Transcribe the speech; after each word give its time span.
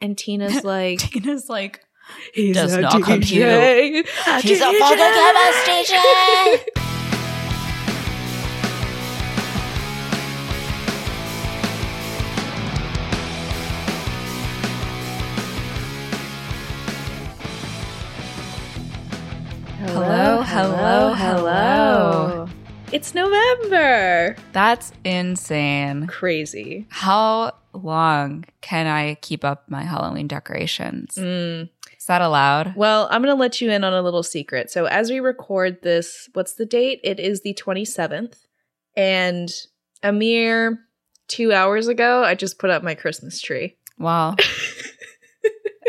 And 0.00 0.16
Tina's 0.16 0.64
like, 0.64 0.98
Tina's 1.00 1.48
like, 1.48 1.84
He's 2.34 2.56
Does 2.56 2.74
a 2.74 2.80
not 2.80 2.92
DJ. 2.92 3.04
compute. 3.04 4.08
He's 4.42 4.60
a 4.60 4.72
fucking 4.78 4.98
chemist 4.98 5.66
teacher. 5.66 6.70
Hello, 19.78 20.42
hello, 20.42 21.14
hello. 21.14 22.48
It's 22.92 23.14
November. 23.14 24.36
that's 24.52 24.92
insane. 25.04 26.06
Crazy. 26.06 26.86
How 26.90 27.52
long 27.72 28.44
can 28.60 28.86
I 28.86 29.14
keep 29.16 29.44
up 29.44 29.64
my 29.68 29.82
Halloween 29.82 30.28
decorations? 30.28 31.14
Mm. 31.16 31.68
Is 31.96 32.06
that 32.06 32.22
allowed? 32.22 32.74
Well, 32.76 33.08
I'm 33.10 33.22
going 33.22 33.34
to 33.34 33.40
let 33.40 33.60
you 33.60 33.70
in 33.70 33.84
on 33.84 33.92
a 33.92 34.02
little 34.02 34.22
secret. 34.22 34.70
So, 34.70 34.86
as 34.86 35.10
we 35.10 35.20
record 35.20 35.82
this, 35.82 36.28
what's 36.32 36.54
the 36.54 36.66
date? 36.66 37.00
It 37.04 37.20
is 37.20 37.42
the 37.42 37.54
27th. 37.54 38.36
And 38.96 39.50
a 40.02 40.12
mere 40.12 40.80
two 41.28 41.52
hours 41.52 41.88
ago, 41.88 42.24
I 42.24 42.34
just 42.34 42.58
put 42.58 42.70
up 42.70 42.82
my 42.82 42.94
Christmas 42.94 43.40
tree. 43.40 43.76
Well, 43.98 44.36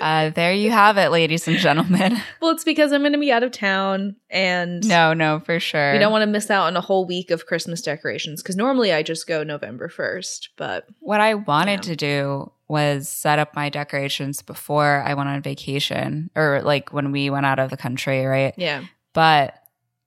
uh, 0.01 0.29
there 0.31 0.51
you 0.53 0.71
have 0.71 0.97
it, 0.97 1.09
ladies 1.11 1.47
and 1.47 1.57
gentlemen. 1.57 2.17
Well, 2.41 2.51
it's 2.51 2.63
because 2.63 2.91
I'm 2.91 3.01
going 3.01 3.11
to 3.13 3.19
be 3.19 3.31
out 3.31 3.43
of 3.43 3.51
town 3.51 4.15
and 4.29 4.85
No, 4.87 5.13
no, 5.13 5.39
for 5.41 5.59
sure. 5.59 5.93
we 5.93 5.99
don't 5.99 6.11
want 6.11 6.23
to 6.23 6.27
miss 6.27 6.49
out 6.49 6.65
on 6.65 6.75
a 6.75 6.81
whole 6.81 7.05
week 7.05 7.29
of 7.31 7.45
Christmas 7.45 7.81
decorations 7.81 8.41
because 8.41 8.55
normally 8.55 8.91
I 8.91 9.03
just 9.03 9.27
go 9.27 9.43
November 9.43 9.87
1st. 9.87 10.49
But 10.57 10.87
What 10.99 11.21
I 11.21 11.35
wanted 11.35 11.85
Yeah. 11.85 11.91
to 11.91 11.95
do 11.95 12.51
was 12.67 13.07
set 13.07 13.37
up 13.37 13.55
my 13.55 13.69
decorations 13.69 14.41
before 14.41 15.03
I 15.05 15.13
went 15.13 15.29
on 15.29 15.41
vacation 15.41 16.31
or 16.35 16.61
like 16.63 16.91
when 16.91 17.11
we 17.11 17.29
went 17.29 17.45
out 17.45 17.59
of 17.59 17.69
the 17.69 17.77
country, 17.77 18.25
right? 18.25 18.53
yeah. 18.57 18.83
But 19.13 19.53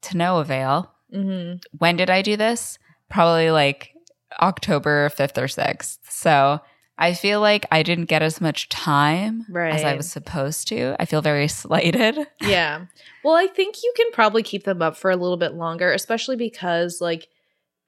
to 0.03 0.17
no 0.17 0.39
avail. 0.39 0.91
hmm 1.13 1.55
When 1.79 1.97
did 1.97 2.11
I 2.11 2.23
do 2.23 2.37
this? 2.37 2.79
Probably 3.11 3.51
like 3.53 3.93
October 4.41 5.09
5th 5.11 5.39
or 5.39 5.47
6th. 5.47 5.99
So 6.09 6.61
I 6.97 7.13
feel 7.15 7.41
like 7.41 7.67
I 7.73 7.83
didn't 7.83 8.05
get 8.05 8.23
as 8.23 8.41
much 8.41 8.69
time 8.69 9.47
as 9.57 9.83
I 9.83 9.95
was 9.95 10.11
supposed 10.11 10.69
to. 10.69 10.95
I 11.01 11.05
feel 11.07 11.23
very 11.23 11.49
slighted. 11.63 12.19
Yeah. 12.41 12.87
Well, 13.25 13.35
I 13.35 13.47
think 13.49 13.83
you 13.83 13.93
can 13.97 14.13
probably 14.13 14.43
keep 14.43 14.65
them 14.65 14.81
up 14.81 14.97
for 14.97 15.11
a 15.11 15.17
little 15.17 15.37
bit 15.37 15.55
longer, 15.55 15.93
especially 15.93 16.37
because 16.37 17.01
like 17.01 17.29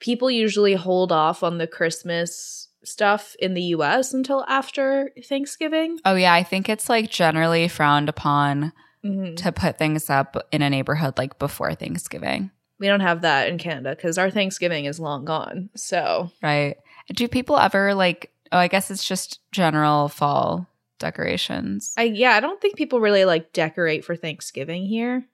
people 0.01 0.31
usually 0.31 0.75
hold 0.75 1.13
off 1.13 1.43
on 1.43 1.59
the 1.59 1.67
Christmas 1.69 2.69
stuff 2.85 3.35
in 3.39 3.55
the 3.55 3.63
US 3.77 4.13
until 4.13 4.45
after 4.48 5.13
Thanksgiving. 5.25 5.98
Oh, 6.05 6.15
yeah. 6.15 6.33
I 6.35 6.43
think 6.43 6.69
it's 6.69 6.89
like 6.89 7.11
generally 7.11 7.69
frowned 7.69 8.09
upon 8.09 8.73
Mhm. 9.05 9.37
to 9.37 9.53
put 9.53 9.79
things 9.79 10.11
up 10.11 10.37
in 10.51 10.63
a 10.63 10.70
neighborhood 10.70 11.17
like 11.17 11.39
before 11.39 11.75
Thanksgiving, 11.75 12.51
We 12.81 12.89
don't 12.89 13.01
have 13.01 13.20
that 13.23 13.48
in 13.48 13.57
Canada 13.59 13.95
because 13.95 14.19
our 14.19 14.31
Thanksgiving 14.31 14.85
is 14.87 14.98
long 14.98 15.25
gone. 15.25 15.70
So, 15.77 16.31
right? 16.43 16.77
Do 17.15 17.29
people 17.29 17.57
ever 17.57 17.95
like, 17.95 18.33
oh, 18.52 18.58
I 18.58 18.69
guess 18.69 18.91
it's 18.91 19.06
just 19.06 19.41
general 19.52 20.08
fall 20.08 20.66
decorations. 20.98 21.92
I 21.97 22.05
yeah, 22.05 22.33
I 22.33 22.41
don't 22.41 22.61
think 22.61 22.77
people 22.77 23.00
really 23.00 23.25
like 23.25 23.52
decorate 23.52 24.05
for 24.05 24.16
Thanksgiving 24.16 24.86
here. 24.86 25.25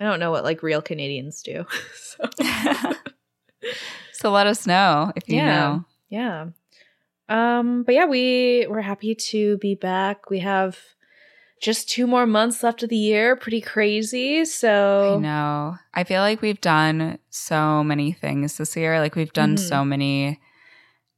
I 0.00 0.04
don't 0.04 0.20
know 0.20 0.30
what 0.30 0.44
like 0.44 0.62
real 0.62 0.82
Canadians 0.82 1.42
do. 1.42 1.64
so, 1.94 2.28
so 4.12 4.30
let 4.30 4.46
us 4.46 4.66
know 4.66 5.12
if 5.16 5.28
you 5.28 5.36
Yeah. 5.36 5.46
know. 5.46 5.84
yeah. 6.08 6.46
Um, 7.28 7.82
but 7.82 7.94
yeah, 7.94 8.06
we 8.06 8.66
we're 8.68 8.80
happy 8.82 9.14
to 9.14 9.58
be 9.58 9.74
back. 9.74 10.30
We 10.30 10.38
have 10.40 10.78
just 11.60 11.88
two 11.90 12.06
more 12.06 12.26
months 12.26 12.62
left 12.62 12.82
of 12.84 12.88
the 12.90 12.96
year. 12.96 13.34
Pretty 13.34 13.60
crazy. 13.60 14.44
So 14.44 15.16
I 15.16 15.20
know. 15.20 15.76
I 15.94 16.04
feel 16.04 16.20
like 16.20 16.40
we've 16.42 16.60
done 16.60 17.18
so 17.30 17.82
many 17.82 18.12
things 18.12 18.58
this 18.58 18.76
year. 18.76 19.00
Like 19.00 19.16
we've 19.16 19.32
done 19.32 19.56
Mhm. 19.56 19.68
so 19.68 19.84
many 19.84 20.38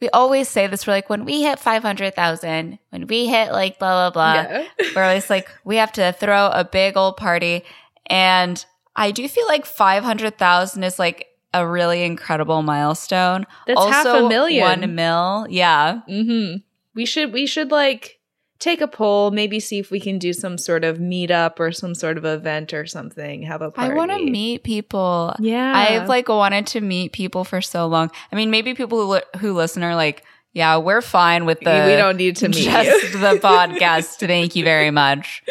we 0.00 0.09
always 0.11 0.49
say 0.49 0.67
this. 0.67 0.87
We're 0.87 0.95
like, 0.95 1.09
when 1.09 1.25
we 1.25 1.43
hit 1.43 1.59
500,000, 1.59 2.78
when 2.91 3.06
we 3.06 3.27
hit 3.27 3.53
like 3.53 3.78
blah, 3.78 4.11
blah, 4.11 4.43
blah, 4.43 4.50
yeah. 4.50 4.67
we're 4.97 5.05
always 5.05 5.31
like, 5.31 5.49
we 5.65 5.77
have 5.77 5.93
to 5.93 6.12
throw 6.12 6.49
a 6.49 6.65
big 6.65 6.97
old 6.97 7.17
party. 7.17 7.62
And 8.06 8.65
I 8.97 9.12
do 9.12 9.27
feel 9.28 9.47
like 9.47 9.65
500,000 9.65 10.83
is 10.83 10.99
like 10.99 11.28
a 11.55 11.67
really 11.67 12.03
incredible 12.03 12.62
milestone. 12.62 13.47
That's 13.67 13.84
half 13.84 14.06
a 14.06 14.29
million. 14.29 14.81
One 14.81 14.94
mil. 14.94 15.47
Yeah. 15.49 16.00
Mm-hmm. 16.09 16.59
We 16.94 17.06
should 17.06 17.33
we 17.33 17.47
should 17.47 17.71
like 17.71 18.19
take 18.62 18.81
a 18.81 18.87
poll, 18.87 19.33
maybe 19.33 19.59
see 19.59 19.78
if 19.81 19.91
we 19.91 19.99
can 19.99 20.19
do 20.19 20.33
some 20.33 20.56
sort 20.56 20.84
of 20.84 20.99
meetup 20.99 21.59
or 21.59 21.73
some 21.73 21.95
sort 21.95 22.17
of 22.17 22.25
event 22.25 22.73
or 22.73 22.87
something. 22.87 23.43
Have 23.43 23.61
a 23.61 23.71
party. 23.71 23.93
I 23.93 23.95
want 23.95 24.12
to 24.12 24.25
meet 24.25 24.62
people. 24.62 25.34
Yeah, 25.41 25.73
I've 25.75 26.09
like 26.09 26.28
wanted 26.28 26.67
to 26.69 26.81
meet 26.81 27.12
people 27.12 27.45
for 27.45 27.61
so 27.61 27.87
long. 27.87 28.11
I 28.31 28.37
mean, 28.37 28.50
maybe 28.50 28.75
people 28.75 28.99
who, 28.99 29.15
li- 29.15 29.39
who 29.41 29.53
listen 29.53 29.83
are 29.83 29.97
like, 29.97 30.25
yeah, 30.53 30.77
we're 30.77 31.03
fine 31.03 31.45
with 31.45 31.61
the 31.61 31.84
we 31.87 31.97
don't 31.97 32.17
need 32.17 32.37
to 32.37 32.49
meet 32.49 32.65
just 32.65 33.12
the 33.12 33.39
podcast. 33.43 34.27
Thank 34.27 34.55
you 34.55 34.65
very 34.65 34.91
much. 34.91 35.43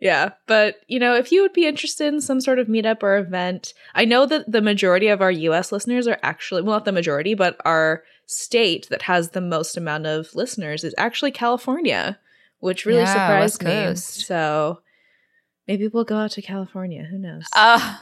yeah, 0.00 0.30
but 0.46 0.76
you 0.88 0.98
know, 0.98 1.14
if 1.14 1.30
you 1.30 1.42
would 1.42 1.52
be 1.52 1.66
interested 1.66 2.12
in 2.12 2.20
some 2.20 2.40
sort 2.40 2.58
of 2.58 2.66
meetup 2.66 3.02
or 3.02 3.18
event, 3.18 3.72
I 3.94 4.04
know 4.04 4.26
that 4.26 4.50
the 4.50 4.62
majority 4.62 5.08
of 5.08 5.20
our 5.20 5.30
U.S. 5.30 5.70
listeners 5.70 6.08
are 6.08 6.18
actually 6.22 6.62
well, 6.62 6.76
not 6.76 6.86
the 6.86 6.92
majority, 6.92 7.34
but 7.34 7.56
our 7.64 8.02
state 8.26 8.88
that 8.88 9.02
has 9.02 9.30
the 9.30 9.40
most 9.40 9.76
amount 9.76 10.06
of 10.06 10.34
listeners 10.34 10.82
is 10.82 10.94
actually 10.98 11.30
California, 11.30 12.18
which 12.62 12.86
really 12.86 13.00
Yeah, 13.02 13.12
surprised 13.12 13.62
me. 13.64 13.94
So 13.96 14.80
maybe 15.66 15.88
we'll 15.88 16.04
go 16.04 16.16
out 16.16 16.30
to 16.32 16.42
California. 16.42 17.02
Who 17.02 17.18
knows? 17.18 17.44
Uh, 17.54 17.96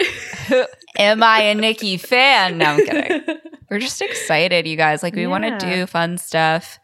am 0.99 1.23
I 1.23 1.41
a 1.43 1.55
Nikki 1.55 1.97
fan? 1.97 2.59
No, 2.59 2.67
I'm 2.67 2.85
kidding. 2.87 3.23
We're 3.71 3.79
just 3.79 4.03
excited, 4.03 4.67
you 4.67 4.77
guys. 4.77 5.03
Like, 5.03 5.15
we 5.15 5.27
want 5.27 5.45
to 5.45 5.57
do 5.59 5.87
fun 5.87 6.19
stuff. 6.19 6.79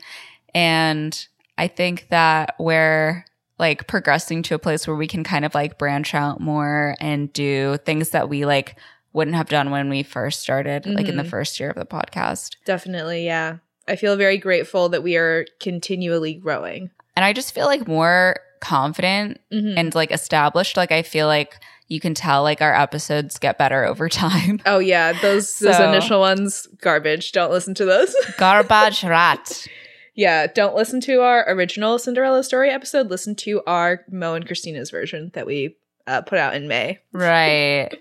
And 0.54 1.26
I 1.58 1.66
think 1.68 2.08
that 2.10 2.54
we're 2.58 3.24
like 3.58 3.86
progressing 3.88 4.42
to 4.44 4.54
a 4.54 4.58
place 4.58 4.86
where 4.86 4.96
we 4.96 5.06
can 5.08 5.24
kind 5.24 5.44
of 5.44 5.54
like 5.54 5.78
branch 5.78 6.14
out 6.14 6.40
more 6.40 6.94
and 7.00 7.32
do 7.32 7.76
things 7.84 8.10
that 8.10 8.28
we 8.28 8.44
like 8.46 8.78
wouldn't 9.12 9.36
have 9.36 9.48
done 9.48 9.70
when 9.70 9.88
we 9.90 10.02
first 10.02 10.40
started, 10.40 10.86
like 10.86 11.08
in 11.08 11.16
the 11.16 11.22
Mhm. 11.24 11.30
first 11.30 11.58
year 11.58 11.70
of 11.70 11.76
the 11.76 11.86
podcast. 11.86 12.54
Definitely, 12.66 13.24
yeah. 13.24 13.56
I 13.88 13.96
feel 13.96 14.14
very 14.16 14.36
grateful 14.38 14.88
that 14.90 15.02
we 15.02 15.16
are 15.16 15.46
continually 15.60 16.34
growing. 16.34 16.90
And 17.16 17.24
I 17.24 17.32
just 17.32 17.54
feel 17.54 17.66
like 17.66 17.88
more 17.88 18.36
confident 18.60 19.40
Mhm. 19.52 19.74
and 19.76 19.94
like 19.94 20.10
established. 20.12 20.76
Like, 20.76 20.92
I 20.92 21.02
feel 21.02 21.26
like 21.26 21.56
you 21.88 22.00
can 22.00 22.14
tell 22.14 22.42
like 22.42 22.60
our 22.60 22.74
episodes 22.74 23.38
get 23.38 23.58
better 23.58 23.84
over 23.84 24.08
time. 24.24 24.60
oh 24.66 24.78
yeah, 24.78 25.12
those 25.12 25.58
those 25.58 25.78
initial 25.80 26.20
ones 26.20 26.66
garbage. 26.80 27.32
Don't 27.32 27.50
listen 27.50 27.74
to 27.74 27.84
those. 27.84 28.14
Garbage 28.38 29.02
rat. 29.04 29.66
yeah, 30.14 30.46
don't 30.46 30.74
listen 30.74 31.00
to 31.02 31.20
our 31.22 31.44
original 31.48 31.98
Cinderella 31.98 32.42
story 32.42 32.70
episode. 32.70 33.08
Listen 33.10 33.34
to 33.36 33.62
our 33.66 34.04
Mo 34.10 34.34
and 34.34 34.46
Christina's 34.46 34.90
version 34.90 35.30
that 35.34 35.46
we 35.46 35.76
uh, 36.06 36.22
put 36.22 36.38
out 36.38 36.54
in 36.54 36.66
May. 36.68 36.98
Right. 37.12 37.90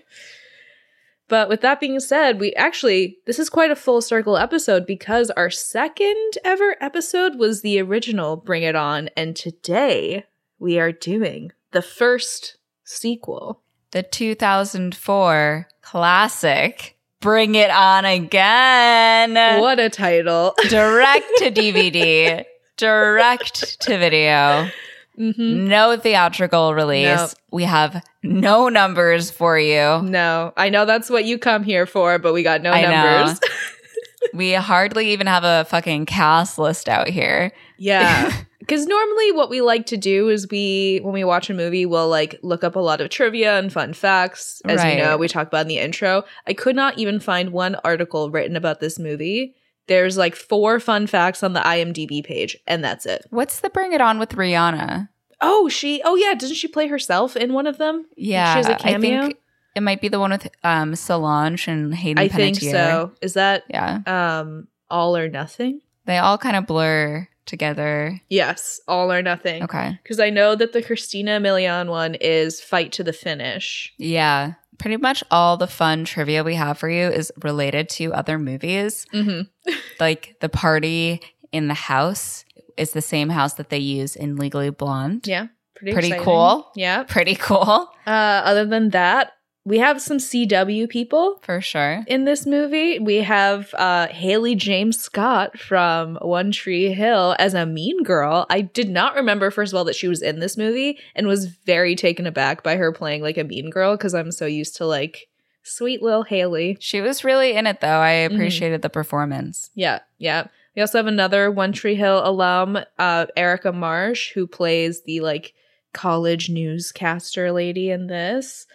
But 1.28 1.48
with 1.48 1.60
that 1.62 1.80
being 1.80 1.98
said, 2.00 2.38
we 2.38 2.54
actually 2.54 3.18
this 3.26 3.38
is 3.38 3.50
quite 3.50 3.70
a 3.70 3.76
full 3.76 4.00
circle 4.00 4.36
episode 4.36 4.86
because 4.86 5.30
our 5.30 5.50
second 5.50 6.38
ever 6.44 6.76
episode 6.80 7.36
was 7.36 7.62
the 7.62 7.80
original 7.80 8.36
Bring 8.36 8.62
It 8.62 8.76
On, 8.76 9.08
and 9.16 9.34
today 9.34 10.26
we 10.58 10.78
are 10.78 10.92
doing 10.92 11.52
the 11.72 11.82
first 11.82 12.58
sequel. 12.84 13.60
The 13.90 14.02
2004 14.02 15.68
classic 15.82 16.96
Bring 17.20 17.54
It 17.54 17.70
On 17.70 18.04
Again. 18.04 19.60
What 19.60 19.80
a 19.80 19.88
title! 19.88 20.54
Direct 20.68 21.26
to 21.38 21.50
DVD, 21.50 22.44
direct 22.76 23.80
to 23.80 23.98
video, 23.98 24.68
hmm 25.16 25.68
no 25.68 25.96
theatrical 25.96 26.74
release. 26.74 27.06
Nope. 27.06 27.30
We 27.50 27.64
have 27.64 28.04
no 28.22 28.68
numbers 28.68 29.30
for 29.30 29.58
you. 29.58 30.02
No, 30.02 30.52
I 30.56 30.68
know 30.68 30.84
that's 30.84 31.08
what 31.10 31.24
you 31.24 31.38
come 31.38 31.62
here 31.62 31.86
for, 31.86 32.18
but 32.18 32.32
we 32.32 32.42
got 32.42 32.62
no 32.62 32.70
I 32.70 32.82
numbers. 32.82 33.40
we 34.34 34.52
hardly 34.52 35.10
even 35.12 35.26
have 35.26 35.44
a 35.44 35.64
fucking 35.68 36.06
cast 36.06 36.58
list 36.58 36.88
out 36.88 37.08
here. 37.08 37.52
Yeah. 37.78 38.32
Because 38.58 38.86
normally, 38.86 39.30
what 39.30 39.48
we 39.48 39.60
like 39.60 39.86
to 39.86 39.96
do 39.96 40.28
is 40.28 40.48
we, 40.50 40.98
when 41.04 41.14
we 41.14 41.22
watch 41.22 41.48
a 41.48 41.54
movie, 41.54 41.86
we'll 41.86 42.08
like 42.08 42.36
look 42.42 42.64
up 42.64 42.74
a 42.74 42.80
lot 42.80 43.00
of 43.00 43.10
trivia 43.10 43.60
and 43.60 43.72
fun 43.72 43.92
facts. 43.92 44.60
As 44.64 44.78
Right. 44.80 44.96
you 44.96 45.04
know, 45.04 45.16
we 45.16 45.28
talk 45.28 45.46
about 45.46 45.60
in 45.60 45.68
the 45.68 45.78
intro. 45.78 46.24
I 46.48 46.52
could 46.52 46.74
not 46.74 46.98
even 46.98 47.20
find 47.20 47.50
one 47.50 47.76
article 47.84 48.28
written 48.28 48.56
about 48.56 48.80
this 48.80 48.98
movie. 48.98 49.54
There's 49.88 50.16
like 50.16 50.34
four 50.34 50.80
fun 50.80 51.06
facts 51.06 51.42
on 51.42 51.52
the 51.52 51.60
IMDb 51.60 52.24
page, 52.24 52.56
and 52.66 52.82
that's 52.82 53.06
it. 53.06 53.24
What's 53.30 53.60
the 53.60 53.70
Bring 53.70 53.92
It 53.92 54.00
On 54.00 54.18
with 54.18 54.30
Rihanna? 54.30 55.08
Oh, 55.40 55.68
she, 55.68 56.00
oh 56.04 56.16
yeah, 56.16 56.34
doesn't 56.34 56.56
she 56.56 56.66
play 56.68 56.88
herself 56.88 57.36
in 57.36 57.52
one 57.52 57.66
of 57.66 57.78
them? 57.78 58.06
Yeah, 58.16 58.52
She 58.54 58.56
has 58.58 58.68
a 58.68 58.74
I 58.74 58.78
cameo? 58.78 59.22
think 59.22 59.36
it 59.74 59.82
might 59.82 60.00
be 60.00 60.08
the 60.08 60.18
one 60.18 60.30
with 60.30 60.48
um 60.64 60.94
Solange 60.96 61.68
and 61.68 61.94
Hayden 61.94 62.18
I 62.18 62.28
think 62.28 62.56
so. 62.56 63.12
Is 63.20 63.34
that 63.34 63.64
Yeah, 63.68 64.00
um 64.06 64.68
All 64.90 65.16
or 65.16 65.28
Nothing? 65.28 65.80
they 66.06 66.18
all 66.18 66.38
kind 66.38 66.56
of 66.56 66.66
blur 66.66 67.28
together. 67.46 68.20
Yes, 68.28 68.80
All 68.88 69.12
or 69.12 69.22
Nothing. 69.22 69.62
Okay. 69.64 69.98
Because 70.02 70.18
I 70.20 70.30
know 70.30 70.54
that 70.56 70.72
the 70.72 70.82
Christina 70.82 71.38
Milian 71.40 71.88
one 71.88 72.14
is 72.16 72.60
Fight 72.60 72.92
to 72.92 73.04
the 73.04 73.12
Finish. 73.12 73.92
Yeah. 73.98 74.54
Pretty 74.78 74.96
much 74.96 75.24
all 75.30 75.56
the 75.56 75.66
fun 75.66 76.04
trivia 76.04 76.44
we 76.44 76.54
have 76.54 76.78
for 76.78 76.88
you 76.88 77.06
is 77.08 77.32
related 77.42 77.88
to 77.90 78.12
other 78.12 78.38
movies. 78.38 79.06
Mm-hmm. 79.12 79.42
Like 80.00 80.36
the 80.40 80.48
party 80.48 81.20
in 81.52 81.68
the 81.68 81.74
house 81.74 82.44
is 82.76 82.92
the 82.92 83.00
same 83.02 83.30
house 83.30 83.54
that 83.54 83.70
they 83.70 83.78
use 83.78 84.14
in 84.14 84.36
Legally 84.36 84.70
Blonde. 84.70 85.26
Yeah, 85.26 85.46
pretty 85.74 85.92
Pretty 85.92 86.24
cool. 86.24 86.70
Yeah. 86.76 87.04
Pretty 87.04 87.34
cool 87.34 87.88
Uh, 88.06 88.42
other 88.44 88.66
than 88.66 88.90
that, 88.90 89.32
we 89.66 89.78
have 89.78 90.00
some 90.00 90.18
CW 90.18 90.88
people 90.88 91.38
for 91.42 91.60
sure. 91.60 92.04
in 92.06 92.24
this 92.24 92.46
movie. 92.46 92.98
We 93.00 93.16
have 93.16 93.74
uh, 93.74 94.06
Haley 94.06 94.54
James 94.54 94.98
Scott 94.98 95.58
from 95.58 96.16
One 96.22 96.52
Tree 96.52 96.92
Hill 96.92 97.34
as 97.38 97.52
a 97.52 97.66
mean 97.66 98.02
girl. 98.04 98.46
I 98.48 98.60
did 98.60 98.88
not 98.88 99.16
remember, 99.16 99.50
first 99.50 99.72
of 99.72 99.76
all, 99.76 99.84
that 99.84 99.96
she 99.96 100.06
was 100.08 100.22
in 100.22 100.38
this 100.38 100.56
movie 100.56 100.98
and 101.14 101.26
was 101.26 101.46
very 101.46 101.96
taken 101.96 102.26
aback 102.26 102.62
by 102.62 102.76
her 102.76 102.92
playing 102.92 103.22
like 103.22 103.36
a 103.36 103.44
mean 103.44 103.68
girl 103.68 103.96
because 103.96 104.14
I'm 104.14 104.30
so 104.32 104.46
used 104.46 104.76
to 104.76 104.86
like 104.86 105.28
sweet 105.64 106.00
little 106.00 106.22
Haley. 106.22 106.76
She 106.80 107.00
was 107.00 107.24
really 107.24 107.52
in 107.56 107.66
it 107.66 107.80
though. 107.80 108.00
I 108.00 108.12
Mm-hmm. 108.12 108.34
appreciated 108.36 108.82
the 108.82 108.88
performance. 108.88 109.70
Yeah, 109.74 109.98
yeah. 110.18 110.46
We 110.76 110.82
also 110.82 110.98
have 110.98 111.06
another 111.08 111.50
One 111.50 111.72
Tree 111.72 111.96
Hill 111.96 112.20
alum, 112.24 112.78
uh, 112.98 113.26
Erica 113.36 113.72
Marsh, 113.72 114.32
who 114.32 114.46
plays 114.46 115.02
the 115.02 115.20
like 115.20 115.54
college 115.92 116.50
newscaster 116.50 117.50
lady 117.50 117.90
in 117.90 118.06
this. 118.06 118.66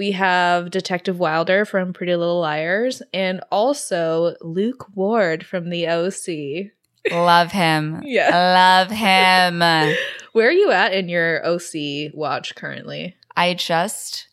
We 0.00 0.12
have 0.12 0.70
Detective 0.70 1.18
Wilder 1.18 1.66
from 1.66 1.92
Pretty 1.92 2.16
Little 2.16 2.40
Liars, 2.40 3.02
and 3.12 3.42
also 3.52 4.34
Luke 4.40 4.86
Ward 4.96 5.44
from 5.44 5.68
The 5.68 5.88
OC. 5.88 6.70
Love 7.12 7.52
him. 7.52 8.00
Yeah. 8.02 8.30
Love 8.30 8.90
him. 8.90 9.58
Where 10.32 10.48
are 10.48 10.52
you 10.52 10.70
at 10.70 10.94
in 10.94 11.10
your 11.10 11.46
OC 11.46 12.14
watch 12.14 12.54
currently? 12.54 13.14
I 13.36 13.52
just, 13.52 14.28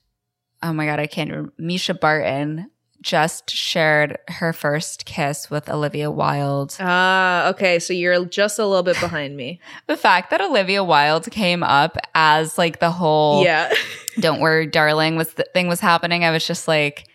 oh 0.64 0.72
my 0.72 0.86
God, 0.86 1.02
I 1.02 1.08
can't 1.08 1.31
remember. 1.31 1.52
Mischa 1.60 2.00
Barton 2.00 2.72
just 3.01 3.49
shared 3.49 4.17
her 4.27 4.53
first 4.53 5.05
kiss 5.05 5.49
with 5.49 5.69
Olivia 5.69 6.09
Wilde. 6.11 6.75
Ah, 6.79 7.47
okay. 7.49 7.79
So 7.79 7.94
you're 7.94 8.25
just 8.25 8.59
a 8.59 8.65
little 8.65 8.83
bit 8.83 8.99
behind 8.99 9.38
me. 9.38 9.59
The 9.88 9.97
fact 9.97 10.31
that 10.31 10.41
Olivia 10.41 10.83
Wilde 10.83 11.29
came 11.31 11.63
up 11.63 11.97
as 12.13 12.57
like 12.57 12.79
the 12.79 12.91
whole 12.91 13.44
Yeah. 13.44 13.71
"Don't 14.19 14.41
worry, 14.41 14.67
darling" 14.67 15.15
was 15.15 15.33
the 15.33 15.45
thing 15.53 15.67
was 15.67 15.79
happening. 15.79 16.23
I 16.25 16.31
was 16.31 16.45
just 16.45 16.67
like, 16.67 17.07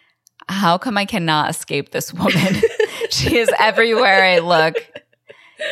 how 0.49 0.79
come 0.79 0.97
I 0.97 1.05
cannot 1.05 1.51
escape 1.51 1.91
this 1.91 2.13
woman? 2.15 2.55
she 3.11 3.37
is 3.39 3.51
everywhere 3.59 4.25
I 4.25 4.39
look. 4.39 4.75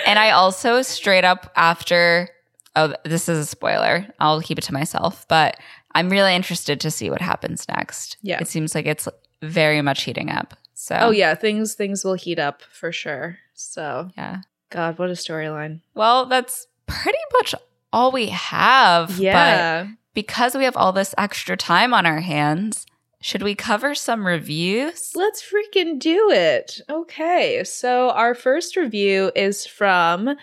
And 0.07 0.19
I 0.19 0.31
also 0.31 0.83
straight 0.83 1.25
up 1.25 1.51
after 1.57 2.29
oh 2.77 2.95
this 3.05 3.29
is 3.29 3.39
a 3.39 3.47
spoiler. 3.47 4.07
I'll 4.21 4.43
keep 4.43 4.59
it 4.59 4.65
to 4.65 4.75
myself, 4.75 5.27
but 5.29 5.57
I'm 5.93 6.11
really 6.11 6.35
interested 6.35 6.81
to 6.81 6.91
see 6.91 7.11
what 7.11 7.21
happens 7.21 7.67
next. 7.69 8.17
Yeah. 8.23 8.41
It 8.41 8.49
seems 8.49 8.75
like 8.75 8.87
it's 8.87 9.09
very 9.43 9.83
much 9.83 10.03
heating 10.03 10.31
up. 10.31 10.55
So 10.75 10.97
Oh 10.99 11.11
yeah, 11.11 11.35
things 11.35 11.75
things 11.75 12.05
will 12.05 12.15
heat 12.15 12.39
up 12.39 12.63
for 12.63 12.93
sure. 12.93 13.39
So 13.55 14.11
yeah. 14.17 14.41
God, 14.71 14.99
what 14.99 15.11
a 15.11 15.15
storyline. 15.15 15.81
Well, 15.95 16.27
that's 16.27 16.67
pretty 16.87 17.19
much 17.33 17.55
all 17.93 18.13
we 18.13 18.29
have. 18.29 19.19
Yeah. 19.19 19.85
But 19.85 19.91
because 20.15 20.55
we 20.55 20.65
have 20.65 20.77
all 20.77 20.93
this 20.93 21.15
extra 21.19 21.57
time 21.57 21.93
on 21.93 22.07
our 22.07 22.21
hands, 22.21 22.87
should 23.21 23.43
we 23.43 23.55
cover 23.55 23.95
some 23.95 24.27
reviews? 24.27 25.13
Let's 25.15 25.43
freaking 25.43 25.99
do 25.99 26.31
it. 26.31 26.81
Okay. 26.89 27.63
So, 27.65 28.11
our 28.11 28.35
first 28.35 28.77
review 28.77 29.31
is 29.37 29.67
from 29.67 30.37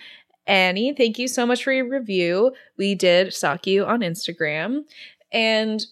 Annie. 0.45 0.93
Thank 0.93 1.17
you 1.17 1.27
so 1.27 1.45
much 1.45 1.63
for 1.63 1.71
your 1.71 1.89
review. 1.89 2.53
We 2.77 2.95
did 2.95 3.33
stalk 3.33 3.65
you 3.65 3.85
on 3.85 4.01
Instagram. 4.01 4.83
And 5.31 5.85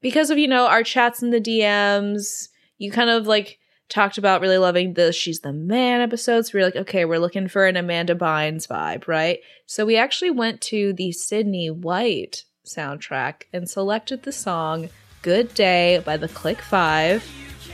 because 0.00 0.30
of, 0.30 0.38
you 0.38 0.48
know, 0.48 0.66
our 0.66 0.82
chats 0.82 1.22
in 1.22 1.30
the 1.30 1.40
DMs, 1.40 2.48
you 2.80 2.90
kind 2.90 3.10
of 3.10 3.28
like 3.28 3.58
talked 3.88 4.18
about 4.18 4.40
really 4.40 4.58
loving 4.58 4.94
the 4.94 5.12
She's 5.12 5.40
the 5.40 5.52
Man 5.52 6.00
episodes. 6.00 6.52
We 6.52 6.58
were 6.58 6.66
like, 6.66 6.76
okay, 6.76 7.04
we're 7.04 7.18
looking 7.18 7.46
for 7.46 7.66
an 7.66 7.76
Amanda 7.76 8.14
Bynes 8.14 8.66
vibe, 8.66 9.06
right? 9.06 9.40
So, 9.66 9.86
we 9.86 9.96
actually 9.96 10.30
went 10.30 10.60
to 10.62 10.92
the 10.94 11.12
Sydney 11.12 11.70
White 11.70 12.44
soundtrack 12.66 13.42
and 13.52 13.68
selected 13.68 14.22
the 14.22 14.32
song 14.32 14.88
Good 15.22 15.52
Day 15.54 16.02
by 16.04 16.16
the 16.16 16.28
Click 16.28 16.62
Five. 16.62 17.24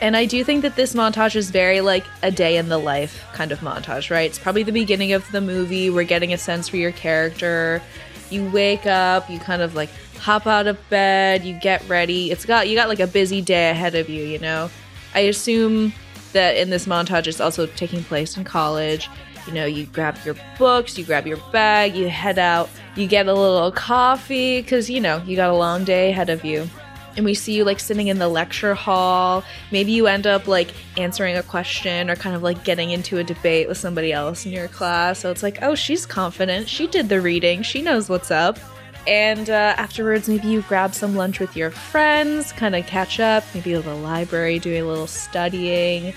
And 0.02 0.16
I 0.16 0.26
do 0.26 0.42
think 0.44 0.62
that 0.62 0.76
this 0.76 0.92
montage 0.92 1.36
is 1.36 1.50
very 1.50 1.80
like 1.80 2.04
a 2.22 2.30
day 2.30 2.56
in 2.56 2.68
the 2.68 2.78
life 2.78 3.24
kind 3.32 3.52
of 3.52 3.60
montage, 3.60 4.10
right? 4.10 4.28
It's 4.28 4.38
probably 4.38 4.64
the 4.64 4.72
beginning 4.72 5.12
of 5.12 5.30
the 5.30 5.40
movie. 5.40 5.88
We're 5.88 6.04
getting 6.04 6.32
a 6.32 6.38
sense 6.38 6.68
for 6.68 6.76
your 6.76 6.92
character. 6.92 7.80
You 8.28 8.50
wake 8.50 8.86
up, 8.86 9.30
you 9.30 9.38
kind 9.38 9.62
of 9.62 9.74
like 9.74 9.88
hop 10.18 10.46
out 10.46 10.66
of 10.66 10.76
bed, 10.90 11.44
you 11.44 11.58
get 11.60 11.88
ready. 11.88 12.32
It's 12.32 12.44
got 12.44 12.68
you 12.68 12.74
got 12.74 12.88
like 12.88 13.00
a 13.00 13.06
busy 13.06 13.40
day 13.40 13.70
ahead 13.70 13.94
of 13.94 14.08
you, 14.08 14.24
you 14.24 14.40
know. 14.40 14.68
I 15.16 15.20
assume 15.20 15.92
that 16.32 16.56
in 16.56 16.70
this 16.70 16.86
montage 16.86 17.26
it's 17.26 17.40
also 17.40 17.66
taking 17.66 18.04
place 18.04 18.36
in 18.36 18.44
college. 18.44 19.08
You 19.46 19.54
know, 19.54 19.64
you 19.64 19.86
grab 19.86 20.16
your 20.24 20.36
books, 20.58 20.98
you 20.98 21.04
grab 21.04 21.26
your 21.26 21.38
bag, 21.50 21.96
you 21.96 22.08
head 22.08 22.38
out, 22.38 22.68
you 22.96 23.06
get 23.06 23.26
a 23.26 23.32
little 23.32 23.72
coffee 23.72 24.62
cuz 24.62 24.90
you 24.90 25.00
know, 25.00 25.22
you 25.26 25.34
got 25.34 25.50
a 25.50 25.56
long 25.56 25.84
day 25.84 26.10
ahead 26.10 26.30
of 26.30 26.44
you 26.44 26.68
and 27.16 27.24
we 27.24 27.32
see 27.32 27.54
you 27.54 27.64
like 27.64 27.80
sitting 27.80 28.08
in 28.08 28.18
the 28.18 28.28
lecture 28.28 28.74
hall. 28.74 29.42
Maybe 29.72 29.92
you 29.92 30.06
end 30.06 30.26
up 30.26 30.46
like 30.46 30.74
answering 30.98 31.36
a 31.36 31.42
question 31.42 32.10
or 32.10 32.16
kind 32.16 32.36
of 32.36 32.42
like 32.42 32.62
getting 32.62 32.90
into 32.90 33.16
a 33.16 33.24
debate 33.24 33.68
with 33.68 33.78
somebody 33.78 34.12
else 34.12 34.44
in 34.44 34.52
your 34.52 34.68
class. 34.68 35.20
So 35.20 35.30
it's 35.30 35.42
like, 35.42 35.62
oh, 35.62 35.74
she's 35.74 36.04
confident. 36.04 36.68
She 36.68 36.86
did 36.86 37.08
the 37.08 37.20
reading. 37.22 37.62
She 37.62 37.80
knows 37.80 38.10
what's 38.10 38.30
up. 38.30 38.58
And 39.06 39.48
uh, 39.48 39.74
afterwards, 39.76 40.28
maybe 40.28 40.48
you 40.48 40.62
grab 40.62 40.94
some 40.94 41.14
lunch 41.14 41.38
with 41.38 41.56
your 41.56 41.70
friends, 41.70 42.52
kind 42.52 42.74
of 42.74 42.86
catch 42.86 43.20
up, 43.20 43.44
maybe 43.54 43.70
go 43.72 43.82
to 43.82 43.88
the 43.88 43.94
library, 43.94 44.58
do 44.58 44.72
a 44.72 44.82
little 44.82 45.06
studying. 45.06 46.12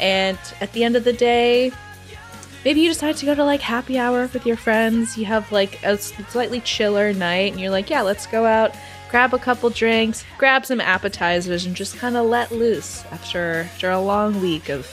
And 0.00 0.38
at 0.60 0.72
the 0.72 0.84
end 0.84 0.96
of 0.96 1.04
the 1.04 1.12
day, 1.12 1.72
maybe 2.64 2.80
you 2.80 2.88
decide 2.88 3.16
to 3.16 3.26
go 3.26 3.34
to 3.34 3.44
like 3.44 3.60
happy 3.60 3.98
hour 3.98 4.28
with 4.32 4.44
your 4.44 4.56
friends. 4.56 5.16
You 5.16 5.24
have 5.24 5.50
like 5.52 5.82
a 5.84 5.96
slightly 5.96 6.60
chiller 6.60 7.12
night, 7.14 7.52
and 7.52 7.60
you're 7.60 7.70
like, 7.70 7.88
yeah, 7.88 8.02
let's 8.02 8.26
go 8.26 8.44
out, 8.44 8.74
grab 9.10 9.32
a 9.32 9.38
couple 9.38 9.70
drinks, 9.70 10.24
grab 10.36 10.66
some 10.66 10.80
appetizers, 10.80 11.64
and 11.64 11.74
just 11.74 11.96
kind 11.96 12.16
of 12.16 12.26
let 12.26 12.52
loose 12.52 13.04
after 13.06 13.60
after 13.72 13.90
a 13.90 14.00
long 14.00 14.40
week 14.42 14.68
of 14.68 14.86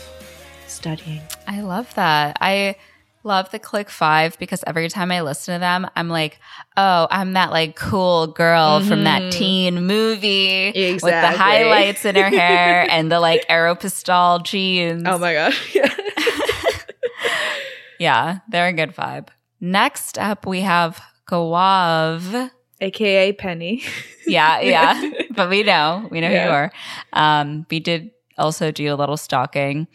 studying. 0.67 1.21
I 1.47 1.61
love 1.61 1.93
that. 1.95 2.37
I 2.39 2.75
love 3.23 3.51
the 3.51 3.59
Click 3.59 3.89
Five 3.89 4.37
because 4.39 4.63
every 4.65 4.89
time 4.89 5.11
I 5.11 5.21
listen 5.21 5.55
to 5.55 5.59
them, 5.59 5.87
I'm 5.95 6.09
like, 6.09 6.39
oh, 6.77 7.07
I'm 7.09 7.33
that 7.33 7.51
like 7.51 7.75
cool 7.75 8.27
girl 8.27 8.81
from 8.81 9.03
that 9.03 9.31
teen 9.31 9.85
movie 9.85 10.71
with 10.75 11.01
the 11.01 11.27
highlights 11.31 12.05
in 12.05 12.15
her 12.15 12.29
hair 12.29 12.87
and 12.89 13.11
the 13.11 13.19
like 13.19 13.47
Aeropostale 13.47 14.43
jeans. 14.43 15.03
Oh 15.05 15.17
my 15.17 15.33
gosh. 15.33 15.75
Yeah. 15.75 15.95
Yeah, 18.01 18.39
they're 18.49 18.69
a 18.69 18.73
good 18.73 18.95
vibe. 18.95 19.27
Next 19.59 20.17
up, 20.17 20.47
we 20.47 20.61
have 20.61 20.99
Gawav. 21.27 22.49
AKA 22.81 23.33
Penny. 23.33 23.83
Yeah, 24.25 24.59
yeah. 24.61 25.11
but 25.29 25.51
we 25.51 25.61
know, 25.61 26.07
we 26.09 26.19
know 26.19 26.29
who 26.29 26.33
you 26.33 26.39
are. 26.39 26.71
Um, 27.13 27.67
we 27.69 27.79
did 27.79 28.09
also 28.39 28.71
do 28.71 28.91
a 28.91 28.95
little 28.95 29.17
stalking. 29.17 29.87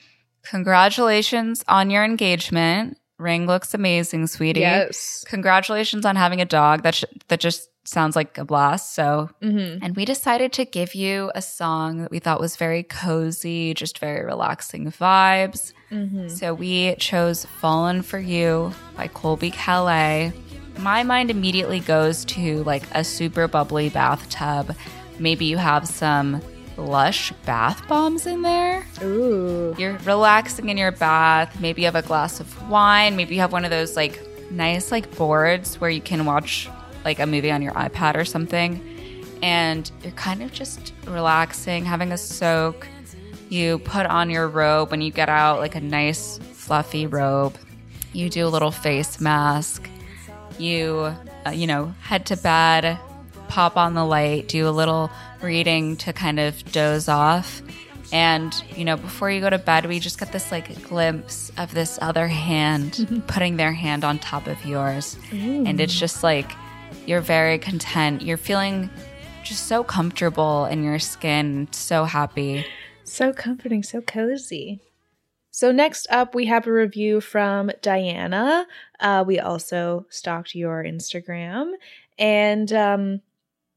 Congratulations 0.45 1.65
on 1.67 1.91
your 1.91 2.05
engagement. 2.05 2.97
Ring 3.19 3.47
looks 3.47 3.73
amazing, 3.75 4.27
sweetie. 4.27 4.61
yes. 4.61 5.25
Congratulations 5.29 6.05
on 6.05 6.17
having 6.17 6.41
a 6.41 6.45
dog. 6.45 6.83
That 6.83 6.95
sh- 6.95 7.05
that 7.29 7.41
just 7.41 7.71
sounds 7.85 8.17
like 8.17 8.37
a 8.37 8.45
blast. 8.45 8.95
So, 8.95 9.31
Mm-hmm. 9.43 9.83
and 9.85 9.97
we 9.97 10.05
decided 10.05 10.53
to 10.55 10.65
give 10.65 10.95
you 10.95 11.31
a 11.35 11.41
song 11.41 11.99
that 12.03 12.11
we 12.11 12.19
thought 12.19 12.41
was 12.41 12.57
very 12.57 12.83
cozy, 12.83 13.75
just 13.75 13.99
very 14.01 14.25
relaxing 14.25 14.91
vibes. 14.91 15.73
Mm-hmm. 15.91 16.29
So 16.29 16.53
we 16.53 16.97
chose 16.97 17.45
Fallen 17.61 18.03
for 18.03 18.19
You 18.19 18.73
by 18.97 19.07
Colbie 19.09 19.53
Caillat. 19.53 20.33
My 20.81 21.03
mind 21.05 21.31
immediately 21.31 21.81
goes 21.81 22.25
to 22.27 22.63
like 22.65 22.83
a 22.93 23.03
super 23.05 23.47
bubbly 23.49 23.89
bathtub. 23.89 24.75
Maybe 25.19 25.45
you 25.47 25.57
have 25.57 25.87
some 25.89 26.43
lush 26.77 27.33
bath 27.45 27.87
bombs 27.89 28.27
in 28.27 28.43
there. 28.43 28.87
Ooh. 29.03 29.75
You're 29.79 29.99
relaxing 29.99 30.69
in 30.69 30.77
your 30.77 30.93
bath. 30.93 31.61
Maybe 31.61 31.83
you 31.83 31.87
have 31.87 31.95
a 31.95 32.03
glass 32.03 32.41
of 32.41 32.71
wine. 32.71 33.17
Maybe 33.17 33.35
you 33.35 33.41
have 33.41 33.53
one 33.53 33.65
of 33.65 33.71
those 33.71 33.97
like 33.97 34.21
nice 34.51 34.93
like 34.93 35.15
boards 35.17 35.81
where 35.81 35.91
you 35.91 36.01
can 36.01 36.25
watch 36.25 36.69
like 37.05 37.19
a 37.19 37.27
movie 37.27 37.51
on 37.51 37.63
your 37.63 37.73
iPad 37.73 38.17
or 38.17 38.25
something. 38.25 38.83
And 39.43 39.91
you're 40.03 40.13
kind 40.13 40.43
of 40.43 40.53
just 40.53 40.93
relaxing, 41.07 41.85
having 41.85 42.13
a 42.13 42.19
soak. 42.19 42.87
You 43.49 43.79
put 43.81 44.07
on 44.07 44.31
your 44.31 44.49
robe 44.49 44.91
when 44.91 45.01
you 45.01 45.11
get 45.11 45.29
out, 45.29 45.61
like 45.61 45.75
a 45.75 45.81
nice 45.81 46.39
fluffy 46.39 47.07
robe. 47.07 47.57
You 48.13 48.29
do 48.31 48.47
a 48.47 48.49
little 48.49 48.71
face 48.71 49.21
mask. 49.21 49.89
You, 50.59 51.15
uh, 51.47 51.51
you 51.51 51.67
know, 51.67 51.95
head 52.01 52.27
to 52.27 52.37
bed, 52.37 52.99
pop 53.49 53.77
on 53.77 53.95
the 53.95 54.05
light, 54.05 54.49
do 54.49 54.69
a 54.69 54.71
little 54.71 55.11
reading 55.43 55.97
to 55.99 56.13
kind 56.13 56.39
of 56.41 56.73
doze 56.73 57.09
off. 57.09 57.63
And, 58.13 58.55
you 58.77 58.85
know, 58.85 58.97
before 58.97 59.31
you 59.31 59.41
go 59.41 59.51
to 59.51 59.59
bed, 59.59 59.87
we 59.87 59.99
just 59.99 60.19
get 60.19 60.33
this 60.33 60.53
like 60.53 60.83
glimpse 60.83 61.51
of 61.59 61.75
this 61.75 61.99
other 62.01 62.29
hand 62.29 63.25
putting 63.27 63.57
their 63.57 63.73
hand 63.73 64.05
on 64.05 64.19
top 64.19 64.47
of 64.47 64.65
yours. 64.65 65.19
And 65.33 65.81
it's 65.81 65.99
just 65.99 66.23
like 66.23 66.51
you're 67.07 67.21
very 67.21 67.59
content. 67.59 68.23
You're 68.23 68.37
feeling 68.37 68.91
just 69.43 69.67
so 69.67 69.85
comfortable 69.85 70.67
in 70.67 70.83
your 70.83 70.99
skin, 70.99 71.69
so 71.71 72.05
happy. 72.05 72.67
So 73.05 73.33
comforting, 73.33 73.83
so 73.83 74.01
cozy. 74.01 74.81
So 75.57 75.73
next 75.73 76.07
up, 76.11 76.35
we 76.35 76.47
have 76.47 76.67
a 76.67 76.73
review 76.73 77.21
from 77.21 77.71
Diana. 77.81 78.67
Uh, 79.01 79.25
we 79.27 79.39
also 79.39 80.05
stalked 80.11 80.55
your 80.55 80.85
Instagram, 80.85 81.73
and 82.19 82.71
um, 82.73 83.23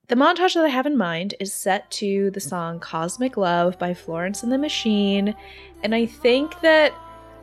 the 0.10 0.16
montage 0.16 0.56
that 0.56 0.66
I 0.66 0.70
have 0.70 0.86
in 0.88 0.98
mind 0.98 1.36
is 1.40 1.54
set 1.54 1.90
to 1.92 2.32
the 2.32 2.40
song 2.40 2.80
"Cosmic 2.80 3.38
Love" 3.38 3.80
by 3.80 3.94
Florence 3.94 4.44
and 4.44 4.52
the 4.52 4.58
Machine, 4.58 5.36
and 5.84 5.96
I 5.96 6.06
think 6.08 6.60
that 6.62 6.94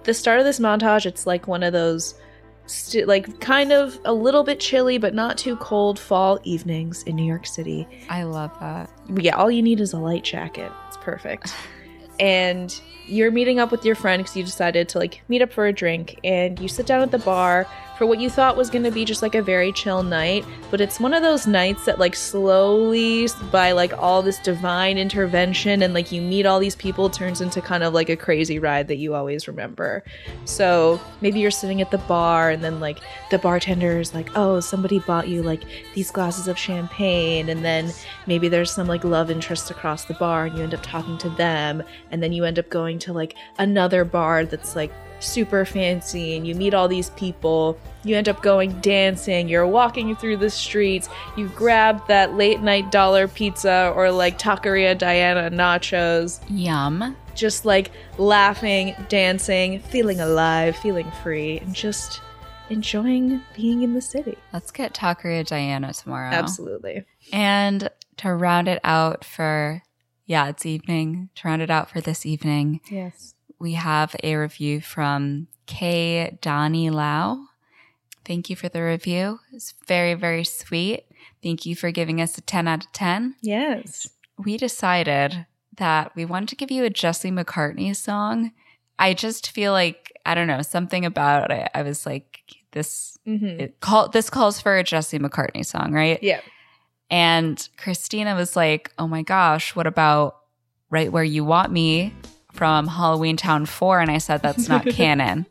the 0.02 0.12
start 0.12 0.38
of 0.38 0.44
this 0.44 0.60
montage, 0.60 1.06
it's 1.06 1.26
like 1.26 1.48
one 1.48 1.62
of 1.62 1.72
those. 1.72 2.14
St- 2.68 3.06
like 3.06 3.38
kind 3.38 3.70
of 3.70 3.96
a 4.04 4.12
little 4.12 4.42
bit 4.42 4.58
chilly 4.58 4.98
but 4.98 5.14
not 5.14 5.38
too 5.38 5.54
cold 5.58 6.00
fall 6.00 6.40
evenings 6.42 7.04
in 7.04 7.14
New 7.14 7.24
York 7.24 7.46
City 7.46 7.86
I 8.10 8.24
love 8.24 8.50
that. 8.58 8.90
yeah, 9.14 9.36
all 9.36 9.52
you 9.52 9.62
need 9.62 9.78
is 9.78 9.92
a 9.92 9.98
light 10.00 10.24
jacket. 10.24 10.72
It's 10.88 10.96
perfect. 10.96 11.54
and 12.18 12.74
you're 13.06 13.30
meeting 13.30 13.60
up 13.60 13.70
with 13.70 13.84
your 13.84 13.94
friend 13.94 14.20
because 14.20 14.36
you 14.36 14.42
decided 14.42 14.88
to 14.88 14.98
like 14.98 15.22
meet 15.28 15.42
up 15.42 15.52
for 15.52 15.68
a 15.68 15.72
drink 15.72 16.18
and 16.24 16.58
you 16.58 16.66
sit 16.66 16.86
down 16.86 17.02
at 17.02 17.12
the 17.12 17.18
bar 17.20 17.68
for 17.96 18.06
what 18.06 18.20
you 18.20 18.28
thought 18.28 18.56
was 18.56 18.70
going 18.70 18.84
to 18.84 18.90
be 18.90 19.04
just 19.04 19.22
like 19.22 19.34
a 19.34 19.42
very 19.42 19.72
chill 19.72 20.02
night 20.02 20.44
but 20.70 20.80
it's 20.80 20.98
one 20.98 21.14
of 21.14 21.22
those 21.22 21.46
nights 21.46 21.84
that 21.84 21.98
like 21.98 22.14
slowly 22.14 23.28
by 23.50 23.72
like 23.72 23.92
all 23.98 24.22
this 24.22 24.38
divine 24.40 24.98
intervention 24.98 25.82
and 25.82 25.94
like 25.94 26.10
you 26.10 26.20
meet 26.20 26.44
all 26.44 26.58
these 26.58 26.74
people 26.74 27.08
turns 27.08 27.40
into 27.40 27.60
kind 27.60 27.82
of 27.82 27.94
like 27.94 28.08
a 28.08 28.16
crazy 28.16 28.58
ride 28.58 28.88
that 28.88 28.96
you 28.96 29.14
always 29.14 29.46
remember. 29.46 30.02
So 30.44 31.00
maybe 31.20 31.40
you're 31.40 31.50
sitting 31.50 31.80
at 31.80 31.90
the 31.90 31.98
bar 31.98 32.50
and 32.50 32.62
then 32.62 32.80
like 32.80 32.98
the 33.30 33.38
bartender 33.38 34.00
is 34.00 34.14
like 34.14 34.28
oh 34.34 34.60
somebody 34.60 34.98
bought 35.00 35.28
you 35.28 35.42
like 35.42 35.62
these 35.94 36.10
glasses 36.10 36.48
of 36.48 36.58
champagne 36.58 37.48
and 37.48 37.64
then 37.64 37.92
maybe 38.26 38.48
there's 38.48 38.70
some 38.70 38.86
like 38.86 39.04
love 39.04 39.30
interest 39.30 39.70
across 39.70 40.04
the 40.04 40.14
bar 40.14 40.46
and 40.46 40.56
you 40.56 40.64
end 40.64 40.74
up 40.74 40.82
talking 40.82 41.16
to 41.18 41.30
them 41.30 41.82
and 42.10 42.22
then 42.22 42.32
you 42.32 42.44
end 42.44 42.58
up 42.58 42.68
going 42.70 42.98
to 42.98 43.12
like 43.12 43.34
another 43.58 44.04
bar 44.04 44.44
that's 44.44 44.74
like 44.74 44.92
super 45.26 45.64
fancy 45.64 46.36
and 46.36 46.46
you 46.46 46.54
meet 46.54 46.72
all 46.74 46.88
these 46.88 47.10
people 47.10 47.78
you 48.04 48.16
end 48.16 48.28
up 48.28 48.40
going 48.42 48.70
dancing 48.80 49.48
you're 49.48 49.66
walking 49.66 50.14
through 50.16 50.36
the 50.36 50.50
streets 50.50 51.08
you 51.36 51.48
grab 51.48 52.06
that 52.06 52.34
late 52.34 52.60
night 52.60 52.90
dollar 52.90 53.26
pizza 53.26 53.92
or 53.96 54.10
like 54.10 54.38
taqueria 54.38 54.96
diana 54.96 55.50
nachos 55.50 56.40
Yum. 56.48 57.16
just 57.34 57.64
like 57.64 57.90
laughing 58.18 58.94
dancing 59.08 59.80
feeling 59.80 60.20
alive 60.20 60.76
feeling 60.76 61.10
free 61.22 61.58
and 61.58 61.74
just 61.74 62.20
enjoying 62.68 63.40
being 63.54 63.82
in 63.82 63.94
the 63.94 64.00
city 64.02 64.36
Let's 64.52 64.72
get 64.72 64.92
Taqueria 64.92 65.46
Diana 65.46 65.92
tomorrow. 65.92 66.32
absolutely 66.32 67.04
And 67.32 67.88
to 68.16 68.34
round 68.34 68.66
it 68.66 68.80
out 68.82 69.24
for, 69.24 69.82
yeah, 70.24 70.48
it's 70.48 70.66
evening. 70.66 71.28
To 71.36 71.46
round 71.46 71.62
it 71.62 71.70
out 71.70 71.88
for 71.88 72.00
this 72.00 72.26
evening, 72.26 72.80
yes 72.90 73.35
we 73.58 73.72
have 73.72 74.14
a 74.22 74.36
review 74.36 74.80
from 74.80 75.48
K. 75.66 76.38
Donnie 76.40 76.90
Lau. 76.90 77.46
Thank 78.24 78.50
you 78.50 78.56
for 78.56 78.68
the 78.68 78.82
review. 78.82 79.40
It's 79.52 79.74
very, 79.86 80.14
very 80.14 80.44
sweet. 80.44 81.04
Thank 81.42 81.64
you 81.64 81.76
for 81.76 81.90
giving 81.90 82.20
us 82.20 82.36
a 82.36 82.40
10 82.40 82.68
out 82.68 82.84
of 82.84 82.92
10. 82.92 83.36
yes 83.42 84.08
We 84.36 84.56
decided 84.56 85.46
that 85.76 86.14
we 86.16 86.24
wanted 86.24 86.48
to 86.50 86.56
give 86.56 86.70
you 86.70 86.84
a 86.84 86.90
Jesse 86.90 87.30
McCartney 87.30 87.94
song. 87.94 88.52
I 88.98 89.14
just 89.14 89.50
feel 89.50 89.72
like, 89.72 90.12
I 90.26 90.34
don't 90.34 90.46
know, 90.46 90.62
something 90.62 91.04
about 91.04 91.50
it. 91.50 91.70
I 91.74 91.82
was 91.82 92.06
like, 92.06 92.42
this, 92.72 93.16
mm-hmm. 93.26 93.60
it 93.60 93.80
call, 93.80 94.08
this 94.08 94.28
calls 94.28 94.60
for 94.60 94.76
a 94.76 94.82
Jesse 94.82 95.18
McCartney 95.18 95.64
song, 95.64 95.92
right? 95.92 96.22
yeah 96.22 96.40
And 97.10 97.68
Christina 97.76 98.34
was 98.34 98.56
like, 98.56 98.92
oh 98.98 99.06
my 99.06 99.22
gosh, 99.22 99.76
what 99.76 99.86
about 99.86 100.38
Right 100.90 101.12
Where 101.12 101.24
You 101.24 101.44
Want 101.44 101.72
Me 101.72 102.12
from 102.56 102.88
Halloweentown 102.88 103.68
4? 103.68 104.00
And 104.00 104.10
I 104.10 104.18
said, 104.18 104.42
that's 104.42 104.68
not 104.68 104.86
canon, 104.90 105.46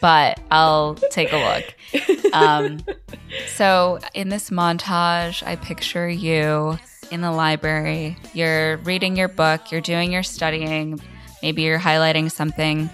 but 0.00 0.38
I'll 0.50 0.94
take 0.94 1.32
a 1.32 1.36
look. 1.36 2.32
Um, 2.32 2.84
so 3.54 3.98
in 4.12 4.28
this 4.28 4.50
montage, 4.50 5.46
I 5.46 5.56
picture 5.56 6.08
you 6.08 6.78
in 7.10 7.20
the 7.20 7.32
library. 7.32 8.16
You're 8.32 8.76
reading 8.78 9.16
your 9.16 9.28
book, 9.28 9.72
you're 9.72 9.80
doing 9.80 10.12
your 10.12 10.22
studying, 10.22 11.00
maybe 11.42 11.62
you're 11.62 11.78
highlighting 11.78 12.30
something, 12.30 12.90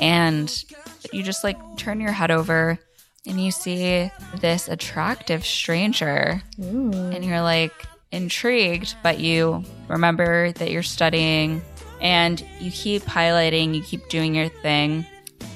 and 0.00 0.64
you 1.12 1.22
just 1.22 1.44
like 1.44 1.56
turn 1.76 2.00
your 2.00 2.12
head 2.12 2.30
over 2.30 2.78
and 3.26 3.40
you 3.40 3.50
see 3.50 4.10
this 4.36 4.68
attractive 4.68 5.44
stranger 5.44 6.42
and 6.58 7.24
you're 7.24 7.42
like 7.42 7.72
intrigued, 8.12 8.96
but 9.02 9.18
you 9.20 9.62
remember 9.88 10.52
that 10.52 10.70
you're 10.70 10.82
studying 10.82 11.62
and 12.00 12.44
you 12.58 12.70
keep 12.70 13.02
highlighting, 13.02 13.74
you 13.74 13.82
keep 13.82 14.08
doing 14.08 14.34
your 14.34 14.48
thing. 14.48 15.06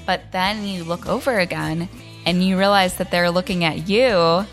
But 0.06 0.32
then 0.32 0.66
you 0.66 0.84
look 0.84 1.06
over 1.06 1.38
again 1.38 1.88
and 2.26 2.44
you 2.44 2.58
realize 2.58 2.96
that 2.96 3.10
they're 3.10 3.30
looking 3.30 3.64
at 3.64 3.88
you. 3.88 4.46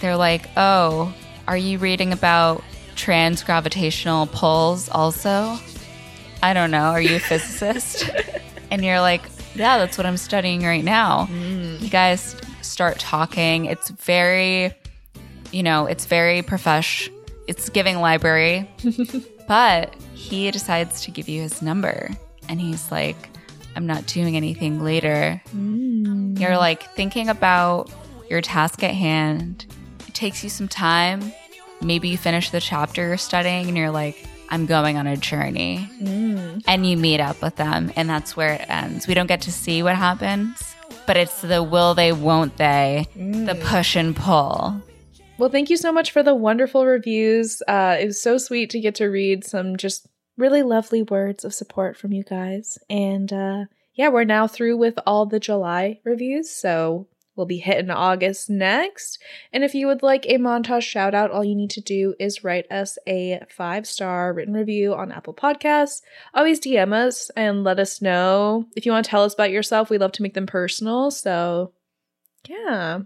They're 0.00 0.16
like, 0.16 0.48
oh, 0.56 1.14
are 1.46 1.56
you 1.56 1.78
reading 1.78 2.12
about 2.12 2.62
trans 2.96 3.42
gravitational 3.42 4.26
pulls 4.26 4.88
also? 4.88 5.58
I 6.42 6.52
don't 6.52 6.70
know. 6.70 6.84
Are 6.84 7.00
you 7.00 7.16
a 7.16 7.20
physicist? 7.20 8.10
and 8.70 8.84
you're 8.84 9.00
like, 9.00 9.22
yeah, 9.54 9.78
that's 9.78 9.96
what 9.96 10.06
I'm 10.06 10.16
studying 10.16 10.62
right 10.62 10.84
now. 10.84 11.26
Mm. 11.30 11.80
You 11.80 11.88
guys 11.88 12.36
start 12.62 12.98
talking. 12.98 13.66
It's 13.66 13.90
very, 13.90 14.72
you 15.52 15.62
know, 15.62 15.86
it's 15.86 16.06
very 16.06 16.42
profesh. 16.42 17.10
It's 17.46 17.68
giving 17.68 18.00
library. 18.00 18.68
but 19.46 19.94
he 20.14 20.50
decides 20.50 21.02
to 21.02 21.10
give 21.10 21.28
you 21.28 21.42
his 21.42 21.62
number. 21.62 22.10
And 22.48 22.60
he's 22.60 22.90
like, 22.90 23.16
I'm 23.76 23.86
not 23.86 24.06
doing 24.06 24.36
anything 24.36 24.82
later. 24.82 25.42
Mm. 25.54 26.38
You're 26.38 26.56
like 26.56 26.82
thinking 26.94 27.28
about 27.28 27.90
your 28.30 28.40
task 28.40 28.82
at 28.82 28.94
hand. 28.94 29.66
It 30.06 30.14
takes 30.14 30.42
you 30.44 30.50
some 30.50 30.68
time. 30.68 31.32
Maybe 31.80 32.08
you 32.08 32.16
finish 32.16 32.50
the 32.50 32.60
chapter 32.60 33.08
you're 33.08 33.16
studying 33.16 33.68
and 33.68 33.76
you're 33.76 33.90
like, 33.90 34.16
I'm 34.50 34.66
going 34.66 34.96
on 34.96 35.06
a 35.06 35.16
journey. 35.16 35.88
Mm. 36.00 36.62
And 36.66 36.86
you 36.86 36.96
meet 36.96 37.20
up 37.20 37.42
with 37.42 37.56
them, 37.56 37.92
and 37.96 38.08
that's 38.08 38.36
where 38.36 38.52
it 38.54 38.66
ends. 38.68 39.06
We 39.06 39.14
don't 39.14 39.26
get 39.26 39.40
to 39.42 39.52
see 39.52 39.82
what 39.82 39.96
happens, 39.96 40.74
but 41.06 41.16
it's 41.16 41.40
the 41.40 41.62
will 41.62 41.94
they, 41.94 42.12
won't 42.12 42.56
they, 42.56 43.08
the 43.14 43.54
mm. 43.54 43.64
push 43.64 43.96
and 43.96 44.14
pull. 44.14 44.80
Well, 45.36 45.50
thank 45.50 45.68
you 45.68 45.76
so 45.76 45.92
much 45.92 46.12
for 46.12 46.22
the 46.22 46.34
wonderful 46.34 46.86
reviews. 46.86 47.60
Uh, 47.66 47.96
it 48.00 48.06
was 48.06 48.22
so 48.22 48.38
sweet 48.38 48.70
to 48.70 48.80
get 48.80 48.94
to 48.96 49.06
read 49.06 49.44
some 49.44 49.76
just 49.76 50.06
really 50.36 50.62
lovely 50.62 51.02
words 51.02 51.44
of 51.44 51.52
support 51.52 51.96
from 51.96 52.12
you 52.12 52.22
guys. 52.22 52.78
And 52.88 53.32
uh, 53.32 53.64
yeah, 53.94 54.08
we're 54.10 54.24
now 54.24 54.46
through 54.46 54.76
with 54.76 54.96
all 55.06 55.26
the 55.26 55.40
July 55.40 55.98
reviews. 56.04 56.50
So 56.50 57.08
we'll 57.34 57.46
be 57.46 57.58
hitting 57.58 57.90
August 57.90 58.48
next. 58.48 59.20
And 59.52 59.64
if 59.64 59.74
you 59.74 59.88
would 59.88 60.04
like 60.04 60.24
a 60.26 60.38
montage 60.38 60.82
shout 60.82 61.14
out, 61.14 61.32
all 61.32 61.44
you 61.44 61.56
need 61.56 61.70
to 61.70 61.80
do 61.80 62.14
is 62.20 62.44
write 62.44 62.70
us 62.70 62.96
a 63.04 63.40
five 63.50 63.88
star 63.88 64.32
written 64.32 64.54
review 64.54 64.94
on 64.94 65.10
Apple 65.10 65.34
Podcasts. 65.34 66.00
Always 66.32 66.60
DM 66.60 66.92
us 66.92 67.30
and 67.36 67.64
let 67.64 67.80
us 67.80 68.00
know 68.00 68.66
if 68.76 68.86
you 68.86 68.92
want 68.92 69.04
to 69.04 69.10
tell 69.10 69.24
us 69.24 69.34
about 69.34 69.50
yourself. 69.50 69.90
We 69.90 69.98
love 69.98 70.12
to 70.12 70.22
make 70.22 70.34
them 70.34 70.46
personal. 70.46 71.10
So 71.10 71.72
yeah. 72.48 73.00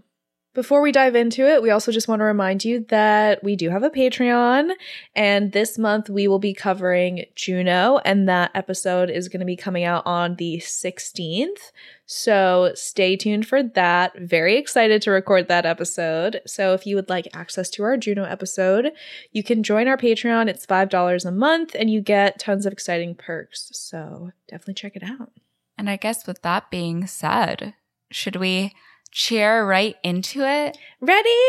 Before 0.55 0.81
we 0.81 0.91
dive 0.91 1.15
into 1.15 1.47
it, 1.47 1.61
we 1.61 1.69
also 1.69 1.91
just 1.91 2.07
want 2.07 2.21
to 2.21 2.25
remind 2.25 2.65
you 2.65 2.83
that 2.89 3.43
we 3.43 3.55
do 3.55 3.69
have 3.69 3.83
a 3.83 3.89
Patreon, 3.91 4.71
and 5.15 5.51
this 5.51 5.77
month 5.77 6.09
we 6.09 6.27
will 6.27 6.39
be 6.39 6.55
covering 6.55 7.25
Juno, 7.35 7.99
and 8.03 8.27
that 8.27 8.49
episode 8.55 9.11
is 9.11 9.29
going 9.29 9.41
to 9.41 9.45
be 9.45 9.55
coming 9.55 9.83
out 9.83 10.01
on 10.07 10.37
the 10.37 10.57
16th. 10.57 11.71
So 12.07 12.71
stay 12.73 13.15
tuned 13.15 13.45
for 13.45 13.61
that. 13.61 14.17
Very 14.17 14.57
excited 14.57 15.03
to 15.03 15.11
record 15.11 15.47
that 15.49 15.67
episode. 15.67 16.41
So 16.47 16.73
if 16.73 16.87
you 16.87 16.95
would 16.95 17.09
like 17.09 17.27
access 17.31 17.69
to 17.71 17.83
our 17.83 17.95
Juno 17.95 18.23
episode, 18.23 18.91
you 19.31 19.43
can 19.43 19.61
join 19.61 19.87
our 19.87 19.97
Patreon. 19.97 20.47
It's 20.47 20.65
$5 20.65 21.25
a 21.25 21.31
month, 21.31 21.75
and 21.75 21.91
you 21.91 22.01
get 22.01 22.39
tons 22.39 22.65
of 22.65 22.73
exciting 22.73 23.13
perks. 23.13 23.69
So 23.73 24.31
definitely 24.47 24.73
check 24.73 24.95
it 24.95 25.03
out. 25.03 25.31
And 25.77 25.91
I 25.91 25.95
guess 25.95 26.25
with 26.25 26.41
that 26.41 26.71
being 26.71 27.05
said, 27.05 27.75
should 28.09 28.35
we 28.35 28.73
cheer 29.11 29.65
right 29.65 29.95
into 30.03 30.41
it? 30.41 30.77
Ready? 31.01 31.39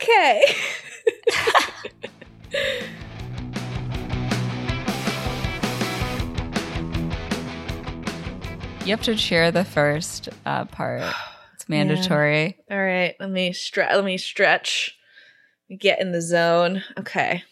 Okay. 0.00 0.42
You 8.84 8.90
have 8.90 9.02
to 9.04 9.14
cheer 9.14 9.50
the 9.50 9.64
first 9.64 10.28
uh, 10.44 10.66
part. 10.66 11.02
It's 11.54 11.68
mandatory. 11.70 12.58
All 12.70 12.76
right, 12.76 13.14
let 13.18 13.30
me 13.30 13.54
stretch. 13.54 13.94
Let 13.94 14.04
me 14.04 14.18
stretch. 14.18 14.98
Get 15.78 16.00
in 16.00 16.12
the 16.12 16.20
zone. 16.20 16.82
Okay. 16.98 17.44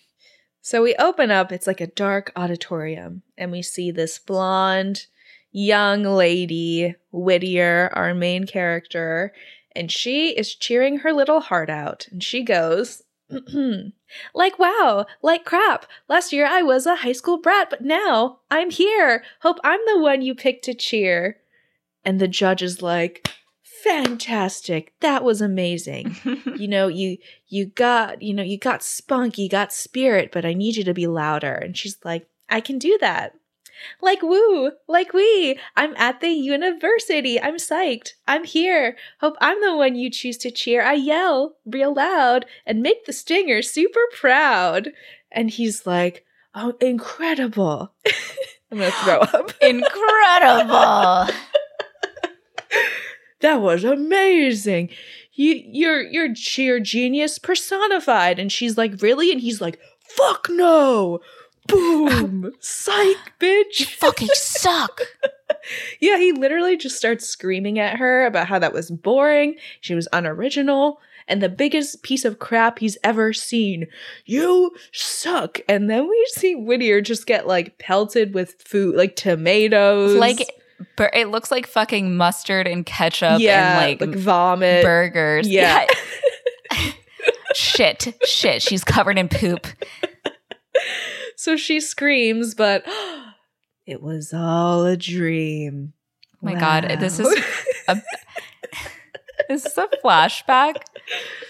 So 0.61 0.83
we 0.83 0.95
open 0.97 1.31
up. 1.31 1.51
It's 1.51 1.67
like 1.67 1.81
a 1.81 1.87
dark 1.87 2.33
auditorium, 2.37 3.23
and 3.39 3.51
we 3.51 3.63
see 3.63 3.91
this 3.91 4.19
blonde 4.19 5.07
young 5.53 6.03
lady, 6.03 6.97
Whittier, 7.13 7.91
our 7.93 8.15
main 8.15 8.47
character, 8.47 9.33
and 9.77 9.91
she 9.91 10.31
is 10.31 10.55
cheering 10.55 10.99
her 10.99 11.13
little 11.13 11.41
heart 11.41 11.71
out. 11.71 12.09
And 12.11 12.23
she 12.23 12.43
goes, 12.43 13.03
like 14.35 14.59
wow, 14.59 15.07
like 15.23 15.45
crap. 15.45 15.87
Last 16.09 16.33
year 16.33 16.47
I 16.47 16.63
was 16.63 16.87
a 16.87 16.97
high 16.97 17.13
school 17.13 17.39
brat, 17.39 17.71
but 17.71 17.83
now 17.83 18.41
I'm 18.51 18.71
here. 18.71 19.25
Hope 19.41 19.59
I'm 19.65 19.81
the 19.87 20.01
one 20.01 20.23
you 20.23 20.35
picked 20.35 20.65
to 20.67 20.75
cheer. 20.75 21.39
And 22.05 22.21
the 22.21 22.29
judge 22.29 22.63
is 22.63 22.83
like, 22.83 23.29
fantastic. 23.83 24.93
That 25.01 25.25
was 25.25 25.41
amazing. 25.41 26.17
you 26.57 26.69
know, 26.69 26.89
you 26.89 27.19
you 27.49 27.67
got, 27.67 28.23
you 28.23 28.35
know, 28.35 28.43
you 28.43 28.59
got 28.59 28.83
spunk, 28.83 29.39
you 29.39 29.49
got 29.49 29.73
spirit, 29.73 30.31
but 30.33 30.45
I 30.45 30.53
need 30.53 30.77
you 30.77 30.85
to 30.85 30.95
be 30.95 31.07
louder. 31.07 31.55
And 31.55 31.77
she's 31.77 31.99
like, 32.05 32.29
I 32.49 32.61
can 32.61 32.79
do 32.79 32.99
that. 33.01 33.35
Like 34.01 34.23
woo, 34.23 34.73
like 34.89 35.13
we. 35.13 35.59
I'm 35.77 35.95
at 35.97 36.21
the 36.21 36.29
university. 36.29 37.41
I'm 37.41 37.57
psyched. 37.57 38.15
I'm 38.27 38.45
here. 38.45 38.97
Hope 39.21 39.37
I'm 39.41 39.61
the 39.61 39.77
one 39.77 39.95
you 39.95 40.11
choose 40.11 40.37
to 40.39 40.51
cheer. 40.51 40.83
I 40.83 40.95
yell 40.95 41.57
real 41.65 41.95
loud 41.95 42.47
and 42.67 42.83
make 42.83 43.07
the 43.07 43.13
stinger 43.13 43.63
super 43.63 44.03
proud. 44.13 44.93
And 45.31 45.51
he's 45.51 45.87
like, 45.87 46.25
Oh, 46.55 46.75
incredible. 46.81 47.93
I'm 48.71 48.79
gonna 48.79 48.91
throw 48.91 49.19
up. 49.21 49.53
Incredible. 49.61 51.33
that 53.41 53.61
was 53.61 53.85
amazing. 53.85 54.91
You 55.33 55.63
you're 55.65 56.03
you're 56.03 56.35
cheer 56.35 56.79
genius 56.81 57.39
personified. 57.39 58.39
And 58.39 58.53
she's 58.53 58.77
like, 58.77 59.01
really? 59.01 59.33
And 59.33 59.41
he's 59.41 59.61
like, 59.61 59.79
fuck 60.01 60.49
no. 60.51 61.21
Boom. 61.69 62.53
Psych, 62.61 63.33
bitch. 63.39 63.87
Fucking 63.97 64.29
suck. 64.35 65.01
Yeah, 66.01 66.19
he 66.19 66.33
literally 66.33 66.77
just 66.77 66.97
starts 66.97 67.25
screaming 67.27 67.79
at 67.79 67.99
her 67.99 68.27
about 68.27 68.49
how 68.49 68.59
that 68.59 68.73
was 68.73 68.91
boring, 68.91 69.55
she 69.81 69.95
was 69.95 70.09
unoriginal, 70.13 71.01
and 71.29 71.43
the 71.43 71.49
biggest 71.49 72.03
piece 72.03 72.25
of 72.25 72.39
crap 72.39 72.79
he's 72.79 72.99
ever 73.05 73.33
seen. 73.33 73.87
You 74.25 74.75
suck. 74.93 75.61
And 75.69 75.89
then 75.89 76.09
we 76.09 76.27
see 76.31 76.55
Whittier 76.55 77.01
just 77.01 77.27
get 77.27 77.47
like 77.47 77.79
pelted 77.79 78.35
with 78.35 78.61
food, 78.63 78.97
like 78.97 79.15
tomatoes. 79.15 80.17
like 80.17 80.41
it 81.15 81.29
looks 81.29 81.51
like 81.51 81.67
fucking 81.67 82.17
mustard 82.17 82.67
and 82.67 82.85
ketchup 82.85 83.41
yeah, 83.41 83.79
and 83.79 84.01
like, 84.01 84.09
like 84.09 84.19
vomit. 84.19 84.85
burgers. 84.85 85.49
Yeah. 85.49 85.87
shit, 87.55 88.17
shit. 88.25 88.63
She's 88.63 88.83
covered 88.85 89.19
in 89.19 89.29
poop. 89.29 89.67
So 91.43 91.57
she 91.57 91.81
screams, 91.81 92.55
but 92.55 92.85
it 93.87 94.01
was 94.01 94.33
all 94.33 94.87
a 94.87 94.97
dream. 94.97 95.93
Oh 96.35 96.47
my 96.47 96.55
god, 96.55 96.97
this 97.01 97.19
is 97.19 97.27
a, 97.89 97.97
this 99.49 99.67
is 99.67 99.77
a 99.77 99.89
flashback 100.05 100.77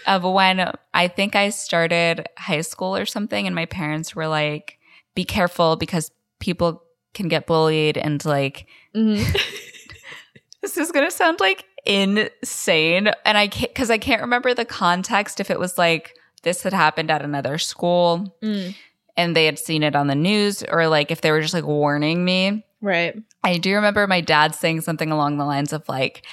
of 0.06 0.22
when 0.24 0.72
I 0.94 1.08
think 1.08 1.36
I 1.36 1.50
started 1.50 2.26
high 2.38 2.62
school 2.62 2.96
or 2.96 3.04
something, 3.04 3.46
and 3.46 3.54
my 3.54 3.66
parents 3.66 4.16
were 4.16 4.28
like, 4.28 4.78
"Be 5.14 5.24
careful 5.24 5.76
because 5.76 6.10
people 6.40 6.82
can 7.12 7.28
get 7.28 7.46
bullied," 7.46 7.98
and 7.98 8.24
like 8.24 8.66
Mhm. 8.96 9.22
this 10.62 10.78
is 10.78 10.90
gonna 10.90 11.10
sound 11.10 11.38
like 11.40 11.66
insane, 11.84 13.10
and 13.26 13.36
I 13.36 13.48
can't 13.48 13.72
because 13.72 13.90
I 13.90 13.98
can't 13.98 14.22
remember 14.22 14.54
the 14.54 14.64
context 14.64 15.38
if 15.38 15.50
it 15.50 15.58
was 15.58 15.76
like 15.76 16.14
this 16.44 16.62
had 16.62 16.72
happened 16.72 17.10
at 17.10 17.22
another 17.22 17.58
school 17.58 18.36
Mm, 18.42 18.74
and 19.16 19.36
they 19.36 19.44
had 19.46 19.58
seen 19.58 19.82
it 19.82 19.94
on 19.94 20.06
the 20.06 20.14
news, 20.14 20.62
or 20.62 20.88
like 20.88 21.10
if 21.10 21.20
they 21.20 21.30
were 21.30 21.40
just 21.40 21.54
like 21.54 21.64
warning 21.66 22.24
me. 22.24 22.64
right. 22.80 23.16
I 23.44 23.58
do 23.58 23.74
remember 23.74 24.06
my 24.06 24.20
dad 24.20 24.54
saying 24.54 24.82
something 24.82 25.10
along 25.10 25.36
the 25.36 25.44
lines 25.44 25.72
of 25.72 25.88
like, 25.88 26.24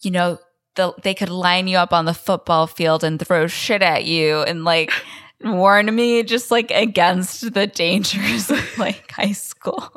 you 0.00 0.10
know, 0.12 0.38
the, 0.76 0.94
they 1.02 1.12
could 1.12 1.28
line 1.28 1.66
you 1.68 1.76
up 1.76 1.92
on 1.92 2.04
the 2.04 2.14
football 2.14 2.66
field 2.66 3.02
and 3.04 3.20
throw 3.20 3.46
shit 3.46 3.82
at 3.82 4.04
you 4.04 4.42
and 4.42 4.64
like 4.64 4.92
warn 5.44 5.94
me 5.94 6.22
just 6.22 6.50
like 6.50 6.70
against 6.70 7.52
the 7.52 7.66
dangers 7.66 8.50
of 8.50 8.78
like 8.78 9.10
high 9.10 9.32
school. 9.32 9.92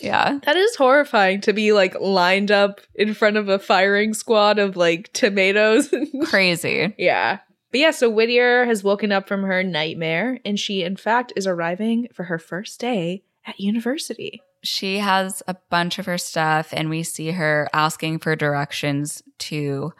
yeah. 0.00 0.38
That 0.44 0.56
is 0.56 0.74
horrifying 0.76 1.40
to 1.42 1.52
be 1.52 1.72
like 1.72 1.94
lined 2.00 2.50
up 2.50 2.80
in 2.94 3.14
front 3.14 3.36
of 3.36 3.48
a 3.48 3.58
firing 3.58 4.12
squad 4.14 4.58
of 4.58 4.76
like 4.76 5.12
tomatoes. 5.12 5.94
Crazy. 6.24 6.94
yeah. 6.98 7.38
But 7.72 7.80
yeah, 7.80 7.90
so 7.90 8.08
Whittier 8.08 8.66
has 8.66 8.84
woken 8.84 9.10
up 9.10 9.26
from 9.26 9.42
her 9.42 9.64
nightmare 9.64 10.38
and 10.44 10.60
she, 10.60 10.82
in 10.82 10.96
fact, 10.96 11.32
is 11.34 11.46
arriving 11.46 12.08
for 12.12 12.24
her 12.24 12.38
first 12.38 12.78
day 12.78 13.24
at 13.46 13.58
university. 13.58 14.42
She 14.62 14.98
has 14.98 15.42
a 15.48 15.56
bunch 15.70 15.98
of 15.98 16.06
her 16.06 16.18
stuff 16.18 16.68
and 16.72 16.88
we 16.88 17.02
see 17.02 17.32
her 17.32 17.68
asking 17.72 18.20
for 18.20 18.36
directions 18.36 19.22
to 19.38 19.92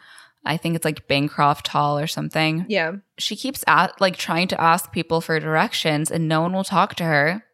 I 0.45 0.57
think 0.57 0.75
it's 0.75 0.85
like 0.85 1.07
Bancroft 1.07 1.69
Hall 1.69 1.97
or 1.97 2.07
something. 2.07 2.65
Yeah. 2.67 2.93
she 3.17 3.35
keeps 3.35 3.63
at, 3.65 3.99
like 4.01 4.17
trying 4.17 4.49
to 4.49 4.59
ask 4.59 4.91
people 4.91 5.21
for 5.21 5.39
directions 5.39 6.11
and 6.11 6.27
no 6.27 6.41
one 6.41 6.53
will 6.53 6.65
talk 6.65 6.95
to 6.95 7.05
her. 7.05 7.45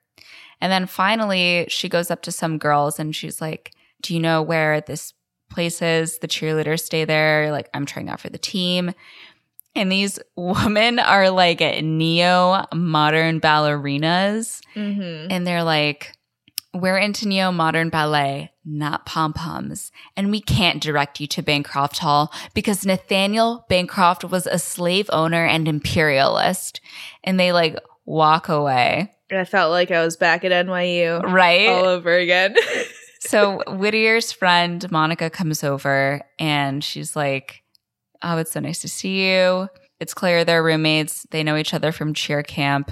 And 0.60 0.72
then 0.72 0.88
finally 0.88 1.66
she 1.70 1.88
goes 1.88 2.10
up 2.10 2.24
to 2.24 2.32
some 2.32 2.58
girls 2.58 3.00
and 3.00 3.16
she's 3.16 3.40
like, 3.40 3.72
"Do 4.02 4.14
you 4.14 4.20
know 4.20 4.42
where 4.42 4.82
this 4.82 5.14
place 5.50 5.82
is? 5.82 6.20
The 6.20 6.28
cheerleaders 6.28 6.82
stay 6.82 7.06
there. 7.06 7.52
Like 7.52 7.70
I'm 7.74 7.86
trying 7.86 8.10
out 8.10 8.20
for 8.20 8.30
the 8.30 8.38
team." 8.38 8.94
And 9.80 9.92
these 9.92 10.20
women 10.36 11.00
are 11.00 11.30
like 11.30 11.62
neo 11.84 12.66
modern 12.74 13.40
ballerinas 13.42 14.62
Mm-hmm. 14.76 15.32
and 15.32 15.46
they're 15.48 15.64
like, 15.64 16.14
we're 16.74 16.98
into 16.98 17.28
neo 17.28 17.52
modern 17.52 17.90
ballet, 17.90 18.52
not 18.64 19.06
pom 19.06 19.34
poms. 19.34 19.92
And 20.16 20.30
we 20.30 20.40
can't 20.40 20.82
direct 20.82 21.20
you 21.20 21.26
to 21.28 21.42
Bancroft 21.42 21.98
Hall 21.98 22.32
because 22.54 22.86
Nathaniel 22.86 23.66
Bancroft 23.70 24.24
was 24.26 24.46
a 24.46 24.60
slave 24.60 25.10
owner 25.12 25.44
and 25.46 25.68
imperialist. 25.68 26.80
And 27.24 27.40
they 27.40 27.52
like 27.52 27.78
walk 28.06 28.50
away, 28.50 29.12
I 29.32 29.46
felt 29.46 29.72
like 29.72 29.92
I 29.92 30.04
was 30.04 30.18
back 30.18 30.44
at 30.46 30.52
NYU 30.66 31.22
right? 31.24 31.68
all 31.70 31.86
over 31.86 32.16
again. 32.16 32.56
so 33.20 33.62
Whittier's 33.68 34.32
friend 34.32 34.90
Monica 34.92 35.30
comes 35.30 35.64
over 35.64 36.22
and 36.38 36.84
she's 36.84 37.16
like, 37.16 37.64
Oh, 38.22 38.38
it's 38.38 38.52
so 38.52 38.60
nice 38.60 38.82
to 38.82 38.88
see 38.88 39.30
you. 39.30 39.70
It's 40.00 40.14
clear 40.14 40.44
they're 40.46 40.64
roommates. 40.64 41.26
They 41.32 41.44
know 41.44 41.56
each 41.58 41.74
other 41.74 41.92
from 41.92 42.14
cheer 42.14 42.44
camp. 42.44 42.92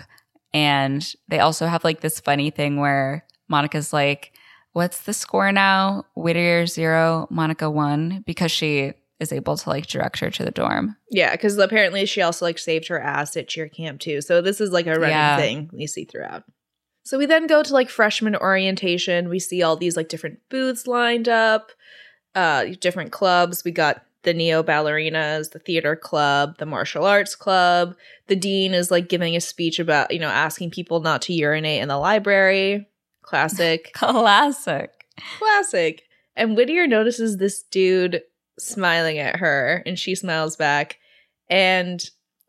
And 0.53 1.05
they 1.27 1.39
also 1.39 1.67
have 1.67 1.83
like 1.83 2.01
this 2.01 2.19
funny 2.19 2.49
thing 2.49 2.77
where 2.77 3.25
Monica's 3.49 3.91
like, 3.93 4.33
What's 4.73 5.01
the 5.01 5.13
score 5.13 5.51
now? 5.51 6.05
Whittier 6.15 6.67
zero, 6.67 7.27
Monica 7.31 7.69
one, 7.69 8.23
because 8.27 8.51
she 8.51 8.93
is 9.19 9.33
able 9.33 9.57
to 9.57 9.69
like 9.69 9.87
direct 9.87 10.19
her 10.19 10.29
to 10.29 10.45
the 10.45 10.51
dorm. 10.51 10.95
yeah, 11.09 11.31
because 11.31 11.57
apparently 11.57 12.05
she 12.05 12.21
also 12.21 12.45
like 12.45 12.59
saved 12.59 12.87
her 12.89 13.01
ass 13.01 13.35
at 13.35 13.47
cheer 13.47 13.67
camp 13.67 13.99
too. 13.99 14.21
So 14.21 14.41
this 14.41 14.61
is 14.61 14.69
like 14.71 14.85
a 14.85 14.91
running 14.91 15.09
Yeah. 15.09 15.37
thing 15.37 15.69
we 15.73 15.87
see 15.87 16.05
throughout. 16.05 16.43
So 17.03 17.17
we 17.17 17.25
then 17.25 17.47
go 17.47 17.63
to 17.63 17.73
like 17.73 17.89
freshman 17.89 18.35
orientation. 18.35 19.29
We 19.29 19.39
see 19.39 19.63
all 19.63 19.75
these 19.77 19.97
like 19.97 20.09
different 20.09 20.39
booths 20.49 20.85
lined 20.85 21.27
up, 21.27 21.71
uh, 22.35 22.65
different 22.79 23.11
clubs. 23.11 23.63
We 23.63 23.71
got 23.71 24.03
the 24.27 24.33
neo 24.33 24.61
ballerinas, 24.61 25.51
the 25.51 25.59
theater 25.59 25.95
club, 25.95 26.57
the 26.57 26.65
martial 26.65 27.05
arts 27.05 27.33
club. 27.33 27.95
The 28.27 28.35
dean 28.35 28.73
is 28.73 28.91
like 28.91 29.07
giving 29.07 29.37
a 29.37 29.41
speech 29.41 29.79
about, 29.79 30.11
you 30.11 30.19
know, 30.19 30.27
asking 30.27 30.71
people 30.71 30.99
not 30.99 31.21
to 31.23 31.33
urinate 31.33 31.81
in 31.81 31.87
the 31.87 31.97
library. 31.97 32.89
Classic. 33.21 33.89
Classic. 33.95 34.91
Classic. 35.39 36.03
And 36.35 36.57
Whittier 36.57 36.87
notices 36.87 37.37
this 37.37 37.63
dude 37.63 38.21
smiling 38.59 39.17
at 39.17 39.37
her 39.37 39.81
and 39.85 39.97
she 39.97 40.13
smiles 40.13 40.57
back. 40.57 40.97
And 41.49 42.03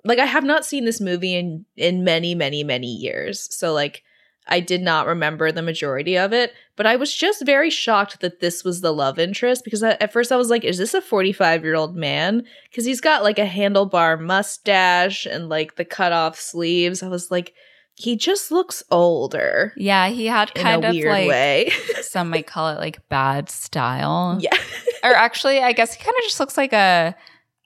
like 0.04 0.18
I 0.18 0.26
have 0.26 0.44
not 0.44 0.66
seen 0.66 0.84
this 0.84 1.00
movie 1.00 1.36
in 1.36 1.64
in 1.76 2.02
many 2.02 2.34
many 2.34 2.64
many 2.64 2.88
years. 2.88 3.46
So 3.54 3.72
like 3.72 4.02
I 4.48 4.60
did 4.60 4.82
not 4.82 5.06
remember 5.06 5.52
the 5.52 5.62
majority 5.62 6.16
of 6.16 6.32
it, 6.32 6.52
but 6.76 6.86
I 6.86 6.96
was 6.96 7.14
just 7.14 7.44
very 7.44 7.70
shocked 7.70 8.20
that 8.20 8.40
this 8.40 8.64
was 8.64 8.80
the 8.80 8.92
love 8.92 9.18
interest 9.18 9.64
because 9.64 9.82
I, 9.82 9.92
at 9.92 10.12
first 10.12 10.32
I 10.32 10.36
was 10.36 10.50
like, 10.50 10.64
is 10.64 10.78
this 10.78 10.94
a 10.94 11.00
45 11.00 11.64
year 11.64 11.74
old 11.74 11.96
man? 11.96 12.44
Because 12.70 12.84
he's 12.84 13.00
got 13.00 13.22
like 13.22 13.38
a 13.38 13.46
handlebar 13.46 14.20
mustache 14.20 15.26
and 15.26 15.48
like 15.48 15.76
the 15.76 15.84
cut 15.84 16.12
off 16.12 16.40
sleeves. 16.40 17.02
I 17.02 17.08
was 17.08 17.30
like, 17.30 17.54
he 17.94 18.16
just 18.16 18.52
looks 18.52 18.82
older 18.92 19.72
Yeah, 19.76 20.08
he 20.08 20.26
had 20.26 20.54
kind 20.54 20.84
of 20.84 20.94
weird 20.94 21.10
like 21.10 21.28
way. 21.28 21.72
some 22.02 22.30
might 22.30 22.46
call 22.46 22.68
it 22.70 22.78
like 22.78 23.06
bad 23.08 23.50
style. 23.50 24.38
yeah. 24.40 24.56
or 25.04 25.14
actually, 25.14 25.58
I 25.58 25.72
guess 25.72 25.94
he 25.94 26.02
kind 26.02 26.14
of 26.16 26.24
just 26.24 26.40
looks 26.40 26.56
like 26.56 26.72
a 26.72 27.14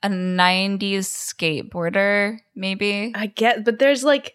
a 0.02 0.08
90s 0.08 1.06
skateboarder, 1.06 2.38
maybe. 2.56 3.12
I 3.14 3.26
get, 3.26 3.64
but 3.64 3.78
there's 3.78 4.02
like, 4.02 4.34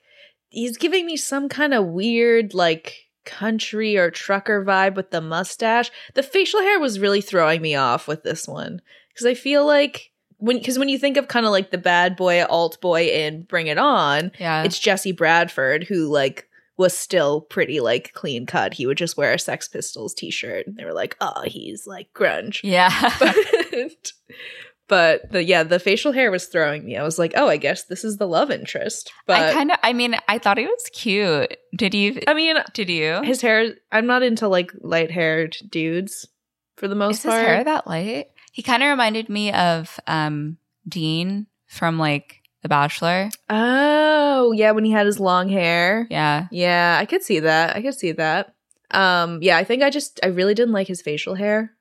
he's 0.49 0.77
giving 0.77 1.05
me 1.05 1.17
some 1.17 1.49
kind 1.49 1.73
of 1.73 1.85
weird, 1.85 2.53
like, 2.53 2.95
country 3.25 3.97
or 3.97 4.09
trucker 4.09 4.63
vibe 4.63 4.95
with 4.95 5.11
the 5.11 5.21
mustache. 5.21 5.91
The 6.13 6.23
facial 6.23 6.61
hair 6.61 6.79
was 6.79 6.99
really 6.99 7.21
throwing 7.21 7.61
me 7.61 7.75
off 7.75 8.07
with 8.07 8.23
this 8.23 8.47
one 8.47 8.81
because 9.13 9.25
I 9.25 9.33
feel 9.33 9.65
like 9.65 10.11
when, 10.37 10.57
because 10.59 10.79
when 10.79 10.87
you 10.87 10.97
think 10.97 11.17
of 11.17 11.27
kind 11.27 11.45
of 11.45 11.51
like 11.51 11.71
the 11.71 11.77
bad 11.77 12.15
boy, 12.15 12.45
alt 12.45 12.79
boy 12.79 13.07
in 13.07 13.41
Bring 13.43 13.67
It 13.67 13.77
On, 13.77 14.31
Yeah. 14.39 14.63
it's 14.63 14.79
Jesse 14.79 15.11
Bradford 15.11 15.83
who, 15.83 16.07
like, 16.07 16.47
was 16.77 16.95
still 16.95 17.41
pretty 17.41 17.79
like 17.79 18.13
clean 18.13 18.45
cut. 18.45 18.75
He 18.75 18.85
would 18.85 18.99
just 18.99 19.17
wear 19.17 19.33
a 19.33 19.39
Sex 19.39 19.67
Pistols 19.67 20.13
t 20.13 20.29
shirt. 20.29 20.67
And 20.67 20.77
they 20.77 20.85
were 20.85 20.93
like, 20.93 21.17
oh, 21.19 21.41
he's 21.43 21.87
like 21.87 22.13
grunge. 22.13 22.59
yeah. 22.63 22.91
But, 23.19 24.11
but 24.87 25.31
the 25.31 25.43
yeah, 25.43 25.63
the 25.63 25.79
facial 25.79 26.11
hair 26.11 26.31
was 26.31 26.45
throwing 26.45 26.85
me. 26.85 26.97
I 26.97 27.03
was 27.03 27.19
like, 27.19 27.33
oh, 27.35 27.47
I 27.47 27.57
guess 27.57 27.83
this 27.83 28.03
is 28.03 28.17
the 28.17 28.27
love 28.27 28.51
interest. 28.51 29.11
But 29.25 29.41
I 29.41 29.53
kind 29.53 29.71
of 29.71 29.77
I 29.83 29.93
mean, 29.93 30.15
I 30.27 30.37
thought 30.37 30.57
he 30.57 30.65
was 30.65 30.89
cute. 30.93 31.55
Did 31.75 31.93
you 31.93 32.21
I 32.27 32.33
mean, 32.33 32.57
did 32.73 32.89
you? 32.89 33.21
his 33.23 33.41
hair. 33.41 33.75
I'm 33.91 34.07
not 34.07 34.23
into 34.23 34.47
like 34.47 34.71
light 34.81 35.11
haired 35.11 35.57
dudes 35.69 36.27
for 36.75 36.87
the 36.87 36.95
most 36.95 37.23
part. 37.23 37.33
Is 37.33 37.39
his 37.39 37.45
part. 37.45 37.55
hair 37.55 37.63
that 37.65 37.87
light? 37.87 38.27
He 38.51 38.63
kind 38.63 38.81
of 38.81 38.89
reminded 38.89 39.29
me 39.29 39.51
of 39.51 39.99
um 40.07 40.57
Dean 40.87 41.47
from 41.67 41.99
like 41.99 42.41
The 42.61 42.69
Bachelor. 42.69 43.29
oh 43.49 44.51
yeah, 44.53 44.71
when 44.71 44.85
he 44.85 44.91
had 44.91 45.05
his 45.05 45.19
long 45.19 45.49
hair. 45.49 46.07
Yeah. 46.09 46.47
Yeah, 46.51 46.97
I 46.99 47.05
could 47.05 47.23
see 47.23 47.39
that. 47.41 47.75
I 47.75 47.81
could 47.81 47.95
see 47.95 48.13
that. 48.13 48.53
Um, 48.91 49.39
yeah, 49.41 49.57
I 49.57 49.63
think 49.65 49.83
I 49.83 49.89
just 49.89 50.19
I 50.23 50.27
really 50.27 50.53
didn't 50.53 50.73
like 50.73 50.87
his 50.87 51.01
facial 51.01 51.35
hair, 51.35 51.73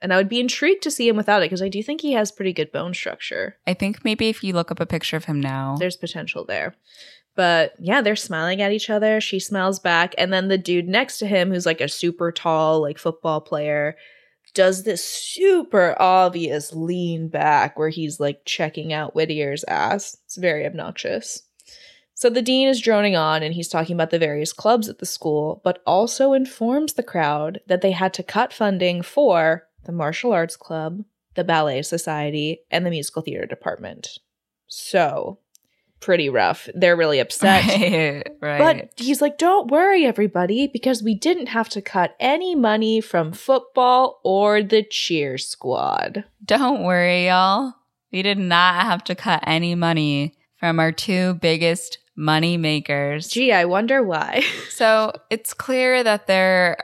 and 0.00 0.12
I 0.12 0.16
would 0.16 0.28
be 0.28 0.40
intrigued 0.40 0.82
to 0.84 0.90
see 0.90 1.08
him 1.08 1.16
without 1.16 1.42
it 1.42 1.46
because 1.46 1.62
I 1.62 1.68
do 1.68 1.82
think 1.82 2.00
he 2.00 2.12
has 2.12 2.30
pretty 2.30 2.52
good 2.52 2.72
bone 2.72 2.94
structure. 2.94 3.56
I 3.66 3.74
think 3.74 4.04
maybe 4.04 4.28
if 4.28 4.44
you 4.44 4.52
look 4.52 4.70
up 4.70 4.80
a 4.80 4.86
picture 4.86 5.16
of 5.16 5.24
him 5.24 5.40
now. 5.40 5.76
there's 5.78 5.96
potential 5.96 6.44
there. 6.44 6.74
But 7.34 7.74
yeah, 7.78 8.00
they're 8.00 8.16
smiling 8.16 8.60
at 8.60 8.72
each 8.72 8.90
other. 8.90 9.20
She 9.20 9.38
smiles 9.38 9.78
back. 9.78 10.14
And 10.18 10.32
then 10.32 10.48
the 10.48 10.58
dude 10.58 10.88
next 10.88 11.18
to 11.18 11.26
him, 11.26 11.52
who's 11.52 11.66
like 11.66 11.80
a 11.80 11.88
super 11.88 12.32
tall, 12.32 12.80
like 12.82 12.98
football 12.98 13.40
player, 13.40 13.96
does 14.54 14.82
this 14.82 15.04
super 15.04 15.94
obvious 16.00 16.72
lean 16.72 17.28
back 17.28 17.78
where 17.78 17.90
he's 17.90 18.18
like 18.18 18.44
checking 18.44 18.92
out 18.92 19.14
Whittier's 19.14 19.64
ass. 19.68 20.16
It's 20.24 20.36
very 20.36 20.66
obnoxious. 20.66 21.42
So 22.14 22.28
the 22.28 22.42
dean 22.42 22.66
is 22.66 22.80
droning 22.80 23.14
on 23.14 23.44
and 23.44 23.54
he's 23.54 23.68
talking 23.68 23.94
about 23.94 24.10
the 24.10 24.18
various 24.18 24.52
clubs 24.52 24.88
at 24.88 24.98
the 24.98 25.06
school, 25.06 25.60
but 25.62 25.80
also 25.86 26.32
informs 26.32 26.94
the 26.94 27.04
crowd 27.04 27.60
that 27.68 27.80
they 27.80 27.92
had 27.92 28.12
to 28.14 28.24
cut 28.24 28.52
funding 28.52 29.02
for 29.02 29.67
the 29.84 29.92
martial 29.92 30.32
arts 30.32 30.56
club, 30.56 31.04
the 31.34 31.44
ballet 31.44 31.82
society, 31.82 32.60
and 32.70 32.84
the 32.84 32.90
musical 32.90 33.22
theater 33.22 33.46
department. 33.46 34.18
So, 34.66 35.38
pretty 36.00 36.28
rough. 36.28 36.68
They're 36.74 36.96
really 36.96 37.18
upset. 37.18 37.66
right. 37.66 38.22
right. 38.40 38.58
But 38.58 38.92
he's 38.96 39.20
like, 39.20 39.38
don't 39.38 39.70
worry, 39.70 40.04
everybody, 40.04 40.66
because 40.66 41.02
we 41.02 41.14
didn't 41.14 41.46
have 41.48 41.68
to 41.70 41.82
cut 41.82 42.14
any 42.20 42.54
money 42.54 43.00
from 43.00 43.32
football 43.32 44.20
or 44.24 44.62
the 44.62 44.82
cheer 44.82 45.38
squad. 45.38 46.24
Don't 46.44 46.82
worry, 46.82 47.26
y'all. 47.26 47.74
We 48.12 48.22
did 48.22 48.38
not 48.38 48.82
have 48.82 49.04
to 49.04 49.14
cut 49.14 49.44
any 49.46 49.74
money 49.74 50.34
from 50.58 50.80
our 50.80 50.92
two 50.92 51.34
biggest 51.34 51.98
money 52.16 52.56
makers. 52.56 53.28
Gee, 53.28 53.52
I 53.52 53.64
wonder 53.64 54.02
why. 54.02 54.44
So 54.70 55.12
it's 55.28 55.54
clear 55.54 56.04
that 56.04 56.28
there 56.28 56.76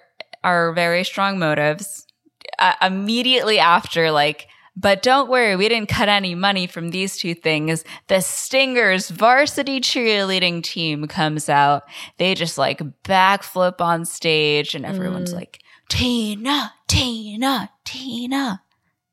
are 0.43 0.73
very 0.73 1.05
strong 1.05 1.39
motives. 1.39 2.09
Uh, 2.59 2.75
immediately 2.83 3.59
after, 3.59 4.11
like, 4.11 4.49
but 4.77 5.03
don't 5.03 5.31
worry, 5.31 5.55
we 5.55 5.69
didn't 5.69 5.89
cut 5.89 6.09
any 6.09 6.35
money 6.35 6.67
from 6.67 6.91
these 6.91 7.17
two 7.17 7.35
things. 7.35 7.85
The 8.09 8.21
Stingers 8.21 9.09
varsity 9.11 9.81
cheerleading 9.81 10.63
team 10.65 11.07
comes 11.07 11.49
out. 11.49 11.85
They 12.19 12.35
just 12.35 12.59
like 12.59 12.81
backflip 13.05 13.81
on 13.81 14.05
stage, 14.05 14.75
and 14.75 14.85
everyone's 14.85 15.33
Mm. 15.33 15.37
like, 15.37 15.61
Tina, 15.89 16.75
Tina, 16.89 17.71
Tina. 17.85 18.63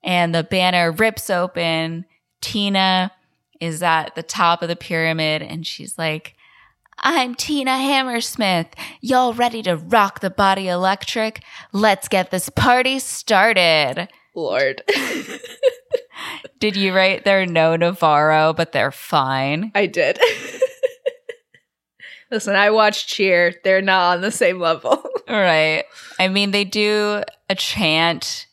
And 0.04 0.34
the 0.34 0.43
banner 0.43 0.91
rips 0.91 1.30
open. 1.30 2.06
Tina 2.41 3.12
is 3.60 3.84
at 3.84 4.15
the 4.15 4.23
top 4.23 4.63
of 4.63 4.67
the 4.67 4.75
pyramid, 4.75 5.43
and 5.43 5.67
she's 5.67 5.95
like, 5.97 6.34
I'm 7.03 7.33
Tina 7.33 7.79
Hammersmith. 7.79 8.67
Y'all 9.01 9.33
ready 9.33 9.63
to 9.63 9.75
rock 9.75 10.19
the 10.19 10.29
body 10.29 10.67
electric? 10.67 11.43
Let's 11.71 12.07
get 12.07 12.29
this 12.29 12.49
party 12.49 12.99
started. 12.99 14.07
Lord. 14.35 14.83
Did 16.59 16.75
you 16.75 16.93
write 16.93 17.25
they're 17.25 17.47
no 17.47 17.75
Navarro, 17.75 18.53
but 18.53 18.71
they're 18.71 18.91
fine? 18.91 19.71
I 19.73 19.87
did. 19.87 20.19
Listen, 22.31 22.55
I 22.55 22.69
watched 22.69 23.07
Cheer. 23.07 23.55
They're 23.63 23.81
not 23.81 24.17
on 24.17 24.21
the 24.21 24.29
same 24.29 24.59
level. 24.59 25.03
right. 25.27 25.85
I 26.19 26.27
mean, 26.27 26.51
they 26.51 26.65
do 26.65 27.23
a 27.49 27.55
chant. 27.55 28.45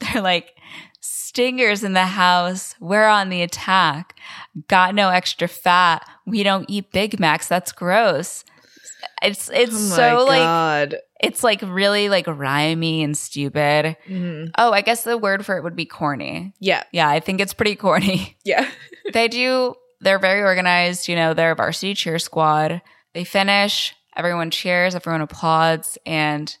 They're 0.00 0.20
like, 0.20 0.52
Stingers 1.36 1.84
in 1.84 1.92
the 1.92 2.06
house. 2.06 2.74
We're 2.80 3.06
on 3.06 3.28
the 3.28 3.42
attack. 3.42 4.14
Got 4.68 4.94
no 4.94 5.10
extra 5.10 5.48
fat. 5.48 6.08
We 6.26 6.42
don't 6.42 6.64
eat 6.68 6.92
Big 6.92 7.20
Macs. 7.20 7.48
That's 7.48 7.72
gross. 7.72 8.44
It's 9.22 9.50
it's 9.52 9.74
oh 9.74 9.96
so 9.96 10.24
like 10.26 10.40
God. 10.40 10.96
it's 11.20 11.44
like 11.44 11.60
really 11.62 12.08
like 12.08 12.26
rhymey 12.26 13.04
and 13.04 13.16
stupid. 13.16 13.96
Mhm. 14.08 14.50
Oh, 14.56 14.72
I 14.72 14.80
guess 14.80 15.04
the 15.04 15.18
word 15.18 15.44
for 15.44 15.56
it 15.56 15.62
would 15.64 15.76
be 15.76 15.84
corny. 15.86 16.54
Yeah. 16.58 16.82
Yeah, 16.92 17.08
I 17.08 17.20
think 17.20 17.40
it's 17.40 17.54
pretty 17.54 17.76
corny. 17.76 18.36
Yeah. 18.44 18.68
they 19.12 19.28
do, 19.28 19.74
they're 20.00 20.18
very 20.18 20.42
organized. 20.42 21.08
You 21.08 21.16
know, 21.16 21.34
they're 21.34 21.52
a 21.52 21.56
varsity 21.56 21.94
cheer 21.94 22.18
squad. 22.18 22.80
They 23.14 23.24
finish, 23.24 23.94
everyone 24.16 24.50
cheers, 24.50 24.94
everyone 24.94 25.20
applauds. 25.22 25.98
And 26.06 26.54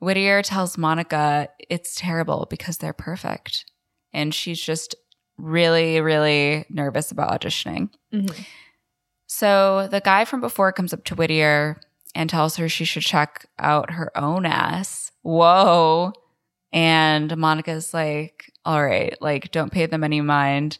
Whittier 0.00 0.42
tells 0.42 0.78
Monica 0.78 1.48
it's 1.68 1.94
terrible 1.96 2.46
because 2.50 2.78
they're 2.78 2.92
perfect. 2.92 3.64
And 4.12 4.34
she's 4.34 4.60
just 4.60 4.94
really, 5.42 6.00
really 6.00 6.64
nervous 6.70 7.10
about 7.10 7.30
auditioning. 7.40 7.90
Mhm. 8.12 8.46
So 9.26 9.88
the 9.90 10.00
guy 10.00 10.24
from 10.24 10.40
before 10.40 10.72
comes 10.72 10.92
up 10.92 11.04
to 11.04 11.14
Whittier 11.14 11.80
and 12.14 12.28
tells 12.28 12.56
her 12.56 12.68
she 12.68 12.84
should 12.84 13.02
check 13.04 13.46
out 13.58 13.92
her 13.92 14.10
own 14.16 14.44
ass. 14.44 15.12
Whoa. 15.22 16.12
And 16.72 17.36
Monica's 17.36 17.94
like, 17.94 18.52
all 18.64 18.84
right, 18.84 19.16
like, 19.20 19.50
don't 19.50 19.72
pay 19.72 19.86
them 19.86 20.04
any 20.04 20.20
mind. 20.20 20.78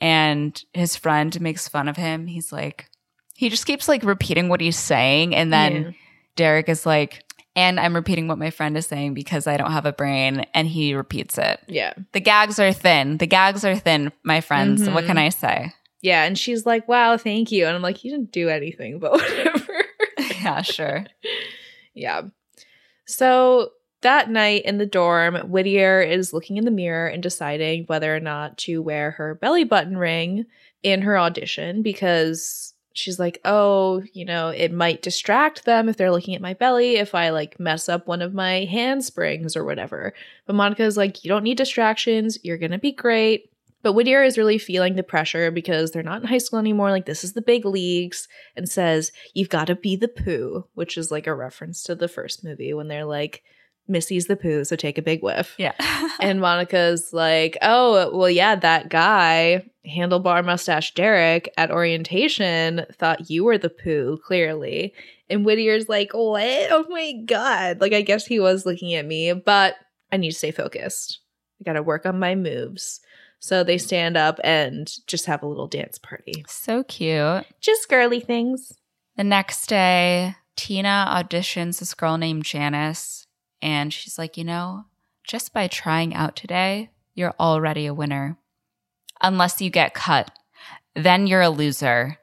And 0.00 0.62
his 0.72 0.96
friend 0.96 1.38
makes 1.40 1.68
fun 1.68 1.88
of 1.88 1.96
him. 1.96 2.26
He's 2.26 2.52
like, 2.52 2.88
he 3.34 3.48
just 3.48 3.66
keeps 3.66 3.88
like 3.88 4.02
repeating 4.02 4.48
what 4.48 4.60
he's 4.60 4.78
saying. 4.78 5.34
And 5.34 5.52
then 5.52 5.72
Yeah. 5.74 5.90
Derek 6.36 6.68
is 6.68 6.84
like, 6.86 7.24
and 7.56 7.80
I'm 7.80 7.94
repeating 7.96 8.28
what 8.28 8.38
my 8.38 8.50
friend 8.50 8.76
is 8.76 8.86
saying 8.86 9.14
because 9.14 9.46
I 9.48 9.56
don't 9.56 9.72
have 9.72 9.86
a 9.86 9.92
brain. 9.92 10.46
And 10.54 10.68
he 10.68 10.94
repeats 10.94 11.38
it. 11.38 11.58
Yeah. 11.66 11.94
The 12.12 12.20
gags 12.20 12.58
are 12.60 12.72
thin. 12.72 13.16
The 13.16 13.26
gags 13.26 13.64
are 13.64 13.74
thin, 13.74 14.12
my 14.22 14.40
friends. 14.40 14.88
What 14.88 15.04
Mhm. 15.04 15.06
can 15.08 15.18
I 15.18 15.30
say? 15.30 15.72
Yeah. 16.02 16.22
And 16.24 16.38
she's 16.38 16.66
like, 16.66 16.86
wow, 16.86 17.16
thank 17.16 17.50
you. 17.50 17.66
And 17.66 17.74
I'm 17.74 17.82
like, 17.82 18.04
you 18.04 18.10
didn't 18.12 18.30
do 18.30 18.48
anything, 18.50 18.98
but 19.00 19.12
whatever. 19.12 19.84
yeah, 20.42 20.60
sure. 20.62 21.06
Yeah. 21.94 22.22
So 23.06 23.70
that 24.02 24.30
night 24.30 24.64
in 24.64 24.78
the 24.78 24.86
dorm, 24.86 25.36
Whittier 25.48 26.00
is 26.02 26.32
looking 26.32 26.58
in 26.58 26.64
the 26.64 26.70
mirror 26.70 27.08
and 27.08 27.22
deciding 27.22 27.84
whether 27.86 28.14
or 28.14 28.20
not 28.20 28.58
to 28.58 28.82
wear 28.82 29.12
her 29.12 29.34
belly 29.34 29.64
button 29.64 29.96
ring 29.96 30.44
in 30.82 31.02
her 31.02 31.18
audition 31.18 31.82
because 31.82 32.65
she's 32.98 33.18
like, 33.18 33.40
oh, 33.44 34.02
you 34.12 34.24
know, 34.24 34.48
it 34.48 34.72
might 34.72 35.02
distract 35.02 35.64
them 35.64 35.88
if 35.88 35.96
they're 35.96 36.10
looking 36.10 36.34
at 36.34 36.40
my 36.40 36.54
belly 36.54 36.96
if 36.96 37.14
I 37.14 37.30
like 37.30 37.60
mess 37.60 37.88
up 37.88 38.06
one 38.06 38.22
of 38.22 38.34
my 38.34 38.64
handsprings 38.64 39.56
or 39.56 39.64
whatever. 39.64 40.14
But 40.46 40.56
Monica's 40.56 40.96
like, 40.96 41.24
you 41.24 41.28
don't 41.28 41.44
need 41.44 41.56
distractions. 41.56 42.38
You're 42.42 42.58
going 42.58 42.70
to 42.72 42.78
be 42.78 42.92
great. 42.92 43.50
But 43.82 43.92
Whittier 43.92 44.24
is 44.24 44.38
really 44.38 44.58
feeling 44.58 44.96
the 44.96 45.04
pressure 45.04 45.50
because 45.52 45.90
they're 45.90 46.02
not 46.02 46.20
in 46.20 46.26
high 46.26 46.38
school 46.38 46.58
anymore. 46.58 46.90
Like, 46.90 47.06
this 47.06 47.22
is 47.22 47.34
the 47.34 47.42
big 47.42 47.64
leagues, 47.64 48.26
and 48.56 48.68
says, 48.68 49.12
You've 49.32 49.48
got 49.48 49.66
to 49.68 49.76
be 49.76 49.94
the 49.94 50.08
poo, 50.08 50.66
which 50.74 50.98
is 50.98 51.12
like 51.12 51.28
a 51.28 51.34
reference 51.34 51.84
to 51.84 51.94
the 51.94 52.08
first 52.08 52.42
movie 52.42 52.74
when 52.74 52.88
they're 52.88 53.04
like, 53.04 53.44
Missy's 53.88 54.26
the 54.26 54.36
poo, 54.36 54.64
so 54.64 54.76
take 54.76 54.98
a 54.98 55.02
big 55.02 55.22
whiff. 55.22 55.54
Yeah. 55.58 55.72
And 56.18 56.40
Monica's 56.40 57.12
like, 57.12 57.58
oh, 57.60 58.10
well, 58.16 58.30
yeah, 58.30 58.54
that 58.54 58.88
guy, 58.88 59.66
handlebar 59.86 60.42
mustache 60.42 60.94
Derek, 60.94 61.52
at 61.58 61.70
orientation 61.70 62.86
thought 62.94 63.28
you 63.28 63.44
were 63.44 63.58
the 63.58 63.68
poo, 63.68 64.18
clearly. 64.24 64.94
And 65.28 65.44
Whittier's 65.44 65.90
like, 65.90 66.12
what? 66.14 66.68
Oh 66.70 66.86
my 66.88 67.12
God. 67.26 67.82
Like, 67.82 67.92
I 67.92 68.00
guess 68.00 68.24
he 68.24 68.40
was 68.40 68.64
looking 68.64 68.94
at 68.94 69.04
me, 69.04 69.34
but 69.34 69.74
I 70.10 70.16
need 70.16 70.30
to 70.30 70.36
stay 70.38 70.52
focused. 70.52 71.20
I 71.60 71.64
got 71.64 71.74
to 71.74 71.82
work 71.82 72.06
on 72.06 72.18
my 72.18 72.34
moves. 72.34 73.00
So 73.38 73.62
they 73.62 73.78
stand 73.78 74.16
up 74.16 74.40
and 74.42 74.90
just 75.06 75.26
have 75.26 75.42
a 75.42 75.46
little 75.46 75.68
dance 75.68 75.98
party. 75.98 76.44
so 76.48 76.82
cute. 76.84 77.44
Just 77.60 77.88
girly 77.88 78.20
things. 78.20 78.72
The 79.16 79.24
next 79.24 79.66
day, 79.66 80.36
Tina 80.56 81.06
auditions 81.10 81.78
this 81.78 81.94
girl 81.94 82.16
named 82.18 82.44
Janice, 82.44 83.25
and 83.62 83.92
she's 83.92 84.18
like, 84.18 84.36
you 84.36 84.44
know, 84.44 84.84
just 85.24 85.52
by 85.52 85.66
trying 85.68 86.14
out 86.14 86.36
today, 86.36 86.90
you're 87.14 87.34
already 87.40 87.86
a 87.86 87.94
winner. 87.94 88.38
Unless 89.22 89.60
you 89.60 89.70
get 89.70 89.94
cut, 89.94 90.30
then 90.94 91.26
you're 91.26 91.42
a 91.42 91.48
loser. 91.50 92.18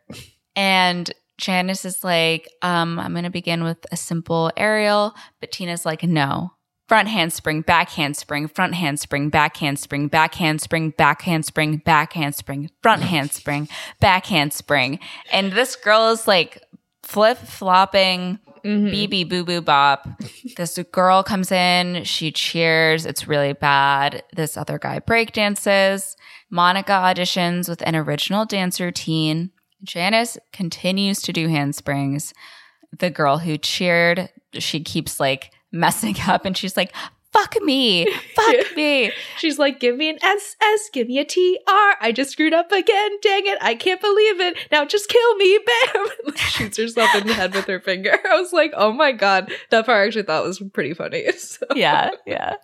and 0.55 1.11
Janice 1.37 1.85
is 1.85 2.03
like, 2.03 2.49
um, 2.61 2.99
I'm 2.99 3.11
going 3.11 3.23
to 3.23 3.29
begin 3.29 3.63
with 3.63 3.85
a 3.91 3.97
simple 3.97 4.51
aerial, 4.55 5.13
but 5.39 5.51
Tina's 5.51 5.85
like, 5.85 6.03
no. 6.03 6.51
Front 6.87 7.07
handspring, 7.07 7.61
back 7.61 7.89
handspring, 7.89 8.47
front 8.47 8.75
handspring, 8.75 9.29
back 9.29 9.57
handspring, 9.57 10.09
back 10.09 10.35
handspring, 10.35 10.89
back 10.89 11.21
handspring, 11.23 11.77
back 11.77 12.13
handspring, 12.13 12.69
front 12.83 13.01
handspring, 13.01 13.69
back 13.99 14.25
handspring. 14.27 14.99
And 15.31 15.53
this 15.53 15.75
girl 15.75 16.09
is 16.09 16.27
like 16.27 16.61
flip 17.01 17.37
flopping 17.37 18.39
Mhm. 18.63 18.91
BB 18.91 19.29
boo 19.29 19.43
boo 19.43 19.61
bop. 19.61 20.07
This 20.55 20.79
girl 20.91 21.21
comes 21.23 21.51
in, 21.51 22.03
she 22.05 22.31
cheers, 22.31 23.05
it's 23.05 23.27
really 23.27 23.53
bad. 23.53 24.23
This 24.33 24.55
other 24.57 24.79
guy 24.79 24.99
breakdances. 24.99 26.15
Monica 26.49 26.91
auditions 26.93 27.67
with 27.67 27.81
an 27.85 27.95
original 27.95 28.45
dance 28.45 28.79
routine. 28.79 29.51
Janice 29.83 30.37
continues 30.53 31.21
to 31.23 31.33
do 31.33 31.47
handsprings. 31.47 32.33
The 32.97 33.09
girl 33.09 33.39
who 33.39 33.57
cheered, 33.57 34.29
she 34.53 34.79
keeps 34.81 35.19
like 35.19 35.51
messing 35.71 36.15
up 36.27 36.45
and 36.45 36.55
she's 36.55 36.77
like, 36.77 36.93
fuck 37.33 37.55
me, 37.61 38.07
fuck 38.35 38.55
me. 38.75 39.11
She's 39.37 39.59
like, 39.59 39.79
give 39.79 39.97
me 39.97 40.09
an 40.09 40.17
SS, 40.23 40.89
give 40.93 41.07
me 41.07 41.19
a 41.19 41.25
TR. 41.25 41.97
I 42.01 42.11
just 42.13 42.31
screwed 42.31 42.53
up 42.53 42.71
again. 42.71 43.11
Dang 43.21 43.45
it. 43.47 43.57
I 43.61 43.75
can't 43.75 43.99
believe 43.99 44.39
it. 44.39 44.57
Now 44.71 44.85
just 44.85 45.09
kill 45.09 45.35
me. 45.35 45.59
Bam. 45.93 46.05
Like, 46.25 46.37
Shoots 46.37 46.77
herself 46.77 47.13
in 47.15 47.27
the 47.27 47.33
head 47.33 47.53
with 47.53 47.65
her 47.65 47.79
finger. 47.79 48.17
I 48.29 48.39
was 48.39 48.53
like, 48.53 48.71
oh 48.75 48.91
my 48.93 49.11
God. 49.11 49.51
That 49.71 49.85
part 49.85 50.03
I 50.03 50.05
actually 50.05 50.23
thought 50.23 50.45
was 50.45 50.61
pretty 50.73 50.93
funny. 50.93 51.31
So- 51.33 51.65
yeah, 51.75 52.11
yeah. 52.25 52.55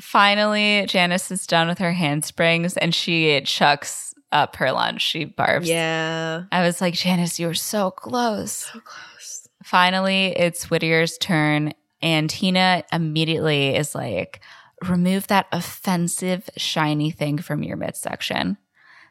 Finally, 0.00 0.86
Janice 0.86 1.30
is 1.30 1.46
done 1.46 1.68
with 1.68 1.78
her 1.78 1.92
handsprings 1.92 2.76
and 2.76 2.94
she 2.94 3.40
chucks 3.42 4.14
up 4.32 4.56
her 4.56 4.72
lunch. 4.72 5.02
She 5.02 5.26
barfs. 5.26 5.66
Yeah. 5.66 6.44
I 6.50 6.62
was 6.66 6.80
like, 6.80 6.94
Janice, 6.94 7.38
you 7.38 7.46
were 7.46 7.54
so 7.54 7.90
close. 7.90 8.52
So 8.52 8.80
close. 8.80 9.48
Finally, 9.62 10.36
it's 10.36 10.64
Whittier's 10.66 11.18
turn, 11.18 11.72
and 12.02 12.28
Tina 12.28 12.84
immediately 12.92 13.76
is 13.76 13.94
like, 13.94 14.40
remove 14.88 15.28
that 15.28 15.46
offensive 15.52 16.50
shiny 16.56 17.10
thing 17.10 17.38
from 17.38 17.62
your 17.62 17.76
midsection. 17.76 18.56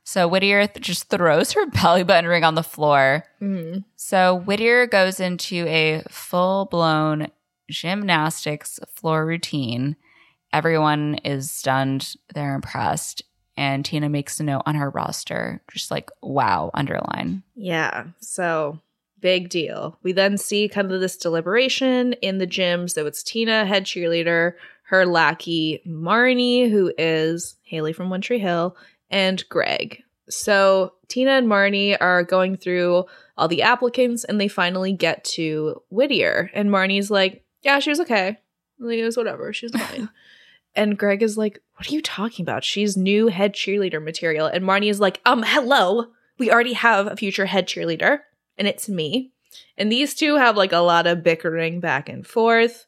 So 0.03 0.27
Whittier 0.27 0.67
th- 0.67 0.83
just 0.85 1.09
throws 1.09 1.53
her 1.53 1.65
belly 1.81 2.03
button 2.03 2.29
ring 2.29 2.43
on 2.43 2.55
the 2.55 2.63
floor. 2.63 3.23
Mhm. 3.41 3.85
So 3.95 4.35
Whittier 4.35 4.87
goes 4.87 5.19
into 5.19 5.65
a 5.67 6.03
full 6.09 6.65
blown 6.65 7.27
gymnastics 7.69 8.79
floor 8.95 9.25
routine. 9.25 9.95
Everyone 10.53 11.15
is 11.23 11.49
stunned. 11.51 12.15
They're 12.33 12.55
impressed. 12.55 13.23
And 13.57 13.85
Tina 13.85 14.09
makes 14.09 14.39
a 14.39 14.43
note 14.43 14.63
on 14.65 14.75
her 14.75 14.89
roster, 14.89 15.61
just 15.71 15.91
like, 15.91 16.09
wow, 16.21 16.71
underline. 16.73 17.43
Yeah. 17.55 18.05
So 18.21 18.79
big 19.21 19.49
deal. 19.49 19.97
We 20.03 20.11
then 20.11 20.37
see 20.37 20.67
kind 20.67 20.91
of 20.91 20.99
this 20.99 21.17
deliberation 21.17 22.13
in 22.13 22.37
the 22.37 22.45
gym. 22.45 22.87
So 22.87 23.05
it's 23.05 23.23
Tina, 23.23 23.65
head 23.65 23.85
cheerleader, 23.85 24.53
her 24.83 25.05
lackey, 25.05 25.81
Marnie, 25.87 26.69
who 26.69 26.91
is 26.97 27.55
Haley 27.63 27.93
from 27.93 28.09
One 28.09 28.21
Tree 28.21 28.39
Hill, 28.39 28.75
and 29.09 29.47
Greg. 29.49 30.03
So 30.29 30.93
Tina 31.07 31.31
and 31.31 31.47
Marnie 31.47 31.97
are 31.99 32.23
going 32.23 32.57
through 32.57 33.05
all 33.37 33.47
the 33.47 33.61
applicants 33.61 34.23
and 34.23 34.39
they 34.39 34.47
finally 34.47 34.93
get 34.93 35.23
to 35.23 35.81
Whittier. 35.89 36.49
And 36.53 36.69
Marnie's 36.69 37.11
like, 37.11 37.43
Yeah, 37.61 37.79
she 37.79 37.89
was 37.89 37.99
okay. 38.01 38.37
Like, 38.79 38.97
it 38.97 39.05
was 39.05 39.17
whatever. 39.17 39.53
She 39.53 39.65
was 39.65 39.73
fine. 39.73 40.09
and 40.75 40.97
Greg 40.97 41.21
is 41.21 41.37
like, 41.37 41.59
What 41.75 41.89
are 41.89 41.93
you 41.93 42.01
talking 42.01 42.43
about? 42.43 42.63
She's 42.63 42.95
new 42.95 43.27
head 43.27 43.53
cheerleader 43.53 44.03
material. 44.03 44.47
And 44.47 44.63
Marnie 44.63 44.89
is 44.89 44.99
like, 44.99 45.21
Um, 45.25 45.43
hello. 45.45 46.07
We 46.37 46.51
already 46.51 46.73
have 46.73 47.07
a 47.07 47.15
future 47.15 47.45
head 47.45 47.67
cheerleader, 47.67 48.19
and 48.61 48.67
it's 48.67 48.87
me. 48.87 49.31
And 49.75 49.91
these 49.91 50.13
two 50.13 50.35
have 50.35 50.55
like 50.55 50.71
a 50.71 50.77
lot 50.77 51.07
of 51.07 51.23
bickering 51.23 51.79
back 51.79 52.07
and 52.09 52.25
forth. 52.27 52.85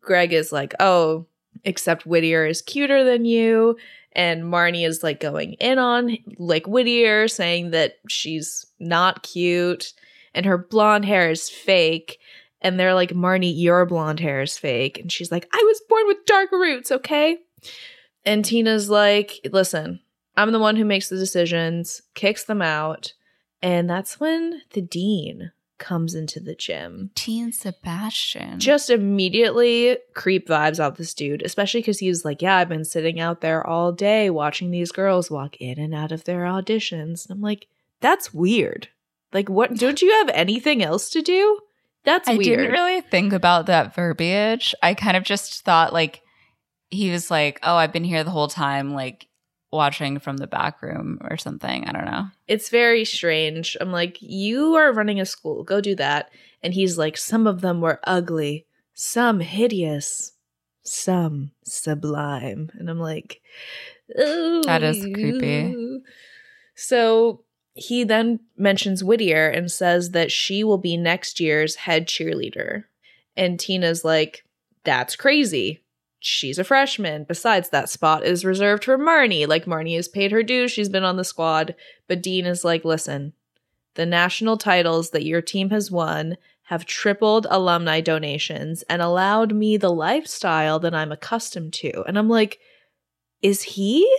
Greg 0.00 0.32
is 0.32 0.50
like, 0.50 0.72
Oh, 0.80 1.26
except 1.62 2.06
Whittier 2.06 2.46
is 2.46 2.62
cuter 2.62 3.04
than 3.04 3.26
you. 3.26 3.76
And 4.12 4.44
Marnie 4.44 4.88
is 4.88 5.02
like 5.02 5.20
going 5.20 5.52
in 5.54 5.78
on 5.78 6.16
like 6.38 6.66
Whittier, 6.66 7.28
saying 7.28 7.72
that 7.72 7.96
she's 8.08 8.64
not 8.80 9.22
cute 9.22 9.92
and 10.32 10.46
her 10.46 10.56
blonde 10.56 11.04
hair 11.04 11.28
is 11.28 11.50
fake. 11.50 12.18
And 12.62 12.80
they're 12.80 12.94
like, 12.94 13.10
Marnie, 13.10 13.52
your 13.54 13.84
blonde 13.84 14.20
hair 14.20 14.40
is 14.40 14.56
fake. 14.56 14.98
And 14.98 15.12
she's 15.12 15.30
like, 15.30 15.46
I 15.52 15.62
was 15.66 15.82
born 15.86 16.06
with 16.06 16.24
dark 16.24 16.50
roots, 16.50 16.90
okay? 16.90 17.36
And 18.24 18.42
Tina's 18.42 18.88
like, 18.88 19.46
listen, 19.52 20.00
I'm 20.34 20.52
the 20.52 20.58
one 20.58 20.76
who 20.76 20.86
makes 20.86 21.10
the 21.10 21.16
decisions, 21.16 22.00
kicks 22.14 22.44
them 22.44 22.62
out. 22.62 23.12
And 23.64 23.88
that's 23.88 24.20
when 24.20 24.60
the 24.72 24.82
dean 24.82 25.52
comes 25.78 26.14
into 26.14 26.38
the 26.38 26.54
gym 26.54 27.10
Dean 27.14 27.50
Sebastian. 27.50 28.60
just 28.60 28.90
immediately 28.90 29.96
creep 30.14 30.46
vibes 30.46 30.78
off 30.78 30.98
this 30.98 31.14
dude, 31.14 31.42
especially 31.42 31.80
because 31.80 31.98
he 31.98 32.08
was 32.08 32.24
like, 32.24 32.42
Yeah, 32.42 32.58
I've 32.58 32.68
been 32.68 32.84
sitting 32.84 33.18
out 33.18 33.40
there 33.40 33.66
all 33.66 33.90
day 33.90 34.28
watching 34.28 34.70
these 34.70 34.92
girls 34.92 35.30
walk 35.30 35.56
in 35.56 35.78
and 35.78 35.94
out 35.94 36.12
of 36.12 36.24
their 36.24 36.42
auditions. 36.42 37.24
And 37.24 37.30
I'm 37.30 37.40
like, 37.40 37.66
That's 38.00 38.34
weird. 38.34 38.88
Like, 39.32 39.48
what? 39.48 39.74
Don't 39.74 40.02
you 40.02 40.10
have 40.10 40.28
anything 40.34 40.82
else 40.82 41.08
to 41.10 41.22
do? 41.22 41.58
That's 42.04 42.28
I 42.28 42.36
weird. 42.36 42.60
I 42.60 42.62
didn't 42.62 42.72
really 42.72 43.00
think 43.00 43.32
about 43.32 43.66
that 43.66 43.94
verbiage. 43.94 44.74
I 44.82 44.92
kind 44.92 45.16
of 45.16 45.24
just 45.24 45.64
thought 45.64 45.94
like 45.94 46.20
he 46.90 47.10
was 47.10 47.30
like, 47.30 47.58
"Oh, 47.62 47.74
I've 47.74 47.92
been 47.92 48.04
here 48.04 48.22
the 48.22 48.30
whole 48.30 48.46
time, 48.46 48.92
like 48.92 49.26
watching 49.74 50.18
from 50.18 50.38
the 50.38 50.46
back 50.46 50.80
room 50.82 51.18
or 51.22 51.36
something." 51.36 51.84
I 51.86 51.92
don't 51.92 52.06
know. 52.06 52.26
it's 52.48 52.68
very 52.68 53.04
strange. 53.04 53.76
I'm 53.80 53.92
like, 53.92 54.18
You 54.20 54.74
are 54.74 54.92
running 54.92 55.20
a 55.20 55.26
school. 55.26 55.64
Go 55.64 55.80
do 55.80 55.94
that. 55.96 56.30
And 56.62 56.72
he's 56.72 56.96
like, 56.96 57.16
Some 57.16 57.46
of 57.46 57.60
them 57.60 57.80
were 57.80 58.00
ugly, 58.04 58.66
some 58.94 59.40
hideous, 59.40 60.32
some 60.82 61.50
sublime. 61.64 62.70
And 62.74 62.88
I'm 62.88 62.98
like, 63.00 63.40
Ooh. 64.18 64.62
That 64.64 64.82
is 64.82 65.00
creepy. 65.14 66.00
So 66.74 67.44
he 67.74 68.04
then 68.04 68.40
mentions 68.56 69.02
Whittier 69.04 69.48
and 69.48 69.70
says 69.70 70.10
that 70.10 70.30
she 70.30 70.62
will 70.64 70.78
be 70.78 70.96
next 70.96 71.40
year's 71.40 71.74
head 71.76 72.06
cheerleader. 72.06 72.84
And 73.36 73.58
Tina's 73.58 74.04
like, 74.04 74.44
that's 74.84 75.16
crazy. 75.16 75.82
She's 76.26 76.58
a 76.58 76.64
freshman. 76.64 77.24
Besides, 77.24 77.68
that 77.68 77.90
spot 77.90 78.24
is 78.24 78.46
reserved 78.46 78.84
for 78.84 78.96
Marnie. 78.96 79.46
Like, 79.46 79.66
Marnie 79.66 79.96
has 79.96 80.08
paid 80.08 80.32
her 80.32 80.42
dues. 80.42 80.72
She's 80.72 80.88
been 80.88 81.04
on 81.04 81.18
the 81.18 81.22
squad. 81.24 81.74
But 82.08 82.22
Dean 82.22 82.46
is 82.46 82.64
like, 82.64 82.82
listen, 82.82 83.34
the 83.92 84.06
national 84.06 84.56
titles 84.56 85.10
that 85.10 85.26
your 85.26 85.42
team 85.42 85.68
has 85.68 85.90
won 85.90 86.38
have 86.68 86.86
tripled 86.86 87.46
alumni 87.50 88.00
donations 88.00 88.82
and 88.88 89.02
allowed 89.02 89.54
me 89.54 89.76
the 89.76 89.92
lifestyle 89.92 90.78
that 90.78 90.94
I'm 90.94 91.12
accustomed 91.12 91.74
to. 91.74 92.02
And 92.04 92.18
I'm 92.18 92.30
like, 92.30 92.58
is 93.42 93.60
he 93.62 94.10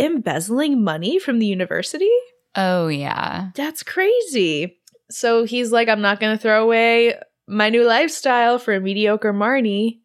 embezzling 0.00 0.82
money 0.82 1.20
from 1.20 1.38
the 1.38 1.46
university? 1.46 2.10
Oh 2.56 2.88
yeah. 2.88 3.50
That's 3.54 3.84
crazy. 3.84 4.80
So 5.10 5.44
he's 5.44 5.70
like, 5.70 5.88
I'm 5.88 6.00
not 6.00 6.18
going 6.18 6.36
to 6.36 6.42
throw 6.42 6.64
away 6.64 7.20
my 7.46 7.70
new 7.70 7.86
lifestyle 7.86 8.58
for 8.58 8.74
a 8.74 8.80
mediocre 8.80 9.32
Marnie. 9.32 10.00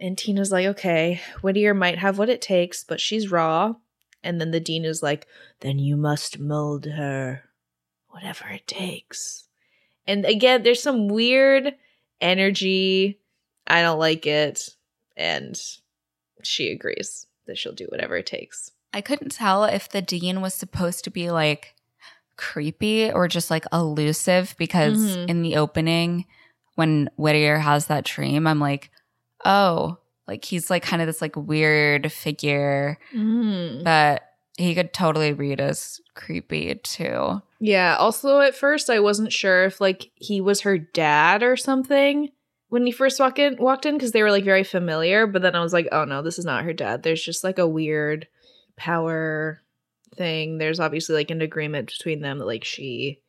And 0.00 0.16
Tina's 0.16 0.52
like, 0.52 0.66
okay, 0.66 1.20
Whittier 1.42 1.74
might 1.74 1.98
have 1.98 2.18
what 2.18 2.28
it 2.28 2.40
takes, 2.40 2.84
but 2.84 3.00
she's 3.00 3.30
raw. 3.30 3.74
And 4.22 4.40
then 4.40 4.50
the 4.52 4.60
dean 4.60 4.84
is 4.84 5.02
like, 5.02 5.26
then 5.60 5.78
you 5.78 5.96
must 5.96 6.38
mold 6.38 6.86
her, 6.86 7.44
whatever 8.08 8.48
it 8.48 8.66
takes. 8.66 9.44
And 10.06 10.24
again, 10.24 10.62
there's 10.62 10.82
some 10.82 11.08
weird 11.08 11.74
energy. 12.20 13.18
I 13.66 13.82
don't 13.82 13.98
like 13.98 14.26
it. 14.26 14.68
And 15.16 15.60
she 16.42 16.70
agrees 16.70 17.26
that 17.46 17.58
she'll 17.58 17.72
do 17.74 17.86
whatever 17.86 18.16
it 18.16 18.26
takes. 18.26 18.70
I 18.92 19.00
couldn't 19.00 19.32
tell 19.32 19.64
if 19.64 19.88
the 19.88 20.02
dean 20.02 20.40
was 20.40 20.54
supposed 20.54 21.04
to 21.04 21.10
be 21.10 21.30
like 21.30 21.74
creepy 22.36 23.10
or 23.10 23.26
just 23.28 23.50
like 23.50 23.64
elusive 23.72 24.54
because 24.58 25.16
Mhm. 25.16 25.28
in 25.28 25.42
the 25.42 25.56
opening 25.56 26.26
when 26.76 27.10
Whittier 27.16 27.58
has 27.58 27.86
that 27.86 28.04
dream, 28.04 28.46
I'm 28.46 28.60
like, 28.60 28.90
"Oh, 29.48 29.98
Like 30.28 30.44
he's 30.44 30.68
like 30.68 30.82
kind 30.82 31.00
of 31.00 31.06
this 31.06 31.22
like 31.22 31.34
weird 31.36 32.12
figure, 32.12 32.98
Mm. 33.14 33.82
but 33.82 34.22
he 34.58 34.74
could 34.74 34.92
totally 34.92 35.32
read 35.32 35.58
as 35.60 36.00
creepy 36.14 36.74
too. 36.82 37.40
Yeah. 37.60 37.96
Also, 37.98 38.40
at 38.40 38.54
first, 38.54 38.90
I 38.90 39.00
wasn't 39.00 39.32
sure 39.32 39.64
if 39.64 39.80
like 39.80 40.10
he 40.16 40.40
was 40.42 40.60
her 40.62 40.76
dad 40.76 41.42
or 41.42 41.56
something 41.56 42.28
when 42.68 42.84
he 42.84 42.92
first 42.92 43.18
walked 43.20 43.38
in. 43.38 43.56
Walked 43.58 43.86
in 43.86 43.94
because 43.94 44.12
they 44.12 44.22
were 44.22 44.30
like 44.30 44.44
very 44.44 44.64
familiar. 44.64 45.26
But 45.26 45.40
then 45.42 45.54
I 45.56 45.62
was 45.62 45.72
like, 45.72 45.88
oh 45.92 46.04
no, 46.04 46.20
this 46.22 46.38
is 46.38 46.44
not 46.44 46.64
her 46.64 46.72
dad. 46.74 47.02
There's 47.02 47.24
just 47.24 47.42
like 47.42 47.58
a 47.58 47.66
weird 47.66 48.26
power 48.76 49.60
thing. 50.16 50.58
There's 50.58 50.80
obviously 50.80 51.14
like 51.14 51.30
an 51.30 51.40
agreement 51.42 51.88
between 51.88 52.20
them 52.20 52.38
that 52.38 52.46
like 52.46 52.64
she, 52.64 53.20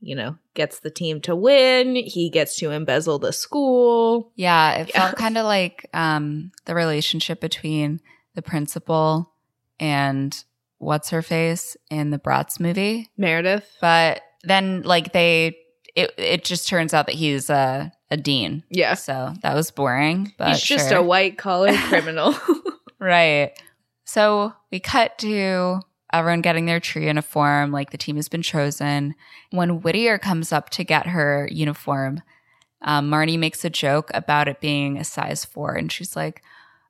you 0.00 0.14
know, 0.14 0.36
gets 0.54 0.80
the 0.80 0.90
team 0.90 1.20
to 1.22 1.34
win. 1.34 1.96
He 1.96 2.30
gets 2.30 2.56
to 2.58 2.70
embezzle 2.70 3.18
the 3.18 3.32
school. 3.32 4.32
Yeah, 4.36 4.74
it 4.74 4.90
Yeah. 4.94 5.06
felt 5.06 5.16
kind 5.16 5.36
of 5.38 5.44
like 5.56 5.88
um, 5.94 6.52
the 6.66 6.74
relationship 6.74 7.40
between 7.40 8.00
the 8.34 8.42
principal 8.42 9.32
and 9.80 10.36
what's 10.78 11.10
her 11.10 11.22
face 11.22 11.76
in 11.90 12.10
the 12.10 12.18
Bratz 12.18 12.60
movie. 12.60 13.08
Meredith. 13.16 13.68
But 13.80 14.22
then, 14.44 14.82
like 14.82 15.12
they, 15.12 15.56
it 15.96 16.12
it 16.16 16.44
just 16.44 16.68
turns 16.68 16.94
out 16.94 17.06
that 17.06 17.14
he's 17.16 17.50
a 17.50 17.92
a 18.10 18.16
dean. 18.16 18.62
Yeah. 18.70 18.94
So 18.94 19.34
that 19.42 19.54
was 19.54 19.70
boring. 19.70 20.32
But 20.38 20.50
He's 20.50 20.62
just 20.62 20.88
sure. 20.90 20.98
a 20.98 21.02
white 21.02 21.36
collar 21.38 21.76
criminal. 21.88 22.34
right. 23.00 23.52
So 24.04 24.54
we 24.70 24.80
cut 24.80 25.18
to 25.18 25.80
everyone 26.12 26.40
getting 26.40 26.66
their 26.66 26.80
tree 26.80 27.06
uniform, 27.06 27.72
like 27.72 27.90
the 27.90 27.98
team 27.98 28.16
has 28.16 28.28
been 28.28 28.42
chosen. 28.42 29.14
When 29.50 29.80
Whittier 29.80 30.18
comes 30.18 30.52
up 30.52 30.70
to 30.70 30.84
get 30.84 31.06
her 31.06 31.48
uniform, 31.50 32.22
um, 32.82 33.10
Marnie 33.10 33.38
makes 33.38 33.64
a 33.64 33.70
joke 33.70 34.10
about 34.14 34.48
it 34.48 34.60
being 34.60 34.96
a 34.98 35.04
size 35.04 35.44
four, 35.44 35.74
and 35.74 35.90
she's 35.90 36.14
like, 36.14 36.42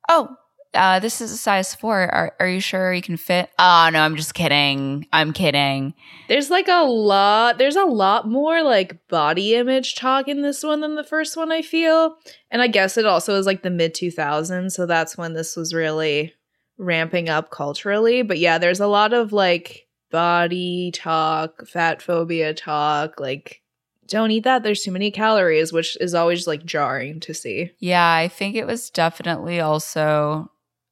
"Oh, 0.09 0.37
uh, 0.74 0.98
this 1.00 1.20
is 1.20 1.33
a 1.33 1.37
size 1.37 1.74
four. 1.74 1.98
Are 1.98 2.35
are 2.38 2.48
you 2.48 2.61
sure 2.61 2.92
you 2.92 3.00
can 3.00 3.16
fit?" 3.16 3.50
Oh 3.59 3.88
no, 3.90 4.00
I'm 4.00 4.16
just 4.16 4.35
kidding. 4.35 5.07
I'm 5.12 5.33
kidding. 5.33 5.94
There's 6.28 6.50
like 6.50 6.68
a 6.68 6.85
lot 6.85 7.59
there's 7.59 7.76
a 7.76 7.85
lot 7.85 8.28
more 8.28 8.62
like 8.62 9.09
body 9.09 9.54
image 9.54 9.94
talk 9.94 10.28
in 10.28 10.42
this 10.42 10.62
one 10.62 10.81
than 10.81 10.94
the 10.94 11.04
first 11.04 11.37
one 11.37 11.50
I 11.50 11.62
feel. 11.62 12.16
And 12.50 12.61
I 12.61 12.66
guess 12.68 12.98
it 12.98 13.07
also 13.07 13.35
is 13.37 13.46
like 13.46 13.62
the 13.62 13.70
mid 13.70 13.94
2000s, 13.94 14.72
so 14.72 14.85
that's 14.87 15.16
when 15.16 15.33
this 15.33 15.57
was 15.57 15.72
really 15.72 16.35
ramping 16.78 17.28
up 17.28 17.50
culturally, 17.50 18.22
but 18.22 18.38
yeah, 18.38 18.58
there's 18.58 18.80
a 18.80 18.86
lot 18.86 19.12
of 19.12 19.32
like 19.32 19.86
body 20.10 20.90
talk, 20.94 21.66
fat 21.66 22.00
phobia 22.00 22.54
talk, 22.54 23.20
like 23.20 23.62
don't 24.06 24.30
eat 24.30 24.44
that, 24.44 24.62
there's 24.62 24.82
too 24.82 24.90
many 24.90 25.10
calories, 25.10 25.70
which 25.72 25.96
is 26.00 26.14
always 26.14 26.46
like 26.46 26.64
jarring 26.64 27.20
to 27.20 27.34
see. 27.34 27.72
Yeah, 27.78 28.10
I 28.14 28.28
think 28.28 28.56
it 28.56 28.66
was 28.66 28.88
definitely 28.88 29.60
also 29.60 30.50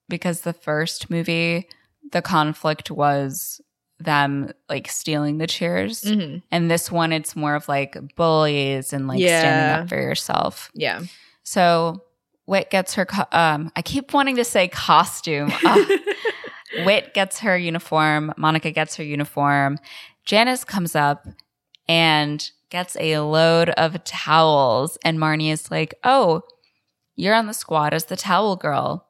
because 0.08 0.42
the 0.42 0.52
first 0.52 1.08
movie, 1.08 1.66
the 2.12 2.20
conflict 2.20 2.90
was 2.90 3.60
them 3.98 4.52
like 4.68 4.88
stealing 4.90 5.38
the 5.38 5.46
cheers. 5.46 6.02
Mhm. 6.02 6.42
And 6.50 6.70
this 6.70 6.92
one, 6.92 7.12
it's 7.12 7.34
more 7.34 7.54
of 7.54 7.66
like 7.68 7.96
bullies 8.16 8.92
and 8.92 9.08
like 9.08 9.20
Yeah. 9.20 9.38
standing 9.40 9.74
up 9.82 9.88
for 9.88 9.96
yourself. 9.96 10.70
Yeah. 10.74 11.00
So 11.42 12.02
Wit 12.46 12.70
gets 12.70 12.94
her, 12.94 13.04
co- 13.04 13.26
um, 13.32 13.72
I 13.76 13.82
keep 13.82 14.12
wanting 14.12 14.36
to 14.36 14.44
say 14.44 14.68
costume. 14.68 15.52
Ugh. 15.64 15.88
Wit 16.84 17.14
gets 17.14 17.40
her 17.40 17.56
uniform. 17.56 18.32
Monica 18.36 18.70
gets 18.70 18.96
her 18.96 19.04
uniform. 19.04 19.78
Janice 20.24 20.64
comes 20.64 20.94
up 20.94 21.26
and 21.88 22.50
gets 22.70 22.96
a 22.98 23.18
load 23.18 23.70
of 23.70 24.02
towels. 24.04 24.98
And 25.04 25.18
Marnie 25.18 25.52
is 25.52 25.70
like, 25.70 25.94
Oh, 26.04 26.42
you're 27.14 27.34
on 27.34 27.46
the 27.46 27.54
squad 27.54 27.94
as 27.94 28.06
the 28.06 28.16
towel 28.16 28.56
girl. 28.56 29.08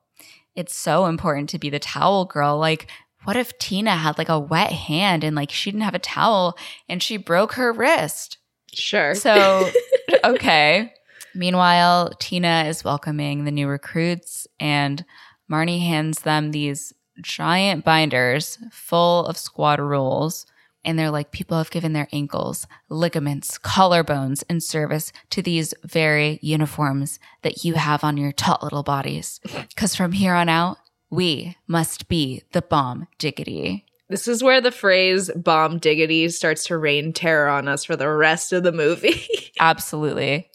It's 0.55 0.75
so 0.75 1.07
important 1.07 1.51
to 1.51 1.59
be 1.59 1.68
the 1.68 1.79
towel 1.79 2.25
girl. 2.25 2.57
Like, 2.57 2.88
what 3.25 3.37
if 3.37 3.59
Tina 3.59 3.96
had 3.96 4.18
like 4.18 4.29
a 4.29 4.38
wet 4.38 4.72
hand 4.72 5.25
and 5.25 5.35
like 5.35 5.51
she 5.51 5.70
didn't 5.70 5.83
have 5.83 5.94
a 5.94 5.99
towel 5.99 6.57
and 6.88 7.03
she 7.03 7.16
broke 7.16 7.55
her 7.55 7.72
wrist? 7.72 8.38
sure. 8.72 9.14
So, 9.14 9.70
okay. 10.25 10.92
Meanwhile, 11.37 12.14
Tina 12.18 12.64
is 12.66 12.83
welcoming 12.83 13.44
the 13.44 13.51
new 13.51 13.68
recruits, 13.68 14.46
and 14.59 15.05
Marnie 15.51 15.81
hands 15.81 16.20
them 16.20 16.51
these 16.51 16.94
giant 17.20 17.85
binders 17.85 18.59
full 18.70 19.27
of 19.27 19.37
squad 19.37 19.79
rules. 19.79 20.46
And 20.85 20.99
they're 20.99 21.11
like, 21.11 21.33
people 21.33 21.59
have 21.59 21.70
given 21.70 21.92
their 21.92 22.09
ankles, 22.12 22.66
ligaments, 22.88 23.59
collarbones 23.59 24.44
in 24.49 24.61
service 24.61 25.12
to 25.31 25.42
these 25.42 25.75
very 25.85 26.38
uniforms 26.42 27.18
that 27.42 27.64
you 27.64 27.75
have 27.75 28.05
on 28.05 28.16
your 28.16 28.33
taut 28.33 28.62
little 28.62 28.85
bodies. 28.85 29.40
Because 29.68 29.96
from 29.96 30.12
here 30.12 30.35
on 30.35 30.49
out, 30.49 30.79
we 31.11 31.57
must 31.66 32.09
be 32.09 32.44
the 32.53 32.62
bomb 32.62 33.09
diggity. 33.18 33.85
This 34.09 34.29
is 34.29 34.42
where 34.42 34.61
the 34.61 34.70
phrase 34.70 35.31
bomb 35.35 35.79
diggity 35.79 36.29
starts 36.29 36.64
to 36.66 36.79
rain 36.79 37.12
terror 37.12 37.49
on 37.49 37.66
us 37.66 37.85
for 37.85 37.96
the 37.96 38.09
rest 38.09 38.53
of 38.53 38.62
the 38.62 38.72
movie. 38.72 39.27
Absolutely. 39.61 40.49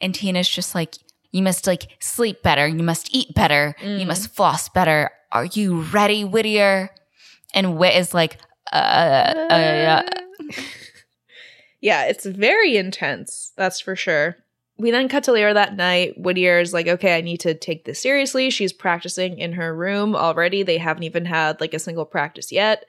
And 0.00 0.14
Tina's 0.14 0.48
just 0.48 0.74
like, 0.74 0.96
you 1.32 1.42
must 1.42 1.66
like 1.66 1.88
sleep 2.00 2.42
better. 2.42 2.66
You 2.66 2.82
must 2.82 3.14
eat 3.14 3.34
better. 3.34 3.74
You 3.82 3.88
Mm. 3.88 4.06
must 4.06 4.34
floss 4.34 4.68
better. 4.68 5.10
Are 5.32 5.46
you 5.46 5.80
ready, 5.82 6.24
Whittier? 6.24 6.90
And 7.54 7.76
Wit 7.76 7.94
is 7.96 8.14
like, 8.14 8.38
uh, 8.72 8.76
uh, 8.76 9.46
yeah. 9.50 10.02
yeah, 11.80 12.04
it's 12.06 12.24
very 12.26 12.76
intense. 12.76 13.52
That's 13.56 13.80
for 13.80 13.96
sure. 13.96 14.36
We 14.76 14.90
then 14.90 15.08
cut 15.08 15.24
to 15.24 15.32
later 15.32 15.54
that 15.54 15.76
night. 15.76 16.14
Whittier 16.18 16.58
is 16.58 16.72
like, 16.72 16.88
okay, 16.88 17.16
I 17.16 17.20
need 17.20 17.38
to 17.40 17.54
take 17.54 17.84
this 17.84 18.00
seriously. 18.00 18.50
She's 18.50 18.72
practicing 18.72 19.38
in 19.38 19.52
her 19.52 19.74
room 19.74 20.16
already. 20.16 20.62
They 20.62 20.78
haven't 20.78 21.04
even 21.04 21.26
had 21.26 21.60
like 21.60 21.74
a 21.74 21.78
single 21.78 22.04
practice 22.04 22.50
yet. 22.50 22.84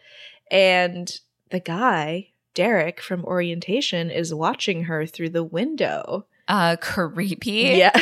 And 0.49 1.11
the 1.51 1.59
guy, 1.59 2.29
Derek 2.55 3.01
from 3.01 3.23
orientation, 3.25 4.09
is 4.09 4.33
watching 4.33 4.85
her 4.85 5.05
through 5.05 5.29
the 5.29 5.43
window. 5.43 6.25
Uh, 6.47 6.77
creepy. 6.77 7.51
Yeah. 7.77 7.99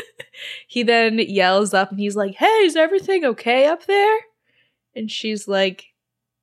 he 0.68 0.82
then 0.82 1.18
yells 1.18 1.74
up 1.74 1.90
and 1.90 2.00
he's 2.00 2.16
like, 2.16 2.34
Hey, 2.34 2.46
is 2.64 2.76
everything 2.76 3.24
okay 3.24 3.66
up 3.66 3.86
there? 3.86 4.18
And 4.94 5.10
she's 5.10 5.48
like, 5.48 5.86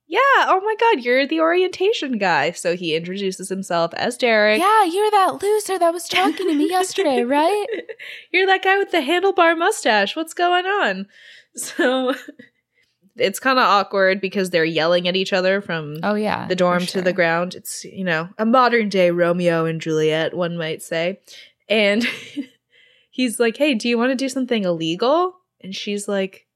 Yeah, 0.06 0.18
oh 0.20 0.60
my 0.64 0.74
god, 0.78 1.04
you're 1.04 1.26
the 1.26 1.40
orientation 1.40 2.18
guy. 2.18 2.50
So 2.52 2.76
he 2.76 2.96
introduces 2.96 3.48
himself 3.48 3.92
as 3.94 4.16
Derek. 4.16 4.60
Yeah, 4.60 4.84
you're 4.84 5.10
that 5.10 5.38
loser 5.42 5.78
that 5.78 5.92
was 5.92 6.08
talking 6.08 6.48
to 6.48 6.54
me 6.54 6.68
yesterday, 6.68 7.22
right? 7.22 7.66
You're 8.32 8.46
that 8.46 8.62
guy 8.62 8.78
with 8.78 8.90
the 8.90 8.98
handlebar 8.98 9.56
mustache. 9.56 10.16
What's 10.16 10.34
going 10.34 10.66
on? 10.66 11.06
So 11.54 12.14
it's 13.16 13.38
kind 13.40 13.58
of 13.58 13.64
awkward 13.64 14.20
because 14.20 14.50
they're 14.50 14.64
yelling 14.64 15.08
at 15.08 15.16
each 15.16 15.32
other 15.32 15.60
from 15.60 15.96
Oh, 16.02 16.14
yeah. 16.14 16.46
the 16.46 16.56
dorm 16.56 16.80
for 16.80 16.86
to 16.92 17.02
the 17.02 17.12
ground. 17.12 17.54
It's, 17.54 17.84
you 17.84 18.04
know, 18.04 18.28
a 18.38 18.44
modern 18.46 18.88
day 18.88 19.10
Romeo 19.10 19.64
and 19.64 19.80
Juliet, 19.80 20.34
one 20.34 20.56
might 20.56 20.82
say. 20.82 21.20
And 21.68 22.04
he's 23.10 23.40
like, 23.40 23.56
Hey, 23.56 23.74
do 23.74 23.88
you 23.88 23.98
want 23.98 24.10
to 24.10 24.16
do 24.16 24.28
something 24.28 24.64
illegal? 24.64 25.36
And 25.62 25.74
she's 25.74 26.06
like, 26.08 26.46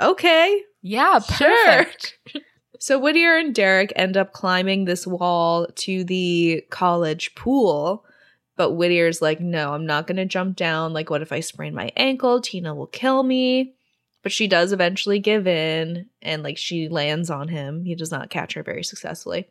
Okay, 0.00 0.62
Yeah, 0.82 1.20
Sure. 1.20 1.84
perfect. 1.84 2.18
so 2.80 2.98
Whittier 2.98 3.36
and 3.36 3.54
Derek 3.54 3.92
end 3.96 4.16
up 4.16 4.32
climbing 4.32 4.84
this 4.84 5.06
wall 5.06 5.66
to 5.76 6.04
the 6.04 6.64
college 6.70 7.34
pool. 7.34 8.04
But 8.56 8.72
Whittier's 8.72 9.20
like, 9.20 9.40
no, 9.40 9.72
I'm 9.74 9.84
not 9.86 10.06
going 10.06 10.16
to 10.18 10.24
jump 10.24 10.54
down. 10.56 10.92
Like, 10.92 11.10
what 11.10 11.22
if 11.22 11.32
I 11.32 11.40
sprain 11.40 11.74
my 11.74 11.90
ankle? 11.96 12.40
Tina 12.40 12.72
will 12.72 12.86
kill 12.86 13.24
me. 13.24 13.74
But 14.24 14.32
she 14.32 14.48
does 14.48 14.72
eventually 14.72 15.20
give 15.20 15.46
in 15.46 16.06
and, 16.22 16.42
like, 16.42 16.56
she 16.56 16.88
lands 16.88 17.28
on 17.28 17.48
him. 17.48 17.84
He 17.84 17.94
does 17.94 18.10
not 18.10 18.30
catch 18.30 18.54
her 18.54 18.62
very 18.62 18.82
successfully. 18.82 19.48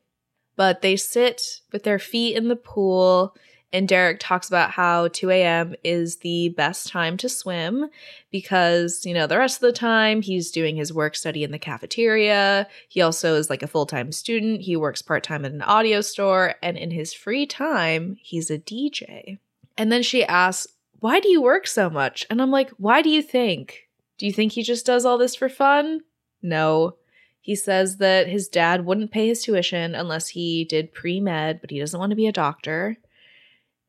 But 0.55 0.81
they 0.81 0.95
sit 0.95 1.61
with 1.71 1.83
their 1.83 1.99
feet 1.99 2.35
in 2.35 2.47
the 2.47 2.55
pool. 2.55 3.35
And 3.71 3.87
Derek 3.87 4.19
talks 4.19 4.47
about 4.47 4.71
how 4.71 5.09
2 5.09 5.29
a.m. 5.29 5.75
is 5.83 6.17
the 6.17 6.49
best 6.49 6.87
time 6.87 7.17
to 7.17 7.29
swim 7.29 7.89
because, 8.31 9.05
you 9.05 9.13
know, 9.13 9.27
the 9.27 9.37
rest 9.37 9.57
of 9.57 9.61
the 9.61 9.77
time 9.77 10.23
he's 10.23 10.49
doing 10.49 10.75
his 10.75 10.91
work 10.91 11.15
study 11.15 11.43
in 11.43 11.51
the 11.51 11.59
cafeteria. 11.59 12.67
He 12.87 13.01
also 13.01 13.35
is 13.35 13.51
like 13.51 13.61
a 13.61 13.67
full 13.67 13.85
time 13.85 14.11
student. 14.11 14.61
He 14.61 14.75
works 14.75 15.03
part 15.03 15.23
time 15.23 15.45
at 15.45 15.51
an 15.51 15.61
audio 15.61 16.01
store. 16.01 16.55
And 16.63 16.77
in 16.77 16.89
his 16.89 17.13
free 17.13 17.45
time, 17.45 18.17
he's 18.21 18.49
a 18.49 18.57
DJ. 18.57 19.37
And 19.77 19.91
then 19.91 20.01
she 20.01 20.23
asks, 20.23 20.67
Why 20.99 21.19
do 21.19 21.29
you 21.29 21.43
work 21.43 21.67
so 21.67 21.91
much? 21.91 22.25
And 22.31 22.41
I'm 22.41 22.51
like, 22.51 22.71
Why 22.71 23.03
do 23.03 23.11
you 23.11 23.21
think? 23.21 23.87
Do 24.17 24.25
you 24.25 24.33
think 24.33 24.51
he 24.51 24.63
just 24.63 24.85
does 24.85 25.05
all 25.05 25.17
this 25.17 25.35
for 25.35 25.49
fun? 25.49 26.01
No. 26.41 26.95
He 27.41 27.55
says 27.55 27.97
that 27.97 28.27
his 28.27 28.47
dad 28.47 28.85
wouldn't 28.85 29.11
pay 29.11 29.27
his 29.27 29.43
tuition 29.43 29.95
unless 29.95 30.29
he 30.29 30.63
did 30.63 30.93
pre 30.93 31.19
med, 31.19 31.59
but 31.59 31.71
he 31.71 31.79
doesn't 31.79 31.99
want 31.99 32.11
to 32.11 32.15
be 32.15 32.27
a 32.27 32.31
doctor. 32.31 32.97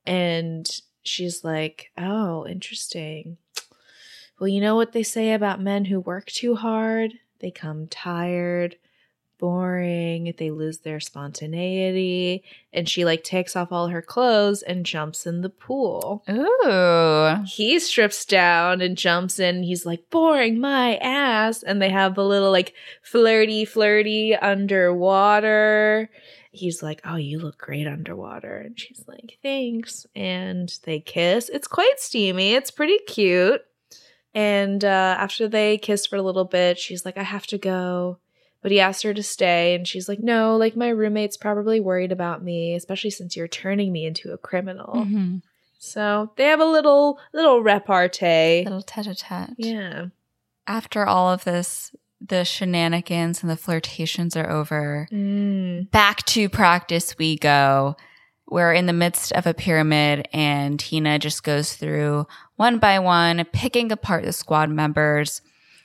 And 0.06 0.68
she's 1.02 1.44
like, 1.44 1.90
Oh, 1.96 2.46
interesting. 2.46 3.36
Well, 4.40 4.48
you 4.48 4.60
know 4.60 4.74
what 4.74 4.92
they 4.92 5.04
say 5.04 5.32
about 5.32 5.60
men 5.60 5.84
who 5.84 6.00
work 6.00 6.26
too 6.26 6.56
hard? 6.56 7.12
They 7.38 7.50
come 7.50 7.86
tired. 7.86 8.76
Boring. 9.38 10.34
They 10.38 10.50
lose 10.50 10.78
their 10.78 11.00
spontaneity. 11.00 12.44
And 12.72 12.88
she 12.88 13.04
like 13.04 13.24
takes 13.24 13.56
off 13.56 13.72
all 13.72 13.88
her 13.88 14.02
clothes 14.02 14.62
and 14.62 14.86
jumps 14.86 15.26
in 15.26 15.42
the 15.42 15.50
pool. 15.50 16.24
Ooh. 16.28 17.44
He 17.46 17.78
strips 17.78 18.24
down 18.24 18.80
and 18.80 18.96
jumps 18.96 19.38
in. 19.38 19.62
He's 19.62 19.86
like, 19.86 20.10
boring 20.10 20.60
my 20.60 20.96
ass. 20.96 21.62
And 21.62 21.80
they 21.80 21.90
have 21.90 22.18
a 22.18 22.24
little 22.24 22.50
like 22.50 22.74
flirty, 23.02 23.64
flirty 23.64 24.34
underwater. 24.34 26.10
He's 26.50 26.82
like, 26.82 27.00
oh, 27.04 27.16
you 27.16 27.40
look 27.40 27.58
great 27.58 27.88
underwater. 27.88 28.58
And 28.58 28.78
she's 28.78 29.04
like, 29.08 29.38
thanks. 29.42 30.06
And 30.14 30.72
they 30.84 31.00
kiss. 31.00 31.48
It's 31.48 31.66
quite 31.66 31.98
steamy. 31.98 32.54
It's 32.54 32.70
pretty 32.70 32.98
cute. 33.08 33.60
And 34.34 34.84
uh, 34.84 35.16
after 35.18 35.48
they 35.48 35.78
kiss 35.78 36.06
for 36.06 36.16
a 36.16 36.22
little 36.22 36.44
bit, 36.44 36.78
she's 36.78 37.04
like, 37.04 37.16
I 37.16 37.22
have 37.22 37.46
to 37.48 37.58
go. 37.58 38.18
But 38.64 38.72
he 38.72 38.80
asked 38.80 39.02
her 39.02 39.12
to 39.12 39.22
stay. 39.22 39.74
And 39.74 39.86
she's 39.86 40.08
like, 40.08 40.20
no, 40.20 40.56
like 40.56 40.74
my 40.74 40.88
roommate's 40.88 41.36
probably 41.36 41.80
worried 41.80 42.10
about 42.12 42.42
me, 42.42 42.74
especially 42.74 43.10
since 43.10 43.36
you're 43.36 43.46
turning 43.46 43.92
me 43.92 44.06
into 44.06 44.32
a 44.32 44.38
criminal. 44.38 44.94
Mhm. 44.94 45.42
So 45.78 46.32
they 46.36 46.44
have 46.44 46.60
a 46.60 46.64
little 46.64 47.18
little 47.34 47.62
repartee. 47.62 48.64
Little 48.64 48.80
tete 48.80 49.06
a 49.06 49.14
tete. 49.14 49.50
Yeah. 49.58 50.06
After 50.66 51.04
all 51.04 51.30
of 51.30 51.44
this, 51.44 51.94
the 52.26 52.42
shenanigans 52.46 53.42
and 53.42 53.50
the 53.50 53.56
flirtations 53.58 54.34
are 54.34 54.50
over. 54.50 55.08
Mm. 55.12 55.90
Back 55.90 56.24
to 56.24 56.48
practice 56.48 57.18
we 57.18 57.36
go. 57.36 57.96
We're 58.48 58.72
in 58.72 58.86
the 58.86 58.94
midst 58.94 59.32
of 59.32 59.46
a 59.46 59.52
pyramid, 59.52 60.26
and 60.32 60.80
Tina 60.80 61.18
just 61.18 61.44
goes 61.44 61.74
through 61.74 62.26
one 62.56 62.78
by 62.78 62.98
one, 62.98 63.44
picking 63.52 63.92
apart 63.92 64.24
the 64.24 64.32
squad 64.32 64.70
members. 64.70 65.42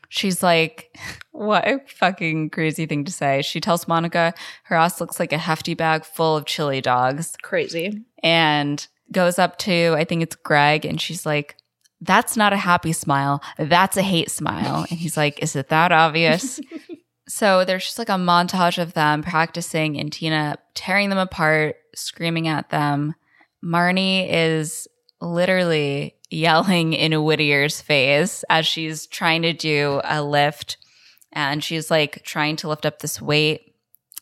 She's 0.10 0.42
like, 0.44 0.96
what 1.32 1.68
a 1.68 1.80
fucking 1.88 2.50
crazy 2.50 2.86
thing 2.86 3.06
to 3.06 3.12
say. 3.12 3.42
She 3.42 3.62
tells 3.62 3.88
Monica 3.88 4.34
her 4.64 4.76
ass 4.76 5.00
looks 5.00 5.20
like 5.20 5.32
a 5.32 5.38
hefty 5.38 5.76
bag 5.76 6.04
full 6.04 6.36
of 6.36 6.46
chili 6.46 6.82
dogs 6.82 7.36
Crazy. 7.44 8.02
and 8.24 8.86
goes 9.12 9.40
up 9.40 9.58
to, 9.60 9.94
I 9.96 10.04
think 10.04 10.24
it's 10.24 10.36
Greg, 10.36 10.86
and 10.86 11.00
she's 11.00 11.26
like, 11.26 11.56
that's 12.02 12.38
not 12.38 12.54
a 12.54 12.58
happy 12.58 12.94
smile. 12.94 13.42
That's 13.58 13.98
a 13.98 14.02
hate 14.02 14.32
smile. 14.32 14.86
And 14.90 15.00
he's 15.00 15.18
like, 15.18 15.42
is 15.44 15.56
it 15.56 15.70
that 15.70 15.92
obvious? 15.92 16.60
so 17.28 17.66
there's 17.66 17.84
just 17.86 18.00
like 18.00 18.10
a 18.10 18.14
montage 18.14 18.82
of 18.82 18.94
them 18.94 19.22
practicing 19.22 20.00
and 20.00 20.12
Tina 20.12 20.58
tearing 20.76 21.10
them 21.10 21.20
apart, 21.20 21.76
screaming 21.96 22.48
at 22.48 22.70
them. 22.70 23.16
Marnie 23.64 24.28
is 24.30 24.88
literally 25.20 26.16
yelling 26.30 26.94
in 26.94 27.12
Whittier's 27.14 27.82
face 27.82 28.44
as 28.50 28.66
she's 28.68 29.08
trying 29.08 29.42
to 29.44 29.54
do 29.54 30.02
a 30.04 30.22
lift 30.24 30.78
and 31.32 31.64
she's 31.64 31.90
like 31.92 32.24
trying 32.24 32.56
to 32.58 32.68
lift 32.68 32.86
up 32.86 33.00
this 33.00 33.22
weight. 33.22 33.74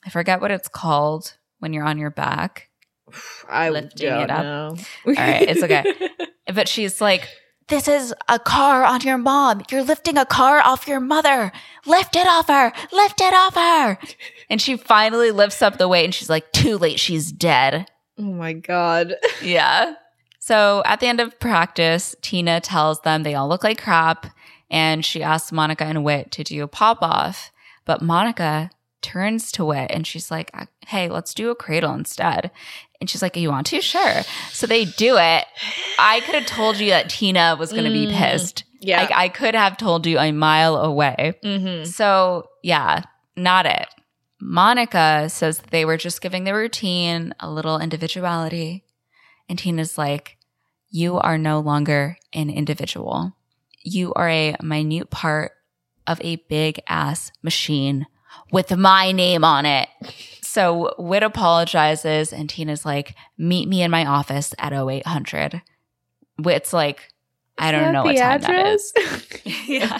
I 0.05 0.09
forget 0.09 0.41
what 0.41 0.51
it's 0.51 0.67
called 0.67 1.37
when 1.59 1.73
you're 1.73 1.85
on 1.85 1.97
your 1.97 2.09
back. 2.11 2.69
I 3.49 3.69
Lifting 3.69 4.07
it 4.07 4.29
up. 4.31 4.43
know. 4.43 4.77
All 5.05 5.13
right, 5.13 5.47
it's 5.49 5.63
okay. 5.63 5.83
But 6.53 6.69
she's 6.69 7.01
like, 7.01 7.27
This 7.67 7.89
is 7.89 8.13
a 8.29 8.39
car 8.39 8.85
on 8.85 9.01
your 9.01 9.17
mom. 9.17 9.63
You're 9.69 9.83
lifting 9.83 10.17
a 10.17 10.25
car 10.25 10.61
off 10.63 10.87
your 10.87 11.01
mother. 11.01 11.51
Lift 11.85 12.15
it 12.15 12.25
off 12.25 12.47
her. 12.47 12.71
Lift 12.93 13.19
it 13.19 13.33
off 13.33 13.55
her. 13.55 13.97
and 14.49 14.61
she 14.61 14.77
finally 14.77 15.31
lifts 15.31 15.61
up 15.61 15.77
the 15.77 15.89
weight 15.89 16.05
and 16.05 16.15
she's 16.15 16.29
like, 16.29 16.53
too 16.53 16.77
late, 16.77 17.01
she's 17.01 17.33
dead. 17.33 17.87
oh 18.17 18.23
my 18.23 18.53
god. 18.53 19.15
Yeah. 19.43 19.95
So 20.47 20.81
at 20.85 21.01
the 21.01 21.07
end 21.07 21.19
of 21.19 21.37
practice, 21.41 22.15
Tina 22.21 22.61
tells 22.61 23.01
them 23.01 23.23
they 23.23 23.35
all 23.35 23.49
look 23.49 23.65
like 23.65 23.83
crap 23.83 24.27
and 24.71 25.03
she 25.03 25.21
asks 25.21 25.51
Monica 25.51 25.83
and 25.83 26.05
Wit 26.05 26.31
to 26.31 26.43
do 26.45 26.63
a 26.63 26.69
pop 26.69 26.99
off. 27.01 27.51
But 27.83 28.01
Monica 28.01 28.69
turns 29.01 29.51
to 29.51 29.65
Wit 29.65 29.91
and 29.93 30.07
she's 30.07 30.31
like, 30.31 30.49
hey, 30.87 31.09
let's 31.09 31.33
do 31.33 31.49
a 31.49 31.55
cradle 31.55 31.93
instead. 31.93 32.49
And 33.01 33.09
she's 33.09 33.21
like, 33.21 33.35
you 33.35 33.49
want 33.49 33.67
to? 33.67 33.81
Sure. 33.81 34.21
So 34.53 34.65
they 34.67 34.85
do 34.85 35.17
it. 35.17 35.43
I 35.99 36.21
could 36.21 36.35
have 36.35 36.45
told 36.45 36.77
you 36.77 36.91
that 36.91 37.09
Tina 37.09 37.57
was 37.59 37.73
going 37.73 37.83
to 37.83 37.91
be 37.91 38.07
Mm. 38.07 38.15
pissed. 38.17 38.63
Yeah. 38.79 39.01
Like, 39.01 39.11
I 39.13 39.27
could 39.27 39.53
have 39.53 39.75
told 39.75 40.07
you 40.07 40.17
a 40.17 40.31
mile 40.31 40.77
away. 40.77 41.33
mm-hmm. 41.43 41.83
So, 41.83 42.47
yeah, 42.63 43.01
not 43.35 43.65
it. 43.65 43.87
Monica 44.39 45.27
says 45.29 45.59
that 45.59 45.71
they 45.71 45.83
were 45.83 45.97
just 45.97 46.21
giving 46.21 46.45
the 46.45 46.53
routine 46.53 47.33
a 47.41 47.49
little 47.51 47.79
individuality. 47.79 48.85
And 49.49 49.59
Tina's 49.59 49.97
like, 49.97 50.36
You 50.89 51.17
are 51.17 51.37
no 51.37 51.59
longer 51.59 52.17
an 52.33 52.49
individual. 52.49 53.33
You 53.83 54.13
are 54.13 54.29
a 54.29 54.55
minute 54.61 55.09
part 55.09 55.51
of 56.05 56.21
a 56.21 56.37
big 56.47 56.81
ass 56.87 57.31
machine 57.41 58.07
with 58.51 58.75
my 58.75 59.11
name 59.11 59.43
on 59.43 59.65
it. 59.65 59.89
So 60.41 60.93
Wit 60.97 61.23
apologizes, 61.23 62.31
and 62.31 62.49
Tina's 62.49 62.85
like, 62.85 63.15
Meet 63.37 63.67
me 63.67 63.81
in 63.81 63.91
my 63.91 64.05
office 64.05 64.53
at 64.57 64.73
0800. 64.73 65.61
Wit's 66.39 66.73
like, 66.73 67.09
I 67.57 67.71
don't 67.71 67.93
know 67.93 68.03
what 68.03 68.17
time 68.17 68.41
that 68.41 68.67
is. 68.67 68.93
yeah. 69.67 69.99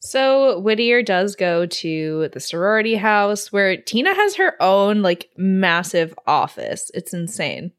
So 0.00 0.58
Whittier 0.60 1.02
does 1.02 1.36
go 1.36 1.66
to 1.66 2.28
the 2.32 2.40
sorority 2.40 2.96
house 2.96 3.52
where 3.52 3.76
Tina 3.76 4.14
has 4.14 4.36
her 4.36 4.60
own 4.60 5.02
like 5.02 5.30
massive 5.36 6.18
office. 6.26 6.90
It's 6.94 7.12
insane. 7.12 7.72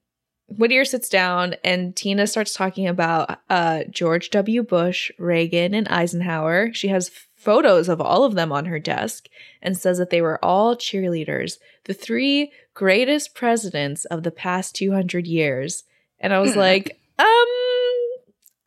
Whittier 0.58 0.86
sits 0.86 1.10
down 1.10 1.56
and 1.64 1.96
Tina 1.96 2.28
starts 2.28 2.54
talking 2.54 2.88
about 2.88 3.40
uh, 3.50 3.84
George 3.90 4.30
W. 4.32 4.64
Bush, 4.64 5.12
Reagan, 5.18 5.74
and 5.74 5.88
Eisenhower. 5.88 6.74
She 6.74 6.90
has 6.90 7.12
photos 7.36 7.90
of 7.90 8.00
all 8.00 8.24
of 8.24 8.36
them 8.36 8.52
on 8.52 8.66
her 8.66 8.80
desk 8.80 9.28
and 9.62 9.78
says 9.78 9.98
that 9.98 10.10
they 10.10 10.22
were 10.22 10.44
all 10.44 10.76
cheerleaders, 10.76 11.58
the 11.86 11.94
three 11.94 12.52
greatest 12.74 13.34
presidents 13.34 14.06
of 14.06 14.24
the 14.24 14.32
past 14.32 14.76
200 14.76 15.26
years. 15.26 15.84
And 16.20 16.34
I 16.34 16.40
was 16.40 16.56
like, 16.56 17.00
um, 17.18 17.26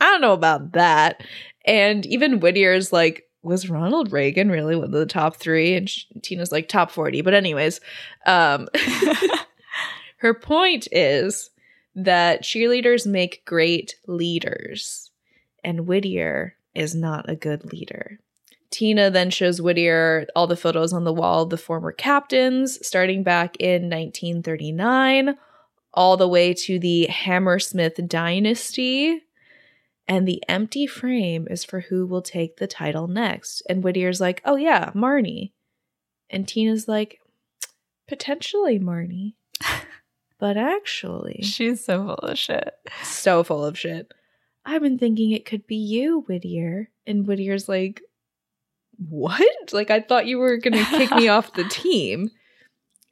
I 0.00 0.10
don't 0.10 0.20
know 0.20 0.32
about 0.32 0.72
that. 0.72 1.22
And 1.64 2.04
even 2.06 2.40
Whittier's 2.40 2.92
like, 2.92 3.24
was 3.42 3.68
Ronald 3.70 4.10
Reagan 4.10 4.50
really 4.50 4.74
one 4.74 4.86
of 4.86 4.90
the 4.90 5.06
top 5.06 5.36
three? 5.36 5.74
And 5.74 5.88
sh- 5.88 6.06
Tina's 6.22 6.50
like, 6.50 6.68
top 6.68 6.90
40. 6.90 7.20
But, 7.20 7.34
anyways, 7.34 7.80
um, 8.26 8.68
her 10.16 10.34
point 10.34 10.88
is 10.90 11.50
that 11.94 12.42
cheerleaders 12.42 13.06
make 13.06 13.44
great 13.44 13.96
leaders, 14.06 15.10
and 15.62 15.86
Whittier 15.86 16.56
is 16.74 16.94
not 16.94 17.28
a 17.28 17.36
good 17.36 17.72
leader. 17.72 18.18
Tina 18.70 19.08
then 19.08 19.30
shows 19.30 19.62
Whittier 19.62 20.26
all 20.34 20.48
the 20.48 20.56
photos 20.56 20.92
on 20.92 21.04
the 21.04 21.12
wall 21.12 21.44
of 21.44 21.50
the 21.50 21.56
former 21.56 21.92
captains, 21.92 22.84
starting 22.84 23.22
back 23.22 23.56
in 23.60 23.82
1939, 23.82 25.36
all 25.92 26.16
the 26.16 26.26
way 26.26 26.52
to 26.54 26.80
the 26.80 27.06
Hammersmith 27.06 28.00
dynasty. 28.08 29.22
And 30.08 30.26
the 30.26 30.42
empty 30.48 30.88
frame 30.88 31.46
is 31.48 31.62
for 31.64 31.80
who 31.80 32.04
will 32.04 32.20
take 32.20 32.56
the 32.56 32.66
title 32.66 33.06
next. 33.06 33.62
And 33.68 33.82
Whittier's 33.82 34.20
like, 34.20 34.42
oh 34.44 34.56
yeah, 34.56 34.90
Marnie. 34.90 35.52
And 36.28 36.48
Tina's 36.48 36.88
like, 36.88 37.20
potentially 38.08 38.80
Marnie. 38.80 39.34
but 40.38 40.56
actually, 40.56 41.40
She's 41.42 41.84
so 41.84 42.04
full 42.04 42.14
of 42.14 42.38
shit. 42.38 42.74
so 43.02 43.42
full 43.44 43.64
of 43.64 43.78
shit. 43.78 44.12
I've 44.66 44.82
been 44.82 44.98
thinking 44.98 45.30
it 45.32 45.44
could 45.44 45.66
be 45.66 45.76
you, 45.76 46.22
Whittier. 46.26 46.90
And 47.06 47.26
Whittier's 47.26 47.68
like, 47.68 48.00
what? 49.08 49.72
Like, 49.72 49.90
I 49.90 50.00
thought 50.00 50.26
you 50.26 50.38
were 50.38 50.56
going 50.56 50.72
to 50.74 50.84
kick 50.90 51.10
me 51.12 51.28
off 51.28 51.52
the 51.52 51.64
team. 51.68 52.30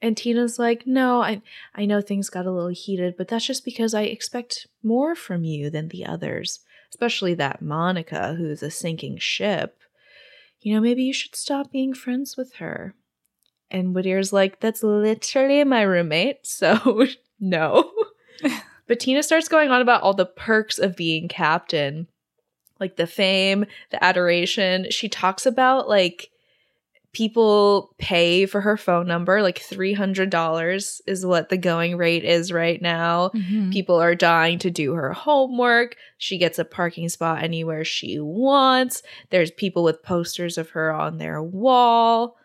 And 0.00 0.16
Tina's 0.16 0.58
like, 0.58 0.86
no, 0.86 1.22
I, 1.22 1.42
I 1.74 1.86
know 1.86 2.00
things 2.00 2.30
got 2.30 2.46
a 2.46 2.50
little 2.50 2.70
heated, 2.70 3.16
but 3.16 3.28
that's 3.28 3.46
just 3.46 3.64
because 3.64 3.94
I 3.94 4.02
expect 4.02 4.66
more 4.82 5.14
from 5.14 5.44
you 5.44 5.70
than 5.70 5.88
the 5.88 6.06
others, 6.06 6.60
especially 6.90 7.34
that 7.34 7.62
Monica, 7.62 8.34
who's 8.34 8.62
a 8.62 8.70
sinking 8.70 9.18
ship. 9.18 9.78
You 10.60 10.74
know, 10.74 10.80
maybe 10.80 11.02
you 11.04 11.12
should 11.12 11.36
stop 11.36 11.70
being 11.70 11.94
friends 11.94 12.36
with 12.36 12.54
her. 12.54 12.94
And 13.72 13.94
Whittier's 13.94 14.32
like, 14.32 14.60
that's 14.60 14.82
literally 14.82 15.64
my 15.64 15.82
roommate, 15.82 16.40
so 16.46 17.06
no. 17.40 17.90
but 18.86 19.00
Tina 19.00 19.22
starts 19.22 19.48
going 19.48 19.70
on 19.70 19.80
about 19.80 20.02
all 20.02 20.14
the 20.14 20.26
perks 20.26 20.78
of 20.78 20.94
being 20.94 21.26
captain, 21.26 22.06
like 22.78 22.96
the 22.96 23.06
fame, 23.06 23.64
the 23.90 24.02
adoration. 24.04 24.90
She 24.90 25.08
talks 25.08 25.46
about 25.46 25.88
like 25.88 26.30
people 27.12 27.94
pay 27.98 28.46
for 28.46 28.60
her 28.60 28.76
phone 28.76 29.06
number, 29.06 29.42
like 29.42 29.58
$300 29.58 31.00
is 31.06 31.26
what 31.26 31.48
the 31.48 31.58
going 31.58 31.96
rate 31.96 32.24
is 32.24 32.52
right 32.52 32.80
now. 32.80 33.30
Mm-hmm. 33.34 33.70
People 33.70 34.00
are 34.00 34.14
dying 34.14 34.58
to 34.60 34.70
do 34.70 34.94
her 34.94 35.12
homework. 35.12 35.96
She 36.16 36.38
gets 36.38 36.58
a 36.58 36.64
parking 36.64 37.08
spot 37.10 37.42
anywhere 37.42 37.84
she 37.84 38.18
wants. 38.18 39.02
There's 39.30 39.50
people 39.50 39.84
with 39.84 40.02
posters 40.02 40.56
of 40.56 40.70
her 40.70 40.92
on 40.92 41.18
their 41.18 41.42
wall. 41.42 42.36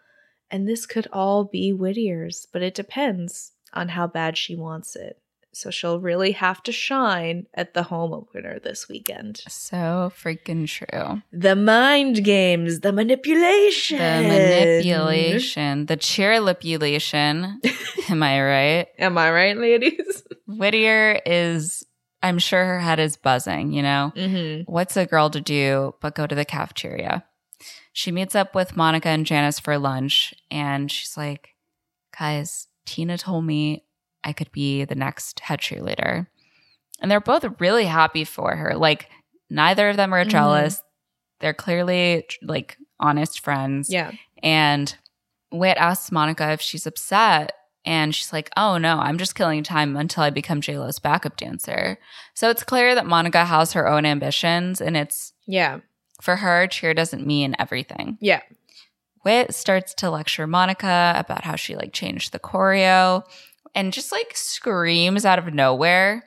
And 0.50 0.68
this 0.68 0.86
could 0.86 1.08
all 1.12 1.44
be 1.44 1.72
Whittier's, 1.72 2.48
but 2.52 2.62
it 2.62 2.74
depends 2.74 3.52
on 3.74 3.90
how 3.90 4.08
bad 4.08 4.38
she 4.38 4.56
wants 4.56 4.96
it. 4.96 5.20
So 5.54 5.72
she'll 5.72 6.00
really 6.00 6.34
have 6.34 6.62
to 6.64 6.72
shine 6.72 7.48
at 7.54 7.74
the 7.74 7.84
home 7.84 8.14
opener 8.14 8.60
this 8.60 8.88
weekend. 8.88 9.42
So 9.50 10.12
freaking 10.16 10.68
true. 10.68 11.24
The 11.32 11.56
mind 11.56 12.24
games, 12.24 12.82
the 12.82 12.94
manipulation. 12.94 13.98
The 13.98 14.28
manipulation, 14.28 15.88
the 15.88 15.98
cheerlipulation. 15.98 17.56
Am 18.10 18.22
I 18.22 18.42
right? 18.42 18.88
Am 19.00 19.18
I 19.18 19.32
right, 19.32 19.58
ladies? 19.58 20.24
Whittier 20.46 21.22
is, 21.26 21.84
I'm 22.22 22.38
sure 22.38 22.64
her 22.64 22.80
head 22.80 23.00
is 23.00 23.18
buzzing, 23.18 23.72
you 23.72 23.82
know? 23.82 24.14
Mm-hmm. 24.16 24.72
What's 24.72 24.96
a 24.96 25.08
girl 25.08 25.32
to 25.32 25.42
do 25.42 25.96
but 26.02 26.14
go 26.14 26.28
to 26.28 26.36
the 26.36 26.46
cafeteria? 26.46 27.26
She 27.98 28.12
meets 28.12 28.36
up 28.36 28.54
with 28.54 28.78
Monica 28.78 29.10
and 29.10 29.26
Janice 29.26 29.60
for 29.60 29.76
lunch, 29.80 30.32
and 30.52 30.92
she's 30.92 31.18
like, 31.18 31.56
Guys, 32.20 32.68
Tina 32.86 33.18
told 33.18 33.44
me 33.44 33.86
I 34.24 34.34
could 34.34 34.52
be 34.52 34.86
the 34.86 34.94
next 34.94 35.40
head 35.40 35.62
cheerleader. 35.62 36.28
And 37.02 37.10
they're 37.10 37.20
both 37.20 37.44
really 37.60 37.86
happy 37.86 38.24
for 38.24 38.56
her. 38.56 38.76
Like, 38.76 39.10
neither 39.50 39.90
of 39.90 39.98
them 39.98 40.14
are 40.14 40.24
Mhm. 40.26 40.30
jealous. 40.30 40.84
They're 41.40 41.56
clearly 41.56 42.28
like 42.44 42.78
honest 43.00 43.40
friends. 43.40 43.90
Yeah. 43.92 44.12
And 44.44 44.96
Wit 45.52 45.78
asks 45.78 46.12
Monica 46.12 46.52
if 46.52 46.62
she's 46.62 46.86
upset. 46.86 47.54
And 47.84 48.14
she's 48.14 48.32
like, 48.32 48.52
oh 48.56 48.78
no, 48.78 49.00
I'm 49.00 49.18
just 49.18 49.34
killing 49.34 49.64
time 49.64 49.98
until 49.98 50.22
I 50.24 50.30
become 50.30 50.62
JLo's 50.62 51.00
backup 51.00 51.38
dancer. 51.38 51.98
So 52.36 52.52
it's 52.52 52.64
clear 52.64 52.94
that 52.94 53.08
Monica 53.08 53.44
has 53.46 53.74
her 53.74 53.88
own 53.88 54.06
ambitions. 54.06 54.82
And 54.82 54.96
it's 54.96 55.34
Yeah. 55.48 55.80
For 56.22 56.38
her, 56.38 56.68
cheer 56.68 56.94
doesn't 56.94 57.26
mean 57.26 57.56
everything. 57.60 58.18
Yeah. 58.22 58.42
Wit 59.24 59.54
starts 59.54 59.94
to 59.96 60.10
lecture 60.10 60.48
Monica 60.48 61.14
about 61.18 61.44
how 61.44 61.56
she 61.56 61.76
like 61.76 61.94
changed 61.94 62.32
the 62.32 62.40
choreo 62.40 63.24
and 63.76 63.92
just 63.94 64.12
like 64.12 64.32
screams 64.36 65.26
out 65.26 65.40
of 65.40 65.54
nowhere. 65.54 66.24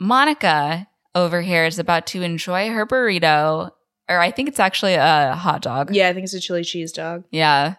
Monica 0.00 0.88
over 1.14 1.42
here 1.42 1.64
is 1.64 1.78
about 1.78 2.06
to 2.08 2.22
enjoy 2.22 2.68
her 2.70 2.86
burrito, 2.86 3.70
or 4.08 4.18
I 4.18 4.30
think 4.30 4.48
it's 4.48 4.60
actually 4.60 4.94
a 4.94 5.34
hot 5.36 5.62
dog. 5.62 5.94
Yeah, 5.94 6.08
I 6.08 6.12
think 6.12 6.24
it's 6.24 6.34
a 6.34 6.40
chili 6.40 6.64
cheese 6.64 6.92
dog. 6.92 7.24
Yeah. 7.30 7.74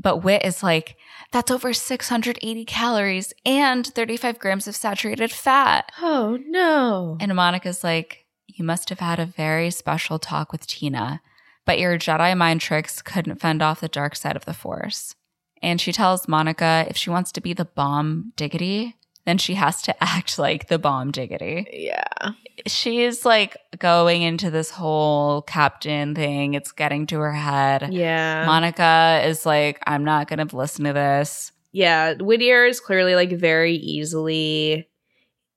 But 0.00 0.18
Wit 0.18 0.44
is 0.44 0.62
like, 0.62 0.96
that's 1.32 1.50
over 1.50 1.72
680 1.72 2.64
calories 2.66 3.34
and 3.44 3.84
35 3.86 4.38
grams 4.38 4.68
of 4.68 4.76
saturated 4.76 5.32
fat. 5.32 5.90
Oh 6.00 6.38
no. 6.46 7.16
And 7.20 7.34
Monica's 7.34 7.82
like, 7.82 8.24
You 8.58 8.64
must 8.64 8.88
have 8.88 8.98
had 8.98 9.20
a 9.20 9.26
very 9.26 9.70
special 9.70 10.18
talk 10.18 10.50
with 10.50 10.66
Tina, 10.66 11.20
but 11.64 11.78
your 11.78 11.96
Jedi 11.96 12.36
mind 12.36 12.60
tricks 12.60 13.00
couldn't 13.00 13.40
fend 13.40 13.62
off 13.62 13.80
the 13.80 13.86
dark 13.88 14.16
side 14.16 14.34
of 14.34 14.46
the 14.46 14.52
Force. 14.52 15.14
And 15.62 15.80
she 15.80 15.92
tells 15.92 16.26
Monica 16.26 16.84
if 16.88 16.96
she 16.96 17.08
wants 17.08 17.30
to 17.32 17.40
be 17.40 17.52
the 17.52 17.64
bomb 17.64 18.32
diggity, 18.34 18.96
then 19.26 19.38
she 19.38 19.54
has 19.54 19.80
to 19.82 19.94
act 20.02 20.40
like 20.40 20.66
the 20.66 20.78
bomb 20.78 21.12
diggity. 21.12 21.68
yeah. 21.72 22.32
She's 22.66 23.24
like 23.24 23.56
going 23.78 24.22
into 24.22 24.50
this 24.50 24.70
whole 24.72 25.42
captain 25.42 26.16
thing. 26.16 26.54
It's 26.54 26.72
getting 26.72 27.06
to 27.06 27.20
her 27.20 27.32
head. 27.32 27.92
Yeah. 27.92 28.44
Monica 28.44 29.22
is 29.24 29.46
like, 29.46 29.80
I'm 29.86 30.02
not 30.04 30.26
going 30.28 30.44
to 30.44 30.56
listen 30.56 30.84
to 30.86 30.92
this. 30.92 31.52
yeah. 31.70 32.14
Whittier 32.14 32.64
is 32.66 32.80
clearly 32.80 33.14
like 33.14 33.30
very 33.30 33.74
easily 33.76 34.87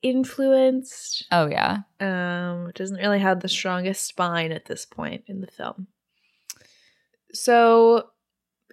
influenced. 0.02 1.26
Oh, 1.32 1.48
yeah. 1.48 1.80
Um, 2.00 2.72
doesn't 2.74 2.98
really 2.98 3.20
have 3.20 3.40
the 3.40 3.50
strongest 3.50 4.08
spine 4.08 4.52
at 4.52 4.66
this 4.66 4.86
point 4.86 5.24
in 5.28 5.42
the 5.42 5.48
film. 5.48 5.88
So 7.34 8.10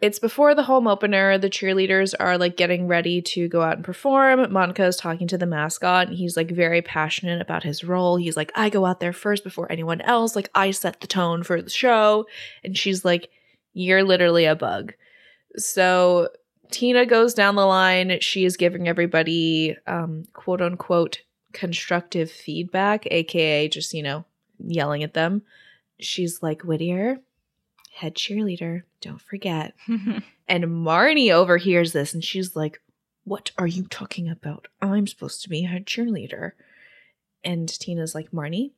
it's 0.01 0.19
before 0.19 0.55
the 0.55 0.63
home 0.63 0.87
opener. 0.87 1.39
The 1.39 1.51
cheerleaders 1.51 2.15
are 2.19 2.39
like 2.39 2.57
getting 2.57 2.87
ready 2.87 3.21
to 3.23 3.49
go 3.49 3.63
out 3.63 3.77
and 3.77 3.85
perform. 3.85 4.53
Monica 4.53 4.85
is 4.85 4.97
talking 4.97 5.27
to 5.29 5.39
the 5.39 5.47
mascot, 5.47 6.09
and 6.09 6.17
he's 6.17 6.37
like 6.37 6.51
very 6.51 6.83
passionate 6.83 7.41
about 7.41 7.65
his 7.65 7.85
role. 7.85 8.17
He's 8.17 8.37
like, 8.37 8.53
I 8.55 8.71
go 8.71 8.85
out 8.85 9.01
there 9.01 9.13
first 9.13 9.45
before 9.45 9.71
anyone 9.71 10.01
else. 10.03 10.37
Like, 10.37 10.51
I 10.55 10.71
set 10.71 11.01
the 11.01 11.07
tone 11.07 11.43
for 11.43 11.61
the 11.61 11.71
show. 11.71 12.27
And 12.63 12.77
she's 12.77 13.05
like, 13.05 13.29
You're 13.73 14.05
literally 14.05 14.45
a 14.45 14.57
bug. 14.57 14.95
So 15.57 16.29
Tina 16.71 17.07
goes 17.07 17.35
down 17.35 17.57
the 17.57 17.67
line. 17.67 18.19
She 18.21 18.45
is 18.45 18.57
giving 18.57 18.89
everybody, 18.89 19.77
um, 19.87 20.25
quote 20.33 20.61
unquote, 20.61 21.23
constructive 21.53 22.31
feedback, 22.31 23.07
aka 23.11 23.69
just, 23.69 23.95
you 23.95 24.03
know, 24.03 24.25
yelling 24.59 25.03
at 25.03 25.15
them. 25.15 25.43
She's 26.01 26.43
like, 26.43 26.63
Whittier, 26.63 27.19
head 27.93 28.15
cheerleader, 28.15 28.83
don't 29.01 29.21
forget. 29.21 29.75
And 30.49 30.65
Marnie 30.65 31.31
overhears 31.31 31.93
this 31.93 32.15
and 32.15 32.25
she's 32.25 32.57
like, 32.57 32.81
What 33.25 33.51
are 33.59 33.67
you 33.67 33.83
talking 33.85 34.31
about? 34.31 34.67
I'm 34.81 35.07
supposed 35.07 35.43
to 35.43 35.51
be 35.51 35.63
head 35.63 35.85
cheerleader. 35.85 36.53
And 37.45 37.69
Tina's 37.69 38.15
like, 38.15 38.31
Marnie, 38.31 38.73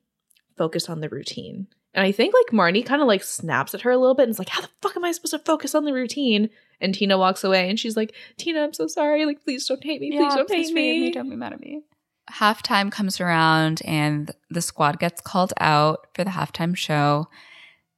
focus 0.57 0.89
on 0.89 0.99
the 0.99 1.07
routine. 1.09 1.67
And 1.93 2.05
I 2.05 2.11
think 2.11 2.33
like 2.33 2.53
Marnie 2.53 2.85
kind 2.85 3.01
of 3.01 3.07
like 3.07 3.23
snaps 3.23 3.73
at 3.73 3.81
her 3.81 3.91
a 3.91 3.97
little 3.97 4.15
bit 4.15 4.23
and 4.23 4.31
is 4.31 4.39
like, 4.39 4.49
How 4.49 4.61
the 4.61 4.69
fuck 4.81 4.95
am 4.95 5.03
I 5.03 5.11
supposed 5.11 5.33
to 5.33 5.39
focus 5.39 5.75
on 5.75 5.83
the 5.85 5.93
routine? 5.93 6.49
And 6.79 6.95
Tina 6.95 7.17
walks 7.17 7.43
away 7.43 7.69
and 7.69 7.79
she's 7.79 7.95
like, 7.97 8.13
Tina, 8.37 8.61
I'm 8.63 8.73
so 8.73 8.87
sorry. 8.87 9.25
Like, 9.25 9.43
please 9.43 9.67
don't 9.67 9.83
hate 9.83 10.01
me. 10.01 10.11
Please 10.11 10.33
don't 10.33 10.49
hate 10.51 10.73
me. 10.73 11.11
Don't 11.11 11.29
be 11.29 11.35
mad 11.35 11.53
at 11.53 11.59
me. 11.59 11.81
Halftime 12.31 12.91
comes 12.91 13.19
around 13.19 13.81
and 13.85 14.31
the 14.49 14.61
squad 14.61 14.99
gets 14.99 15.21
called 15.21 15.53
out 15.59 16.07
for 16.15 16.23
the 16.23 16.29
halftime 16.31 16.75
show. 16.75 17.27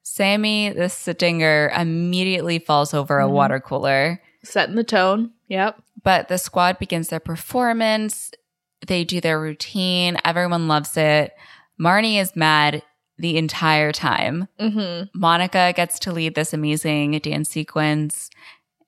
Sammy, 0.01 0.69
the 0.71 0.89
Stinger, 0.89 1.71
immediately 1.77 2.59
falls 2.59 2.93
over 2.93 3.19
a 3.19 3.27
Mhm. 3.27 3.31
water 3.31 3.59
cooler. 3.59 4.21
Setting 4.43 4.75
the 4.75 4.83
tone. 4.83 5.31
Yep. 5.47 5.81
But 6.03 6.27
the 6.27 6.37
squad 6.37 6.77
begins 6.79 7.07
their 7.09 7.19
performance. 7.21 8.31
They 8.85 9.05
do 9.05 9.21
their 9.21 9.39
routine. 9.39 10.17
Everyone 10.25 10.67
loves 10.67 10.97
it. 10.97 11.33
Marnie 11.79 12.19
is 12.19 12.35
mad 12.35 12.83
the 13.17 13.37
entire 13.37 13.91
time. 13.91 14.47
Mm-hmm. 14.59 15.19
Monica 15.19 15.73
gets 15.75 15.99
to 15.99 16.11
lead 16.11 16.35
this 16.35 16.53
amazing 16.53 17.11
dance 17.19 17.49
sequence, 17.49 18.29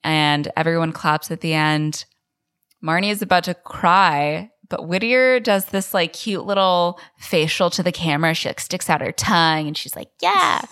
and 0.02 0.50
everyone 0.56 0.92
claps 0.92 1.30
at 1.30 1.40
the 1.40 1.54
end. 1.54 2.04
Marnie 2.82 3.10
is 3.10 3.22
about 3.22 3.44
to 3.44 3.54
cry, 3.54 4.50
but 4.68 4.86
Whittier 4.86 5.40
does 5.40 5.66
this 5.66 5.94
like 5.94 6.12
cute 6.12 6.44
little 6.44 7.00
facial 7.18 7.70
to 7.70 7.82
the 7.82 7.92
camera. 7.92 8.34
She 8.34 8.48
like 8.48 8.60
sticks 8.60 8.90
out 8.90 9.00
her 9.00 9.12
tongue 9.12 9.66
and 9.66 9.76
she's 9.76 9.96
like, 9.96 10.10
Yeah. 10.20 10.62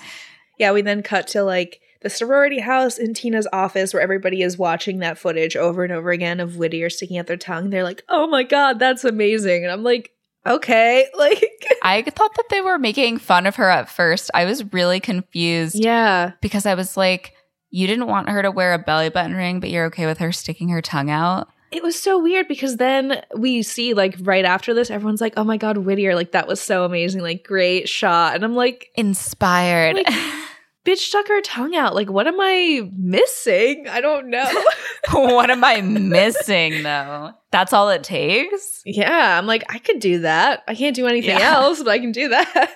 Yeah, 0.59 0.73
we 0.73 0.83
then 0.83 1.03
cut 1.03 1.27
to 1.29 1.43
like 1.43 1.81
the 2.03 2.11
sorority 2.11 2.61
house 2.61 2.99
in 2.99 3.15
Tina's 3.15 3.49
office 3.53 3.93
where 3.93 4.03
everybody 4.03 4.43
is 4.43 4.59
watching 4.59 4.99
that 4.99 5.19
footage 5.19 5.57
over 5.57 5.83
and 5.85 5.93
over 5.93 6.11
again 6.11 6.39
of 6.39 6.57
Whittier 6.57 6.91
sticking 6.91 7.19
out 7.19 7.27
their 7.27 7.37
tongue. 7.37 7.71
They're 7.71 7.83
like, 7.83 8.05
oh 8.09 8.27
my 8.27 8.43
God, 8.43 8.79
that's 8.79 9.05
amazing. 9.05 9.65
And 9.65 9.73
I'm 9.73 9.83
like, 9.83 10.11
okay. 10.47 11.07
Like, 11.17 11.67
I 11.83 12.03
thought 12.03 12.35
that 12.37 12.49
they 12.51 12.61
were 12.61 12.79
making 12.79 13.19
fun 13.19 13.47
of 13.47 13.57
her 13.57 13.71
at 13.71 13.89
first. 13.89 14.31
I 14.35 14.45
was 14.45 14.73
really 14.73 15.01
confused 15.01 15.77
yeah. 15.77 16.33
because 16.41 16.67
I 16.67 16.75
was 16.75 16.97
like, 16.97 17.35
You 17.71 17.87
didn't 17.87 18.07
want 18.07 18.29
her 18.29 18.43
to 18.43 18.51
wear 18.51 18.75
a 18.75 18.79
belly 18.79 19.09
button 19.09 19.35
ring, 19.35 19.61
but 19.61 19.71
you're 19.71 19.87
okay 19.87 20.07
with 20.07 20.19
her 20.19 20.33
sticking 20.33 20.69
her 20.71 20.83
tongue 20.83 21.11
out. 21.11 21.49
It 21.71 21.83
was 21.83 22.01
so 22.01 22.23
weird 22.23 22.47
because 22.47 22.77
then 22.77 23.23
we 23.37 23.63
see 23.63 23.95
like 23.95 24.17
right 24.21 24.45
after 24.45 24.75
this, 24.75 24.91
everyone's 24.91 25.21
like, 25.21 25.35
oh 25.37 25.45
my 25.45 25.57
God, 25.57 25.79
Whittier, 25.79 26.15
like 26.15 26.33
that 26.33 26.47
was 26.47 26.61
so 26.61 26.85
amazing. 26.85 27.21
Like, 27.21 27.45
great 27.45 27.89
shot. 27.89 28.35
And 28.35 28.45
I'm 28.45 28.55
like, 28.55 28.91
Inspired. 28.97 29.97
Like- 29.97 30.07
bitch 30.85 30.99
stuck 30.99 31.29
her 31.29 31.41
tongue 31.41 31.75
out. 31.75 31.95
Like, 31.95 32.11
what 32.11 32.27
am 32.27 32.41
I 32.41 32.89
missing? 32.97 33.87
I 33.89 34.01
don't 34.01 34.29
know. 34.29 34.45
what 35.13 35.51
am 35.51 35.65
I 35.65 35.81
missing 35.81 36.83
though? 36.83 37.33
That's 37.51 37.73
all 37.73 37.89
it 37.91 38.05
takes? 38.05 38.83
Yeah, 38.85 39.39
I'm 39.39 39.47
like, 39.47 39.65
I 39.73 39.79
could 39.79 40.01
do 40.01 40.21
that. 40.21 40.63
I 40.69 40.75
can't 40.75 40.97
do 40.97 41.07
anything 41.07 41.39
Yeah. 41.39 41.55
else, 41.55 41.79
but 41.83 41.91
I 41.91 41.99
can 41.99 42.13
do 42.13 42.29
that. 42.29 42.75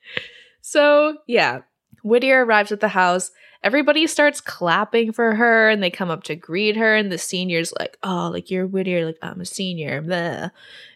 so, 0.60 1.18
yeah, 1.26 1.60
Whittier 2.02 2.44
arrives 2.44 2.72
at 2.72 2.80
the 2.80 2.88
house. 2.88 3.30
Everybody 3.62 4.06
starts 4.06 4.40
clapping 4.40 5.12
for 5.12 5.34
her 5.34 5.68
and 5.68 5.82
they 5.82 5.90
come 5.90 6.10
up 6.10 6.22
to 6.24 6.36
greet 6.36 6.76
her. 6.76 6.94
And 6.94 7.10
the 7.10 7.18
senior's 7.18 7.72
like, 7.78 7.96
oh, 8.02 8.30
like 8.32 8.50
you're 8.50 8.66
Whittier. 8.66 9.04
Like, 9.06 9.18
I'm 9.22 9.40
a 9.40 9.44
senior. 9.44 10.02
Blah. 10.02 10.50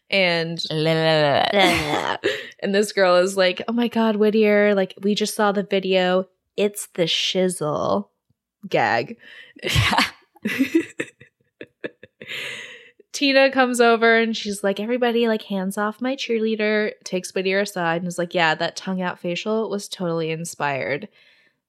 And 0.09 0.62
and 0.70 2.18
this 2.74 2.92
girl 2.92 3.16
is 3.16 3.36
like, 3.36 3.62
oh 3.68 3.72
my 3.72 3.88
God, 3.88 4.16
Whittier. 4.16 4.74
Like, 4.74 4.94
we 5.01 5.14
just 5.14 5.34
saw 5.34 5.53
the 5.53 5.62
video. 5.62 6.26
It's 6.61 6.88
the 6.88 7.04
shizzle 7.04 8.08
gag. 8.68 9.16
Yeah. 9.62 10.04
Tina 13.12 13.50
comes 13.50 13.80
over 13.80 14.18
and 14.18 14.36
she's 14.36 14.62
like, 14.62 14.78
everybody, 14.78 15.26
like, 15.26 15.44
hands 15.44 15.78
off 15.78 16.02
my 16.02 16.16
cheerleader, 16.16 16.92
takes 17.02 17.34
Whittier 17.34 17.61
aside 17.61 18.02
and 18.02 18.08
is 18.08 18.18
like, 18.18 18.34
yeah, 18.34 18.54
that 18.54 18.76
tongue 18.76 19.00
out 19.00 19.18
facial 19.18 19.70
was 19.70 19.88
totally 19.88 20.30
inspired. 20.30 21.08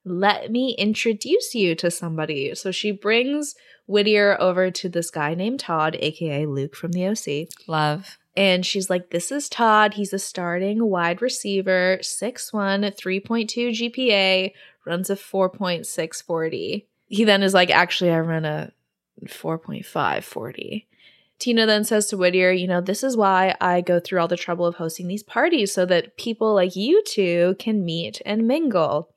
Let 0.03 0.51
me 0.51 0.75
introduce 0.77 1.55
you 1.55 1.73
to 1.75 1.89
somebody. 1.89 2.53
So 2.53 2.71
she 2.71 2.91
brings 2.91 3.55
Whittier 3.87 4.35
over 4.41 4.71
to 4.71 4.89
this 4.89 5.09
guy 5.09 5.35
named 5.35 5.61
Todd, 5.61 5.95
aka 6.01 6.45
Luke 6.45 6.75
from 6.75 6.91
the 6.91 7.07
OC. 7.07 7.47
Love. 7.65 8.17
And 8.35 8.65
she's 8.65 8.89
like, 8.89 9.09
This 9.09 9.31
is 9.31 9.49
Todd. 9.49 9.95
He's 9.95 10.13
a 10.13 10.19
starting 10.19 10.85
wide 10.85 11.21
receiver, 11.21 11.99
6'1, 12.01 12.95
3.2 12.95 13.93
GPA, 13.93 14.51
runs 14.85 15.09
a 15.09 15.15
4.640. 15.15 16.85
He 17.07 17.23
then 17.23 17.43
is 17.43 17.53
like, 17.53 17.69
Actually, 17.69 18.11
I 18.11 18.19
run 18.19 18.45
a 18.45 18.71
4.540. 19.25 20.85
Tina 21.41 21.65
then 21.65 21.83
says 21.83 22.05
to 22.07 22.17
Whittier, 22.17 22.51
you 22.51 22.67
know, 22.67 22.81
this 22.81 23.03
is 23.03 23.17
why 23.17 23.55
I 23.59 23.81
go 23.81 23.99
through 23.99 24.21
all 24.21 24.27
the 24.27 24.37
trouble 24.37 24.67
of 24.67 24.75
hosting 24.75 25.07
these 25.07 25.23
parties 25.23 25.73
so 25.73 25.87
that 25.87 26.15
people 26.15 26.53
like 26.53 26.75
you 26.75 27.03
two 27.03 27.55
can 27.57 27.83
meet 27.83 28.21
and 28.27 28.47
mingle. 28.47 29.09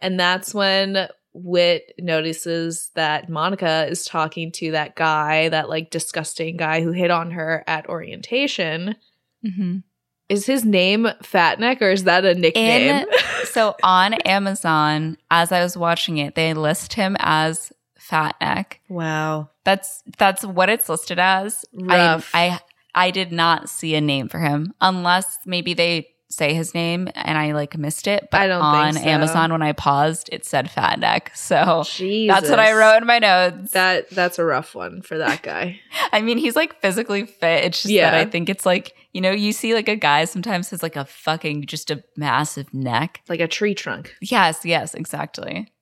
And 0.00 0.18
that's 0.18 0.54
when 0.54 1.08
Whit 1.34 1.92
notices 1.98 2.90
that 2.94 3.28
Monica 3.28 3.86
is 3.90 4.06
talking 4.06 4.52
to 4.52 4.70
that 4.70 4.96
guy, 4.96 5.50
that 5.50 5.68
like 5.68 5.90
disgusting 5.90 6.56
guy 6.56 6.80
who 6.80 6.92
hit 6.92 7.10
on 7.10 7.32
her 7.32 7.62
at 7.66 7.90
orientation. 7.90 8.96
Mm-hmm. 9.44 9.78
Is 10.28 10.46
his 10.46 10.64
name 10.64 11.06
Fatneck 11.22 11.80
or 11.80 11.90
is 11.90 12.04
that 12.04 12.24
a 12.24 12.34
nickname? 12.34 13.06
In, 13.06 13.06
so 13.44 13.76
on 13.82 14.14
Amazon, 14.14 15.18
as 15.30 15.52
I 15.52 15.62
was 15.62 15.76
watching 15.76 16.18
it, 16.18 16.34
they 16.34 16.52
list 16.52 16.94
him 16.94 17.16
as 17.20 17.72
Fatneck. 17.98 18.74
wow. 18.88 19.50
That's 19.64 20.02
that's 20.16 20.44
what 20.44 20.68
it's 20.68 20.88
listed 20.88 21.18
as. 21.18 21.64
I, 21.88 22.22
I 22.32 22.60
I 22.94 23.10
did 23.10 23.32
not 23.32 23.68
see 23.68 23.94
a 23.94 24.00
name 24.00 24.28
for 24.28 24.38
him 24.38 24.72
unless 24.80 25.38
maybe 25.44 25.74
they 25.74 26.08
say 26.28 26.54
his 26.54 26.74
name 26.74 27.08
and 27.14 27.38
I 27.38 27.52
like 27.52 27.76
missed 27.78 28.06
it. 28.06 28.28
But 28.30 28.40
I 28.40 28.46
don't 28.48 28.62
on 28.62 28.92
so. 28.94 29.00
Amazon 29.00 29.52
when 29.52 29.62
I 29.62 29.72
paused, 29.72 30.28
it 30.32 30.44
said 30.44 30.68
Fatneck. 30.68 31.34
So 31.36 31.84
Jesus. 31.86 32.34
that's 32.34 32.50
what 32.50 32.58
I 32.58 32.72
wrote 32.72 32.98
in 33.02 33.06
my 33.06 33.18
notes. 33.18 33.72
That 33.72 34.10
that's 34.10 34.38
a 34.38 34.44
rough 34.44 34.74
one 34.74 35.02
for 35.02 35.18
that 35.18 35.42
guy. 35.42 35.80
I 36.12 36.22
mean, 36.22 36.38
he's 36.38 36.56
like 36.56 36.80
physically 36.80 37.26
fit. 37.26 37.64
It's 37.64 37.82
just 37.82 37.92
Yeah. 37.92 38.10
that 38.10 38.18
I 38.20 38.24
think 38.28 38.48
it's 38.48 38.66
like, 38.66 38.94
you 39.12 39.20
know, 39.20 39.30
you 39.30 39.52
see 39.52 39.72
like 39.74 39.88
a 39.88 39.96
guy 39.96 40.24
sometimes 40.24 40.70
has 40.70 40.82
like 40.82 40.96
a 40.96 41.04
fucking 41.04 41.66
just 41.66 41.90
a 41.90 42.02
massive 42.16 42.72
neck. 42.74 43.22
like 43.28 43.40
a 43.40 43.48
tree 43.48 43.74
trunk. 43.74 44.14
Yes, 44.20 44.64
yes, 44.64 44.94
exactly. 44.94 45.72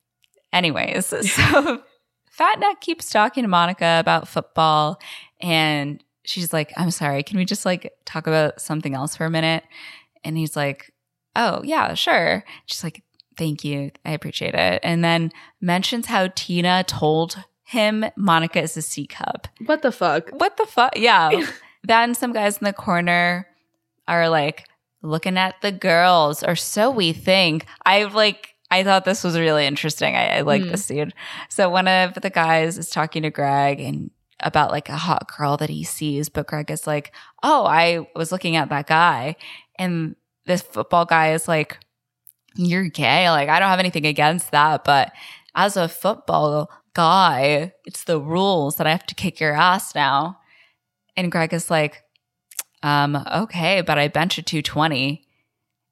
Anyways, 0.52 1.06
so 1.32 1.82
Fat 2.30 2.58
Neck 2.60 2.80
keeps 2.80 3.10
talking 3.10 3.42
to 3.44 3.48
Monica 3.48 3.96
about 3.98 4.28
football 4.28 5.00
and 5.40 6.02
she's 6.24 6.52
like, 6.52 6.72
I'm 6.76 6.90
sorry, 6.90 7.22
can 7.22 7.38
we 7.38 7.44
just 7.44 7.64
like 7.64 7.92
talk 8.04 8.26
about 8.26 8.60
something 8.60 8.94
else 8.94 9.16
for 9.16 9.24
a 9.24 9.30
minute? 9.30 9.64
And 10.24 10.36
he's 10.38 10.56
like, 10.56 10.92
Oh, 11.36 11.62
yeah, 11.64 11.94
sure. 11.94 12.44
She's 12.66 12.84
like, 12.84 13.02
Thank 13.36 13.64
you. 13.64 13.90
I 14.04 14.12
appreciate 14.12 14.54
it. 14.54 14.80
And 14.84 15.04
then 15.04 15.32
mentions 15.60 16.06
how 16.06 16.28
Tina 16.34 16.84
told 16.86 17.36
him 17.64 18.04
Monica 18.16 18.62
is 18.62 18.76
a 18.76 18.82
C 18.82 19.06
cup. 19.06 19.48
What 19.66 19.82
the 19.82 19.90
fuck? 19.90 20.30
What 20.30 20.56
the 20.56 20.66
fuck? 20.66 20.96
Yeah. 20.96 21.44
then 21.82 22.14
some 22.14 22.32
guys 22.32 22.58
in 22.58 22.64
the 22.64 22.72
corner 22.72 23.48
are 24.06 24.28
like 24.28 24.66
looking 25.02 25.36
at 25.36 25.60
the 25.62 25.72
girls, 25.72 26.42
or 26.44 26.54
so 26.56 26.90
we 26.90 27.12
think. 27.12 27.66
I've 27.84 28.14
like. 28.14 28.50
I 28.70 28.82
thought 28.82 29.04
this 29.04 29.22
was 29.22 29.38
really 29.38 29.66
interesting. 29.66 30.16
I, 30.16 30.38
I 30.38 30.40
like 30.40 30.62
Mm. 30.62 30.70
this 30.72 30.86
scene. 30.86 31.12
So 31.48 31.68
one 31.70 31.86
of 31.86 32.14
the 32.14 32.30
guys 32.30 32.76
is 32.78 32.90
talking 32.90 33.22
to 33.22 33.30
Greg 33.30 33.78
and 33.80 34.10
about 34.40 34.70
like 34.72 34.88
a 34.88 34.96
hot 34.96 35.30
girl 35.36 35.56
that 35.58 35.70
he 35.70 35.84
sees, 35.84 36.28
but 36.28 36.46
Greg 36.48 36.70
is 36.70 36.86
like, 36.86 37.12
"Oh, 37.42 37.64
I 37.66 38.08
was 38.16 38.32
looking 38.32 38.56
at 38.56 38.70
that 38.70 38.86
guy," 38.86 39.36
and 39.78 40.16
this 40.46 40.62
football 40.62 41.04
guy 41.04 41.32
is 41.32 41.48
like, 41.48 41.78
"You're 42.56 42.88
gay." 42.88 43.30
Like 43.30 43.48
I 43.48 43.58
don't 43.58 43.68
have 43.68 43.78
anything 43.78 44.06
against 44.06 44.50
that, 44.50 44.84
but 44.84 45.12
as 45.54 45.76
a 45.76 45.88
football 45.88 46.70
guy, 46.94 47.72
it's 47.84 48.04
the 48.04 48.20
rules 48.20 48.76
that 48.76 48.86
I 48.86 48.90
have 48.90 49.06
to 49.06 49.14
kick 49.14 49.40
your 49.40 49.52
ass 49.52 49.94
now. 49.94 50.38
And 51.16 51.30
Greg 51.30 51.52
is 51.52 51.70
like, 51.70 52.02
um, 52.82 53.16
okay, 53.32 53.82
but 53.82 53.98
I 53.98 54.08
bench 54.08 54.38
at 54.38 54.46
220. 54.46 55.26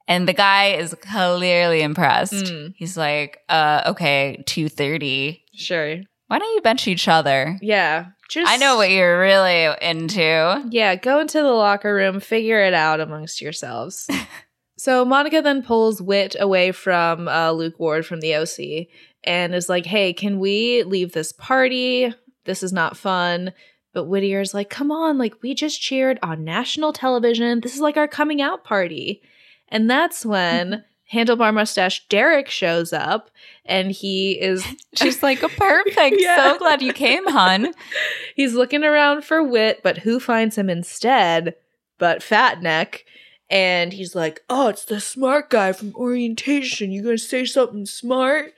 And 0.09 0.27
the 0.27 0.33
guy 0.33 0.73
is 0.73 0.95
clearly 1.01 1.83
impressed. 1.83 2.35
Mm. 2.35 2.75
He's 2.77 2.97
like, 2.97 3.39
uh, 3.49 3.83
okay, 3.87 4.43
230. 4.47 5.45
Sure. 5.55 6.01
Why 6.33 6.39
don't 6.39 6.55
you 6.55 6.63
bench 6.63 6.89
each 6.89 7.09
other? 7.09 7.59
Yeah. 7.61 8.07
Just 8.31 8.51
I 8.51 8.57
know 8.57 8.79
what 8.79 8.91
you're 8.91 9.21
really 9.21 9.69
into. 9.83 10.65
Yeah, 10.71 10.95
go 10.95 11.21
into 11.21 11.43
the 11.43 11.51
locker 11.51 11.95
room, 11.95 12.21
figure 12.21 12.65
it 12.65 12.73
out 12.73 13.01
amongst 13.01 13.43
yourselves. 13.43 14.09
so 14.79 15.05
Monica 15.05 15.43
then 15.43 15.63
pulls 15.63 16.01
Wit 16.01 16.35
away 16.41 16.73
from 16.73 17.29
uh, 17.29 17.53
Luke 17.53 17.79
Ward 17.79 18.07
from 18.07 18.21
the 18.21 18.35
OC 18.37 18.87
and 19.25 19.55
is 19.55 19.69
like, 19.69 19.85
"Hey, 19.85 20.15
can 20.15 20.39
we 20.39 20.85
leave 20.85 21.13
this 21.13 21.33
party? 21.33 22.15
This 22.47 22.63
is 22.63 22.73
not 22.73 22.97
fun." 22.97 23.53
But 23.93 24.07
Whittier's 24.07 24.55
like, 24.55 24.71
"Come 24.71 24.91
on, 24.91 25.19
like 25.19 25.43
we 25.43 25.55
just 25.55 25.83
cheered 25.83 26.19
on 26.23 26.45
national 26.45 26.95
television. 26.95 27.61
This 27.61 27.75
is 27.75 27.83
like 27.83 27.99
our 27.99 28.09
coming 28.09 28.41
out 28.41 28.65
party." 28.65 29.21
And 29.69 29.91
that's 29.91 30.25
when 30.25 30.83
Handlebar 31.13 31.53
mustache 31.53 32.07
Derek 32.09 32.49
shows 32.49 32.93
up 32.93 33.31
and 33.65 33.91
he 33.93 34.33
is 34.41 34.65
She's 34.95 35.23
like, 35.23 35.43
oh, 35.43 35.49
perfect. 35.49 36.17
Yeah. 36.21 36.53
So 36.53 36.59
glad 36.59 36.81
you 36.83 36.93
came, 36.93 37.27
hun. 37.27 37.75
He's 38.35 38.55
looking 38.55 38.83
around 38.85 39.25
for 39.25 39.43
Wit, 39.43 39.81
but 39.83 39.99
who 39.99 40.19
finds 40.19 40.57
him 40.57 40.71
instead 40.71 41.55
but 41.99 42.23
Fat 42.23 42.63
Neck? 42.63 43.05
And 43.51 43.93
he's 43.93 44.15
like, 44.15 44.41
Oh, 44.49 44.69
it's 44.69 44.87
the 44.87 44.99
smart 45.01 45.51
guy 45.51 45.73
from 45.73 45.95
orientation. 45.95 46.91
You 46.91 47.03
gonna 47.03 47.19
say 47.19 47.45
something 47.45 47.85
smart? 47.85 48.53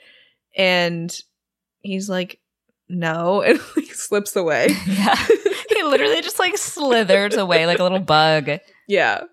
And 0.57 1.12
he's 1.80 2.09
like, 2.09 2.38
No, 2.88 3.42
and 3.46 3.59
like 3.76 3.92
slips 3.92 4.36
away. 4.36 4.68
Yeah. 4.86 5.16
he 5.70 5.82
literally 5.82 6.22
just 6.22 6.38
like 6.38 6.57
slithers 6.57 7.34
away 7.34 7.66
like 7.66 7.80
a 7.80 7.82
little 7.82 7.98
bug. 7.98 8.48
yeah. 8.86 9.24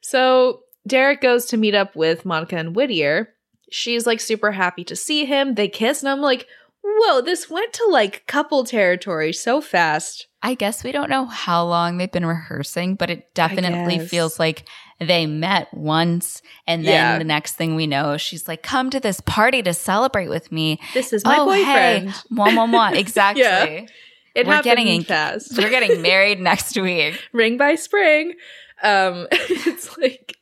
So 0.00 0.60
Derek 0.90 1.20
goes 1.20 1.46
to 1.46 1.56
meet 1.56 1.74
up 1.74 1.96
with 1.96 2.26
Monica 2.26 2.56
and 2.56 2.74
Whittier. 2.74 3.30
She's 3.70 4.06
like 4.06 4.20
super 4.20 4.52
happy 4.52 4.84
to 4.84 4.96
see 4.96 5.24
him. 5.24 5.54
They 5.54 5.68
kiss, 5.68 6.02
and 6.02 6.10
I'm 6.10 6.20
like, 6.20 6.46
Whoa, 6.82 7.20
this 7.20 7.48
went 7.48 7.72
to 7.74 7.86
like 7.90 8.26
couple 8.26 8.64
territory 8.64 9.32
so 9.32 9.60
fast. 9.60 10.26
I 10.42 10.54
guess 10.54 10.82
we 10.82 10.92
don't 10.92 11.10
know 11.10 11.26
how 11.26 11.64
long 11.64 11.98
they've 11.98 12.10
been 12.10 12.24
rehearsing, 12.26 12.94
but 12.94 13.10
it 13.10 13.34
definitely 13.34 13.98
feels 13.98 14.38
like 14.38 14.64
they 14.98 15.26
met 15.26 15.72
once. 15.74 16.40
And 16.66 16.84
then 16.86 16.92
Yeah. 16.94 17.18
the 17.18 17.24
next 17.24 17.56
thing 17.56 17.74
we 17.76 17.86
know, 17.86 18.16
she's 18.16 18.48
like, 18.48 18.62
come 18.62 18.88
to 18.90 18.98
this 19.00 19.20
party 19.20 19.62
to 19.62 19.74
celebrate 19.74 20.28
with 20.28 20.50
me. 20.50 20.80
This 20.94 21.12
is 21.12 21.24
my 21.24 21.36
oh, 21.38 21.44
boyfriend. 21.44 22.10
Hey, 22.10 22.16
mwah, 22.32 22.48
mwah, 22.48 22.70
mwah. 22.70 22.96
Exactly. 22.96 23.42
Yeah. 23.42 23.86
It 24.34 24.46
We're 24.46 24.62
getting 24.62 25.02
fast. 25.04 25.58
We're 25.58 25.70
getting 25.70 26.00
married 26.00 26.40
next 26.50 26.76
week. 26.80 27.20
ring 27.32 27.58
by 27.58 27.74
spring. 27.74 28.34
Um, 28.82 29.26
it's 29.32 29.98
like 29.98 30.36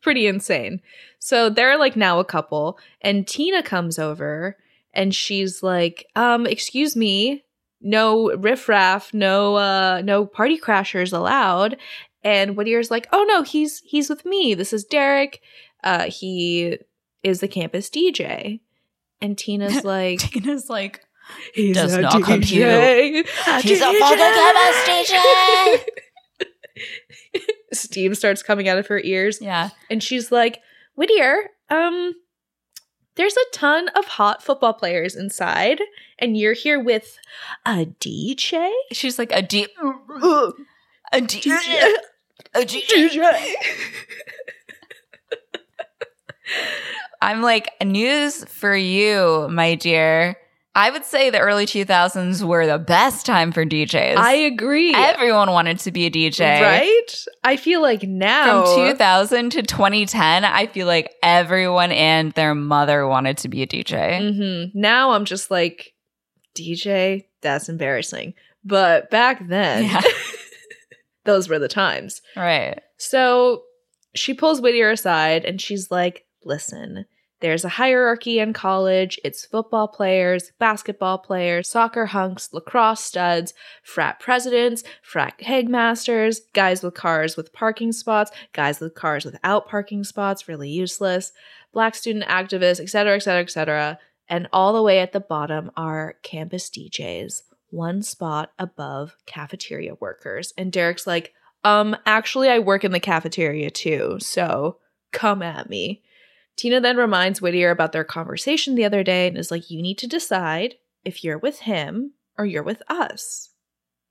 pretty 0.00 0.26
insane. 0.26 0.80
So 1.18 1.50
they're 1.50 1.78
like 1.78 1.96
now 1.96 2.18
a 2.18 2.24
couple, 2.24 2.78
and 3.00 3.26
Tina 3.26 3.62
comes 3.62 3.98
over 3.98 4.56
and 4.92 5.14
she's 5.14 5.62
like, 5.62 6.06
um, 6.16 6.46
excuse 6.46 6.96
me, 6.96 7.44
no 7.80 8.34
riffraff, 8.36 9.12
no 9.14 9.56
uh 9.56 10.02
no 10.04 10.26
party 10.26 10.58
crashers 10.58 11.12
allowed. 11.12 11.76
And 12.22 12.56
Whittier's 12.56 12.90
like, 12.90 13.08
oh 13.12 13.24
no, 13.28 13.42
he's 13.42 13.80
he's 13.84 14.08
with 14.10 14.24
me. 14.26 14.54
This 14.54 14.72
is 14.72 14.84
Derek. 14.84 15.40
Uh 15.82 16.04
he 16.10 16.78
is 17.22 17.40
the 17.40 17.48
campus 17.48 17.88
DJ. 17.88 18.60
And 19.20 19.36
Tina's 19.36 19.84
like, 19.84 20.18
Tina's 20.20 20.68
like, 20.68 21.04
he's 21.54 21.74
Does 21.76 21.96
not 21.96 22.12
DJ. 22.12 22.24
compute. 22.24 23.26
He's 23.62 23.80
a 23.80 23.84
DJ." 23.84 23.98
fucking 23.98 24.18
chemist 24.18 25.12
DJ. 25.12 25.84
Steam 27.72 28.14
starts 28.14 28.42
coming 28.42 28.68
out 28.68 28.78
of 28.78 28.88
her 28.88 29.00
ears. 29.00 29.38
yeah. 29.40 29.70
and 29.90 30.02
she's 30.02 30.32
like, 30.32 30.60
Whittier, 30.94 31.50
um, 31.68 32.14
there's 33.16 33.36
a 33.36 33.56
ton 33.56 33.88
of 33.90 34.04
hot 34.06 34.42
football 34.42 34.72
players 34.72 35.14
inside, 35.14 35.80
and 36.18 36.36
you're 36.36 36.54
here 36.54 36.80
with 36.80 37.18
a 37.66 37.86
DJ? 38.00 38.70
She's 38.92 39.18
like, 39.18 39.32
a 39.32 39.42
deep, 39.42 39.70
Ugh, 40.22 40.54
a 41.12 41.20
deep, 41.20 41.42
DJ. 41.44 41.94
a. 42.54 42.60
DJ. 42.60 43.20
I'm 47.22 47.42
like, 47.42 47.70
news 47.84 48.44
for 48.46 48.74
you, 48.74 49.46
my 49.50 49.74
dear. 49.74 50.36
I 50.80 50.88
would 50.90 51.04
say 51.04 51.28
the 51.28 51.38
early 51.40 51.66
2000s 51.66 52.42
were 52.42 52.66
the 52.66 52.78
best 52.78 53.26
time 53.26 53.52
for 53.52 53.66
DJs. 53.66 54.16
I 54.16 54.32
agree. 54.32 54.94
Everyone 54.94 55.50
wanted 55.50 55.78
to 55.80 55.92
be 55.92 56.06
a 56.06 56.10
DJ. 56.10 56.62
Right? 56.62 57.24
I 57.44 57.56
feel 57.56 57.82
like 57.82 58.02
now. 58.02 58.64
From 58.64 58.88
2000 58.88 59.50
to 59.50 59.62
2010, 59.62 60.44
I 60.46 60.66
feel 60.68 60.86
like 60.86 61.12
everyone 61.22 61.92
and 61.92 62.32
their 62.32 62.54
mother 62.54 63.06
wanted 63.06 63.36
to 63.38 63.48
be 63.48 63.60
a 63.62 63.66
DJ. 63.66 64.20
Mhm. 64.20 64.70
Now 64.74 65.10
I'm 65.10 65.26
just 65.26 65.50
like, 65.50 65.92
DJ, 66.54 67.26
that's 67.42 67.68
embarrassing. 67.68 68.32
But 68.64 69.10
back 69.10 69.46
then, 69.48 69.84
Yeah. 69.84 70.00
those 71.24 71.48
were 71.48 71.58
the 71.58 71.68
times. 71.68 72.22
Right. 72.34 72.80
So 72.96 73.64
she 74.14 74.32
pulls 74.32 74.62
Whittier 74.62 74.90
aside 74.90 75.44
and 75.44 75.60
she's 75.60 75.90
like, 75.90 76.24
listen, 76.42 77.04
there's 77.40 77.64
a 77.64 77.70
hierarchy 77.70 78.38
in 78.38 78.52
college. 78.52 79.18
It's 79.24 79.46
football 79.46 79.88
players, 79.88 80.52
basketball 80.58 81.18
players, 81.18 81.68
soccer 81.68 82.06
hunks, 82.06 82.52
lacrosse 82.52 83.02
studs, 83.02 83.54
frat 83.82 84.20
presidents, 84.20 84.84
frat 85.02 85.40
headmasters, 85.40 86.40
guys 86.52 86.82
with 86.82 86.94
cars 86.94 87.36
with 87.36 87.52
parking 87.52 87.92
spots, 87.92 88.30
guys 88.52 88.80
with 88.80 88.94
cars 88.94 89.24
without 89.24 89.68
parking 89.68 90.04
spots, 90.04 90.48
really 90.48 90.68
useless, 90.68 91.32
black 91.72 91.94
student 91.94 92.26
activists, 92.26 92.80
etc., 92.80 93.16
etc., 93.16 93.42
etc. 93.42 93.98
And 94.28 94.48
all 94.52 94.72
the 94.72 94.82
way 94.82 95.00
at 95.00 95.12
the 95.12 95.20
bottom 95.20 95.70
are 95.76 96.16
campus 96.22 96.70
DJs, 96.70 97.42
one 97.70 98.02
spot 98.02 98.52
above 98.58 99.16
cafeteria 99.26 99.94
workers. 99.94 100.52
And 100.56 100.70
Derek's 100.70 101.06
like, 101.06 101.32
um, 101.64 101.96
actually, 102.06 102.48
I 102.48 102.58
work 102.58 102.84
in 102.84 102.92
the 102.92 103.00
cafeteria 103.00 103.70
too, 103.70 104.18
so 104.20 104.78
come 105.12 105.42
at 105.42 105.68
me. 105.68 106.02
Tina 106.60 106.78
then 106.78 106.98
reminds 106.98 107.40
Whittier 107.40 107.70
about 107.70 107.92
their 107.92 108.04
conversation 108.04 108.74
the 108.74 108.84
other 108.84 109.02
day 109.02 109.26
and 109.26 109.38
is 109.38 109.50
like, 109.50 109.70
you 109.70 109.80
need 109.80 109.96
to 109.96 110.06
decide 110.06 110.74
if 111.06 111.24
you're 111.24 111.38
with 111.38 111.60
him 111.60 112.12
or 112.36 112.44
you're 112.44 112.62
with 112.62 112.82
us. 112.86 113.48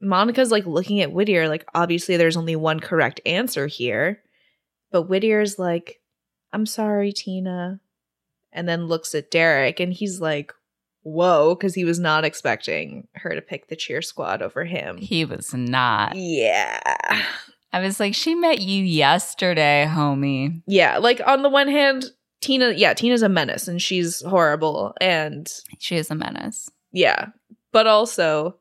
Monica's 0.01 0.49
like 0.49 0.65
looking 0.65 0.99
at 0.99 1.11
Whittier, 1.11 1.47
like, 1.47 1.63
obviously, 1.75 2.17
there's 2.17 2.35
only 2.35 2.55
one 2.55 2.79
correct 2.79 3.21
answer 3.23 3.67
here. 3.67 4.23
But 4.91 5.03
Whittier's 5.03 5.59
like, 5.59 6.01
I'm 6.51 6.65
sorry, 6.65 7.11
Tina. 7.11 7.81
And 8.51 8.67
then 8.67 8.87
looks 8.87 9.13
at 9.13 9.29
Derek 9.29 9.79
and 9.79 9.93
he's 9.93 10.19
like, 10.19 10.51
whoa, 11.03 11.53
because 11.53 11.75
he 11.75 11.85
was 11.85 11.99
not 11.99 12.25
expecting 12.25 13.07
her 13.13 13.35
to 13.35 13.43
pick 13.43 13.67
the 13.67 13.75
cheer 13.75 14.01
squad 14.01 14.41
over 14.41 14.65
him. 14.65 14.97
He 14.97 15.23
was 15.23 15.53
not. 15.53 16.15
Yeah. 16.15 16.79
I 17.71 17.79
was 17.79 17.99
like, 17.99 18.15
she 18.15 18.33
met 18.33 18.59
you 18.59 18.83
yesterday, 18.83 19.85
homie. 19.87 20.63
Yeah. 20.65 20.97
Like, 20.97 21.21
on 21.23 21.43
the 21.43 21.49
one 21.49 21.67
hand, 21.67 22.05
Tina, 22.41 22.71
yeah, 22.71 22.93
Tina's 22.93 23.21
a 23.21 23.29
menace 23.29 23.67
and 23.67 23.81
she's 23.81 24.21
horrible. 24.21 24.93
And 25.01 25.51
She 25.79 25.95
is 25.97 26.09
a 26.11 26.15
menace. 26.15 26.69
yeah. 26.91 27.27
But 27.71 27.85
also, 27.85 28.55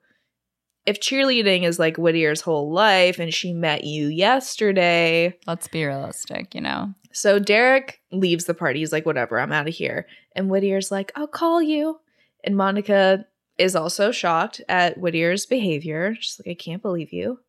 if 0.85 1.01
cheerleading 1.01 1.63
is 1.65 1.79
like 1.79 1.97
Whittier's 1.97 2.43
whole 2.43 2.71
life 2.71 3.19
and 3.19 3.33
she 3.33 3.53
met 3.55 3.85
you 3.85 4.09
yesterday, 4.09 5.35
Let's 5.47 5.69
be 5.69 5.85
realistic, 5.85 6.55
you 6.55 6.61
know? 6.61 6.93
So 7.13 7.39
Derek 7.39 8.01
leaves 8.13 8.45
the 8.45 8.55
party. 8.55 8.81
He's 8.81 8.93
like, 8.93 9.07
whatever, 9.07 9.41
I'm 9.41 9.53
out 9.53 9.67
of 9.69 9.75
here. 9.75 10.07
And 10.37 10.49
Whittier's 10.51 10.91
like, 10.91 11.11
I'll 11.17 11.27
call 11.27 11.63
you. 11.63 12.01
And 12.45 12.57
Monica 12.57 13.25
is 13.57 13.75
also 13.75 14.13
shocked 14.13 14.61
at 14.69 14.99
Whittier's 14.99 15.47
behavior. 15.47 16.15
She's 16.21 16.39
like, 16.39 16.53
I 16.53 16.55
can't 16.63 16.83
believe 16.83 17.13
you. 17.13 17.41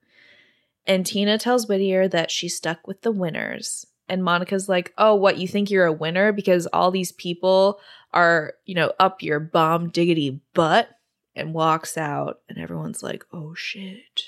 And 0.88 1.06
Tina 1.06 1.38
tells 1.38 1.68
Whittier 1.68 2.08
that 2.08 2.32
she's 2.32 2.56
stuck 2.56 2.88
with 2.88 3.02
the 3.02 3.12
winners. 3.12 3.86
And 4.10 4.24
Monica's 4.24 4.68
like, 4.68 4.94
Oh, 4.98 5.16
what? 5.16 5.38
You 5.38 5.48
think 5.48 5.70
you're 5.70 5.86
a 5.86 5.94
winner 5.94 6.32
because 6.32 6.68
all 6.68 6.92
these 6.92 7.12
people 7.12 7.80
are, 8.14 8.54
you 8.66 8.76
know, 8.76 8.92
up 9.00 9.22
your 9.22 9.40
bomb 9.40 9.90
diggity 9.90 10.42
butt? 10.54 10.90
And 11.36 11.54
walks 11.54 11.98
out. 11.98 12.42
And 12.50 12.58
everyone's 12.58 13.02
like, 13.04 13.24
Oh 13.32 13.54
shit. 13.54 14.24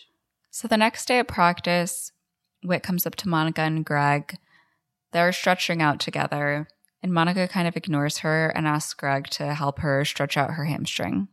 So 0.50 0.68
the 0.68 0.78
next 0.78 1.08
day 1.08 1.20
at 1.20 1.28
practice, 1.28 2.12
Whit 2.64 2.84
comes 2.84 3.06
up 3.06 3.16
to 3.16 3.30
Monica 3.30 3.62
and 3.62 3.84
Greg. 3.84 4.38
They're 5.12 5.34
stretching 5.34 5.82
out 5.82 6.00
together, 6.00 6.68
and 7.02 7.14
Monica 7.14 7.48
kind 7.48 7.68
of 7.68 7.76
ignores 7.76 8.20
her 8.20 8.50
and 8.50 8.68
asks 8.68 8.94
Greg 8.94 9.28
to 9.32 9.54
help 9.54 9.80
her 9.80 10.06
stretch 10.06 10.38
out 10.38 10.52
her 10.52 10.66
hamstring. 10.66 11.28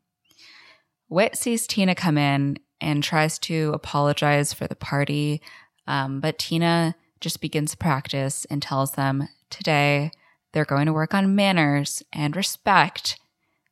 Whit 1.08 1.36
sees 1.36 1.66
Tina 1.66 1.94
come 1.94 2.18
in 2.18 2.58
and 2.80 3.02
tries 3.02 3.38
to 3.40 3.72
apologize 3.74 4.52
for 4.52 4.66
the 4.66 4.76
party, 4.76 5.42
um, 5.86 6.20
but 6.20 6.38
Tina 6.38 6.94
just 7.20 7.40
begins 7.40 7.74
practice 7.74 8.44
and 8.46 8.62
tells 8.62 8.92
them 8.92 9.28
today 9.50 10.10
they're 10.52 10.64
going 10.64 10.86
to 10.86 10.92
work 10.92 11.14
on 11.14 11.34
manners 11.34 12.02
and 12.12 12.36
respect 12.36 13.18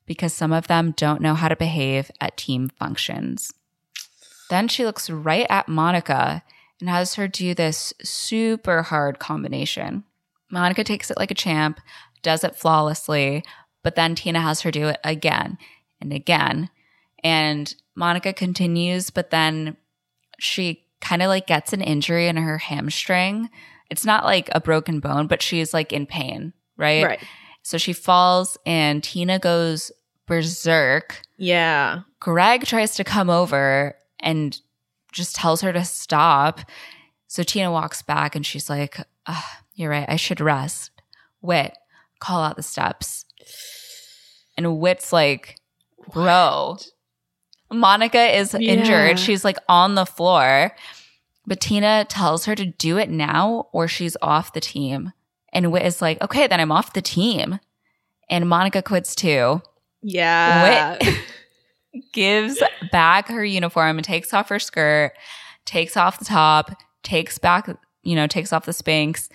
because 0.06 0.32
some 0.32 0.52
of 0.52 0.68
them 0.68 0.94
don't 0.96 1.20
know 1.20 1.34
how 1.34 1.48
to 1.48 1.56
behave 1.56 2.10
at 2.20 2.36
team 2.36 2.70
functions. 2.78 3.52
Then 4.50 4.68
she 4.68 4.84
looks 4.84 5.10
right 5.10 5.46
at 5.50 5.68
Monica 5.68 6.42
and 6.80 6.88
has 6.88 7.14
her 7.14 7.26
do 7.26 7.54
this 7.54 7.92
super 8.02 8.82
hard 8.82 9.18
combination. 9.18 10.04
Monica 10.50 10.84
takes 10.84 11.10
it 11.10 11.16
like 11.16 11.30
a 11.30 11.34
champ, 11.34 11.80
does 12.22 12.44
it 12.44 12.56
flawlessly, 12.56 13.42
but 13.82 13.94
then 13.94 14.14
Tina 14.14 14.40
has 14.40 14.60
her 14.60 14.70
do 14.70 14.88
it 14.88 15.00
again 15.02 15.58
and 16.00 16.12
again. 16.12 16.70
And 17.24 17.74
Monica 17.94 18.32
continues, 18.32 19.10
but 19.10 19.30
then 19.30 19.76
she 20.38 20.85
kind 21.00 21.22
of 21.22 21.28
like 21.28 21.46
gets 21.46 21.72
an 21.72 21.82
injury 21.82 22.28
in 22.28 22.36
her 22.36 22.58
hamstring. 22.58 23.50
It's 23.90 24.04
not 24.04 24.24
like 24.24 24.48
a 24.52 24.60
broken 24.60 25.00
bone, 25.00 25.26
but 25.26 25.42
she's 25.42 25.72
like 25.72 25.92
in 25.92 26.06
pain, 26.06 26.52
right? 26.76 27.04
Right. 27.04 27.20
So 27.62 27.78
she 27.78 27.92
falls 27.92 28.56
and 28.66 29.02
Tina 29.02 29.38
goes 29.38 29.90
berserk. 30.26 31.22
Yeah. 31.36 32.00
Greg 32.20 32.64
tries 32.64 32.94
to 32.96 33.04
come 33.04 33.30
over 33.30 33.96
and 34.20 34.58
just 35.12 35.36
tells 35.36 35.60
her 35.62 35.72
to 35.72 35.84
stop. 35.84 36.60
So 37.26 37.42
Tina 37.42 37.70
walks 37.70 38.02
back 38.02 38.34
and 38.34 38.44
she's 38.44 38.68
like, 38.68 38.98
"Ah, 39.26 39.62
You're 39.74 39.90
right. 39.90 40.08
I 40.08 40.16
should 40.16 40.40
rest. 40.40 40.90
Wit, 41.42 41.76
call 42.18 42.42
out 42.42 42.56
the 42.56 42.62
steps. 42.62 43.24
And 44.56 44.78
Wit's 44.78 45.12
like, 45.12 45.56
Bro, 46.12 46.78
Monica 47.72 48.36
is 48.38 48.54
Yeah. 48.58 48.72
injured. 48.72 49.18
She's 49.18 49.44
like 49.44 49.58
on 49.68 49.94
the 49.94 50.06
floor. 50.06 50.74
But 51.46 51.60
Tina 51.60 52.04
tells 52.08 52.44
her 52.46 52.54
to 52.56 52.64
do 52.66 52.98
it 52.98 53.08
now 53.10 53.68
or 53.72 53.86
she's 53.86 54.16
off 54.20 54.52
the 54.52 54.60
team. 54.60 55.12
And 55.52 55.70
Wit 55.72 55.82
is 55.82 56.02
like, 56.02 56.20
Okay, 56.22 56.46
then 56.46 56.60
I'm 56.60 56.72
off 56.72 56.92
the 56.92 57.02
team. 57.02 57.60
And 58.28 58.48
Monica 58.48 58.82
quits 58.82 59.14
too 59.14 59.62
Yeah. 60.02 60.98
gives 62.12 62.62
back 62.92 63.28
her 63.28 63.44
uniform 63.44 63.96
and 63.98 64.04
takes 64.04 64.34
off 64.34 64.48
her 64.48 64.58
skirt, 64.58 65.12
takes 65.64 65.96
off 65.96 66.18
the 66.18 66.24
top, 66.24 66.72
takes 67.02 67.38
back, 67.38 67.68
you 68.02 68.14
know, 68.14 68.26
takes 68.26 68.52
off 68.52 68.66
the 68.66 68.72
Spanx. 68.72 69.28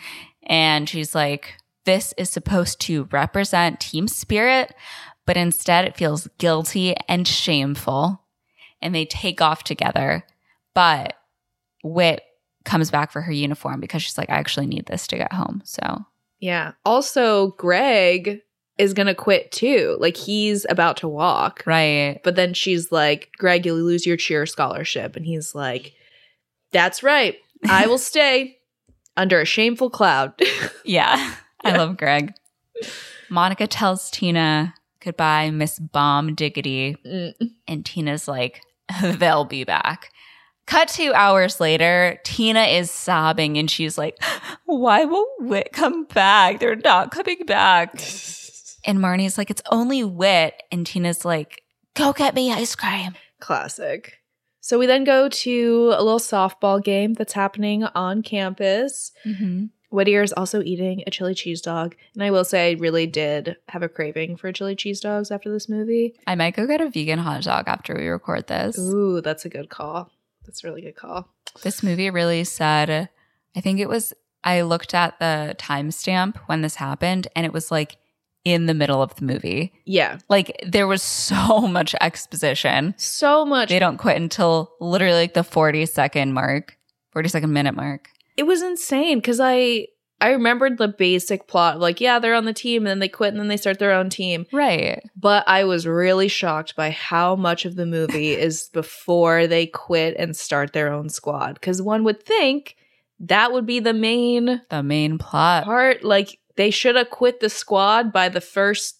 And 0.43 0.87
she's 0.87 1.15
like, 1.15 1.55
this 1.85 2.13
is 2.17 2.29
supposed 2.29 2.79
to 2.81 3.05
represent 3.11 3.79
team 3.79 4.07
spirit, 4.07 4.75
but 5.25 5.37
instead 5.37 5.85
it 5.85 5.97
feels 5.97 6.27
guilty 6.37 6.95
and 7.07 7.27
shameful. 7.27 8.20
And 8.81 8.93
they 8.95 9.05
take 9.05 9.41
off 9.41 9.63
together. 9.63 10.23
But 10.73 11.13
Wit 11.83 12.23
comes 12.65 12.91
back 12.91 13.11
for 13.11 13.21
her 13.21 13.31
uniform 13.31 13.79
because 13.79 14.03
she's 14.03 14.17
like, 14.17 14.29
I 14.29 14.35
actually 14.35 14.67
need 14.67 14.85
this 14.85 15.07
to 15.07 15.17
get 15.17 15.33
home. 15.33 15.61
So 15.65 16.05
Yeah. 16.39 16.73
Also, 16.85 17.49
Greg 17.57 18.41
is 18.77 18.93
going 18.93 19.07
to 19.07 19.15
quit 19.15 19.51
too. 19.51 19.97
Like 19.99 20.17
he's 20.17 20.65
about 20.69 20.97
to 20.97 21.07
walk. 21.07 21.63
right. 21.65 22.19
But 22.23 22.35
then 22.35 22.53
she's 22.53 22.91
like, 22.91 23.29
Greg, 23.37 23.65
you'll 23.65 23.77
lose 23.77 24.05
your 24.05 24.17
cheer 24.17 24.45
scholarship. 24.45 25.15
And 25.15 25.25
he's 25.25 25.53
like, 25.53 25.93
That's 26.71 27.03
right. 27.03 27.35
I 27.69 27.85
will 27.87 27.99
stay 27.99 28.57
under 29.15 29.39
a 29.39 29.45
shameful 29.45 29.89
cloud. 29.89 30.33
Yeah. 30.83 31.35
I 31.63 31.77
love 31.77 31.95
Greg. 31.95 32.33
Monica 33.29 33.67
tells 33.67 34.09
Tina 34.09 34.73
goodbye, 34.99 35.51
Miss 35.51 35.77
Bomb 35.77 36.33
Diggity. 36.33 36.97
Mm. 37.05 37.33
And 37.67 37.85
Tina's 37.85 38.27
like, 38.27 38.61
they'll 39.17 39.45
be 39.45 39.63
back. 39.63 40.11
Cut 40.67 40.87
two 40.87 41.13
hours 41.13 41.59
later, 41.59 42.19
Tina 42.23 42.63
is 42.63 42.91
sobbing 42.91 43.57
and 43.57 43.69
she's 43.69 43.97
like, 43.97 44.21
Why 44.65 45.05
won't 45.05 45.49
Wit 45.49 45.71
come 45.73 46.05
back? 46.05 46.59
They're 46.59 46.75
not 46.75 47.11
coming 47.11 47.45
back. 47.45 48.01
And 48.83 48.97
Marnie's 48.97 49.37
like, 49.37 49.51
It's 49.51 49.61
only 49.69 50.03
Wit. 50.03 50.63
And 50.71 50.87
Tina's 50.87 51.23
like, 51.23 51.61
Go 51.93 52.13
get 52.13 52.33
me 52.33 52.51
ice 52.51 52.73
cream. 52.73 53.13
Classic. 53.39 54.17
So 54.59 54.79
we 54.79 54.87
then 54.87 55.03
go 55.03 55.29
to 55.29 55.93
a 55.95 56.01
little 56.03 56.19
softball 56.19 56.83
game 56.83 57.13
that's 57.13 57.33
happening 57.33 57.83
on 57.83 58.23
campus. 58.23 59.11
mm-hmm. 59.23 59.65
Whittier 59.91 60.23
is 60.23 60.33
also 60.33 60.61
eating 60.61 61.03
a 61.05 61.11
chili 61.11 61.35
cheese 61.35 61.61
dog. 61.61 61.95
And 62.13 62.23
I 62.23 62.31
will 62.31 62.45
say, 62.45 62.71
I 62.71 62.73
really 62.73 63.07
did 63.07 63.57
have 63.69 63.83
a 63.83 63.89
craving 63.89 64.37
for 64.37 64.51
chili 64.51 64.75
cheese 64.75 64.99
dogs 64.99 65.31
after 65.31 65.51
this 65.51 65.69
movie. 65.69 66.15
I 66.25 66.35
might 66.35 66.55
go 66.55 66.65
get 66.65 66.81
a 66.81 66.89
vegan 66.89 67.19
hot 67.19 67.43
dog 67.43 67.65
after 67.67 67.95
we 67.95 68.07
record 68.07 68.47
this. 68.47 68.79
Ooh, 68.79 69.21
that's 69.21 69.45
a 69.45 69.49
good 69.49 69.69
call. 69.69 70.09
That's 70.45 70.63
a 70.63 70.67
really 70.67 70.81
good 70.81 70.95
call. 70.95 71.27
This 71.61 71.83
movie 71.83 72.09
really 72.09 72.43
said, 72.43 73.09
I 73.55 73.61
think 73.61 73.79
it 73.79 73.89
was, 73.89 74.13
I 74.43 74.61
looked 74.61 74.93
at 74.93 75.19
the 75.19 75.55
timestamp 75.59 76.37
when 76.45 76.61
this 76.61 76.75
happened 76.75 77.27
and 77.35 77.45
it 77.45 77.53
was 77.53 77.69
like 77.69 77.97
in 78.43 78.65
the 78.65 78.73
middle 78.73 79.01
of 79.01 79.15
the 79.15 79.25
movie. 79.25 79.73
Yeah. 79.85 80.17
Like 80.29 80.59
there 80.65 80.87
was 80.87 81.03
so 81.03 81.59
much 81.67 81.93
exposition. 82.01 82.95
So 82.97 83.45
much. 83.45 83.69
They 83.69 83.79
don't 83.79 83.97
quit 83.97 84.17
until 84.17 84.71
literally 84.79 85.21
like 85.21 85.33
the 85.33 85.43
40 85.43 85.85
second 85.85 86.33
mark, 86.33 86.77
40 87.11 87.29
second 87.29 87.53
minute 87.53 87.75
mark. 87.75 88.09
It 88.41 88.47
was 88.47 88.63
insane 88.63 89.19
because 89.19 89.39
I 89.39 89.85
I 90.19 90.31
remembered 90.31 90.79
the 90.79 90.87
basic 90.87 91.47
plot. 91.47 91.79
Like, 91.79 92.01
yeah, 92.01 92.17
they're 92.17 92.33
on 92.33 92.45
the 92.45 92.53
team 92.53 92.81
and 92.81 92.87
then 92.87 92.99
they 92.99 93.07
quit 93.07 93.29
and 93.33 93.39
then 93.39 93.49
they 93.49 93.57
start 93.57 93.77
their 93.77 93.91
own 93.91 94.09
team. 94.09 94.47
Right. 94.51 94.99
But 95.15 95.47
I 95.47 95.63
was 95.63 95.85
really 95.85 96.27
shocked 96.27 96.75
by 96.75 96.89
how 96.89 97.35
much 97.35 97.65
of 97.65 97.75
the 97.75 97.85
movie 97.85 98.31
is 98.47 98.69
before 98.73 99.45
they 99.45 99.67
quit 99.67 100.15
and 100.17 100.35
start 100.35 100.73
their 100.73 100.91
own 100.91 101.09
squad. 101.09 101.53
Because 101.55 101.81
one 101.83 102.03
would 102.03 102.21
think 102.23 102.75
that 103.19 103.51
would 103.51 103.65
be 103.67 103.79
the 103.79 103.93
main 103.93 104.61
The 104.69 104.81
main 104.83 105.17
plot. 105.19 105.65
part. 105.65 106.03
Like, 106.03 106.39
they 106.55 106.71
should 106.71 106.95
have 106.95 107.09
quit 107.11 107.39
the 107.39 107.49
squad 107.49 108.11
by 108.11 108.29
the 108.29 108.41
first 108.41 108.99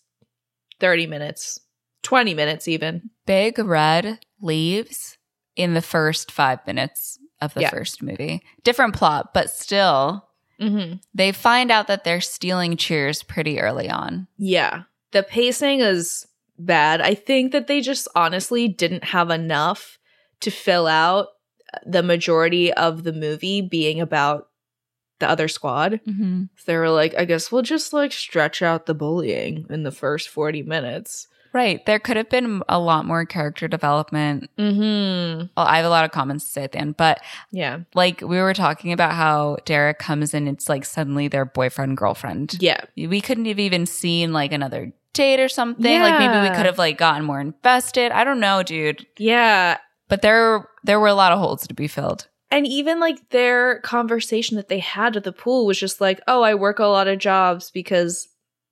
30 0.80 1.08
minutes, 1.08 1.60
20 2.04 2.34
minutes, 2.36 2.68
even. 2.68 3.10
Big 3.26 3.58
Red 3.60 4.20
leaves 4.40 5.18
in 5.56 5.74
the 5.76 5.82
first 5.82 6.32
five 6.32 6.66
minutes 6.68 7.20
of 7.42 7.54
the 7.54 7.62
Yeah. 7.62 7.70
first 7.70 8.02
movie. 8.02 8.42
Different 8.64 8.96
plot, 8.96 9.34
but 9.34 9.50
still, 9.50 10.28
Mm-hmm. 10.60 10.98
they 11.16 11.32
find 11.32 11.72
out 11.72 11.88
that 11.88 12.04
they're 12.04 12.22
stealing 12.22 12.78
cheers 12.78 13.24
pretty 13.24 13.60
early 13.60 13.90
on. 13.90 14.28
Yeah. 14.38 14.84
The 15.12 15.24
pacing 15.24 15.80
is 15.80 16.28
bad. 16.60 17.02
I 17.02 17.16
think 17.16 17.52
that 17.52 17.66
they 17.66 17.82
just 17.82 18.08
honestly 18.16 18.68
didn't 18.68 19.06
have 19.06 19.32
enough 19.32 19.98
to 20.42 20.52
fill 20.52 20.86
out 20.86 21.30
the 21.86 22.04
majority 22.04 22.72
of 22.72 23.04
the 23.04 23.14
movie 23.14 23.62
being 23.62 24.00
about 24.02 24.50
the 25.20 25.28
other 25.30 25.48
squad. 25.48 26.00
Mm-hmm. 26.08 26.44
So 26.58 26.64
they 26.66 26.78
were 26.78 26.90
like, 26.90 27.16
I 27.18 27.26
guess 27.26 27.52
we'll 27.52 27.62
just 27.64 27.92
like 27.94 28.12
stretch 28.12 28.62
out 28.62 28.86
the 28.86 28.94
bullying 28.94 29.66
in 29.70 29.82
the 29.84 29.92
first 29.92 30.30
40 30.30 30.62
minutes. 30.64 31.28
Right. 31.54 31.86
There 31.86 32.00
could 32.00 32.18
have 32.18 32.30
been 32.30 32.64
a 32.70 32.80
lot 32.80 33.06
more 33.06 33.26
character 33.26 33.68
development. 33.68 34.50
Mm-hmm. 34.58 35.48
Well, 35.58 35.66
I 35.68 35.78
have 35.78 35.86
a 35.86 35.90
lot 35.90 36.06
of 36.06 36.12
comments 36.12 36.46
to 36.46 36.50
say 36.52 36.64
at 36.64 36.72
the 36.72 36.80
end, 36.80 36.98
but 36.98 37.22
Yeah. 37.52 37.80
like 37.94 38.22
we 38.22 38.40
were 38.40 38.54
talking 38.54 38.94
about 38.94 39.14
how 39.14 39.58
Derek 39.66 40.00
comes 40.00 40.34
in, 40.34 40.48
it's 40.48 40.70
like 40.70 40.86
suddenly 40.86 41.28
their 41.28 41.46
boyfriend, 41.46 41.98
girlfriend. 41.98 42.56
Yeah. 42.60 42.82
We 42.96 43.22
couldn't 43.22 43.46
have 43.46 43.60
even 43.60 43.86
seen 43.86 44.32
like 44.34 44.54
another 44.54 44.94
date 45.14 45.40
or 45.42 45.50
something. 45.50 46.02
Like 46.02 46.20
maybe 46.20 46.50
we 46.50 46.56
could 46.56 46.66
have 46.66 46.78
like 46.78 46.98
gotten 46.98 47.26
more 47.26 47.42
invested. 47.42 48.12
I 48.12 48.24
don't 48.24 48.40
know, 48.40 48.64
dude. 48.64 49.06
Yeah. 49.18 49.78
But 50.08 50.22
there 50.22 50.68
there 50.84 51.00
were 51.00 51.08
a 51.08 51.14
lot 51.14 51.32
of 51.32 51.40
holes 51.40 51.68
to 51.68 51.74
be 51.74 51.88
filled. 51.88 52.28
And 52.50 52.68
even 52.68 53.00
like 53.00 53.30
their 53.30 53.80
conversation 53.80 54.58
that 54.58 54.68
they 54.68 54.80
had 54.80 55.16
at 55.16 55.24
the 55.24 55.32
pool 55.32 55.66
was 55.66 55.80
just 55.80 56.02
like, 56.02 56.20
oh, 56.28 56.42
I 56.42 56.56
work 56.56 56.80
a 56.80 56.86
lot 56.86 57.08
of 57.08 57.18
jobs 57.20 57.72
because 57.72 58.28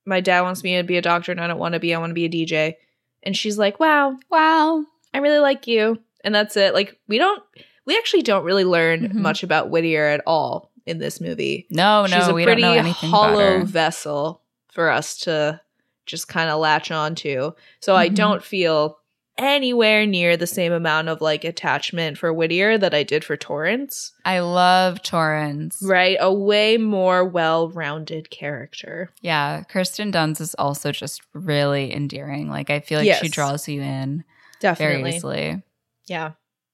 my 0.06 0.20
dad 0.20 0.40
wants 0.42 0.62
me 0.64 0.76
to 0.76 0.82
be 0.82 0.96
a 0.96 1.02
doctor 1.02 1.32
and 1.32 1.40
I 1.40 1.46
don't 1.46 1.58
want 1.58 1.74
to 1.74 1.80
be. 1.80 1.94
I 1.94 1.98
want 1.98 2.10
to 2.10 2.14
be 2.14 2.24
a 2.24 2.28
DJ. 2.28 2.74
And 3.22 3.36
she's 3.36 3.58
like, 3.58 3.78
wow, 3.80 4.16
Wow. 4.30 4.84
I 5.12 5.18
really 5.18 5.38
like 5.40 5.66
you. 5.66 5.98
And 6.24 6.34
that's 6.34 6.56
it. 6.56 6.72
Like, 6.74 6.98
we 7.08 7.18
don't, 7.18 7.42
we 7.84 7.96
actually 7.96 8.22
don't 8.22 8.44
really 8.44 8.64
learn 8.64 9.08
Mhm. 9.10 9.14
much 9.14 9.42
about 9.42 9.70
Whittier 9.70 10.06
at 10.06 10.22
all 10.26 10.70
in 10.86 10.98
this 10.98 11.20
movie. 11.20 11.66
No, 11.70 12.06
She's 12.06 12.14
no, 12.26 12.30
a 12.30 12.34
we 12.34 12.42
don't 12.42 12.46
pretty 12.52 12.62
know 12.62 12.72
anything 12.74 13.10
hollow 13.10 13.64
vessel 13.64 14.42
for 14.72 14.88
us 14.90 15.18
to 15.20 15.60
just 16.06 16.28
kind 16.28 16.48
of 16.50 16.60
latch 16.60 16.90
onto. 16.90 17.52
So 17.80 17.96
I 17.96 18.08
Mhm. 18.08 18.14
don't 18.14 18.42
feel 18.44 18.98
anywhere 19.40 20.06
near 20.06 20.36
the 20.36 20.46
same 20.46 20.72
amount 20.72 21.08
of 21.08 21.20
like 21.20 21.44
attachment 21.44 22.18
for 22.18 22.32
Whittier 22.32 22.78
that 22.78 22.94
I 22.94 23.02
did 23.02 23.24
for 23.24 23.36
Torrance. 23.36 24.12
I 24.24 24.40
love 24.40 25.02
Torrance. 25.02 25.82
Right, 25.82 26.16
a 26.20 26.32
way 26.32 26.76
more 26.76 27.24
well-rounded 27.24 28.30
character. 28.30 29.10
Yeah, 29.22 29.62
Kirsten 29.64 30.12
Dunst 30.12 30.40
is 30.40 30.54
also 30.56 30.92
just 30.92 31.22
really 31.32 31.92
endearing. 31.92 32.48
Like 32.48 32.70
I 32.70 32.80
feel 32.80 33.00
like 33.00 33.14
she 33.14 33.28
draws 33.28 33.66
you 33.68 33.80
in 33.80 34.24
Definitely. 34.60 35.02
very 35.02 35.16
easily. 35.16 35.62
Yeah. 36.06 36.32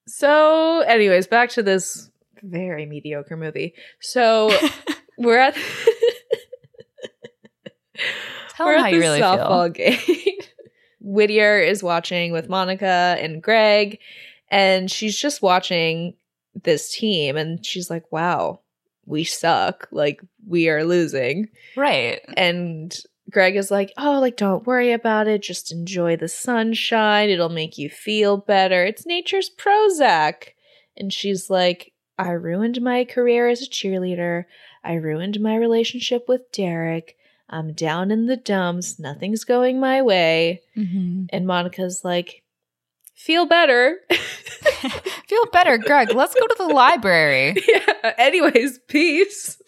So, 0.09 0.81
anyways, 0.81 1.27
back 1.27 1.51
to 1.51 1.63
this 1.63 2.11
very 2.43 2.87
mediocre 2.87 3.37
movie. 3.37 3.75
So 4.01 4.51
we're 5.19 5.39
at 5.39 5.57
Tell 8.51 8.67
we're 8.67 8.75
at 8.75 8.81
how 8.85 8.91
the 8.91 8.97
you 8.97 9.01
really 9.01 9.21
softball 9.21 9.75
feel. 9.77 9.97
game. 10.17 10.39
Whittier 11.07 11.61
is 11.61 11.85
watching 11.85 12.33
with 12.33 12.49
Monica 12.49 13.17
and 13.21 13.41
Greg, 13.41 14.01
and 14.51 14.91
she's 14.91 15.17
just 15.17 15.41
watching 15.41 16.15
this 16.65 16.93
team, 16.93 17.37
and 17.37 17.65
she's 17.65 17.89
like, 17.89 18.11
"Wow, 18.11 18.61
we 19.07 19.23
suck. 19.23 19.87
Like 19.93 20.21
we 20.47 20.69
are 20.69 20.85
losing." 20.85 21.49
Right. 21.77 22.21
And 22.37 22.93
Greg 23.31 23.55
is 23.55 23.71
like, 23.71 23.93
"Oh, 23.97 24.19
like 24.19 24.37
don't 24.37 24.67
worry 24.67 24.91
about 24.91 25.29
it. 25.29 25.43
Just 25.43 25.71
enjoy 25.71 26.17
the 26.17 26.29
sunshine. 26.29 27.31
It'll 27.31 27.49
make 27.51 27.79
you 27.79 27.89
feel 27.89 28.37
better. 28.37 28.85
It's 28.85 29.07
nature's 29.07 29.49
Prozac." 29.49 30.55
And 30.97 31.13
she's 31.13 31.49
like, 31.49 31.93
"I 32.19 32.31
ruined 32.31 32.83
my 32.83 33.05
career 33.05 33.49
as 33.49 33.63
a 33.63 33.67
cheerleader. 33.71 34.47
I 34.83 34.95
ruined 34.95 35.39
my 35.41 35.55
relationship 35.55 36.25
with 36.29 36.51
Derek. 36.51 37.17
I'm 37.49 37.73
down 37.73 38.11
in 38.11 38.27
the 38.27 38.37
dumps. 38.37 38.99
Nothing's 38.99 39.45
going 39.45 39.81
my 39.81 40.03
way." 40.03 40.63
hmm 40.75 41.25
And 41.31 41.47
Monica's 41.47 42.03
like, 42.05 42.43
"Feel 43.15 43.47
better." 43.47 43.99
Feel 45.29 45.47
better, 45.53 45.79
Greg. 45.79 46.15
Let's 46.15 46.35
go 46.35 46.47
to 46.47 46.55
the 46.59 46.75
library. 46.75 47.57
yeah. 47.69 48.15
Anyways, 48.19 48.79
peace. 48.89 49.61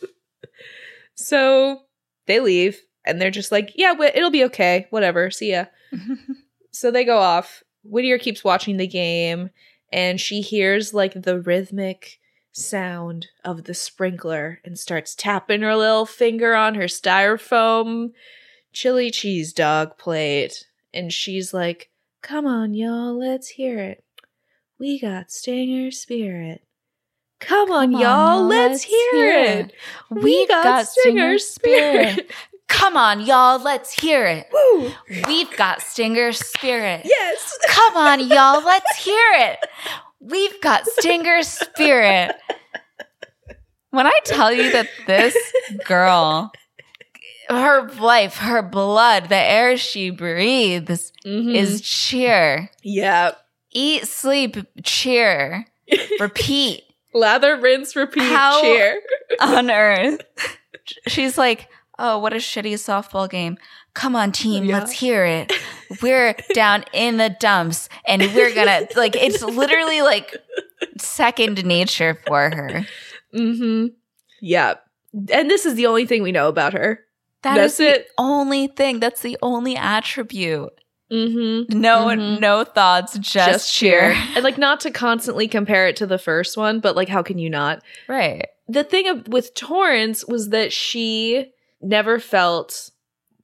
So 1.14 1.82
they 2.26 2.40
leave 2.40 2.80
and 3.04 3.20
they're 3.20 3.30
just 3.30 3.52
like, 3.52 3.72
yeah, 3.74 3.94
it'll 4.00 4.30
be 4.30 4.44
okay. 4.44 4.86
Whatever. 4.90 5.30
See 5.30 5.52
ya. 5.52 5.66
So 6.70 6.90
they 6.90 7.04
go 7.04 7.18
off. 7.18 7.62
Whittier 7.82 8.18
keeps 8.18 8.44
watching 8.44 8.76
the 8.76 8.86
game 8.86 9.50
and 9.92 10.20
she 10.20 10.40
hears 10.40 10.92
like 10.92 11.14
the 11.22 11.40
rhythmic 11.40 12.18
sound 12.58 13.28
of 13.44 13.64
the 13.64 13.74
sprinkler 13.74 14.60
and 14.64 14.78
starts 14.78 15.14
tapping 15.14 15.62
her 15.62 15.76
little 15.76 16.06
finger 16.06 16.54
on 16.54 16.74
her 16.74 16.84
styrofoam 16.84 18.10
chili 18.72 19.10
cheese 19.10 19.52
dog 19.52 19.96
plate. 19.98 20.66
And 20.92 21.12
she's 21.12 21.54
like, 21.54 21.90
come 22.22 22.46
on, 22.46 22.74
y'all, 22.74 23.18
let's 23.18 23.48
hear 23.48 23.78
it. 23.78 24.04
We 24.78 24.98
got 25.00 25.30
Stinger 25.30 25.90
Spirit. 25.90 26.62
Come 27.40 27.70
on, 27.70 27.92
Come 27.92 27.94
on, 27.96 28.00
y'all, 28.00 28.00
y'all, 28.00 28.46
let's, 28.46 28.72
let's 28.72 28.82
hear, 28.84 29.32
it. 29.32 29.66
it. 29.66 29.72
We 30.10 30.46
got, 30.46 30.86
Stinger 30.86 31.38
Spirit. 31.38 32.30
Come 32.68 32.96
on, 32.96 33.20
y'all, 33.20 33.60
let's 33.62 33.92
hear 33.92 34.26
it. 34.26 34.46
Woo! 34.52 34.92
We've 35.26 35.54
got 35.56 35.80
Stinger 35.80 36.32
Spirit. 36.32 37.02
Yes. 37.04 37.58
Come 37.68 37.96
on, 37.96 38.20
y'all, 38.20 38.62
let's 38.64 38.96
hear 38.96 39.26
it. 39.34 39.58
We've 40.20 40.60
got 40.60 40.86
Stinger 40.86 41.42
Spirit. 41.42 42.34
When 43.90 44.06
I 44.06 44.18
tell 44.24 44.52
you 44.52 44.70
that 44.72 44.88
this 45.06 45.36
girl, 45.86 46.52
her 47.48 47.88
life, 47.92 48.36
her 48.36 48.60
blood, 48.62 49.28
the 49.30 49.36
air 49.36 49.76
she 49.76 50.10
breathes 50.10 51.12
Mhm. 51.24 51.54
is 51.54 51.80
cheer. 51.80 52.70
yeah. 52.82 53.32
Eat, 53.70 54.06
sleep, 54.08 54.56
cheer. 54.82 55.66
Repeat 56.20 56.84
Lather, 57.14 57.56
rinse, 57.56 57.96
repeat, 57.96 58.22
How- 58.22 58.60
cheer. 58.62 59.00
on 59.40 59.70
earth. 59.70 60.20
She's 61.06 61.36
like, 61.38 61.68
oh, 61.98 62.18
what 62.18 62.32
a 62.32 62.36
shitty 62.36 62.74
softball 62.74 63.28
game. 63.28 63.56
Come 63.94 64.14
on, 64.14 64.30
team, 64.32 64.64
Yeah. 64.64 64.78
let's 64.78 64.92
hear 64.92 65.24
it. 65.24 65.52
We're 66.02 66.34
down 66.54 66.84
in 66.92 67.16
the 67.16 67.30
dumps 67.40 67.88
and 68.06 68.22
we're 68.22 68.54
gonna, 68.54 68.86
like, 68.96 69.16
it's 69.16 69.42
literally 69.42 70.02
like 70.02 70.36
Second 70.98 71.64
nature 71.64 72.18
for 72.26 72.50
her. 72.50 72.86
Mm-hmm. 73.34 73.86
Yeah. 74.40 74.74
And 75.32 75.50
this 75.50 75.66
is 75.66 75.74
the 75.74 75.86
only 75.86 76.06
thing 76.06 76.22
we 76.22 76.32
know 76.32 76.48
about 76.48 76.72
her. 76.74 77.00
That 77.42 77.54
That's 77.56 77.72
is 77.74 77.78
the 77.78 77.88
it. 78.00 78.08
only 78.18 78.66
thing. 78.68 79.00
That's 79.00 79.20
the 79.20 79.36
only 79.42 79.76
attribute. 79.76 80.70
Mm-hmm. 81.10 81.80
No, 81.80 82.06
Mhm. 82.06 82.38
no 82.40 82.64
thoughts, 82.64 83.18
just, 83.18 83.72
cheer. 83.74 84.12
and 84.34 84.44
like 84.44 84.58
not 84.58 84.80
to 84.80 84.90
constantly 84.90 85.48
compare 85.48 85.86
it 85.88 85.96
to 85.96 86.06
the 86.06 86.18
first 86.18 86.56
one, 86.56 86.80
but 86.80 86.94
like 86.96 87.08
how 87.08 87.22
can 87.22 87.38
you 87.38 87.48
not? 87.50 87.82
Right. 88.08 88.46
The 88.68 88.84
thing 88.84 89.08
of, 89.08 89.26
with 89.28 89.54
Torrance 89.54 90.26
was 90.26 90.50
that 90.50 90.72
she 90.72 91.50
never 91.80 92.18
felt 92.20 92.90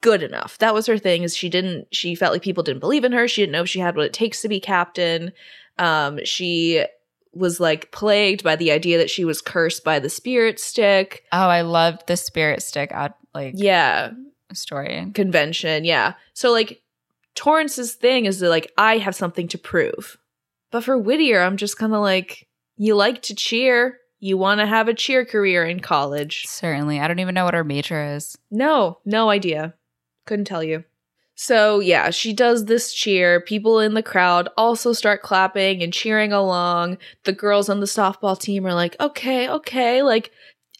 good 0.05 0.23
enough. 0.23 0.59
That 0.59 0.75
was 0.75 0.87
her 0.87 0.99
thing 0.99 1.23
is 1.23 1.35
she 1.37 1.49
didn't 1.49 1.89
she 1.91 2.15
felt 2.15 2.33
like 2.33 2.43
people 2.43 2.63
didn't 2.63 2.81
believe 2.81 3.05
in 3.05 3.13
her. 3.13 3.27
She 3.27 3.41
didn't 3.43 3.53
know 3.53 3.63
if 3.63 3.69
she 3.69 3.81
had 3.81 3.97
what 3.97 4.05
it 4.07 4.13
takes 4.13 4.43
to 4.43 4.49
be 4.49 4.61
captain. 4.61 5.33
Um 5.79 6.21
she 6.25 6.85
was 7.33 7.59
like 7.59 7.91
plagued 7.91 8.45
by 8.45 8.55
the 8.55 8.71
idea 8.71 8.99
that 8.99 9.11
she 9.11 9.25
was 9.25 9.41
cursed 9.41 9.83
by 9.83 9.99
the 9.99 10.09
spirit 10.11 10.61
stick. 10.61 11.25
Oh, 11.33 11.49
I 11.49 11.63
loved 11.63 12.07
the 12.07 12.17
spirit 12.17 12.63
stick 12.63 12.93
out 12.93 13.13
like 13.35 13.55
Yeah. 13.57 14.13
story. 14.53 15.11
convention. 15.15 15.85
Yeah. 15.85 16.13
So 16.35 16.53
like 16.53 16.81
Torrance's 17.35 17.95
thing 17.95 18.27
is 18.27 18.39
that 18.41 18.51
like 18.51 18.71
I 18.79 18.99
have 18.99 19.15
something 19.17 19.49
to 19.49 19.59
prove. 19.59 20.17
But 20.71 20.85
for 20.85 20.99
Whittier, 20.99 21.41
I'm 21.41 21.57
just 21.57 21.79
kind 21.79 21.95
of 21.95 22.01
like, 22.01 22.47
you 22.77 22.95
like 22.95 23.23
to 23.23 23.35
cheer. 23.35 23.99
You 24.21 24.39
want 24.39 24.61
to 24.61 24.67
have 24.67 24.89
a 24.89 24.95
cheer 24.95 25.25
career 25.25 25.65
in 25.65 25.81
college. 25.81 26.47
Certainly. 26.47 26.99
I 27.01 27.07
don't 27.09 27.19
even 27.21 27.35
know 27.35 27.45
what 27.45 27.55
her 27.55 27.63
major 27.65 28.15
is. 28.15 28.37
No, 28.51 28.99
no 29.05 29.29
idea. 29.31 29.75
Couldn't 30.27 30.47
tell 30.47 30.63
you. 30.63 30.85
So 31.37 31.81
yeah, 31.81 32.11
she 32.11 32.33
does 32.33 32.67
this 32.67 32.93
cheer. 32.93 33.41
People 33.41 33.81
in 33.81 33.95
the 33.95 34.03
crowd 34.03 34.49
also 34.57 34.93
start 34.93 35.23
clapping 35.23 35.83
and 35.83 35.93
cheering 35.93 36.33
along. 36.33 36.99
The 37.25 37.33
girls 37.33 37.69
on 37.69 37.81
the 37.81 37.87
softball 37.87 38.39
team 38.41 38.67
are 38.67 38.75
like, 38.75 38.97
okay, 39.01 39.49
okay, 39.49 40.03
like 40.03 40.31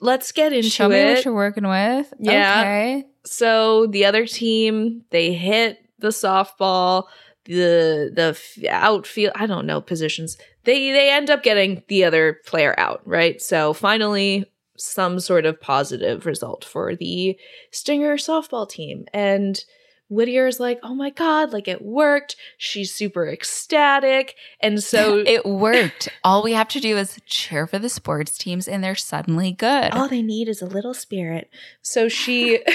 let's 0.01 0.31
get 0.33 0.53
into 0.53 0.71
Show 0.71 0.89
me 0.89 0.97
it. 0.97 1.15
what 1.17 1.25
you're 1.25 1.35
working 1.35 1.67
with. 1.67 2.13
Yeah. 2.21 2.61
Okay. 2.61 3.05
So 3.25 3.87
the 3.87 4.05
other 4.05 4.27
team, 4.27 5.03
they 5.11 5.33
hit 5.33 5.85
the 5.99 6.09
softball, 6.09 7.05
the 7.47 8.13
the 8.15 8.37
f- 8.37 8.65
outfield, 8.71 9.33
I 9.35 9.47
don't 9.47 9.67
know 9.67 9.81
positions. 9.81 10.37
They 10.65 10.93
they 10.93 11.11
end 11.11 11.31
up 11.31 11.43
getting 11.43 11.83
the 11.89 12.05
other 12.05 12.39
player 12.47 12.75
out, 12.79 13.03
right? 13.05 13.41
So 13.43 13.73
finally 13.73 14.47
some 14.77 15.21
sort 15.21 15.47
of 15.47 15.61
positive 15.61 16.27
result 16.27 16.65
for 16.65 16.95
the 16.95 17.39
Stinger 17.71 18.17
softball 18.17 18.69
team. 18.69 19.07
And 19.13 19.63
Whittier's 20.11 20.61
like, 20.61 20.79
"Oh 20.83 20.95
my 20.95 21.11
god, 21.11 21.53
like 21.53 21.67
it 21.67 21.83
worked." 21.83 22.37
She's 22.59 22.95
super 22.95 23.29
ecstatic. 23.29 24.37
And 24.61 24.83
so 24.83 25.19
it 25.27 25.45
worked. 25.45 26.09
All 26.23 26.43
we 26.43 26.53
have 26.53 26.69
to 26.69 26.81
do 26.81 26.97
is 26.97 27.19
cheer 27.27 27.67
for 27.67 27.79
the 27.79 27.89
sports 27.89 28.37
teams 28.37 28.69
and 28.69 28.85
they're 28.85 28.95
suddenly 28.95 29.53
good. 29.53 29.93
all 29.93 30.09
they 30.09 30.23
need 30.23 30.49
is 30.49 30.63
a 30.63 30.67
little 30.67 30.95
spirit. 30.95 31.51
So 31.83 32.09
she 32.09 32.63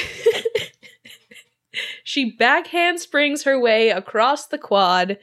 she 2.04 2.32
backhand 2.32 3.00
springs 3.00 3.44
her 3.44 3.60
way 3.60 3.90
across 3.90 4.48
the 4.48 4.58
quad, 4.58 5.18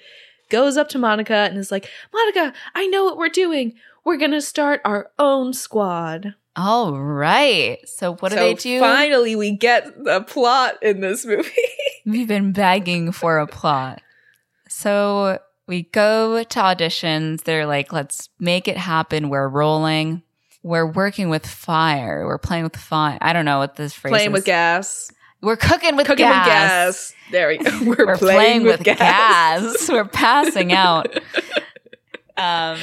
goes 0.49 0.77
up 0.77 0.89
to 0.91 0.99
Monica 0.99 1.35
and 1.35 1.59
is 1.59 1.73
like, 1.73 1.91
Monica, 2.13 2.53
I 2.75 2.87
know 2.87 3.05
what 3.05 3.19
we're 3.19 3.29
doing. 3.29 3.75
We're 4.05 4.17
going 4.17 4.31
to 4.33 4.41
start 4.41 4.81
our 4.85 5.11
own 5.19 5.53
squad. 5.53 6.35
All 6.57 6.99
right. 6.99 7.79
So 7.87 8.15
what 8.17 8.31
do 8.31 8.37
So 8.37 8.41
they 8.43 8.55
do? 8.55 8.81
Finally, 8.81 9.37
we 9.37 9.53
get 9.53 10.03
the 10.05 10.23
plot 10.23 10.83
in 10.83 11.01
this 11.01 11.27
movie. 11.27 11.51
We've 12.07 12.27
been 12.29 12.53
begging 12.53 13.13
for 13.13 13.39
a 13.39 13.47
plot. 13.47 14.01
So 14.69 15.39
we 15.67 15.83
go 15.83 16.43
to 16.43 16.59
auditions. 16.61 17.43
They're 17.45 17.67
like, 17.67 17.93
let's 17.93 18.29
make 18.39 18.69
it 18.69 18.77
happen. 18.79 19.29
We're 19.29 19.49
rolling. 19.49 20.23
We're 20.63 20.87
working 20.87 21.29
with 21.29 21.47
fire. 21.47 22.25
We're 22.27 22.39
playing 22.39 22.65
with 22.65 22.77
fire. 22.77 23.19
I 23.21 23.33
don't 23.33 23.45
know 23.45 23.59
what 23.59 23.77
this 23.77 23.93
phrase 23.93 24.13
is. 24.13 24.17
Playing 24.17 24.31
is. 24.31 24.35
with 24.35 24.45
gas. 24.47 25.11
We're 25.43 25.57
cooking 25.57 25.97
with 25.97 26.07
Cooking 26.07 26.25
gas. 26.25 26.47
with 26.47 26.53
gas. 26.53 27.15
There 27.31 27.49
we 27.49 27.59
go. 27.59 27.71
We're, 27.85 28.07
We're 28.07 28.17
playing, 28.17 28.63
with, 28.65 28.83
gas. 28.83 29.89
We're 29.93 30.07
passing 30.07 30.73
out. 30.73 31.15
um, 32.37 32.79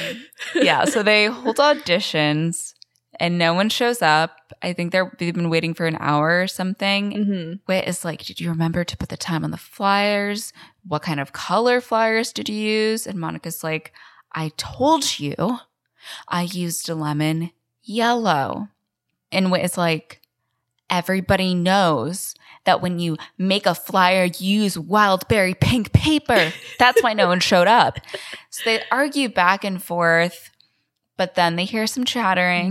yeah. 0.54 0.84
So 0.84 1.02
they 1.02 1.26
hold 1.26 1.56
auditions, 1.56 2.73
and 3.20 3.38
no 3.38 3.54
one 3.54 3.68
shows 3.68 4.02
up. 4.02 4.54
I 4.62 4.72
think 4.72 4.92
they're 4.92 5.12
they've 5.18 5.34
been 5.34 5.50
waiting 5.50 5.74
for 5.74 5.86
an 5.86 5.96
hour 6.00 6.42
or 6.42 6.46
something. 6.46 7.12
hmm 7.12 7.52
Wit 7.66 7.86
is 7.88 8.04
like, 8.04 8.24
Did 8.24 8.40
you 8.40 8.50
remember 8.50 8.84
to 8.84 8.96
put 8.96 9.08
the 9.08 9.16
time 9.16 9.44
on 9.44 9.50
the 9.50 9.56
flyers? 9.56 10.52
What 10.86 11.02
kind 11.02 11.20
of 11.20 11.32
color 11.32 11.80
flyers 11.80 12.32
did 12.32 12.48
you 12.48 12.56
use? 12.56 13.06
And 13.06 13.18
Monica's 13.18 13.64
like, 13.64 13.92
I 14.32 14.52
told 14.56 15.18
you 15.18 15.58
I 16.28 16.42
used 16.42 16.88
a 16.88 16.94
lemon 16.94 17.50
yellow. 17.82 18.68
And 19.32 19.50
Wit 19.50 19.64
is 19.64 19.78
like, 19.78 20.20
Everybody 20.90 21.54
knows 21.54 22.34
that 22.64 22.80
when 22.80 22.98
you 22.98 23.16
make 23.36 23.66
a 23.66 23.74
flyer, 23.74 24.24
you 24.24 24.62
use 24.62 24.78
wild 24.78 25.26
berry 25.28 25.54
pink 25.54 25.92
paper. 25.92 26.52
That's 26.78 27.02
why 27.02 27.14
no 27.14 27.28
one 27.28 27.40
showed 27.40 27.66
up. 27.66 27.98
So 28.50 28.62
they 28.64 28.82
argue 28.90 29.28
back 29.28 29.64
and 29.64 29.82
forth, 29.82 30.50
but 31.16 31.34
then 31.34 31.56
they 31.56 31.64
hear 31.64 31.86
some 31.86 32.04
chattering 32.04 32.70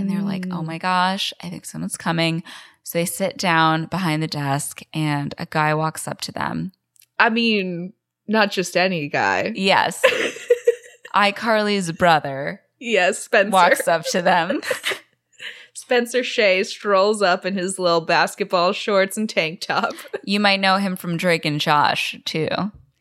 and 0.00 0.10
they're 0.10 0.22
like, 0.22 0.46
Mm. 0.46 0.56
oh 0.58 0.62
my 0.62 0.78
gosh, 0.78 1.32
I 1.42 1.48
think 1.50 1.64
someone's 1.64 1.96
coming. 1.96 2.42
So 2.82 2.98
they 2.98 3.04
sit 3.04 3.36
down 3.36 3.86
behind 3.86 4.22
the 4.22 4.26
desk 4.26 4.82
and 4.94 5.34
a 5.38 5.46
guy 5.46 5.74
walks 5.74 6.08
up 6.08 6.20
to 6.22 6.32
them. 6.32 6.72
I 7.18 7.30
mean, 7.30 7.92
not 8.26 8.50
just 8.50 8.76
any 8.76 9.08
guy. 9.08 9.52
Yes, 9.54 10.02
iCarly's 11.14 11.92
brother 11.92 12.60
Yes, 12.78 13.18
Spencer. 13.18 13.50
walks 13.50 13.86
up 13.88 14.04
to 14.12 14.22
them. 14.22 14.60
Spencer 15.74 16.22
Shay 16.24 16.62
strolls 16.64 17.20
up 17.20 17.44
in 17.44 17.54
his 17.56 17.78
little 17.78 18.00
basketball 18.00 18.72
shorts 18.72 19.16
and 19.16 19.28
tank 19.28 19.60
top. 19.60 19.92
You 20.24 20.40
might 20.40 20.60
know 20.60 20.76
him 20.76 20.96
from 20.96 21.16
Drake 21.16 21.44
and 21.44 21.60
Josh 21.60 22.16
too. 22.24 22.48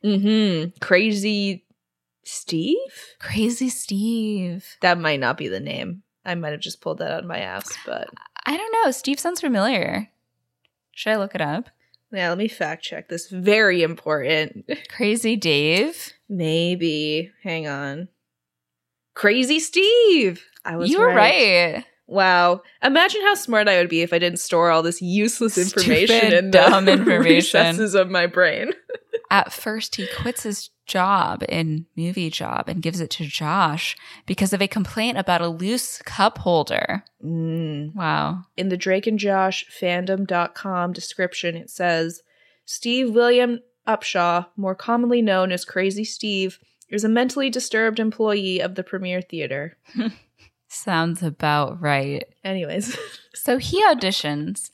Mm-hmm. 0.04 0.72
Crazy 0.82 1.64
Steve? 2.30 2.78
Crazy 3.20 3.70
Steve. 3.70 4.66
That 4.82 5.00
might 5.00 5.20
not 5.20 5.38
be 5.38 5.48
the 5.48 5.60
name. 5.60 6.04
I 6.26 6.36
might 6.36 6.52
have 6.52 6.60
just 6.62 6.82
pulled 6.82 7.00
that 7.00 7.12
out 7.12 7.20
of 7.22 7.26
my 7.26 7.40
ass, 7.40 7.76
but 7.86 8.08
I 8.46 8.56
don't 8.58 8.74
know. 8.86 8.92
Steve 8.92 9.20
sounds 9.20 9.42
familiar. 9.42 10.10
Should 10.92 11.12
I 11.14 11.18
look 11.18 11.36
it 11.36 11.42
up? 11.42 11.70
yeah, 12.12 12.30
let 12.30 12.38
me 12.40 12.48
fact 12.48 12.84
check 12.84 13.08
this. 13.10 13.30
Very 13.30 13.84
important. 13.84 14.66
Crazy 14.96 15.36
Dave. 15.36 16.12
Maybe. 16.28 17.32
Hang 17.44 17.68
on. 17.68 18.08
Crazy 19.14 19.60
Steve. 19.60 20.44
I 20.66 20.76
was 20.78 20.90
You 20.90 21.00
were 21.00 21.14
right. 21.14 21.84
Wow. 22.08 22.64
Imagine 22.84 23.22
how 23.22 23.36
smart 23.36 23.68
I 23.68 23.78
would 23.78 23.90
be 23.90 24.02
if 24.02 24.14
I 24.14 24.20
didn't 24.20 24.40
store 24.40 24.72
all 24.72 24.82
this 24.82 25.02
useless 25.02 25.58
information 25.58 26.18
Stupid, 26.18 26.34
in 26.34 26.52
dumb 26.52 26.86
the 26.86 26.92
information. 26.94 27.36
recesses 27.36 27.94
of 27.96 28.10
my 28.10 28.26
brain. 28.26 28.72
At 29.32 29.54
first, 29.54 29.96
he 29.96 30.08
quits 30.22 30.44
his 30.44 30.70
job 30.88 31.44
in 31.48 31.86
movie 31.96 32.32
job 32.32 32.68
and 32.68 32.82
gives 32.82 33.00
it 33.00 33.12
to 33.12 33.26
Josh 33.26 33.96
because 34.26 34.54
of 34.54 34.62
a 34.62 34.68
complaint 34.68 35.18
about 35.18 35.42
a 35.42 35.48
loose 35.48 36.02
cup 36.02 36.40
holder. 36.40 37.04
Mm. 37.24 37.94
Wow. 37.94 38.46
In 38.58 38.70
the 38.70 38.78
Drake 38.78 39.06
and 39.06 39.20
Josh 39.20 39.66
fandom.com 39.70 40.94
description, 40.94 41.56
it 41.56 41.70
says 41.70 42.24
Steve 42.66 43.12
William 43.14 43.60
Upshaw, 43.88 44.48
more 44.58 44.76
commonly 44.76 45.22
known 45.22 45.52
as 45.52 45.64
Crazy 45.64 46.04
Steve, 46.04 46.60
is 46.90 47.04
a 47.04 47.10
mentally 47.10 47.50
disturbed 47.50 48.00
employee 48.00 48.60
of 48.60 48.76
the 48.76 48.84
Premier 48.84 49.22
Theater. 49.22 49.78
Sounds 50.68 51.24
about 51.24 51.82
right. 51.82 52.26
Anyways, 52.44 52.98
So 53.34 53.58
he 53.58 53.84
auditions. 53.84 54.70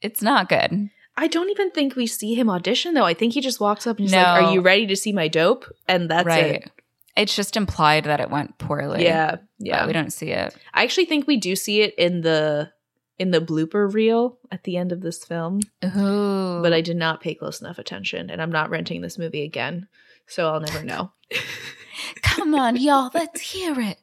It's 0.00 0.22
not 0.22 0.48
good. 0.48 0.90
I 1.20 1.26
don't 1.26 1.50
even 1.50 1.70
think 1.72 1.96
we 1.96 2.06
see 2.06 2.34
him 2.34 2.48
audition 2.48 2.94
though. 2.94 3.04
I 3.04 3.12
think 3.12 3.34
he 3.34 3.40
just 3.40 3.60
walks 3.60 3.86
up 3.86 3.96
and 3.98 4.04
he's 4.04 4.12
No. 4.12 4.18
like, 4.22 4.42
Are 4.44 4.52
you 4.54 4.60
ready 4.60 4.86
to 4.86 4.94
see 4.96 5.12
my 5.12 5.26
dope? 5.28 5.64
And 5.88 6.08
that's 6.08 6.24
right. 6.26 6.44
it. 6.54 6.70
It's 7.16 7.34
just 7.34 7.56
implied 7.56 8.04
that 8.04 8.20
it 8.20 8.30
went 8.30 8.56
poorly. 8.58 9.02
Yeah. 9.02 9.36
Yeah. 9.58 9.84
we 9.86 9.92
don't 9.92 10.12
see 10.12 10.30
it. 10.30 10.56
I 10.72 10.84
actually 10.84 11.06
think 11.06 11.26
we 11.26 11.36
do 11.36 11.56
see 11.56 11.82
it 11.82 11.94
in 11.98 12.20
the 12.20 12.70
in 13.18 13.32
the 13.32 13.40
blooper 13.40 13.92
reel 13.92 14.38
at 14.52 14.62
the 14.62 14.76
end 14.76 14.92
of 14.92 15.00
this 15.00 15.24
film, 15.24 15.58
Ooh. 15.84 16.62
but 16.62 16.72
I 16.72 16.80
did 16.80 16.96
not 16.96 17.20
pay 17.20 17.34
close 17.34 17.60
enough 17.60 17.78
attention 17.78 18.30
and 18.30 18.40
I'm 18.40 18.52
not 18.52 18.70
renting 18.70 19.00
this 19.00 19.18
movie 19.18 19.42
again. 19.42 19.88
So 20.28 20.48
I'll 20.48 20.60
never 20.60 20.84
know. 20.84 21.10
Come 22.22 22.54
on, 22.54 22.76
y'all. 22.76 23.10
Let's 23.12 23.40
hear 23.40 23.80
it. 23.80 23.98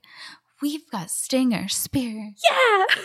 We've 0.62 0.90
got 0.92 1.10
Stinger, 1.12 1.70
Spear. 1.70 2.34
yeah. 2.52 2.86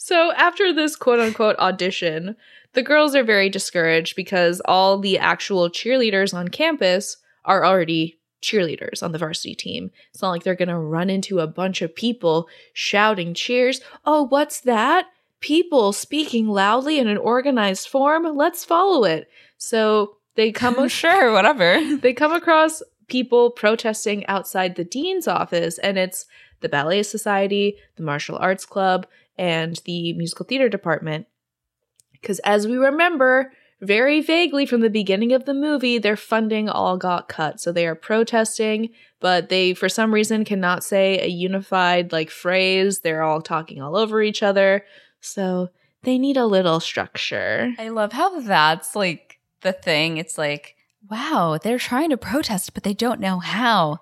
So 0.00 0.32
after 0.32 0.72
this 0.72 0.94
quote 0.96 1.18
unquote 1.18 1.56
audition, 1.58 2.36
the 2.74 2.82
girls 2.82 3.14
are 3.14 3.24
very 3.24 3.48
discouraged 3.48 4.16
because 4.16 4.60
all 4.64 4.98
the 4.98 5.18
actual 5.18 5.68
cheerleaders 5.68 6.34
on 6.34 6.48
campus 6.48 7.16
are 7.44 7.64
already 7.64 8.18
cheerleaders 8.42 9.02
on 9.02 9.12
the 9.12 9.18
varsity 9.18 9.54
team. 9.54 9.90
It's 10.12 10.22
not 10.22 10.30
like 10.30 10.42
they're 10.42 10.54
going 10.54 10.68
to 10.68 10.78
run 10.78 11.10
into 11.10 11.40
a 11.40 11.46
bunch 11.46 11.82
of 11.82 11.94
people 11.94 12.48
shouting 12.72 13.34
cheers. 13.34 13.80
Oh, 14.04 14.24
what's 14.24 14.60
that? 14.60 15.06
People 15.40 15.92
speaking 15.92 16.48
loudly 16.48 16.98
in 16.98 17.08
an 17.08 17.16
organized 17.16 17.88
form. 17.88 18.24
Let's 18.36 18.64
follow 18.64 19.04
it. 19.04 19.28
So 19.56 20.16
they 20.34 20.52
come 20.52 20.88
sure, 20.88 21.32
whatever. 21.32 21.96
they 22.00 22.12
come 22.12 22.32
across 22.32 22.82
people 23.08 23.50
protesting 23.50 24.26
outside 24.26 24.76
the 24.76 24.84
dean's 24.84 25.26
office 25.26 25.78
and 25.78 25.98
it's 25.98 26.26
the 26.60 26.68
ballet 26.68 27.02
society 27.02 27.76
the 27.96 28.02
martial 28.02 28.36
arts 28.36 28.66
club 28.66 29.06
and 29.38 29.80
the 29.84 30.12
musical 30.12 30.44
theater 30.44 30.68
department 30.68 31.26
because 32.20 32.38
as 32.40 32.66
we 32.66 32.76
remember 32.76 33.52
very 33.80 34.20
vaguely 34.20 34.66
from 34.66 34.80
the 34.80 34.90
beginning 34.90 35.32
of 35.32 35.44
the 35.44 35.54
movie 35.54 35.98
their 35.98 36.16
funding 36.16 36.68
all 36.68 36.96
got 36.96 37.28
cut 37.28 37.60
so 37.60 37.70
they 37.70 37.86
are 37.86 37.94
protesting 37.94 38.90
but 39.20 39.48
they 39.48 39.72
for 39.72 39.88
some 39.88 40.12
reason 40.12 40.44
cannot 40.44 40.82
say 40.82 41.20
a 41.20 41.26
unified 41.28 42.12
like 42.12 42.30
phrase 42.30 43.00
they're 43.00 43.22
all 43.22 43.40
talking 43.40 43.80
all 43.80 43.96
over 43.96 44.20
each 44.20 44.42
other 44.42 44.84
so 45.20 45.68
they 46.02 46.18
need 46.18 46.36
a 46.36 46.46
little 46.46 46.80
structure 46.80 47.72
I 47.78 47.88
love 47.90 48.12
how 48.12 48.40
that's 48.40 48.96
like 48.96 49.38
the 49.62 49.72
thing. 49.72 50.16
It's 50.18 50.38
like, 50.38 50.76
wow, 51.10 51.58
they're 51.62 51.78
trying 51.78 52.10
to 52.10 52.16
protest, 52.16 52.74
but 52.74 52.82
they 52.82 52.94
don't 52.94 53.20
know 53.20 53.38
how. 53.38 53.98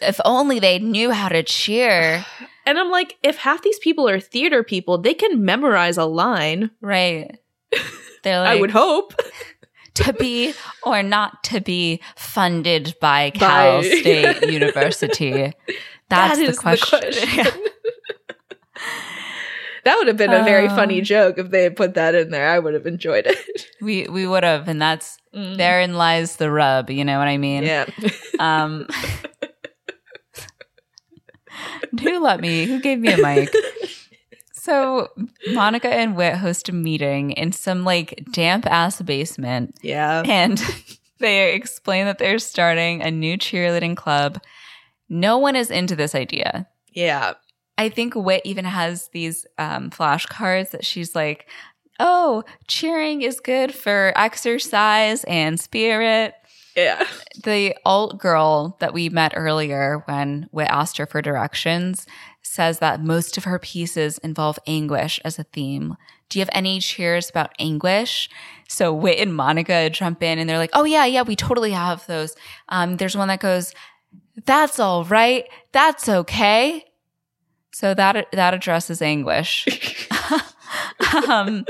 if 0.00 0.20
only 0.24 0.58
they 0.58 0.78
knew 0.78 1.10
how 1.10 1.28
to 1.28 1.42
cheer. 1.42 2.24
And 2.68 2.78
I'm 2.78 2.90
like, 2.90 3.16
if 3.22 3.38
half 3.38 3.62
these 3.62 3.78
people 3.78 4.06
are 4.06 4.20
theater 4.20 4.62
people, 4.62 4.98
they 4.98 5.14
can 5.14 5.42
memorize 5.42 5.96
a 5.96 6.04
line. 6.04 6.70
Right. 6.82 7.38
They're 8.22 8.40
like, 8.40 8.48
I 8.56 8.60
would 8.60 8.70
hope. 8.70 9.14
to 9.94 10.12
be 10.12 10.54
or 10.84 11.02
not 11.02 11.42
to 11.44 11.60
be 11.60 12.00
funded 12.16 12.94
by 13.00 13.30
Cal 13.30 13.80
By- 13.82 13.88
State 14.00 14.50
University. 14.50 15.52
That's 16.08 16.36
That 16.36 16.36
the 16.36 16.44
is 16.50 16.58
question. 16.58 17.00
that 19.84 19.96
would 19.96 20.06
have 20.06 20.16
been 20.16 20.32
a 20.32 20.44
very 20.44 20.68
funny 20.68 21.00
joke 21.00 21.38
if 21.38 21.50
they 21.50 21.64
had 21.64 21.74
put 21.76 21.94
that 21.94 22.14
in 22.14 22.30
there. 22.30 22.48
I 22.48 22.58
would 22.60 22.74
have 22.74 22.86
enjoyed 22.86 23.26
it. 23.26 23.66
we 23.80 24.06
we 24.08 24.26
would 24.26 24.44
have, 24.44 24.68
and 24.68 24.80
that's 24.80 25.18
therein 25.32 25.94
lies 25.94 26.36
the 26.36 26.50
rub. 26.50 26.90
You 26.90 27.04
know 27.04 27.18
what 27.18 27.28
I 27.28 27.36
mean? 27.38 27.64
Yeah. 27.64 27.86
Um, 28.38 28.86
who 32.00 32.20
let 32.20 32.40
me? 32.40 32.66
Who 32.66 32.80
gave 32.80 32.98
me 33.00 33.12
a 33.12 33.16
mic? 33.18 33.52
So 34.68 35.08
Monica 35.52 35.88
and 35.88 36.14
Wit 36.14 36.34
host 36.34 36.68
a 36.68 36.72
meeting 36.72 37.30
in 37.30 37.52
some 37.52 37.84
like 37.84 38.22
damp 38.32 38.66
ass 38.66 39.00
basement, 39.00 39.76
yeah. 39.80 40.22
and 40.26 40.62
they 41.20 41.54
explain 41.54 42.04
that 42.04 42.18
they're 42.18 42.38
starting 42.38 43.00
a 43.00 43.10
new 43.10 43.38
cheerleading 43.38 43.96
club. 43.96 44.42
No 45.08 45.38
one 45.38 45.56
is 45.56 45.70
into 45.70 45.96
this 45.96 46.14
idea. 46.14 46.68
Yeah. 46.92 47.32
I 47.78 47.88
think 47.88 48.14
Wit 48.14 48.42
even 48.44 48.66
has 48.66 49.08
these 49.14 49.46
um, 49.56 49.88
flashcards 49.88 50.72
that 50.72 50.84
she's 50.84 51.14
like, 51.14 51.48
"Oh, 51.98 52.44
cheering 52.66 53.22
is 53.22 53.40
good 53.40 53.74
for 53.74 54.12
exercise 54.16 55.24
and 55.24 55.58
spirit." 55.58 56.34
Yeah. 56.76 57.04
the 57.42 57.74
alt 57.84 58.18
girl 58.18 58.76
that 58.78 58.92
we 58.94 59.08
met 59.08 59.32
earlier 59.34 60.04
when 60.04 60.48
Wit 60.52 60.68
asked 60.70 60.98
her 60.98 61.06
for 61.06 61.20
directions 61.20 62.06
says 62.48 62.78
that 62.78 63.02
most 63.02 63.36
of 63.36 63.44
her 63.44 63.58
pieces 63.58 64.18
involve 64.18 64.58
anguish 64.66 65.20
as 65.24 65.38
a 65.38 65.44
theme. 65.44 65.96
Do 66.28 66.38
you 66.38 66.42
have 66.42 66.50
any 66.52 66.80
cheers 66.80 67.30
about 67.30 67.52
anguish? 67.58 68.28
So 68.68 68.92
Wit 68.92 69.18
and 69.18 69.34
Monica 69.34 69.90
jump 69.90 70.22
in 70.22 70.38
and 70.38 70.48
they're 70.48 70.58
like, 70.58 70.70
"Oh 70.72 70.84
yeah, 70.84 71.04
yeah, 71.04 71.22
we 71.22 71.36
totally 71.36 71.72
have 71.72 72.06
those." 72.06 72.34
Um, 72.68 72.96
there's 72.96 73.16
one 73.16 73.28
that 73.28 73.40
goes, 73.40 73.74
"That's 74.44 74.78
all 74.78 75.04
right. 75.04 75.44
That's 75.72 76.08
okay." 76.08 76.84
So 77.72 77.94
that 77.94 78.26
that 78.32 78.54
addresses 78.54 79.00
anguish. 79.00 79.66
um, 81.28 81.64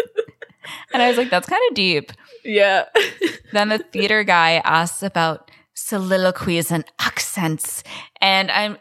and 0.92 1.02
I 1.02 1.08
was 1.08 1.16
like, 1.16 1.30
"That's 1.30 1.48
kind 1.48 1.62
of 1.70 1.74
deep." 1.74 2.12
Yeah. 2.44 2.84
Then 3.52 3.70
the 3.70 3.78
theater 3.78 4.24
guy 4.24 4.60
asks 4.64 5.02
about 5.02 5.50
soliloquies 5.72 6.70
and 6.70 6.84
accents. 6.98 7.82
And 8.20 8.50
I'm 8.50 8.76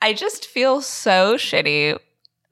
I 0.00 0.12
just 0.12 0.46
feel 0.46 0.80
so 0.80 1.34
shitty 1.36 1.98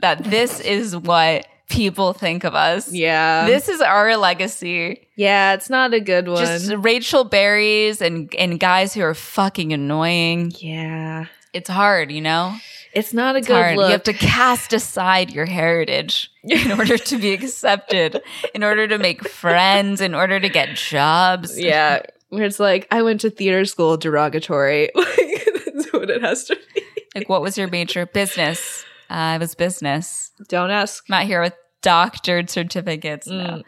that 0.00 0.24
this 0.24 0.60
is 0.76 0.96
what 0.96 1.46
people 1.68 2.12
think 2.12 2.44
of 2.44 2.54
us. 2.54 2.92
yeah. 2.92 3.46
This 3.46 3.68
is 3.68 3.80
our 3.80 4.16
legacy. 4.16 5.08
yeah, 5.16 5.54
it's 5.54 5.68
not 5.70 5.92
a 5.94 6.00
good 6.00 6.28
one. 6.28 6.38
Just 6.44 6.72
Rachel 6.78 7.24
Berries 7.24 8.00
and 8.00 8.32
and 8.38 8.60
guys 8.60 8.94
who 8.94 9.02
are 9.02 9.14
fucking 9.14 9.72
annoying. 9.72 10.52
yeah. 10.58 11.26
It's 11.52 11.70
hard, 11.70 12.12
you 12.12 12.20
know? 12.20 12.54
It's 12.92 13.14
not 13.14 13.34
a 13.34 13.38
It's 13.38 13.46
good 13.46 13.54
hard. 13.56 13.76
look. 13.76 13.86
You 13.86 13.92
have 13.92 14.02
to 14.04 14.12
cast 14.12 14.72
aside 14.74 15.30
your 15.32 15.46
heritage 15.46 16.30
in 16.44 16.70
order 16.72 16.98
to 16.98 17.16
be 17.18 17.32
accepted, 17.32 18.20
in 18.54 18.62
order 18.62 18.86
to 18.86 18.98
make 18.98 19.26
friends, 19.26 20.00
in 20.02 20.14
order 20.14 20.38
to 20.38 20.48
get 20.50 20.76
jobs. 20.76 21.58
yeah. 21.58 22.02
Where 22.28 22.44
it's 22.44 22.60
like, 22.60 22.86
I 22.90 23.02
went 23.02 23.22
to 23.22 23.30
theater 23.30 23.64
school 23.64 23.96
derogatory. 23.96 24.90
Like, 24.94 25.48
that's 25.64 25.92
what 25.94 26.10
it 26.10 26.20
has 26.22 26.44
to 26.44 26.56
be. 26.74 26.82
Like, 27.16 27.28
what 27.28 27.42
was 27.42 27.56
your 27.56 27.68
major? 27.68 28.06
Business. 28.06 28.84
Uh, 29.08 29.34
it 29.36 29.40
was 29.40 29.54
business. 29.54 30.32
Don't 30.48 30.70
ask. 30.70 31.04
I'm 31.08 31.14
not 31.14 31.26
here 31.26 31.40
with 31.40 31.54
doctored 31.80 32.50
certificates. 32.50 33.26
No. 33.26 33.62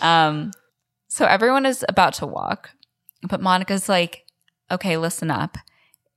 Mm. 0.00 0.04
Um, 0.04 0.50
so 1.08 1.26
everyone 1.26 1.66
is 1.66 1.84
about 1.88 2.14
to 2.14 2.26
walk, 2.26 2.70
but 3.28 3.40
Monica's 3.40 3.88
like, 3.88 4.24
okay, 4.70 4.96
listen 4.96 5.30
up. 5.30 5.58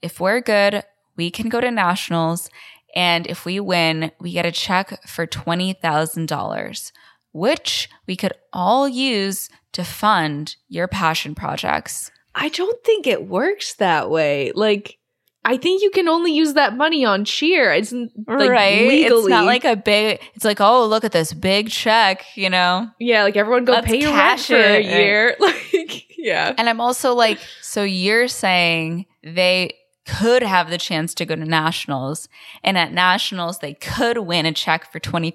If 0.01 0.19
we're 0.19 0.39
good, 0.39 0.83
we 1.17 1.31
can 1.31 1.49
go 1.49 1.59
to 1.59 1.71
nationals. 1.71 2.49
And 2.95 3.25
if 3.27 3.43
we 3.43 3.59
win, 3.59 4.11
we 4.19 4.31
get 4.31 4.45
a 4.45 4.51
check 4.51 5.05
for 5.07 5.25
$20,000, 5.25 6.91
which 7.31 7.89
we 8.05 8.15
could 8.15 8.33
all 8.53 8.87
use 8.87 9.49
to 9.71 9.83
fund 9.83 10.55
your 10.69 10.87
passion 10.87 11.33
projects. 11.33 12.11
I 12.35 12.49
don't 12.49 12.83
think 12.83 13.07
it 13.07 13.27
works 13.27 13.73
that 13.75 14.09
way. 14.09 14.51
Like, 14.53 14.99
I 15.45 15.57
think 15.57 15.81
you 15.83 15.89
can 15.91 16.07
only 16.07 16.31
use 16.33 16.53
that 16.53 16.75
money 16.77 17.03
on 17.03 17.25
cheer. 17.25 17.71
It's 17.73 17.91
like 17.91 18.09
right? 18.49 18.87
legally. 18.87 19.19
It's 19.21 19.27
not 19.27 19.45
like 19.45 19.65
a 19.65 19.75
big, 19.75 20.21
it's 20.35 20.45
like, 20.45 20.61
oh, 20.61 20.85
look 20.85 21.03
at 21.03 21.11
this 21.11 21.33
big 21.33 21.69
check, 21.69 22.23
you 22.35 22.49
know? 22.49 22.89
yeah, 22.99 23.23
like 23.23 23.35
everyone 23.35 23.65
go 23.65 23.73
Let's 23.73 23.87
pay 23.87 23.99
your 23.99 24.11
rent 24.11 24.21
cash 24.39 24.47
for 24.47 24.55
a 24.55 24.73
right. 24.77 24.85
year. 24.85 25.35
Like, 25.73 26.05
yeah, 26.17 26.53
And 26.57 26.69
I'm 26.69 26.79
also 26.79 27.13
like, 27.13 27.39
so 27.61 27.83
you're 27.83 28.29
saying 28.29 29.05
they 29.23 29.73
could 30.05 30.43
have 30.43 30.69
the 30.69 30.77
chance 30.77 31.13
to 31.15 31.25
go 31.25 31.35
to 31.35 31.43
nationals, 31.45 32.29
and 32.63 32.77
at 32.77 32.93
nationals, 32.93 33.59
they 33.59 33.73
could 33.73 34.17
win 34.19 34.45
a 34.45 34.51
check 34.53 34.89
for 34.91 34.99
$20,000 34.99 35.31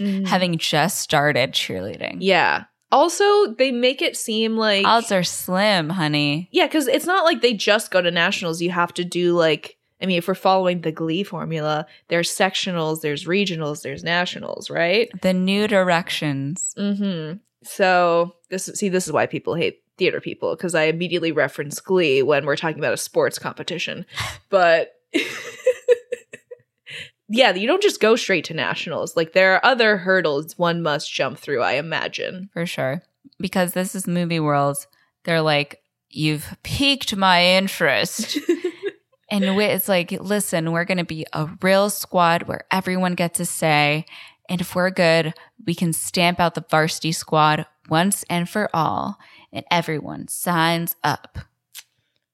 Mhm. 0.00 0.26
having 0.28 0.58
just 0.58 1.00
started 1.00 1.52
cheerleading. 1.52 2.18
yeah. 2.20 2.64
Also, 2.90 3.52
they 3.54 3.70
make 3.70 4.00
it 4.00 4.16
seem 4.16 4.56
like 4.56 4.86
Odds 4.86 5.12
are 5.12 5.22
slim, 5.22 5.90
honey. 5.90 6.48
yeah, 6.52 6.66
because 6.66 6.88
it's 6.88 7.06
not 7.06 7.24
like 7.24 7.42
they 7.42 7.52
just 7.54 7.90
go 7.90 8.00
to 8.00 8.10
nationals. 8.10 8.62
You 8.62 8.70
have 8.70 8.94
to 8.94 9.04
do 9.04 9.34
like. 9.34 9.76
I 10.00 10.06
mean, 10.06 10.18
if 10.18 10.28
we're 10.28 10.34
following 10.34 10.82
the 10.82 10.92
Glee 10.92 11.24
formula, 11.24 11.84
there's 12.06 12.30
sectionals, 12.30 13.00
there's 13.00 13.24
regionals, 13.24 13.82
there's 13.82 14.04
nationals, 14.04 14.70
right? 14.70 15.10
The 15.22 15.32
new 15.32 15.66
directions. 15.66 16.72
Mm-hmm. 16.78 17.38
So 17.64 18.34
this 18.48 18.66
see, 18.66 18.88
this 18.88 19.06
is 19.06 19.12
why 19.12 19.26
people 19.26 19.54
hate 19.54 19.82
theater 19.98 20.20
people 20.20 20.54
because 20.54 20.76
I 20.76 20.84
immediately 20.84 21.32
reference 21.32 21.80
Glee 21.80 22.22
when 22.22 22.46
we're 22.46 22.56
talking 22.56 22.78
about 22.78 22.94
a 22.94 22.98
sports 22.98 23.38
competition. 23.38 24.06
But 24.48 24.94
yeah, 27.28 27.54
you 27.54 27.66
don't 27.66 27.82
just 27.82 28.00
go 28.00 28.16
straight 28.16 28.44
to 28.44 28.54
nationals. 28.54 29.16
Like 29.16 29.32
there 29.32 29.54
are 29.54 29.64
other 29.64 29.98
hurdles 29.98 30.56
one 30.58 30.82
must 30.82 31.12
jump 31.12 31.38
through. 31.38 31.62
I 31.62 31.72
imagine. 31.72 32.48
For 32.52 32.64
sure. 32.64 33.02
Because 33.38 33.72
this 33.72 33.94
is 33.94 34.06
movie 34.06 34.40
world. 34.40 34.86
They're 35.24 35.42
like, 35.42 35.82
you've 36.08 36.56
piqued 36.62 37.14
my 37.16 37.44
interest. 37.44 38.38
and 39.30 39.44
it's 39.44 39.88
like, 39.88 40.10
listen, 40.12 40.72
we're 40.72 40.86
going 40.86 40.98
to 40.98 41.04
be 41.04 41.26
a 41.32 41.50
real 41.60 41.90
squad 41.90 42.44
where 42.44 42.64
everyone 42.70 43.14
gets 43.14 43.40
a 43.40 43.44
say. 43.44 44.06
And 44.48 44.62
if 44.62 44.74
we're 44.74 44.90
good, 44.90 45.34
we 45.66 45.74
can 45.74 45.92
stamp 45.92 46.40
out 46.40 46.54
the 46.54 46.64
varsity 46.70 47.12
squad 47.12 47.66
once 47.90 48.24
and 48.30 48.48
for 48.48 48.70
all. 48.72 49.18
And 49.52 49.66
everyone 49.70 50.28
signs 50.28 50.96
up. 51.04 51.38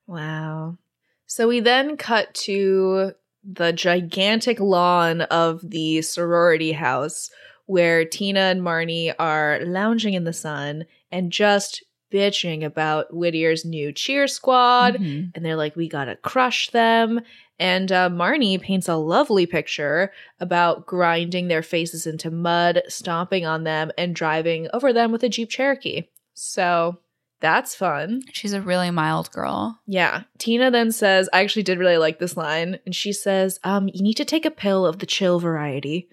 Wow. 0.07 0.79
So 1.27 1.49
we 1.49 1.59
then 1.59 1.97
cut 1.97 2.33
to 2.35 3.15
the 3.45 3.73
gigantic 3.73 4.61
lawn 4.61 5.23
of 5.23 5.61
the 5.63 6.03
sorority 6.03 6.73
house 6.73 7.31
where 7.67 8.05
Tina 8.05 8.41
and 8.41 8.61
Marnie 8.61 9.15
are 9.19 9.61
lounging 9.65 10.15
in 10.15 10.25
the 10.25 10.33
sun 10.33 10.85
and 11.11 11.33
just 11.33 11.83
bitching 12.13 12.65
about 12.65 13.13
Whittier's 13.13 13.65
new 13.65 13.93
cheer 13.93 14.29
squad. 14.29 14.97
Mhm. 14.97 15.33
And 15.35 15.45
they're 15.45 15.57
like, 15.57 15.75
we 15.75 15.89
gotta 15.89 16.17
crush 16.17 16.71
them. 16.71 17.21
And 17.59 17.91
uh, 17.91 18.09
Marnie 18.11 18.61
paints 18.61 18.89
a 18.89 18.97
lovely 18.97 19.47
picture 19.47 20.13
about 20.41 20.87
grinding 20.87 21.49
their 21.49 21.63
faces 21.63 22.07
into 22.07 22.31
mud, 22.31 22.83
stomping 22.89 23.47
on 23.47 23.65
them, 23.65 23.91
and 23.97 24.15
driving 24.15 24.69
over 24.73 24.93
them 24.93 25.13
with 25.13 25.23
a 25.25 25.29
Jeep 25.29 25.51
Cherokee. 25.51 26.05
So 26.35 26.99
that's 27.45 27.75
fun. 27.75 28.23
She's 28.33 28.55
a 28.55 28.63
really 28.63 28.91
mild 28.91 29.31
girl. 29.31 29.79
Yeah. 29.87 30.23
Tina 30.39 30.71
then 30.71 30.91
says, 30.91 31.29
I 31.31 31.43
actually 31.43 31.65
did 31.65 31.79
really 31.79 31.99
like 31.99 32.19
this 32.19 32.39
line. 32.39 32.79
And 32.87 32.95
she 32.95 33.13
says, 33.13 33.61
um, 33.65 33.91
you 33.93 34.03
need 34.03 34.15
to 34.15 34.25
take 34.25 34.47
a 34.47 34.51
pill 34.51 34.87
of 34.87 34.99
the 34.99 35.05
chill 35.05 35.39
variety. 35.39 36.09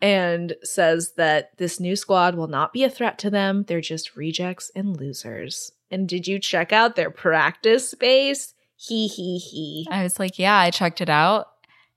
And 0.00 0.56
says 0.64 1.12
that 1.16 1.56
this 1.58 1.78
new 1.78 1.94
squad 1.94 2.34
will 2.34 2.48
not 2.48 2.72
be 2.72 2.82
a 2.82 2.90
threat 2.90 3.16
to 3.20 3.30
them. 3.30 3.64
They're 3.68 3.80
just 3.80 4.16
rejects 4.16 4.72
and 4.74 4.96
losers. 4.96 5.70
And 5.88 6.08
did 6.08 6.26
you 6.26 6.40
check 6.40 6.72
out 6.72 6.96
their 6.96 7.12
practice 7.12 7.88
space? 7.88 8.52
He 8.74 9.06
he 9.06 9.38
he. 9.38 9.86
I 9.88 10.02
was 10.02 10.18
like, 10.18 10.36
yeah, 10.40 10.58
I 10.58 10.72
checked 10.72 11.00
it 11.00 11.08
out. 11.08 11.46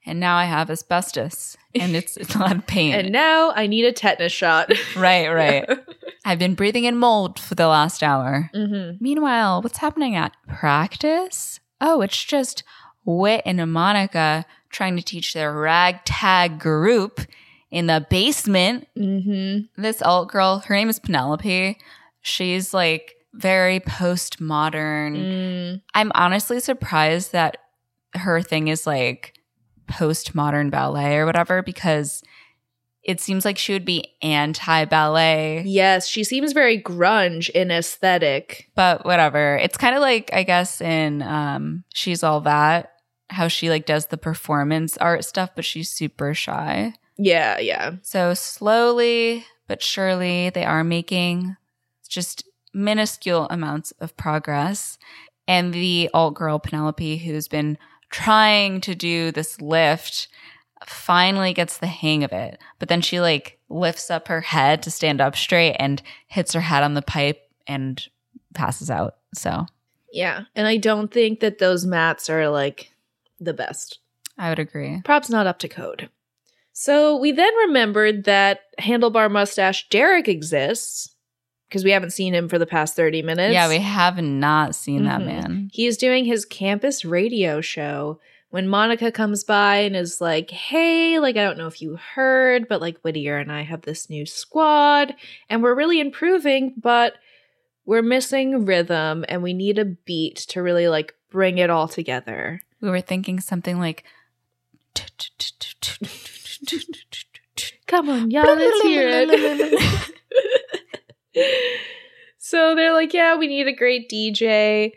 And 0.06 0.20
now 0.20 0.38
I 0.38 0.46
have 0.46 0.70
asbestos. 0.70 1.58
And 1.74 1.96
it's, 1.96 2.16
it's 2.16 2.36
a 2.36 2.40
lot 2.40 2.56
of 2.56 2.68
pain. 2.68 2.94
And 2.94 3.12
now 3.12 3.52
I 3.52 3.68
need 3.68 3.86
a 3.86 3.92
tetanus 3.92 4.32
shot. 4.32 4.72
right, 4.96 5.28
right. 5.30 5.68
I've 6.26 6.40
been 6.40 6.56
breathing 6.56 6.86
in 6.86 6.98
mold 6.98 7.40
for 7.40 7.56
the 7.56 7.68
last 7.68 8.04
hour. 8.04 8.50
hmm 8.54 8.92
Meanwhile, 9.00 9.62
what's 9.62 9.78
happening 9.80 10.16
at 10.16 10.36
practice? 10.48 11.60
Oh, 11.82 12.02
it's 12.02 12.24
just 12.24 12.64
Wit 13.04 13.42
and 13.46 13.72
Monica 13.72 14.46
trying 14.70 14.96
to 14.98 15.04
teach 15.04 15.34
their 15.34 15.54
ragtag 15.54 16.60
group 16.60 17.22
in 17.72 17.88
the 17.88 18.06
basement. 18.10 18.88
hmm 18.96 19.60
This 19.78 20.02
alt 20.02 20.30
girl, 20.30 20.60
her 20.60 20.76
name 20.76 20.90
is 20.90 21.00
Penelope. 21.00 21.78
She's 22.22 22.74
like 22.74 23.16
very 23.34 23.80
postmodern. 23.80 25.16
Mm. 25.18 25.82
I'm 25.94 26.12
honestly 26.16 26.60
surprised 26.60 27.32
that 27.34 27.58
her 28.14 28.42
thing 28.42 28.70
is 28.70 28.88
like 28.88 29.35
postmodern 29.88 30.72
ballet 30.72 31.18
or 31.18 31.26
whatever 31.26 31.62
because 31.62 32.24
it 33.04 33.22
seems 33.22 33.46
like 33.46 33.58
she 33.58 33.72
would 33.74 33.86
be 33.86 34.14
anti 34.24 34.86
ballet. 34.86 35.62
Yes, 35.66 36.08
she 36.08 36.24
seems 36.24 36.54
very 36.54 36.82
grunge 36.82 37.50
in 37.52 37.70
aesthetic. 37.72 38.70
but 38.76 39.06
whatever. 39.06 39.58
It's 39.58 39.78
kind 39.78 39.96
of 39.96 40.02
like 40.02 40.32
I 40.34 40.44
guess 40.44 40.82
in 40.82 41.22
um 41.22 41.84
She's 41.94 42.24
All 42.24 42.42
That 42.42 42.92
how 43.30 43.48
she 43.48 43.70
like 43.70 43.86
does 43.86 44.08
the 44.08 44.18
performance 44.18 44.98
art 44.98 45.24
stuff 45.26 45.52
but 45.56 45.66
she's 45.66 45.90
super 45.90 46.34
shy. 46.34 46.94
Yeah, 47.18 47.60
yeah. 47.60 47.94
So 48.02 48.34
slowly 48.34 49.46
but 49.68 49.82
surely 49.84 50.50
they 50.50 50.66
are 50.66 50.84
making 50.84 51.58
just 52.08 52.44
minuscule 52.74 53.48
amounts 53.50 53.92
of 54.00 54.18
progress. 54.18 54.98
And 55.48 55.74
the 55.74 56.10
alt 56.12 56.34
girl 56.34 56.58
Penelope 56.58 57.18
who's 57.18 57.48
been 57.48 57.78
trying 58.16 58.80
to 58.80 58.96
do 58.96 59.30
this 59.30 59.60
lift 59.60 60.30
finally 60.86 61.54
gets 61.54 61.80
the 61.80 61.88
hang 61.88 62.24
of 62.24 62.32
it. 62.32 62.58
But 62.80 62.88
then 62.88 63.02
she 63.02 63.20
like 63.20 63.60
lifts 63.68 64.10
up 64.10 64.30
her 64.30 64.40
head 64.40 64.82
to 64.84 64.92
stand 64.92 65.20
up 65.20 65.36
straight 65.36 65.76
and 65.80 66.02
hits 66.28 66.54
her 66.54 66.62
head 66.62 66.82
on 66.82 66.94
the 66.94 67.02
pipe 67.02 67.42
and 67.68 68.02
passes 68.54 68.90
out. 68.90 69.16
So 69.34 69.66
Yeah. 70.14 70.44
And 70.56 70.66
I 70.66 70.78
don't 70.78 71.12
think 71.12 71.42
that 71.42 71.60
those 71.60 71.86
mats 71.86 72.30
are 72.30 72.48
like 72.48 72.94
the 73.42 73.54
best. 73.54 74.00
I 74.38 74.48
would 74.48 74.60
agree. 74.60 75.02
Props 75.04 75.30
not 75.30 75.48
up 75.48 75.60
to 75.60 75.68
code. 75.68 76.10
So 76.72 77.18
we 77.18 77.34
then 77.34 77.54
remembered 77.68 78.24
that 78.24 78.62
handlebar 78.80 79.30
mustache 79.30 79.90
Derek 79.90 80.30
exists. 80.30 81.15
Because 81.70 81.84
we 81.84 81.92
haven't 81.92 82.12
seen 82.12 82.34
him 82.34 82.48
for 82.48 82.58
the 82.60 82.66
past 82.66 82.96
30 82.96 83.22
minutes. 83.22 83.54
yeah, 83.54 83.68
we 83.68 83.80
have 83.80 84.18
not 84.22 84.76
seen 84.76 85.04
that 85.06 85.22
Mhm. 85.22 85.26
man. 85.26 85.70
He 85.74 85.86
is 85.88 85.98
doing 85.98 86.26
his 86.26 86.46
campus 86.46 87.04
radio 87.06 87.60
show 87.62 88.20
when 88.50 88.68
Monica 88.70 89.12
comes 89.12 89.44
by 89.44 89.78
and 89.78 89.96
is 89.96 90.22
like, 90.22 90.52
Hey, 90.52 91.20
like, 91.20 91.36
I 91.36 91.44
don't 91.44 91.58
know 91.58 91.68
if 91.68 91.82
you 91.82 91.98
heard, 91.98 92.68
but 92.70 92.80
like 92.82 93.00
Whittier 93.00 93.38
and 93.38 93.52
I 93.52 93.64
have 93.64 93.82
this 93.82 94.10
new 94.10 94.26
squad 94.26 95.16
and 95.50 95.62
we're 95.64 95.76
really 95.76 96.00
improving, 96.00 96.74
but 96.78 97.16
we're 97.86 98.02
missing 98.02 98.66
rhythm 98.66 99.26
and 99.28 99.44
we 99.44 99.54
need 99.54 99.78
a 99.78 99.86
beat 99.86 100.38
to 100.38 100.62
really 100.62 100.88
like 100.88 101.14
bring 101.32 101.58
it 101.58 101.70
all 101.70 101.88
together. 101.88 102.62
We 102.82 102.90
were 102.90 103.02
thinking 103.02 103.40
something 103.42 103.80
like 103.80 104.04
Come 107.88 108.10
on, 108.10 108.32
y'all, 108.32 108.44
let's 108.56 108.82
hear 108.84 109.08
it. 109.08 110.10
so 112.38 112.76
they're 112.76 112.94
like, 112.94 113.14
Yeah, 113.14 113.36
we 113.38 113.48
need 113.48 113.68
a 113.68 113.74
great 113.74 114.10
DJ. 114.10 114.92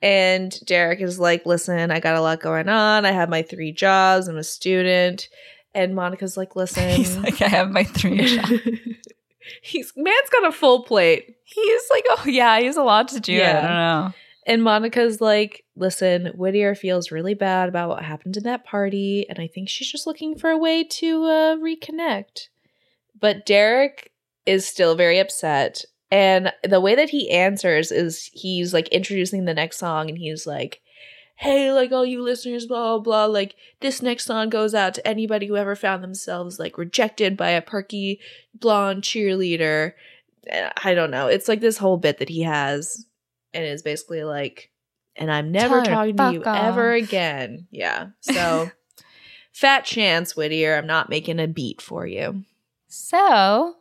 And 0.00 0.54
Derek 0.64 1.00
is 1.00 1.18
like, 1.18 1.46
Listen, 1.46 1.90
I 1.90 2.00
got 2.00 2.16
a 2.16 2.20
lot 2.20 2.40
going 2.40 2.68
on. 2.68 3.04
I 3.04 3.12
have 3.12 3.28
my 3.28 3.42
three 3.42 3.72
jobs. 3.72 4.28
I'm 4.28 4.36
a 4.36 4.44
student. 4.44 5.28
And 5.74 5.94
Monica's 5.94 6.36
like, 6.36 6.56
Listen. 6.56 6.88
He's 6.90 7.16
like, 7.16 7.40
I 7.42 7.48
have 7.48 7.70
my 7.70 7.84
three 7.84 8.36
jobs. 8.36 8.52
He's 9.62 9.92
man's 9.96 10.30
got 10.30 10.46
a 10.46 10.52
full 10.52 10.84
plate. 10.84 11.36
He's 11.44 11.82
like, 11.90 12.04
oh 12.10 12.24
yeah, 12.26 12.58
he 12.58 12.66
has 12.66 12.76
a 12.76 12.82
lot 12.82 13.08
to 13.08 13.20
do. 13.20 13.32
Yeah. 13.32 13.58
I 13.58 13.62
don't 13.62 13.76
know. 13.76 14.14
And 14.46 14.62
Monica's 14.62 15.20
like, 15.20 15.64
listen, 15.76 16.32
Whittier 16.34 16.74
feels 16.74 17.10
really 17.10 17.34
bad 17.34 17.68
about 17.68 17.90
what 17.90 18.02
happened 18.02 18.36
in 18.36 18.44
that 18.44 18.64
party, 18.64 19.26
and 19.28 19.38
I 19.38 19.46
think 19.46 19.68
she's 19.68 19.90
just 19.90 20.06
looking 20.06 20.38
for 20.38 20.48
a 20.48 20.56
way 20.56 20.84
to 20.84 21.24
uh, 21.24 21.56
reconnect. 21.56 22.48
But 23.20 23.44
Derek 23.44 24.10
is 24.48 24.66
still 24.66 24.94
very 24.94 25.18
upset. 25.18 25.84
And 26.10 26.52
the 26.64 26.80
way 26.80 26.94
that 26.94 27.10
he 27.10 27.30
answers 27.30 27.92
is 27.92 28.30
he's 28.32 28.72
like 28.72 28.88
introducing 28.88 29.44
the 29.44 29.52
next 29.52 29.76
song, 29.76 30.08
and 30.08 30.18
he's 30.18 30.46
like, 30.46 30.80
hey, 31.36 31.70
like 31.70 31.92
all 31.92 32.04
you 32.04 32.22
listeners, 32.22 32.66
blah, 32.66 32.96
blah, 32.96 32.98
blah. 32.98 33.24
Like, 33.26 33.54
this 33.80 34.00
next 34.00 34.24
song 34.24 34.48
goes 34.48 34.74
out 34.74 34.94
to 34.94 35.06
anybody 35.06 35.46
who 35.46 35.56
ever 35.56 35.76
found 35.76 36.02
themselves 36.02 36.58
like 36.58 36.78
rejected 36.78 37.36
by 37.36 37.50
a 37.50 37.62
perky 37.62 38.20
blonde 38.54 39.02
cheerleader. 39.02 39.92
Eh, 40.46 40.70
I 40.82 40.94
don't 40.94 41.10
know. 41.10 41.28
It's 41.28 41.46
like 41.46 41.60
this 41.60 41.76
whole 41.76 41.98
bit 41.98 42.18
that 42.18 42.30
he 42.30 42.42
has, 42.42 43.04
and 43.52 43.64
is 43.64 43.82
basically 43.82 44.24
like, 44.24 44.70
and 45.14 45.30
I'm 45.30 45.52
never 45.52 45.82
to 45.82 45.90
talking 45.90 46.16
to 46.16 46.32
you 46.32 46.42
fuck 46.42 46.56
ever 46.56 46.92
again. 46.92 47.66
Yeah. 47.70 48.08
So, 48.22 48.70
fat 49.52 49.84
chance, 49.84 50.34
Whittier. 50.34 50.76
I'm 50.76 50.86
not 50.86 51.10
making 51.10 51.38
a 51.38 51.46
beat 51.46 51.82
for 51.82 52.06
you. 52.06 52.44
So 52.86 53.76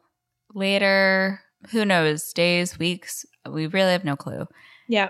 later, 0.57 1.41
who 1.71 1.85
knows, 1.85 2.33
days, 2.33 2.77
weeks, 2.77 3.25
we 3.49 3.67
really 3.67 3.91
have 3.91 4.03
no 4.03 4.15
clue. 4.15 4.47
Yeah. 4.87 5.09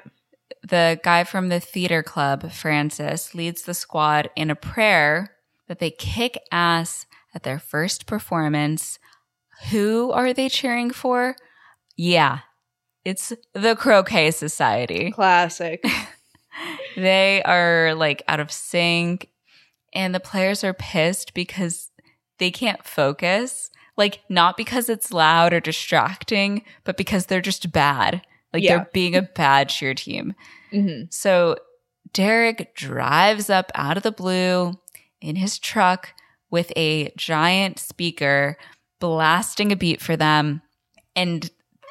The 0.68 1.00
guy 1.04 1.24
from 1.24 1.50
the 1.50 1.60
theater 1.60 2.04
club, 2.04 2.52
Francis, 2.52 3.34
leads 3.34 3.64
the 3.64 3.74
squad 3.74 4.30
in 4.36 4.50
a 4.50 4.56
prayer 4.56 5.36
that 5.68 5.80
they 5.80 5.92
kick 5.92 6.40
ass 6.52 7.06
at 7.34 7.44
their 7.44 7.60
first 7.60 8.06
performance. 8.06 9.00
Who 9.72 10.12
are 10.12 10.34
they 10.34 10.50
cheering 10.50 10.92
for? 10.92 11.36
Yeah, 11.96 12.40
it's 13.06 13.34
the 13.54 13.76
Croquet 13.76 14.32
Society. 14.32 15.12
Classic. 15.16 15.84
they 16.96 17.42
are 17.44 17.94
like 17.96 18.24
out 18.28 18.40
of 18.40 18.52
sync 18.52 19.30
and 19.94 20.14
the 20.14 20.20
players 20.20 20.64
are 20.64 20.74
pissed 20.74 21.34
because 21.34 21.92
they 22.38 22.52
can't 22.52 22.84
focus 22.84 23.72
like 23.98 24.22
not 24.30 24.56
because 24.58 24.88
it's 24.90 25.12
loud 25.12 25.54
or 25.54 25.60
distracting 25.60 26.64
but 26.84 26.96
because 26.98 27.26
they're 27.26 27.42
just 27.42 27.72
bad 27.72 28.22
like 28.54 28.64
Yeah. 28.64 28.78
they're 28.78 28.90
being 28.94 29.16
a 29.16 29.22
bad 29.36 29.70
cheer 29.70 29.94
team 29.94 30.34
hmm 30.72 31.04
so 31.10 31.58
derek 32.14 32.74
drives 32.76 33.50
up 33.50 33.72
out 33.76 33.98
of 33.98 34.04
the 34.04 34.12
blue 34.12 34.80
in 35.22 35.36
his 35.36 35.60
truck 35.60 36.14
with 36.50 36.72
a 36.76 37.12
giant 37.18 37.80
speaker 37.80 38.58
blasting 39.00 39.72
a 39.72 39.76
beat 39.76 40.02
for 40.02 40.16
them 40.16 40.62
and 41.16 41.50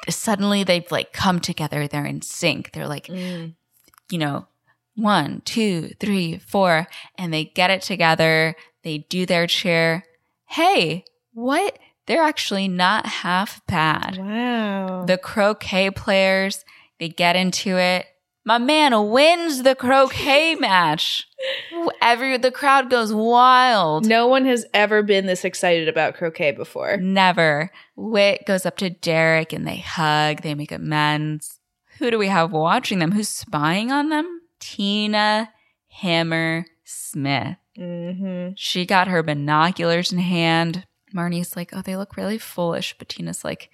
suddenly 0.09 0.63
they've 0.63 0.91
like 0.91 1.13
come 1.13 1.39
together 1.39 1.87
they're 1.87 2.05
in 2.05 2.21
sync 2.21 2.71
they're 2.73 2.87
like 2.87 3.07
Mm. 3.07 3.55
you 4.11 4.17
know, 4.17 4.47
one, 4.95 5.41
two, 5.45 5.89
three, 5.99 6.39
four, 6.39 6.87
and 7.19 7.31
they 7.31 7.45
get 7.45 7.69
it 7.69 7.83
together. 7.83 8.55
They 8.83 8.99
do 9.09 9.27
their 9.27 9.45
cheer. 9.45 10.03
Hey, 10.47 11.03
what? 11.33 11.77
They're 12.07 12.23
actually 12.23 12.67
not 12.67 13.05
half 13.05 13.65
bad. 13.67 14.17
Wow. 14.17 15.05
The 15.05 15.17
croquet 15.17 15.91
players, 15.91 16.65
they 16.99 17.09
get 17.09 17.35
into 17.35 17.77
it. 17.77 18.05
My 18.45 18.57
man 18.57 19.09
wins 19.11 19.63
the 19.63 19.75
croquet 19.75 20.55
match. 20.59 21.27
Every 22.01 22.37
the 22.37 22.49
crowd 22.49 22.89
goes 22.89 23.13
wild. 23.13 24.05
no 24.05 24.25
one 24.27 24.45
has 24.45 24.65
ever 24.73 25.03
been 25.03 25.25
this 25.25 25.43
excited 25.43 25.89
about 25.89 26.15
croquet 26.15 26.53
before. 26.53 26.95
Never. 26.95 27.71
Wit 27.97 28.45
goes 28.47 28.65
up 28.65 28.77
to 28.77 28.89
Derek 28.89 29.51
and 29.51 29.67
they 29.67 29.77
hug, 29.77 30.43
they 30.43 30.55
make 30.55 30.71
amends. 30.71 31.59
Who 31.99 32.09
do 32.09 32.17
we 32.17 32.27
have 32.27 32.53
watching 32.53 32.99
them? 32.99 33.11
Who's 33.11 33.27
spying 33.27 33.91
on 33.91 34.07
them? 34.09 34.41
Tina 34.59 35.49
Hammer 35.89 36.65
Smith. 36.85 37.57
Mm-hmm. 37.77 38.53
She 38.55 38.85
got 38.85 39.09
her 39.09 39.23
binoculars 39.23 40.13
in 40.13 40.19
hand. 40.19 40.85
Marnie's 41.13 41.55
like, 41.55 41.71
oh, 41.73 41.81
they 41.81 41.95
look 41.95 42.17
really 42.17 42.37
foolish. 42.37 42.95
But 42.97 43.09
Tina's 43.09 43.43
like, 43.43 43.69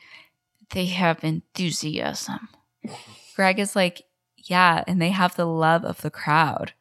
they 0.72 0.86
have 0.86 1.24
enthusiasm. 1.24 2.50
Greg 3.36 3.60
is 3.60 3.76
like, 3.76 4.04
yeah, 4.38 4.84
and 4.88 5.02
they 5.02 5.10
have 5.10 5.36
the 5.36 5.46
love 5.46 5.86
of 5.86 6.02
the 6.02 6.12
crowd. 6.12 6.74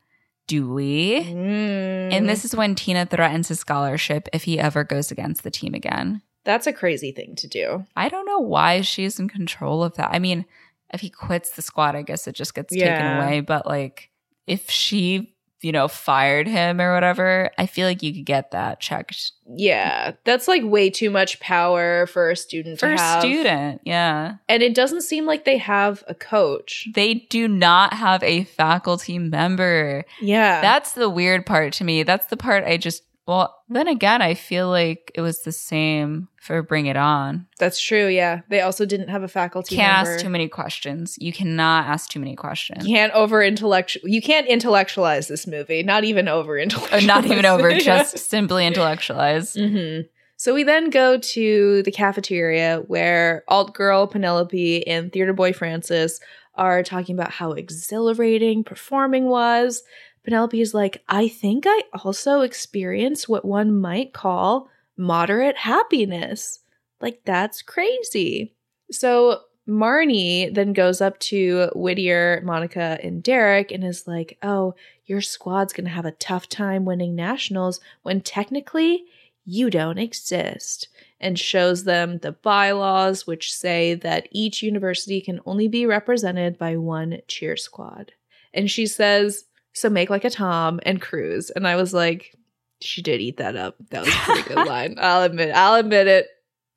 Do 0.47 0.70
we? 0.70 1.20
Mm. 1.20 2.12
And 2.12 2.29
this 2.29 2.45
is 2.45 2.55
when 2.55 2.74
Tina 2.74 3.07
threatens 3.07 3.49
his 3.49 3.61
scholarship 3.61 4.29
if 4.33 4.45
he 4.45 4.59
ever 4.59 4.85
goes 4.85 5.11
against 5.11 5.45
the 5.45 5.51
team 5.51 5.74
again. 5.74 6.23
that's 6.45 6.66
a 6.66 6.73
crazy 6.73 7.12
thing 7.12 7.37
to 7.37 7.47
do. 7.47 7.87
I 7.95 8.09
don't 8.09 8.27
know 8.27 8.41
why 8.41 8.81
she's 8.81 9.20
in 9.20 9.29
control 9.29 9.85
of 9.85 9.95
that. 9.95 10.11
I 10.12 10.19
mean, 10.19 10.45
if 10.93 11.01
he 11.01 11.09
quits 11.09 11.51
the 11.51 11.62
squad, 11.62 11.95
I 11.95 12.03
guess 12.03 12.27
it 12.27 12.35
just 12.35 12.55
gets 12.55 12.74
taken 12.74 13.16
away. 13.16 13.41
But 13.41 13.66
like, 13.66 14.11
if 14.47 14.69
she, 14.69 15.31
you 15.62 15.72
know, 15.72 15.89
fired 15.89 16.47
him 16.47 16.80
or 16.80 16.94
whatever, 16.94 17.51
I 17.59 17.66
feel 17.66 17.86
like 17.86 18.02
you 18.02 18.12
could 18.12 18.26
get 18.26 18.51
that 18.51 18.80
checked 18.80 19.32
Yeah, 19.47 20.12
that's 20.24 20.48
like 20.48 20.62
way 20.64 20.90
too 20.90 21.10
much 21.10 21.40
power 21.40 22.06
for 22.06 22.30
a 22.30 22.36
student 22.36 22.80
for 22.80 22.89
to 22.89 22.94
a 22.94 23.20
student. 23.20 23.80
Yeah. 23.84 24.36
And 24.48 24.62
it 24.62 24.74
doesn't 24.74 25.02
seem 25.02 25.26
like 25.26 25.44
they 25.44 25.59
have 25.59 26.02
a 26.09 26.14
coach. 26.14 26.89
They 26.94 27.14
do 27.14 27.48
not 27.48 27.94
have 27.94 28.22
a 28.22 28.44
faculty 28.44 29.18
member. 29.18 30.05
Yeah. 30.20 30.60
That's 30.60 30.93
the 30.93 31.10
weird 31.10 31.47
part 31.47 31.72
to 31.74 31.84
me. 31.84 32.02
That's 32.02 32.26
the 32.26 32.36
part 32.36 32.64
I 32.64 32.76
just, 32.76 33.02
well, 33.27 33.57
then 33.69 33.86
again, 33.89 34.20
I 34.20 34.35
feel 34.35 34.69
like 34.69 35.12
it 35.15 35.20
was 35.20 35.43
the 35.43 35.53
same 35.53 36.28
for 36.40 36.61
Bring 36.62 36.86
It 36.86 36.97
On. 36.97 37.47
that's 37.59 37.81
true. 37.81 38.09
Yeah. 38.09 38.40
They 38.49 38.61
also 38.61 38.85
didn't 38.85 39.09
have 39.09 39.23
a 39.23 39.28
faculty 39.28 39.77
Can't 39.77 40.05
member. 40.05 40.16
ask 40.16 40.24
too 40.24 40.28
many 40.31 40.49
questions. 40.49 41.16
You 41.20 41.32
cannot 41.32 41.86
ask 41.86 42.11
too 42.11 42.19
many 42.19 42.35
questions. 42.35 42.86
You 42.86 42.94
can't 42.97 43.12
over 43.12 43.43
intellectual. 43.43 44.09
You 44.09 44.20
can't 44.20 44.49
intellectualize 44.49 45.28
this 45.28 45.47
movie. 45.47 45.82
Not 45.85 46.03
even 46.05 46.27
over 46.27 46.59
intellectualize. 46.59 47.05
Uh, 47.05 47.07
not 47.07 47.24
even 47.27 47.47
over, 47.47 47.73
just 47.78 48.19
simply 48.19 48.66
intellectualize. 48.66 49.55
hmm 49.55 50.01
So 50.36 50.53
we 50.53 50.65
then 50.65 50.90
go 50.90 51.16
to 51.19 51.82
the 51.85 51.93
cafeteria 51.93 52.82
where 52.89 53.44
alt 53.47 53.73
girl 53.73 54.09
Penelope 54.09 54.85
and 54.89 55.12
theater 55.12 55.32
boy 55.32 55.53
Francis 55.53 56.19
are 56.57 56.82
talking 56.82 57.15
about 57.15 57.31
how 57.31 57.53
exhilarating 57.53 58.65
performing 58.65 59.27
was. 59.27 59.82
Penelope 60.24 60.61
is 60.61 60.74
like, 60.74 61.03
I 61.09 61.28
think 61.28 61.65
I 61.66 61.82
also 62.05 62.43
experienced 62.43 63.28
what 63.28 63.44
one 63.44 63.77
might 63.78 64.12
call 64.12 64.69
moderate 64.97 65.57
happiness. 65.57 66.61
Like, 67.01 67.23
that's 67.24 67.62
crazy. 67.62 68.55
So 68.90 69.40
Marnie 69.69 70.53
then 70.53 70.73
goes 70.73 71.01
up 71.01 71.19
to 71.20 71.70
Whittier, 71.74 72.40
Monica, 72.44 72.99
and 73.03 73.23
Derek 73.23 73.70
and 73.70 73.85
is 73.85 74.07
like, 74.07 74.39
Oh, 74.43 74.74
your 75.07 75.20
squad's 75.20 75.73
gonna 75.73 75.89
have 75.89 76.07
a 76.07 76.12
tough 76.12 76.49
time 76.49 76.85
winning 76.85 77.15
nationals 77.15 77.81
when 78.03 78.20
technically 78.20 79.05
you 79.44 79.70
don't 79.70 79.99
exist. 79.99 80.89
And 81.20 81.39
shows 81.39 81.85
them 81.85 82.19
the 82.19 82.32
bylaws, 82.32 83.27
which 83.28 83.55
say 83.55 83.94
that 83.94 84.27
each 84.32 84.62
university 84.62 85.20
can 85.20 85.40
only 85.47 85.69
be 85.69 85.86
represented 85.86 86.59
by 86.59 86.77
one 86.77 87.20
cheer 87.28 87.57
squad. 87.57 88.12
And 88.53 88.69
she 88.69 88.86
says, 88.86 89.44
So 89.73 89.89
make 89.89 90.11
like 90.11 90.24
a 90.24 90.31
Tom 90.31 90.81
and 90.85 91.01
cruise. 91.01 91.51
And 91.51 91.66
I 91.66 91.77
was 91.77 91.93
like, 91.94 92.35
She 92.81 93.03
did 93.03 93.20
eat 93.20 93.39
that 93.39 93.57
up. 93.57 93.77
That 93.90 94.05
was 94.05 94.15
a 94.15 94.19
pretty 94.19 94.43
good 94.55 94.66
line. 94.69 94.97
I'll 95.01 95.23
admit, 95.23 95.55
I'll 95.55 95.74
admit 95.74 96.07
it. 96.09 96.27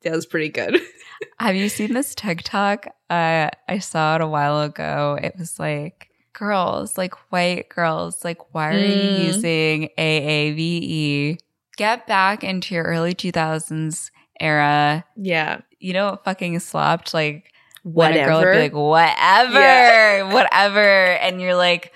That 0.02 0.12
was 0.12 0.26
pretty 0.26 0.48
good. 0.50 0.80
Have 1.38 1.56
you 1.56 1.68
seen 1.68 1.94
this 1.94 2.14
TikTok? 2.14 2.86
Uh, 3.10 3.48
I 3.68 3.78
saw 3.80 4.16
it 4.16 4.20
a 4.20 4.26
while 4.28 4.60
ago. 4.62 5.18
It 5.22 5.34
was 5.38 5.58
like, 5.58 6.10
girls, 6.34 6.98
like 6.98 7.14
white 7.32 7.68
girls, 7.70 8.22
like, 8.24 8.54
why 8.54 8.68
are 8.74 8.78
Mm. 8.78 9.16
you 9.18 9.24
using 9.24 9.88
AAVE? 9.98 11.38
Get 11.76 12.06
back 12.06 12.44
into 12.44 12.74
your 12.74 12.84
early 12.84 13.14
2000s 13.14 14.10
era. 14.40 15.04
yeah. 15.16 15.60
You 15.78 15.92
know 15.92 16.10
what 16.12 16.24
fucking 16.24 16.58
slapped? 16.60 17.12
Like, 17.14 17.52
when 17.94 18.12
a 18.16 18.24
girl 18.24 18.40
would 18.40 18.52
be 18.52 18.58
like, 18.58 18.72
whatever, 18.74 19.60
Yeah. 19.60 20.32
whatever. 20.34 20.80
And 20.80 21.40
you're 21.40 21.54
like, 21.54 21.92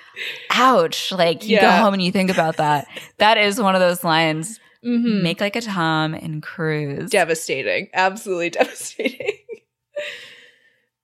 ouch. 0.50 1.10
Like 1.12 1.44
you 1.46 1.60
go 1.60 1.70
home 1.70 1.94
and 1.94 2.02
you 2.02 2.12
think 2.12 2.30
about 2.30 2.58
that. 2.58 2.86
That 3.18 3.38
is 3.38 3.60
one 3.60 3.74
of 3.74 3.80
those 3.80 4.04
lines. 4.04 4.60
Mhm. 4.84 5.22
Make 5.22 5.40
like 5.40 5.56
a 5.56 5.60
Tom 5.60 6.14
and 6.14 6.42
cruise. 6.42 7.10
devastating 7.10 7.88
absolutely 7.92 8.48
devastating 8.60 9.36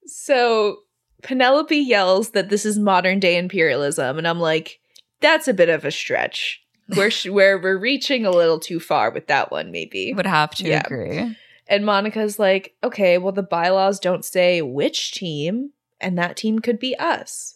so 0.07 0.79
penelope 1.23 1.77
yells 1.77 2.31
that 2.31 2.49
this 2.49 2.65
is 2.65 2.79
modern 2.79 3.19
day 3.21 3.37
imperialism 3.37 4.17
and 4.19 4.27
i'm 4.29 4.39
like 4.41 4.79
that's 5.21 5.49
a 5.49 5.55
bit 5.55 5.69
of 5.69 5.85
a 5.85 5.91
stretch 5.91 6.61
we're 6.97 7.11
sh- 7.11 7.27
where 7.29 7.59
we're 7.59 7.77
reaching 7.79 8.25
a 8.25 8.31
little 8.31 8.61
too 8.61 8.79
far 8.79 9.11
with 9.11 9.27
that 9.27 9.51
one 9.51 9.71
maybe 9.73 10.13
Would 10.15 10.25
have 10.27 10.55
to 10.57 10.65
Yeah. 10.65 10.83
agree. 10.85 11.37
And 11.69 11.85
monica's 11.85 12.39
like 12.39 12.75
okay 12.83 13.19
well 13.19 13.33
the 13.33 13.43
bylaws 13.43 13.99
don't 13.99 14.25
say 14.25 14.63
which 14.63 15.13
team 15.13 15.71
and 16.01 16.19
that 16.19 16.37
team 16.37 16.59
could 16.59 16.79
be 16.79 16.95
us. 16.97 17.55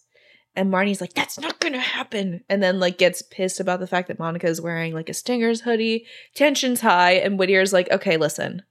And 0.56 0.72
marnie's 0.72 1.00
like 1.00 1.14
that's 1.14 1.38
not 1.38 1.60
gonna 1.60 1.78
happen. 1.78 2.42
And 2.48 2.62
then 2.62 2.80
like 2.80 2.98
gets 2.98 3.22
pissed 3.22 3.60
about 3.60 3.80
the 3.80 3.86
fact 3.86 4.08
that 4.08 4.18
monica 4.18 4.46
is 4.46 4.60
wearing 4.60 4.92
like 4.94 5.08
a 5.08 5.14
stingers 5.14 5.60
hoodie 5.60 6.06
tension's 6.34 6.80
high 6.80 7.12
and 7.12 7.38
whittier's 7.38 7.72
like 7.72 7.90
okay 7.90 8.16
listen 8.16 8.62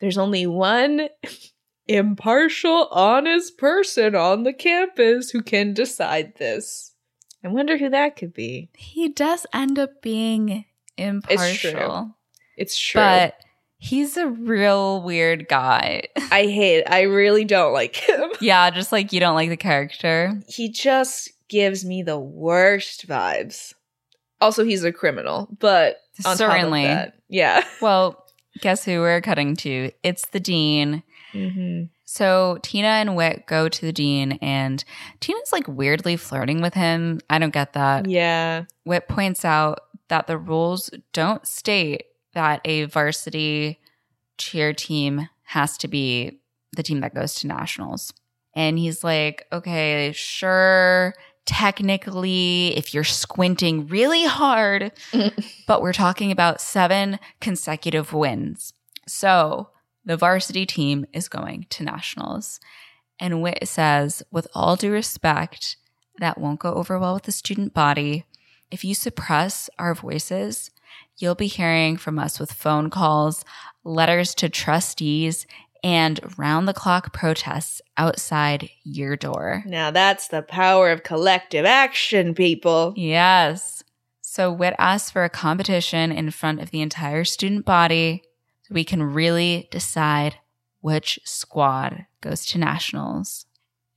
there's 0.00 0.18
only 0.18 0.46
one 0.46 1.08
impartial 1.86 2.88
honest 2.90 3.58
person 3.58 4.14
on 4.14 4.42
the 4.42 4.52
campus 4.52 5.30
who 5.30 5.42
can 5.42 5.74
decide 5.74 6.36
this. 6.36 6.92
I 7.44 7.48
wonder 7.48 7.78
who 7.78 7.88
that 7.90 8.16
could 8.16 8.34
be. 8.34 8.70
He 8.74 9.08
does 9.08 9.46
end 9.52 9.78
up 9.78 10.02
being 10.02 10.64
impartial. 10.96 12.16
it's 12.56 12.78
true. 12.78 13.00
But 13.00 13.34
he's 13.80 14.16
a 14.16 14.28
real 14.28 15.02
weird 15.02 15.48
guy. 15.48 16.04
i 16.30 16.42
hate 16.42 16.84
i 16.86 17.00
really 17.02 17.44
don't 17.44 17.72
like 17.72 17.96
him 17.96 18.30
yeah, 18.40 18.70
just 18.70 18.92
like 18.92 19.12
you 19.12 19.18
don't 19.18 19.34
like 19.34 19.48
the 19.48 19.56
character. 19.56 20.40
he 20.46 20.68
just 20.70 21.30
gives 21.48 21.84
me 21.84 22.02
the 22.02 22.18
worst 22.18 23.08
vibes. 23.08 23.74
Also, 24.40 24.64
he's 24.64 24.84
a 24.84 24.92
criminal, 24.92 25.48
but 25.58 25.96
Certainly. 26.20 26.84
that, 26.84 27.14
yeah. 27.28 27.64
Well, 27.82 28.24
guess 28.60 28.84
who 28.84 29.00
we're 29.00 29.20
cutting 29.20 29.56
to? 29.56 29.90
It's 30.02 30.26
the 30.26 30.40
dean. 30.40 31.02
Mm-hmm. 31.34 31.86
So 32.04 32.58
Tina 32.62 32.88
and 32.88 33.16
Wit 33.16 33.46
go 33.46 33.68
to 33.68 33.80
the 33.80 33.92
dean, 33.92 34.32
and 34.40 34.82
Tina's 35.20 35.52
like 35.52 35.66
weirdly 35.68 36.16
flirting 36.16 36.62
with 36.62 36.74
him. 36.74 37.20
I 37.28 37.38
don't 37.38 37.52
get 37.52 37.74
that. 37.74 38.08
Yeah, 38.08 38.64
Wit 38.84 39.08
points 39.08 39.44
out 39.44 39.80
that 40.08 40.26
the 40.26 40.38
rules 40.38 40.90
don't 41.12 41.46
state 41.46 42.04
that 42.34 42.60
a 42.64 42.84
varsity 42.84 43.80
cheer 44.38 44.72
team 44.72 45.28
has 45.44 45.76
to 45.78 45.88
be 45.88 46.40
the 46.76 46.82
team 46.82 47.00
that 47.00 47.14
goes 47.14 47.34
to 47.36 47.46
nationals. 47.46 48.12
And 48.54 48.78
he's 48.78 49.04
like, 49.04 49.46
okay, 49.52 50.12
sure, 50.14 51.14
technically, 51.46 52.76
if 52.76 52.94
you're 52.94 53.04
squinting 53.04 53.86
really 53.86 54.24
hard, 54.24 54.92
but 55.66 55.82
we're 55.82 55.92
talking 55.92 56.30
about 56.30 56.60
seven 56.60 57.18
consecutive 57.40 58.12
wins. 58.12 58.72
So 59.06 59.70
the 60.04 60.16
varsity 60.16 60.66
team 60.66 61.06
is 61.12 61.28
going 61.28 61.66
to 61.70 61.84
nationals. 61.84 62.60
And 63.18 63.42
Wit 63.42 63.66
says, 63.68 64.22
with 64.30 64.46
all 64.54 64.76
due 64.76 64.92
respect, 64.92 65.76
that 66.18 66.38
won't 66.38 66.60
go 66.60 66.72
over 66.72 66.98
well 66.98 67.14
with 67.14 67.24
the 67.24 67.32
student 67.32 67.74
body. 67.74 68.24
If 68.70 68.84
you 68.84 68.94
suppress 68.94 69.68
our 69.78 69.94
voices, 69.94 70.70
you'll 71.20 71.34
be 71.34 71.46
hearing 71.46 71.96
from 71.96 72.18
us 72.18 72.40
with 72.40 72.52
phone 72.52 72.90
calls, 72.90 73.44
letters 73.84 74.34
to 74.36 74.48
trustees, 74.48 75.46
and 75.82 76.20
round 76.36 76.68
the 76.68 76.74
clock 76.74 77.12
protests 77.12 77.80
outside 77.96 78.68
your 78.82 79.16
door. 79.16 79.62
now 79.66 79.90
that's 79.90 80.28
the 80.28 80.42
power 80.42 80.90
of 80.90 81.02
collective 81.02 81.64
action, 81.64 82.34
people. 82.34 82.92
Yes. 82.96 83.82
So 84.20 84.52
Wit 84.52 84.74
asks 84.78 85.10
for 85.10 85.24
a 85.24 85.30
competition 85.30 86.12
in 86.12 86.30
front 86.30 86.60
of 86.60 86.70
the 86.70 86.82
entire 86.82 87.24
student 87.24 87.64
body 87.64 88.22
so 88.62 88.74
we 88.74 88.84
can 88.84 89.02
really 89.02 89.68
decide 89.70 90.36
which 90.80 91.18
squad 91.24 92.06
goes 92.20 92.46
to 92.46 92.58
nationals. 92.58 93.46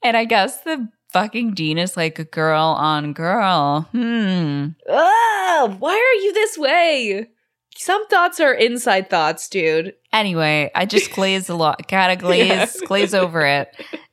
And 0.03 0.17
I 0.17 0.25
guess 0.25 0.61
the 0.61 0.89
fucking 1.13 1.53
dean 1.53 1.77
is 1.77 1.95
like 1.95 2.19
a 2.19 2.23
girl 2.25 2.75
on 2.77 3.13
girl. 3.13 3.87
Hmm. 3.91 4.67
Ah, 4.89 5.75
why 5.79 5.93
are 5.93 6.21
you 6.23 6.33
this 6.33 6.57
way? 6.57 7.27
Some 7.75 8.05
thoughts 8.07 8.39
are 8.39 8.53
inside 8.53 9.09
thoughts, 9.09 9.47
dude. 9.49 9.93
Anyway, 10.11 10.71
I 10.75 10.85
just 10.85 11.11
glaze 11.15 11.49
a 11.49 11.55
lot. 11.55 11.87
Gotta 11.87 12.15
glaze, 12.15 12.47
Yeah. 12.47 12.87
glaze 12.87 13.13
over 13.13 13.45
it. 13.45 13.69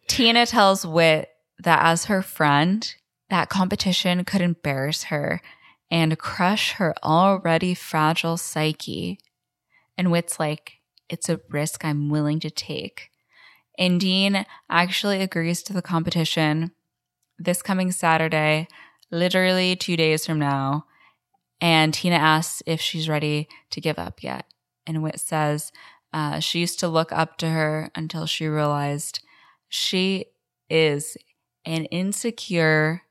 Tina 0.06 0.46
tells 0.46 0.86
Wit 0.86 1.28
that 1.58 1.80
as 1.84 2.06
her 2.06 2.22
friend, 2.22 2.94
that 3.28 3.48
competition 3.48 4.24
could 4.24 4.40
embarrass 4.40 5.04
her 5.04 5.40
and 5.90 6.18
crush 6.18 6.72
her 6.72 6.94
already 7.02 7.74
fragile 7.74 8.36
psyche. 8.36 9.18
And 9.98 10.10
Wit's 10.10 10.40
like, 10.40 10.74
it's 11.08 11.28
a 11.28 11.40
risk 11.50 11.84
I'm 11.84 12.08
willing 12.08 12.40
to 12.40 12.50
take. 12.50 13.10
And 13.78 14.00
Dean 14.00 14.46
actually 14.70 15.20
agrees 15.20 15.62
to 15.64 15.72
the 15.72 15.82
competition 15.82 16.72
this 17.40 17.62
coming 17.62 17.90
Saturday, 17.90 18.68
literally 19.10 19.74
two 19.74 19.96
days 19.96 20.26
from 20.26 20.38
now. 20.38 20.84
And 21.60 21.92
Tina 21.92 22.16
asks 22.16 22.62
if 22.66 22.80
she's 22.80 23.08
ready 23.08 23.48
to 23.70 23.80
give 23.80 23.98
up 23.98 24.22
yet. 24.22 24.46
And 24.86 25.02
Wit 25.02 25.18
says 25.18 25.72
uh, 26.12 26.40
she 26.40 26.60
used 26.60 26.78
to 26.80 26.88
look 26.88 27.12
up 27.12 27.36
to 27.38 27.48
her 27.48 27.90
until 27.94 28.26
she 28.26 28.46
realized 28.46 29.20
she 29.68 30.26
is 30.68 31.16
an 31.64 31.86
insecure 31.86 33.02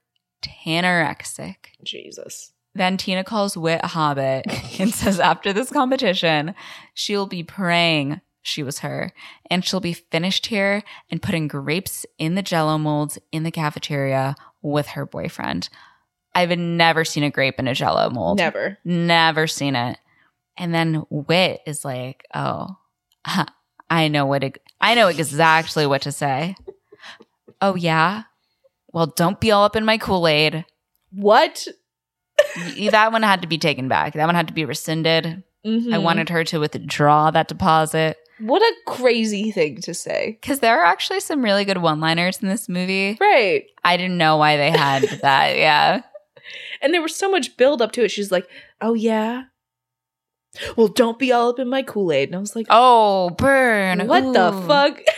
tanorexic. 0.41 1.55
Jesus. 1.83 2.53
Then 2.75 2.97
Tina 2.97 3.23
calls 3.23 3.57
Wit 3.57 3.81
a 3.83 3.87
hobbit 3.87 4.45
and 4.79 4.93
says 4.93 5.19
after 5.19 5.53
this 5.53 5.71
competition, 5.71 6.55
she 6.93 7.15
will 7.15 7.27
be 7.27 7.43
praying 7.43 8.21
she 8.41 8.63
was 8.63 8.79
her 8.79 9.11
and 9.49 9.63
she'll 9.65 9.79
be 9.79 9.93
finished 9.93 10.47
here 10.47 10.83
and 11.11 11.21
putting 11.21 11.47
grapes 11.47 12.05
in 12.17 12.35
the 12.35 12.41
jello 12.41 12.77
molds 12.77 13.17
in 13.31 13.43
the 13.43 13.51
cafeteria 13.51 14.35
with 14.61 14.87
her 14.89 15.05
boyfriend. 15.05 15.69
I've 16.35 16.57
never 16.57 17.03
seen 17.03 17.23
a 17.23 17.29
grape 17.31 17.59
in 17.59 17.67
a 17.67 17.73
jello 17.73 18.09
mold. 18.09 18.37
Never. 18.37 18.77
Never 18.85 19.47
seen 19.47 19.75
it. 19.75 19.97
And 20.57 20.73
then 20.73 21.03
Wit 21.09 21.61
is 21.65 21.83
like, 21.85 22.25
"Oh, 22.33 22.77
I 23.89 24.07
know 24.09 24.25
what 24.25 24.43
I 24.79 24.93
know 24.95 25.07
exactly 25.07 25.85
what 25.85 26.01
to 26.03 26.11
say." 26.11 26.55
Oh 27.61 27.75
yeah. 27.75 28.23
Well, 28.93 29.07
don't 29.07 29.39
be 29.39 29.51
all 29.51 29.63
up 29.65 29.75
in 29.75 29.85
my 29.85 29.97
Kool-Aid. 29.97 30.65
What? 31.11 31.67
That 32.91 33.11
one 33.11 33.21
had 33.23 33.41
to 33.41 33.47
be 33.47 33.57
taken 33.57 33.87
back. 33.87 34.13
That 34.13 34.25
one 34.25 34.35
had 34.35 34.47
to 34.47 34.53
be 34.53 34.65
rescinded. 34.65 35.43
I 35.65 35.67
Mhm. 35.67 36.03
wanted 36.03 36.29
her 36.29 36.43
to 36.45 36.59
withdraw 36.59 37.31
that 37.31 37.47
deposit 37.49 38.17
What 38.39 38.61
a 38.61 38.73
crazy 38.85 39.51
thing 39.51 39.81
to 39.81 39.93
say. 39.93 40.37
because 40.41 40.59
there 40.59 40.79
are 40.79 40.85
actually 40.85 41.19
some 41.19 41.43
really 41.43 41.65
good 41.65 41.77
one-liners 41.79 42.39
in 42.41 42.47
this 42.47 42.69
movie. 42.69 43.17
Right. 43.19 43.65
I 43.83 43.97
didn't 43.97 44.17
know 44.17 44.37
why 44.37 44.57
they 44.57 44.71
had 44.71 45.03
that. 45.21 45.57
Yeah. 45.57 46.01
And 46.81 46.93
there 46.93 47.01
was 47.01 47.15
so 47.15 47.29
much 47.29 47.57
build 47.57 47.81
up 47.81 47.91
to 47.93 48.03
it. 48.03 48.11
She's 48.11 48.31
like, 48.31 48.47
oh, 48.81 48.93
yeah. 48.93 49.43
Well, 50.75 50.87
don't 50.87 51.19
be 51.19 51.31
all 51.31 51.49
up 51.49 51.59
in 51.59 51.69
my 51.69 51.83
Kool 51.83 52.11
Aid. 52.11 52.29
And 52.29 52.35
I 52.35 52.39
was 52.39 52.55
like, 52.55 52.65
Oh, 52.69 53.29
burn! 53.31 54.07
what 54.07 54.33
the 54.33 54.51
fuck? 54.67 54.99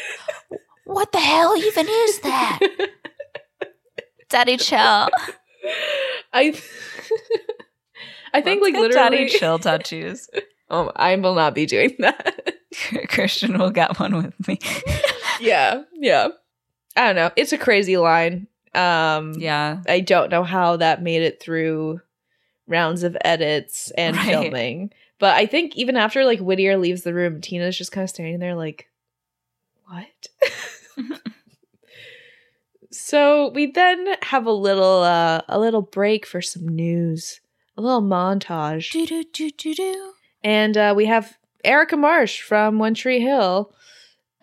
What 0.86 1.12
the 1.14 1.20
hell 1.20 1.56
even 1.56 1.88
is 1.88 2.20
that? 2.20 2.60
Daddy 4.30 4.58
chill. 4.58 5.10
I 6.34 6.54
I 8.34 8.42
think 8.42 8.62
Let's 8.62 8.74
like 8.74 8.82
literally 8.82 8.94
daddy 8.94 9.30
chill 9.30 9.58
tattoos. 9.60 10.28
Oh, 10.70 10.92
I 10.96 11.16
will 11.16 11.36
not 11.36 11.56
be 11.56 11.66
doing 11.66 11.96
that. 12.00 12.56
Christian 13.10 13.58
will 13.58 13.70
get 13.72 14.00
one 14.00 14.16
with 14.16 14.48
me. 14.48 14.60
yeah, 15.42 15.84
yeah. 15.94 16.30
I 16.96 17.08
don't 17.08 17.16
know. 17.16 17.32
It's 17.36 17.54
a 17.54 17.58
crazy 17.58 17.98
line. 17.98 18.48
Um 18.74 19.34
yeah. 19.34 19.82
I 19.88 20.00
don't 20.00 20.30
know 20.32 20.44
how 20.44 20.78
that 20.78 21.02
made 21.04 21.22
it 21.24 21.42
through 21.42 22.02
rounds 22.68 23.04
of 23.04 23.18
edits 23.26 23.92
and 23.98 24.16
Right. 24.16 24.26
filming. 24.28 24.92
But 25.20 25.36
I 25.36 25.46
think 25.46 25.76
even 25.76 25.98
after 25.98 26.24
like 26.26 26.40
Whittier 26.40 26.78
leaves 26.78 27.04
the 27.04 27.14
room, 27.14 27.42
Tina's 27.42 27.78
just 27.78 27.92
kind 27.92 28.04
of 28.04 28.10
standing 28.10 28.40
there 28.40 28.56
like, 28.56 28.88
what? 29.86 30.28
so 32.92 33.50
we 33.50 33.68
then 33.72 34.16
have 34.24 34.46
a 34.46 34.52
little 34.52 35.04
uh 35.04 35.42
a 35.48 35.60
little 35.60 35.82
break 35.82 36.26
for 36.26 36.42
some 36.42 36.68
news. 36.68 37.40
A 37.78 37.82
little 37.82 38.02
montage. 38.02 38.92
do 38.92 39.06
do 39.06 39.24
do 39.32 39.50
do 39.52 39.74
do. 39.74 40.14
And 40.44 40.76
uh, 40.76 40.94
we 40.96 41.06
have 41.06 41.38
Erica 41.64 41.98
Marsh 41.98 42.42
from 42.42 42.80
One 42.80 42.94
Tree 42.94 43.20
Hill, 43.20 43.74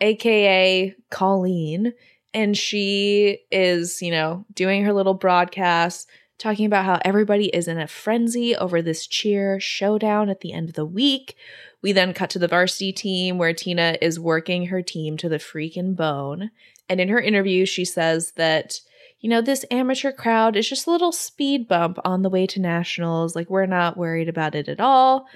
aka 0.01 0.95
Colleen. 1.09 1.93
And 2.33 2.55
she 2.55 3.39
is, 3.51 4.01
you 4.01 4.11
know, 4.11 4.45
doing 4.53 4.83
her 4.83 4.93
little 4.93 5.15
broadcast, 5.15 6.07
talking 6.37 6.65
about 6.65 6.85
how 6.85 6.99
everybody 7.03 7.47
is 7.47 7.67
in 7.67 7.79
a 7.79 7.87
frenzy 7.87 8.55
over 8.55 8.81
this 8.81 9.07
cheer 9.07 9.59
showdown 9.59 10.29
at 10.29 10.41
the 10.41 10.53
end 10.53 10.69
of 10.69 10.75
the 10.75 10.85
week. 10.85 11.35
We 11.81 11.91
then 11.91 12.13
cut 12.13 12.29
to 12.31 12.39
the 12.39 12.47
varsity 12.47 12.91
team 12.91 13.37
where 13.37 13.53
Tina 13.53 13.97
is 14.01 14.19
working 14.19 14.67
her 14.67 14.81
team 14.81 15.17
to 15.17 15.29
the 15.29 15.37
freaking 15.37 15.95
bone. 15.95 16.51
And 16.87 17.01
in 17.01 17.09
her 17.09 17.19
interview, 17.19 17.65
she 17.65 17.85
says 17.85 18.33
that, 18.33 18.79
you 19.19 19.29
know, 19.29 19.41
this 19.41 19.65
amateur 19.71 20.11
crowd 20.11 20.55
is 20.55 20.69
just 20.69 20.87
a 20.87 20.91
little 20.91 21.11
speed 21.11 21.67
bump 21.67 21.97
on 22.05 22.21
the 22.21 22.29
way 22.29 22.45
to 22.47 22.61
nationals. 22.61 23.35
Like, 23.35 23.49
we're 23.49 23.65
not 23.65 23.97
worried 23.97 24.29
about 24.29 24.55
it 24.55 24.69
at 24.69 24.79
all. 24.79 25.27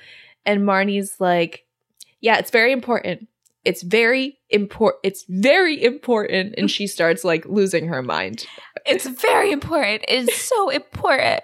And 0.46 0.62
Marnie's 0.62 1.20
like, 1.20 1.66
yeah, 2.24 2.38
it's 2.38 2.52
very 2.52 2.72
important. 2.72 3.28
It's 3.66 3.84
very 3.84 4.40
important. 4.50 5.02
It's 5.04 5.26
very 5.28 5.84
important. 5.84 6.56
And 6.58 6.72
she 6.72 6.88
starts 6.88 7.26
like 7.26 7.46
losing 7.46 7.88
her 7.88 8.02
mind. 8.02 8.46
It's 8.86 9.06
very 9.06 9.52
important. 9.52 10.06
It's 10.08 10.36
so 10.38 10.70
important. 10.70 11.42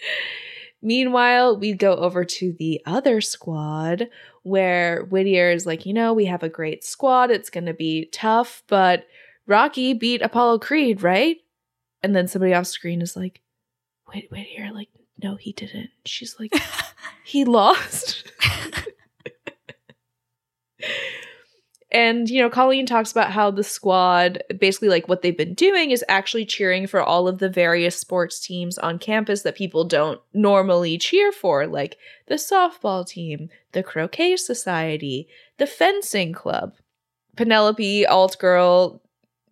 Meanwhile, 0.82 1.58
we 1.58 1.72
go 1.72 1.96
over 1.96 2.22
to 2.22 2.54
the 2.58 2.82
other 2.84 3.22
squad 3.22 4.08
where 4.42 5.04
Whittier 5.04 5.50
is 5.50 5.64
like, 5.64 5.86
you 5.86 5.94
know, 5.94 6.12
we 6.12 6.26
have 6.26 6.42
a 6.42 6.50
great 6.50 6.84
squad. 6.84 7.30
It's 7.30 7.48
going 7.48 7.64
to 7.64 7.72
be 7.72 8.10
tough, 8.12 8.62
but 8.68 9.06
Rocky 9.46 9.94
beat 9.94 10.20
Apollo 10.20 10.58
Creed, 10.58 11.02
right? 11.02 11.38
And 12.02 12.14
then 12.14 12.28
somebody 12.28 12.52
off 12.52 12.66
screen 12.66 13.00
is 13.00 13.16
like, 13.16 13.40
wait, 14.14 14.30
Whittier, 14.30 14.70
like, 14.70 14.90
no, 15.22 15.36
he 15.36 15.52
didn't. 15.52 15.88
She's 16.04 16.36
like, 16.38 16.52
he 17.24 17.46
lost. 17.46 18.30
And, 21.94 22.28
you 22.28 22.42
know, 22.42 22.50
Colleen 22.50 22.86
talks 22.86 23.12
about 23.12 23.30
how 23.30 23.52
the 23.52 23.62
squad, 23.62 24.42
basically, 24.58 24.88
like 24.88 25.08
what 25.08 25.22
they've 25.22 25.36
been 25.36 25.54
doing 25.54 25.92
is 25.92 26.04
actually 26.08 26.44
cheering 26.44 26.88
for 26.88 27.00
all 27.00 27.28
of 27.28 27.38
the 27.38 27.48
various 27.48 27.96
sports 27.96 28.40
teams 28.40 28.78
on 28.78 28.98
campus 28.98 29.42
that 29.42 29.54
people 29.54 29.84
don't 29.84 30.20
normally 30.32 30.98
cheer 30.98 31.30
for, 31.30 31.68
like 31.68 31.96
the 32.26 32.34
softball 32.34 33.06
team, 33.06 33.48
the 33.72 33.84
croquet 33.84 34.36
society, 34.36 35.28
the 35.58 35.68
fencing 35.68 36.32
club. 36.32 36.74
Penelope, 37.36 38.06
alt 38.06 38.38
girl, 38.40 39.00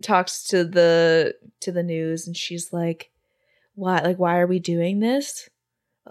talks 0.03 0.43
to 0.49 0.65
the 0.65 1.35
to 1.61 1.71
the 1.73 1.83
news 1.83 2.27
and 2.27 2.37
she's 2.37 2.73
like, 2.73 3.11
Why 3.77 4.01
like 4.01 4.19
why 4.19 4.39
are 4.39 4.47
we 4.47 4.59
doing 4.59 5.01
this? 5.01 5.49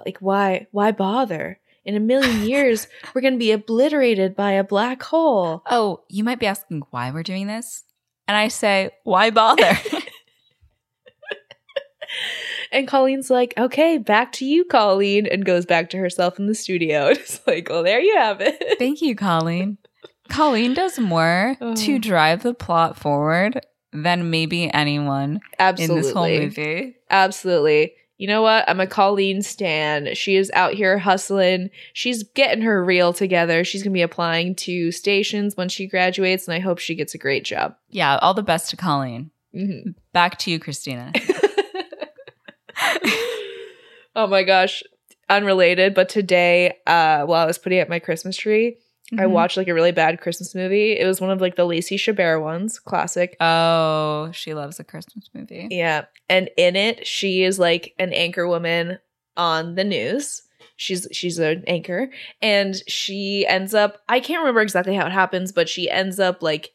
Like 0.06 0.18
why 0.19 0.68
why 0.72 0.91
bother? 0.91 1.60
In 1.83 1.95
a 1.95 1.99
million 1.99 2.43
years, 2.43 2.87
we're 3.13 3.21
going 3.21 3.33
to 3.33 3.39
be 3.39 3.51
obliterated 3.51 4.35
by 4.35 4.51
a 4.51 4.63
black 4.63 5.01
hole. 5.01 5.63
Oh, 5.69 6.01
you 6.09 6.23
might 6.23 6.39
be 6.39 6.45
asking 6.45 6.83
why 6.91 7.09
we're 7.11 7.23
doing 7.23 7.47
this. 7.47 7.83
And 8.27 8.37
I 8.37 8.49
say, 8.49 8.91
why 9.03 9.31
bother? 9.31 9.77
and 12.71 12.87
Colleen's 12.87 13.29
like, 13.29 13.53
okay, 13.57 13.97
back 13.97 14.31
to 14.33 14.45
you, 14.45 14.63
Colleen, 14.65 15.25
and 15.25 15.45
goes 15.45 15.65
back 15.65 15.89
to 15.91 15.97
herself 15.97 16.39
in 16.39 16.47
the 16.47 16.55
studio. 16.55 17.07
It's 17.09 17.41
like, 17.47 17.69
well, 17.69 17.83
there 17.83 17.99
you 17.99 18.15
have 18.17 18.41
it. 18.41 18.77
Thank 18.79 19.01
you, 19.01 19.15
Colleen. 19.15 19.77
Colleen 20.29 20.73
does 20.73 20.97
more 20.99 21.57
Oh. 21.59 21.75
to 21.75 21.99
drive 21.99 22.43
the 22.43 22.53
plot 22.53 22.97
forward 22.97 23.65
than 23.91 24.29
maybe 24.29 24.73
anyone 24.73 25.41
Absolutely. 25.59 25.95
in 25.97 26.01
this 26.01 26.13
whole 26.13 26.29
movie. 26.29 26.95
Absolutely. 27.09 27.93
You 28.22 28.27
know 28.27 28.43
what? 28.43 28.69
I'm 28.69 28.80
a 28.80 28.85
Colleen 28.85 29.41
Stan. 29.41 30.14
She 30.14 30.35
is 30.35 30.52
out 30.53 30.76
here 30.76 30.99
hustling. 30.99 31.72
She's 31.93 32.22
getting 32.22 32.61
her 32.61 32.85
reel 32.85 33.14
together. 33.14 33.64
She's 33.64 33.81
going 33.81 33.93
to 33.93 33.98
be 33.98 34.03
applying 34.03 34.53
to 34.57 34.91
stations 34.91 35.57
when 35.57 35.69
she 35.69 35.88
graduates, 35.88 36.48
and 36.48 36.53
I 36.53 36.60
hope 36.60 36.77
she 36.77 36.93
gets 36.93 37.15
a 37.15 37.18
great 37.18 37.43
job. 37.43 37.76
Yeah, 37.89 38.18
all 38.18 38.35
the 38.35 38.43
best 38.43 38.69
to 38.69 38.77
Colleen. 38.77 39.31
Mhm. 39.56 39.95
Back 40.14 40.38
to 40.38 40.52
you, 40.52 40.60
Christina. 40.60 41.11
oh 44.15 44.27
my 44.27 44.43
gosh. 44.43 44.84
Unrelated, 45.27 45.95
but 45.95 46.07
today, 46.07 46.77
uh, 46.85 47.23
while 47.26 47.41
I 47.41 47.48
was 47.48 47.57
putting 47.57 47.80
up 47.80 47.89
my 47.89 47.98
Christmas 47.98 48.38
tree, 48.38 48.77
I 49.17 49.23
Mhm. 49.23 49.31
watched 49.31 49.57
like 49.57 49.67
a 49.67 49.73
really 49.73 49.91
bad 49.91 50.21
Christmas 50.21 50.55
movie. 50.55 50.93
It 50.97 51.05
was 51.05 51.19
one 51.19 51.29
of 51.31 51.41
like 51.41 51.55
the 51.55 51.65
Lacey 51.65 51.97
Chabert 51.97 52.41
ones, 52.41 52.79
classic. 52.79 53.35
Oh, 53.41 54.31
she 54.33 54.53
loves 54.53 54.79
a 54.79 54.83
Christmas 54.83 55.29
movie. 55.33 55.67
Yeah. 55.69 56.05
And 56.29 56.49
in 56.57 56.75
it, 56.75 57.05
she 57.05 57.43
is 57.43 57.59
like 57.59 57.93
an 57.99 58.13
anchor 58.13 58.47
woman 58.47 58.99
on 59.35 59.75
the 59.75 59.83
news. 59.83 60.43
She's 60.77 61.07
she's 61.11 61.38
an 61.39 61.63
anchor 61.67 62.09
and 62.41 62.75
she 62.88 63.45
ends 63.47 63.73
up 63.73 64.01
I 64.09 64.19
can't 64.19 64.39
remember 64.39 64.61
exactly 64.61 64.95
how 64.95 65.05
it 65.05 65.11
happens, 65.11 65.51
but 65.51 65.69
she 65.69 65.89
ends 65.89 66.19
up 66.19 66.41
like 66.41 66.71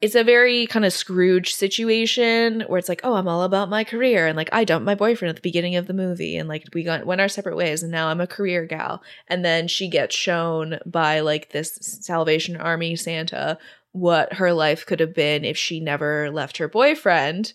it's 0.00 0.14
a 0.14 0.24
very 0.24 0.66
kind 0.66 0.84
of 0.84 0.92
Scrooge 0.92 1.54
situation 1.54 2.62
where 2.66 2.78
it's 2.78 2.88
like, 2.88 3.00
oh, 3.02 3.14
I'm 3.14 3.28
all 3.28 3.42
about 3.42 3.70
my 3.70 3.82
career, 3.82 4.26
and 4.26 4.36
like 4.36 4.50
I 4.52 4.64
dumped 4.64 4.84
my 4.84 4.94
boyfriend 4.94 5.30
at 5.30 5.36
the 5.36 5.42
beginning 5.42 5.76
of 5.76 5.86
the 5.86 5.94
movie, 5.94 6.36
and 6.36 6.48
like 6.48 6.64
we 6.74 6.82
got 6.82 7.06
went 7.06 7.20
our 7.20 7.28
separate 7.28 7.56
ways, 7.56 7.82
and 7.82 7.90
now 7.90 8.08
I'm 8.08 8.20
a 8.20 8.26
career 8.26 8.66
gal. 8.66 9.02
And 9.28 9.44
then 9.44 9.68
she 9.68 9.88
gets 9.88 10.14
shown 10.14 10.78
by 10.84 11.20
like 11.20 11.50
this 11.50 11.78
Salvation 12.02 12.56
Army 12.56 12.94
Santa 12.96 13.58
what 13.92 14.34
her 14.34 14.52
life 14.52 14.84
could 14.84 15.00
have 15.00 15.14
been 15.14 15.44
if 15.44 15.56
she 15.56 15.80
never 15.80 16.30
left 16.30 16.58
her 16.58 16.68
boyfriend, 16.68 17.54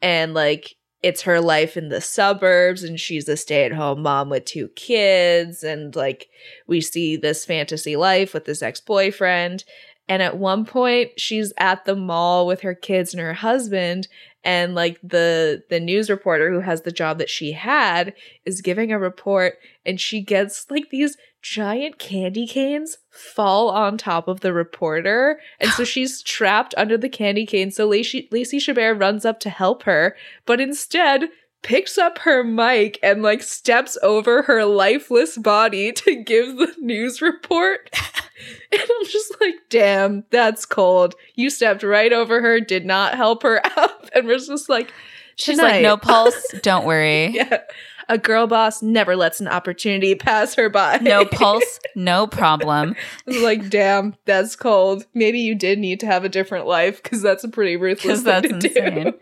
and 0.00 0.32
like 0.32 0.76
it's 1.02 1.22
her 1.22 1.40
life 1.40 1.76
in 1.76 1.88
the 1.88 2.00
suburbs, 2.00 2.84
and 2.84 3.00
she's 3.00 3.28
a 3.28 3.36
stay 3.36 3.64
at 3.64 3.72
home 3.72 4.00
mom 4.00 4.30
with 4.30 4.44
two 4.44 4.68
kids, 4.68 5.64
and 5.64 5.96
like 5.96 6.28
we 6.68 6.80
see 6.80 7.16
this 7.16 7.44
fantasy 7.44 7.96
life 7.96 8.32
with 8.32 8.44
this 8.44 8.62
ex 8.62 8.80
boyfriend. 8.80 9.64
And 10.08 10.22
at 10.22 10.36
one 10.36 10.64
point, 10.64 11.12
she's 11.18 11.52
at 11.56 11.84
the 11.84 11.96
mall 11.96 12.46
with 12.46 12.60
her 12.60 12.74
kids 12.74 13.14
and 13.14 13.22
her 13.22 13.34
husband, 13.34 14.08
and 14.44 14.74
like 14.74 15.00
the 15.02 15.62
the 15.70 15.80
news 15.80 16.10
reporter 16.10 16.50
who 16.50 16.60
has 16.60 16.82
the 16.82 16.92
job 16.92 17.18
that 17.18 17.30
she 17.30 17.52
had 17.52 18.14
is 18.44 18.60
giving 18.60 18.92
a 18.92 18.98
report, 18.98 19.54
and 19.86 19.98
she 20.00 20.20
gets 20.20 20.70
like 20.70 20.90
these 20.90 21.16
giant 21.40 21.98
candy 21.98 22.46
canes 22.46 22.98
fall 23.10 23.70
on 23.70 23.96
top 23.96 24.28
of 24.28 24.40
the 24.40 24.52
reporter, 24.52 25.40
and 25.58 25.70
so 25.70 25.84
she's 25.84 26.22
trapped 26.22 26.74
under 26.76 26.98
the 26.98 27.08
candy 27.08 27.46
cane. 27.46 27.70
So 27.70 27.86
Lacey 27.86 28.28
Lacey 28.30 28.58
Chabert 28.58 29.00
runs 29.00 29.24
up 29.24 29.40
to 29.40 29.50
help 29.50 29.84
her, 29.84 30.14
but 30.44 30.60
instead 30.60 31.30
picks 31.62 31.96
up 31.96 32.18
her 32.18 32.44
mic 32.44 32.98
and 33.02 33.22
like 33.22 33.42
steps 33.42 33.96
over 34.02 34.42
her 34.42 34.66
lifeless 34.66 35.38
body 35.38 35.90
to 36.04 36.22
give 36.22 36.58
the 36.58 36.74
news 36.78 37.20
report. 37.22 37.90
and 38.72 38.80
I'm 38.80 39.06
just 39.06 39.40
like, 39.40 39.54
damn, 39.68 40.24
that's 40.30 40.66
cold. 40.66 41.14
You 41.34 41.50
stepped 41.50 41.82
right 41.82 42.12
over 42.12 42.40
her, 42.40 42.60
did 42.60 42.84
not 42.84 43.14
help 43.14 43.42
her 43.42 43.60
up, 43.76 44.08
and 44.14 44.26
was 44.26 44.46
just 44.48 44.68
like, 44.68 44.92
She's 45.36 45.56
"Tonight." 45.56 45.70
like, 45.70 45.82
no 45.82 45.96
pulse, 45.98 46.46
don't 46.62 46.86
worry. 46.86 47.28
yeah. 47.28 47.62
A 48.08 48.18
girl 48.18 48.46
boss 48.46 48.82
never 48.82 49.16
lets 49.16 49.40
an 49.40 49.48
opportunity 49.48 50.14
pass 50.14 50.54
her 50.56 50.68
by. 50.68 50.98
No 50.98 51.24
pulse, 51.24 51.80
no 51.96 52.26
problem. 52.26 52.96
Like, 53.26 53.70
damn, 53.70 54.14
that's 54.26 54.56
cold. 54.56 55.06
Maybe 55.14 55.38
you 55.38 55.54
did 55.54 55.78
need 55.78 56.00
to 56.00 56.06
have 56.06 56.22
a 56.22 56.28
different 56.28 56.66
life 56.66 57.02
because 57.02 57.22
that's 57.22 57.44
a 57.44 57.48
pretty 57.48 57.76
ruthless 57.76 58.22
thing 58.22 58.42
that's 58.42 58.64
to 58.66 58.92
do. 58.92 59.12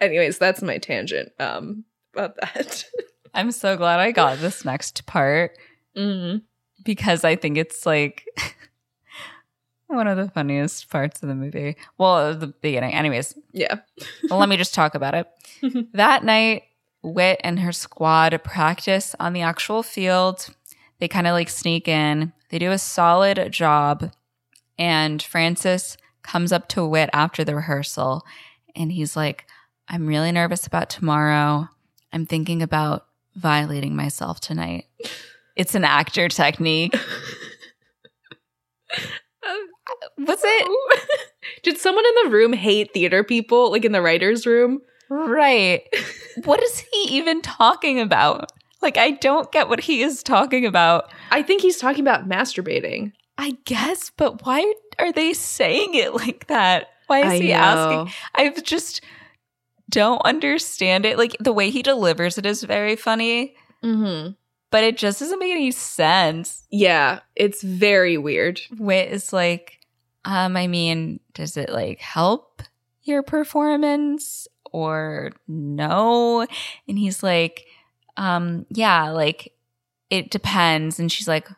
Anyways, 0.00 0.38
that's 0.38 0.62
my 0.62 0.78
tangent 0.78 1.32
um 1.40 1.84
about 2.14 2.36
that. 2.36 2.84
I'm 3.34 3.50
so 3.50 3.76
glad 3.76 3.98
I 3.98 4.12
got 4.12 4.38
this 4.38 4.64
next 4.64 5.04
part 5.06 5.58
mm. 5.96 6.42
Because 6.84 7.24
I 7.24 7.36
think 7.36 7.56
it's 7.58 7.84
like 7.86 8.26
one 9.86 10.06
of 10.06 10.16
the 10.16 10.28
funniest 10.30 10.88
parts 10.90 11.22
of 11.22 11.28
the 11.28 11.34
movie. 11.34 11.76
Well, 11.98 12.34
the 12.34 12.48
beginning. 12.48 12.94
Anyways, 12.94 13.36
Yeah. 13.52 13.80
well, 14.28 14.38
let 14.38 14.48
me 14.48 14.56
just 14.56 14.74
talk 14.74 14.94
about 14.94 15.14
it. 15.14 15.88
that 15.94 16.24
night, 16.24 16.64
Wit 17.02 17.40
and 17.42 17.58
her 17.60 17.72
squad 17.72 18.38
practice 18.44 19.14
on 19.18 19.32
the 19.32 19.40
actual 19.40 19.82
field. 19.82 20.48
They 20.98 21.08
kind 21.08 21.26
of 21.26 21.32
like 21.32 21.48
sneak 21.48 21.88
in. 21.88 22.32
They 22.50 22.58
do 22.58 22.70
a 22.70 22.78
solid 22.78 23.50
job. 23.52 24.12
And 24.78 25.22
Francis 25.22 25.96
comes 26.22 26.52
up 26.52 26.68
to 26.68 26.86
Wit 26.86 27.10
after 27.12 27.42
the 27.44 27.54
rehearsal 27.54 28.24
and 28.76 28.92
he's 28.92 29.16
like, 29.16 29.46
I'm 29.88 30.06
really 30.06 30.30
nervous 30.30 30.66
about 30.66 30.90
tomorrow. 30.90 31.68
I'm 32.12 32.26
thinking 32.26 32.62
about 32.62 33.06
violating 33.34 33.96
myself 33.96 34.40
tonight. 34.40 34.84
It's 35.60 35.74
an 35.74 35.84
actor 35.84 36.30
technique. 36.30 36.94
Was 40.16 40.40
it? 40.42 41.30
Did 41.62 41.76
someone 41.76 42.06
in 42.06 42.24
the 42.24 42.30
room 42.34 42.54
hate 42.54 42.94
theater 42.94 43.22
people, 43.22 43.70
like 43.70 43.84
in 43.84 43.92
the 43.92 44.00
writer's 44.00 44.46
room? 44.46 44.80
Right. 45.10 45.82
what 46.44 46.62
is 46.62 46.78
he 46.78 47.08
even 47.10 47.42
talking 47.42 48.00
about? 48.00 48.50
Like, 48.80 48.96
I 48.96 49.10
don't 49.10 49.52
get 49.52 49.68
what 49.68 49.80
he 49.80 50.00
is 50.00 50.22
talking 50.22 50.64
about. 50.64 51.12
I 51.30 51.42
think 51.42 51.60
he's 51.60 51.76
talking 51.76 52.00
about 52.00 52.26
masturbating. 52.26 53.12
I 53.36 53.58
guess, 53.66 54.10
but 54.16 54.46
why 54.46 54.72
are 54.98 55.12
they 55.12 55.34
saying 55.34 55.94
it 55.94 56.14
like 56.14 56.46
that? 56.46 56.86
Why 57.06 57.18
is 57.18 57.32
I 57.32 57.36
he 57.38 57.48
know. 57.48 57.54
asking? 57.54 58.14
I 58.34 58.48
just 58.62 59.02
don't 59.90 60.22
understand 60.24 61.04
it. 61.04 61.18
Like, 61.18 61.36
the 61.38 61.52
way 61.52 61.68
he 61.68 61.82
delivers 61.82 62.38
it 62.38 62.46
is 62.46 62.62
very 62.62 62.96
funny, 62.96 63.54
Mm-hmm. 63.82 64.32
But 64.70 64.84
it 64.84 64.96
just 64.96 65.20
doesn't 65.20 65.38
make 65.38 65.52
any 65.52 65.70
sense. 65.70 66.64
Yeah, 66.70 67.20
it's 67.36 67.62
very 67.62 68.16
weird. 68.18 68.60
Wit 68.78 69.10
is 69.12 69.32
like, 69.32 69.78
um, 70.24 70.56
I 70.56 70.66
mean, 70.66 71.20
does 71.34 71.56
it 71.56 71.70
like 71.70 72.00
help 72.00 72.62
your 73.02 73.22
performance? 73.22 74.46
or 74.72 75.32
no? 75.48 76.46
And 76.88 76.98
he's 76.98 77.22
like, 77.22 77.66
um, 78.16 78.66
yeah, 78.70 79.10
like 79.10 79.52
it 80.10 80.30
depends. 80.30 80.98
And 80.98 81.10
she's 81.10 81.28
like, 81.28 81.48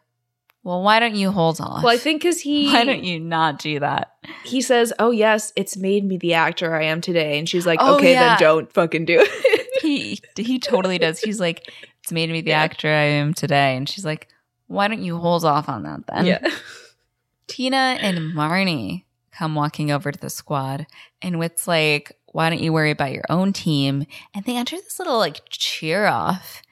well, 0.64 0.82
why 0.82 1.01
don't 1.01 1.16
you 1.16 1.30
hold 1.30 1.60
off? 1.60 1.82
Well, 1.82 1.93
I 1.93 1.98
think 1.98 2.22
because 2.22 2.40
he 2.40 2.66
why 2.72 2.84
don't 2.84 3.05
you 3.05 3.18
not 3.18 3.59
do 3.59 3.80
that? 3.80 4.12
he 4.44 4.60
says, 4.60 4.93
"Oh 5.01 5.10
yes, 5.10 5.52
it's 5.56 5.76
made 5.76 6.05
me 6.05 6.16
the 6.16 6.34
actor 6.34 6.76
I 6.76 6.84
am 6.84 7.01
today," 7.01 7.39
and 7.39 7.48
she's 7.48 7.66
like, 7.66 7.80
Oh, 7.82 7.97
"Okay, 7.97 8.12
yeah. 8.12 8.36
then 8.36 8.39
don't 8.39 8.72
fucking 8.72 9.05
do 9.05 9.18
it." 9.20 9.68
He 9.82 10.20
he 10.36 10.60
totally 10.60 10.98
does. 10.98 11.18
He's 11.18 11.40
like, 11.40 11.68
it's 12.03 12.12
made 12.12 12.31
me 12.31 12.41
the 12.41 12.51
Yeah. 12.51 12.62
actor 12.62 12.89
I 12.89 13.05
am 13.20 13.33
today. 13.35 13.77
And 13.77 13.89
she's 13.89 14.05
like, 14.05 14.29
why 14.66 14.89
don't 14.89 15.03
you 15.03 15.16
hold 15.19 15.45
off 15.45 15.69
on 15.69 15.83
that 15.85 16.01
then? 16.09 16.27
yeah, 16.27 16.49
Tina 17.47 17.97
and 18.01 18.19
Marnie 18.35 19.05
come 19.31 19.55
walking 19.55 19.91
over 19.91 20.12
to 20.12 20.19
the 20.19 20.31
squad, 20.31 20.87
and 21.20 21.39
Wit's 21.39 21.66
like, 21.66 22.12
why 22.27 22.49
don't 22.51 22.61
you 22.62 22.73
worry 22.73 22.91
about 22.91 23.12
your 23.12 23.24
own 23.29 23.53
team? 23.53 24.07
And 24.35 24.45
they 24.45 24.57
enter 24.57 24.77
this 24.77 24.99
little 24.99 25.19
like 25.19 25.41
cheer 25.51 26.07
off. 26.07 26.62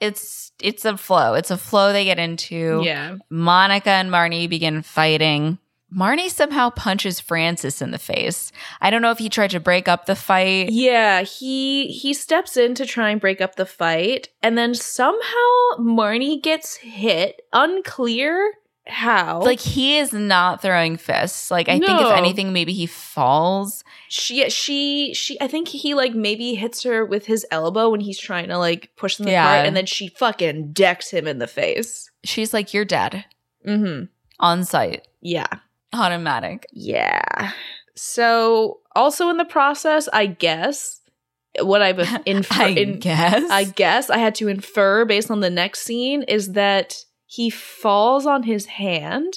It's 0.00 0.52
it's 0.60 0.84
a 0.84 0.96
flow. 0.96 1.34
It's 1.34 1.50
a 1.50 1.56
flow 1.56 1.92
they 1.92 2.04
get 2.04 2.18
into. 2.18 2.82
yeah. 2.84 3.16
Monica 3.30 3.90
and 3.90 4.10
Marnie 4.10 4.48
begin 4.48 4.82
fighting. 4.82 5.58
Marnie 5.94 6.28
somehow 6.30 6.70
punches 6.70 7.20
Francis 7.20 7.80
in 7.80 7.92
the 7.92 7.98
face. 7.98 8.50
I 8.80 8.90
don't 8.90 9.02
know 9.02 9.12
if 9.12 9.18
he 9.18 9.28
tried 9.28 9.50
to 9.50 9.60
break 9.60 9.86
up 9.88 10.06
the 10.06 10.16
fight. 10.16 10.70
Yeah, 10.70 11.22
he 11.22 11.86
he 11.88 12.12
steps 12.12 12.56
in 12.56 12.74
to 12.74 12.86
try 12.86 13.10
and 13.10 13.20
break 13.20 13.40
up 13.40 13.54
the 13.56 13.66
fight, 13.66 14.28
and 14.42 14.58
then 14.58 14.74
somehow 14.74 15.76
Marnie 15.78 16.42
gets 16.42 16.76
hit. 16.76 17.42
Unclear 17.52 18.52
how. 18.88 19.40
Like 19.42 19.60
he 19.60 19.96
is 19.98 20.12
not 20.12 20.60
throwing 20.62 20.96
fists. 20.96 21.50
Like 21.50 21.68
I 21.68 21.78
think 21.78 22.00
if 22.00 22.12
anything, 22.12 22.52
maybe 22.52 22.72
he 22.72 22.86
falls. 22.86 23.84
she 24.08 24.48
she 24.50 25.14
she. 25.14 25.40
I 25.40 25.46
think 25.46 25.68
he 25.68 25.94
like 25.94 26.14
maybe 26.14 26.54
hits 26.54 26.82
her 26.82 27.04
with 27.04 27.26
his 27.26 27.46
elbow 27.52 27.90
when 27.90 28.00
he's 28.00 28.18
trying 28.18 28.48
to 28.48 28.58
like 28.58 28.90
push 28.96 29.16
them 29.16 29.28
Yeah. 29.28 29.44
apart, 29.44 29.66
and 29.66 29.76
then 29.76 29.86
she 29.86 30.08
fucking 30.08 30.72
decks 30.72 31.10
him 31.10 31.26
in 31.28 31.38
the 31.38 31.46
face. 31.46 32.10
She's 32.24 32.52
like, 32.52 32.74
"You're 32.74 32.84
dead 32.84 33.24
Mm-hmm. 33.66 34.04
on 34.40 34.64
site, 34.64 35.06
Yeah. 35.20 35.46
Automatic." 35.92 36.66
Yeah. 36.72 37.52
So 37.94 38.80
also 38.94 39.30
in 39.30 39.36
the 39.36 39.44
process, 39.44 40.08
I 40.12 40.26
guess 40.26 41.00
what 41.60 41.82
I've 41.82 41.98
infer- 42.26 42.62
I 42.62 42.68
in, 42.68 42.98
guess. 42.98 43.50
I 43.50 43.64
guess 43.64 44.10
I 44.10 44.18
had 44.18 44.34
to 44.36 44.48
infer 44.48 45.04
based 45.04 45.30
on 45.30 45.40
the 45.40 45.50
next 45.50 45.80
scene 45.80 46.22
is 46.24 46.52
that 46.52 47.04
he 47.26 47.50
falls 47.50 48.26
on 48.26 48.44
his 48.44 48.66
hand 48.66 49.34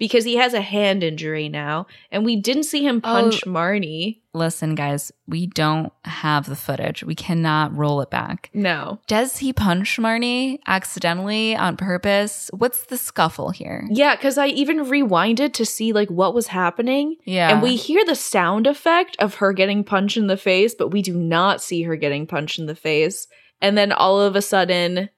because 0.00 0.24
he 0.24 0.36
has 0.36 0.54
a 0.54 0.62
hand 0.62 1.04
injury 1.04 1.48
now, 1.48 1.86
and 2.10 2.24
we 2.24 2.34
didn't 2.34 2.64
see 2.64 2.82
him 2.82 2.96
oh, 3.04 3.06
punch 3.06 3.44
Marnie. 3.44 4.22
Listen, 4.32 4.74
guys, 4.74 5.12
we 5.28 5.46
don't 5.46 5.92
have 6.04 6.46
the 6.46 6.56
footage. 6.56 7.04
We 7.04 7.14
cannot 7.14 7.76
roll 7.76 8.00
it 8.00 8.10
back. 8.10 8.48
No. 8.54 8.98
Does 9.06 9.36
he 9.36 9.52
punch 9.52 9.98
Marnie 9.98 10.58
accidentally 10.66 11.54
on 11.54 11.76
purpose? 11.76 12.50
What's 12.54 12.86
the 12.86 12.96
scuffle 12.96 13.50
here? 13.50 13.86
Yeah, 13.90 14.16
because 14.16 14.38
I 14.38 14.46
even 14.46 14.86
rewinded 14.86 15.52
to 15.54 15.66
see 15.66 15.92
like 15.92 16.08
what 16.08 16.34
was 16.34 16.46
happening. 16.46 17.16
Yeah. 17.24 17.50
And 17.50 17.62
we 17.62 17.76
hear 17.76 18.02
the 18.04 18.14
sound 18.16 18.66
effect 18.66 19.16
of 19.18 19.34
her 19.36 19.52
getting 19.52 19.84
punched 19.84 20.16
in 20.16 20.28
the 20.28 20.36
face, 20.38 20.74
but 20.74 20.88
we 20.88 21.02
do 21.02 21.14
not 21.14 21.60
see 21.60 21.82
her 21.82 21.96
getting 21.96 22.26
punched 22.26 22.58
in 22.58 22.66
the 22.66 22.74
face. 22.74 23.28
And 23.60 23.76
then 23.76 23.92
all 23.92 24.18
of 24.18 24.34
a 24.34 24.42
sudden, 24.42 25.10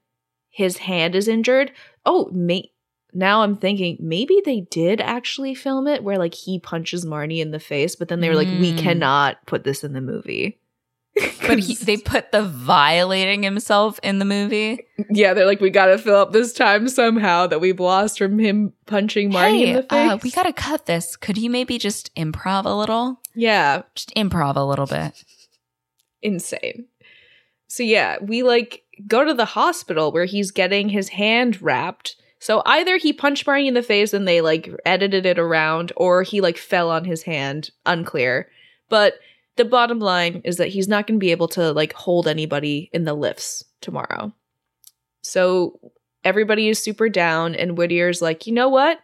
his 0.50 0.78
hand 0.78 1.14
is 1.14 1.28
injured. 1.28 1.70
Oh, 2.04 2.28
may- 2.32 2.71
now 3.14 3.42
I'm 3.42 3.56
thinking 3.56 3.96
maybe 4.00 4.40
they 4.44 4.60
did 4.70 5.00
actually 5.00 5.54
film 5.54 5.86
it 5.86 6.02
where 6.02 6.18
like 6.18 6.34
he 6.34 6.58
punches 6.58 7.04
Marnie 7.04 7.40
in 7.40 7.50
the 7.50 7.60
face, 7.60 7.94
but 7.96 8.08
then 8.08 8.20
they 8.20 8.28
were 8.28 8.34
like, 8.36 8.48
we 8.48 8.72
Mm. 8.72 8.78
cannot 8.78 9.44
put 9.46 9.64
this 9.64 9.84
in 9.84 9.92
the 9.92 10.00
movie. 10.00 10.58
but 11.46 11.58
he, 11.58 11.74
they 11.74 11.98
put 11.98 12.32
the 12.32 12.40
violating 12.42 13.42
himself 13.42 14.00
in 14.02 14.18
the 14.18 14.24
movie. 14.24 14.86
yeah, 15.10 15.34
they're 15.34 15.44
like, 15.44 15.60
we 15.60 15.68
gotta 15.68 15.98
fill 15.98 16.16
up 16.16 16.32
this 16.32 16.54
time 16.54 16.88
somehow 16.88 17.46
that 17.46 17.60
we've 17.60 17.78
lost 17.80 18.16
from 18.16 18.38
him 18.38 18.72
punching 18.86 19.30
Marnie 19.30 19.66
in 19.66 19.74
the 19.76 19.82
face. 19.82 19.88
uh, 20.10 20.18
we 20.22 20.30
gotta 20.30 20.54
cut 20.54 20.86
this. 20.86 21.16
Could 21.16 21.36
you 21.36 21.50
maybe 21.50 21.76
just 21.76 22.14
improv 22.14 22.64
a 22.64 22.70
little? 22.74 23.20
yeah, 23.34 23.82
Just 23.94 24.14
improv 24.14 24.56
a 24.56 24.64
little 24.64 24.86
bit. 24.86 25.22
insane. 26.22 26.86
So 27.68 27.82
yeah, 27.82 28.16
we 28.20 28.42
like 28.42 28.82
go 29.06 29.24
to 29.24 29.34
the 29.34 29.44
hospital 29.44 30.12
where 30.12 30.24
he's 30.26 30.50
getting 30.50 30.88
his 30.88 31.10
hand 31.10 31.60
wrapped. 31.62 32.16
So 32.42 32.60
either 32.66 32.96
he 32.96 33.12
punched 33.12 33.46
Marnie 33.46 33.68
in 33.68 33.74
the 33.74 33.84
face 33.84 34.12
and 34.12 34.26
they 34.26 34.40
like 34.40 34.68
edited 34.84 35.26
it 35.26 35.38
around, 35.38 35.92
or 35.96 36.24
he 36.24 36.40
like 36.40 36.58
fell 36.58 36.90
on 36.90 37.04
his 37.04 37.22
hand. 37.22 37.70
Unclear. 37.86 38.48
But 38.88 39.14
the 39.54 39.64
bottom 39.64 40.00
line 40.00 40.42
is 40.44 40.56
that 40.56 40.66
he's 40.66 40.88
not 40.88 41.06
going 41.06 41.20
to 41.20 41.24
be 41.24 41.30
able 41.30 41.46
to 41.48 41.72
like 41.72 41.92
hold 41.92 42.26
anybody 42.26 42.90
in 42.92 43.04
the 43.04 43.14
lifts 43.14 43.64
tomorrow. 43.80 44.32
So 45.20 45.92
everybody 46.24 46.68
is 46.68 46.82
super 46.82 47.08
down, 47.08 47.54
and 47.54 47.78
Whittier's 47.78 48.20
like, 48.20 48.44
you 48.44 48.52
know 48.52 48.68
what? 48.68 48.98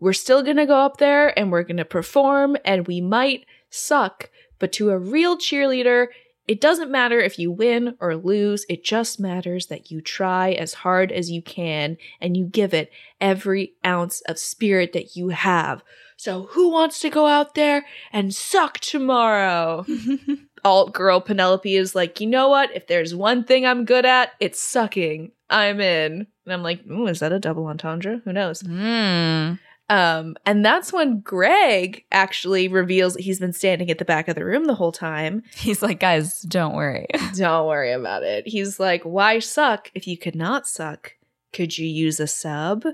We're 0.00 0.12
still 0.12 0.42
going 0.42 0.56
to 0.56 0.66
go 0.66 0.78
up 0.78 0.96
there 0.96 1.38
and 1.38 1.52
we're 1.52 1.62
going 1.62 1.76
to 1.76 1.84
perform, 1.84 2.56
and 2.64 2.88
we 2.88 3.00
might 3.00 3.46
suck, 3.70 4.30
but 4.58 4.72
to 4.72 4.90
a 4.90 4.98
real 4.98 5.38
cheerleader, 5.38 6.08
it 6.48 6.62
doesn't 6.62 6.90
matter 6.90 7.20
if 7.20 7.38
you 7.38 7.52
win 7.52 7.94
or 8.00 8.16
lose, 8.16 8.64
it 8.70 8.82
just 8.82 9.20
matters 9.20 9.66
that 9.66 9.90
you 9.90 10.00
try 10.00 10.52
as 10.52 10.72
hard 10.72 11.12
as 11.12 11.30
you 11.30 11.42
can 11.42 11.98
and 12.22 12.36
you 12.36 12.46
give 12.46 12.72
it 12.72 12.90
every 13.20 13.74
ounce 13.84 14.22
of 14.22 14.38
spirit 14.38 14.94
that 14.94 15.14
you 15.14 15.28
have. 15.28 15.84
So, 16.16 16.46
who 16.50 16.70
wants 16.70 16.98
to 17.00 17.10
go 17.10 17.26
out 17.26 17.54
there 17.54 17.86
and 18.12 18.34
suck 18.34 18.78
tomorrow? 18.80 19.86
Alt 20.64 20.92
girl 20.92 21.20
Penelope 21.20 21.76
is 21.76 21.94
like, 21.94 22.20
you 22.20 22.26
know 22.26 22.48
what? 22.48 22.74
If 22.74 22.88
there's 22.88 23.14
one 23.14 23.44
thing 23.44 23.64
I'm 23.64 23.84
good 23.84 24.04
at, 24.04 24.32
it's 24.40 24.60
sucking. 24.60 25.30
I'm 25.50 25.80
in. 25.80 26.26
And 26.44 26.52
I'm 26.52 26.62
like, 26.62 26.84
ooh, 26.90 27.06
is 27.06 27.20
that 27.20 27.32
a 27.32 27.38
double 27.38 27.66
entendre? 27.66 28.20
Who 28.24 28.32
knows? 28.32 28.62
Mm. 28.62 29.60
Um, 29.90 30.36
and 30.44 30.64
that's 30.64 30.92
when 30.92 31.20
Greg 31.20 32.04
actually 32.12 32.68
reveals 32.68 33.14
that 33.14 33.22
he's 33.22 33.40
been 33.40 33.54
standing 33.54 33.90
at 33.90 33.98
the 33.98 34.04
back 34.04 34.28
of 34.28 34.34
the 34.34 34.44
room 34.44 34.66
the 34.66 34.74
whole 34.74 34.92
time. 34.92 35.42
He's 35.56 35.82
like, 35.82 35.98
guys, 35.98 36.42
don't 36.42 36.74
worry. 36.74 37.06
Don't 37.34 37.66
worry 37.66 37.92
about 37.92 38.22
it. 38.22 38.46
He's 38.46 38.78
like, 38.78 39.02
why 39.02 39.38
suck 39.38 39.90
if 39.94 40.06
you 40.06 40.18
could 40.18 40.34
not 40.34 40.68
suck? 40.68 41.14
Could 41.52 41.78
you 41.78 41.86
use 41.86 42.20
a 42.20 42.26
sub? 42.26 42.84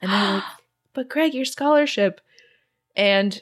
And 0.00 0.12
they're 0.12 0.34
like, 0.34 0.42
but 0.92 1.08
Greg, 1.08 1.34
your 1.34 1.46
scholarship. 1.46 2.20
And 2.94 3.40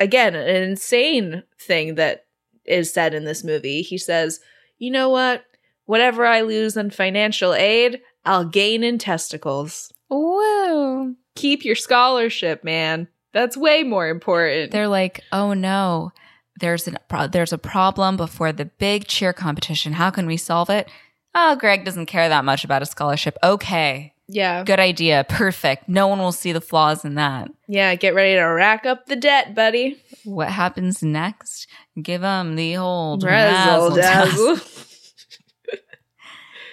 again, 0.00 0.34
an 0.34 0.48
insane 0.48 1.44
thing 1.60 1.94
that 1.94 2.26
is 2.64 2.92
said 2.92 3.14
in 3.14 3.24
this 3.24 3.44
movie. 3.44 3.82
He 3.82 3.98
says, 3.98 4.40
you 4.78 4.90
know 4.90 5.08
what? 5.08 5.44
Whatever 5.84 6.26
I 6.26 6.40
lose 6.40 6.76
in 6.76 6.90
financial 6.90 7.54
aid, 7.54 8.00
I'll 8.24 8.44
gain 8.44 8.82
in 8.82 8.98
testicles. 8.98 9.92
Woo. 10.08 11.16
Keep 11.34 11.64
your 11.64 11.76
scholarship, 11.76 12.62
man. 12.64 13.08
That's 13.32 13.56
way 13.56 13.82
more 13.82 14.08
important. 14.08 14.72
They're 14.72 14.88
like, 14.88 15.22
oh 15.32 15.54
no, 15.54 16.12
there's 16.60 16.86
an 16.86 16.98
there's 17.30 17.52
a 17.52 17.58
problem 17.58 18.16
before 18.16 18.52
the 18.52 18.66
big 18.66 19.06
cheer 19.06 19.32
competition. 19.32 19.94
How 19.94 20.10
can 20.10 20.26
we 20.26 20.36
solve 20.36 20.70
it? 20.70 20.88
Oh, 21.34 21.56
Greg 21.56 21.84
doesn't 21.84 22.06
care 22.06 22.28
that 22.28 22.44
much 22.44 22.62
about 22.64 22.82
a 22.82 22.86
scholarship. 22.86 23.38
Okay, 23.42 24.12
yeah. 24.28 24.64
good 24.64 24.80
idea. 24.80 25.24
Perfect. 25.28 25.88
No 25.88 26.06
one 26.06 26.18
will 26.18 26.32
see 26.32 26.52
the 26.52 26.60
flaws 26.60 27.06
in 27.06 27.14
that. 27.14 27.50
Yeah, 27.68 27.94
get 27.94 28.14
ready 28.14 28.34
to 28.34 28.42
rack 28.42 28.84
up 28.84 29.06
the 29.06 29.16
debt, 29.16 29.54
buddy. 29.54 30.02
What 30.24 30.50
happens 30.50 31.02
next? 31.02 31.68
Give 32.00 32.20
them 32.20 32.56
the 32.56 32.76
old 32.76 33.24
Razzle 33.24 33.96
dazzle. 33.96 34.58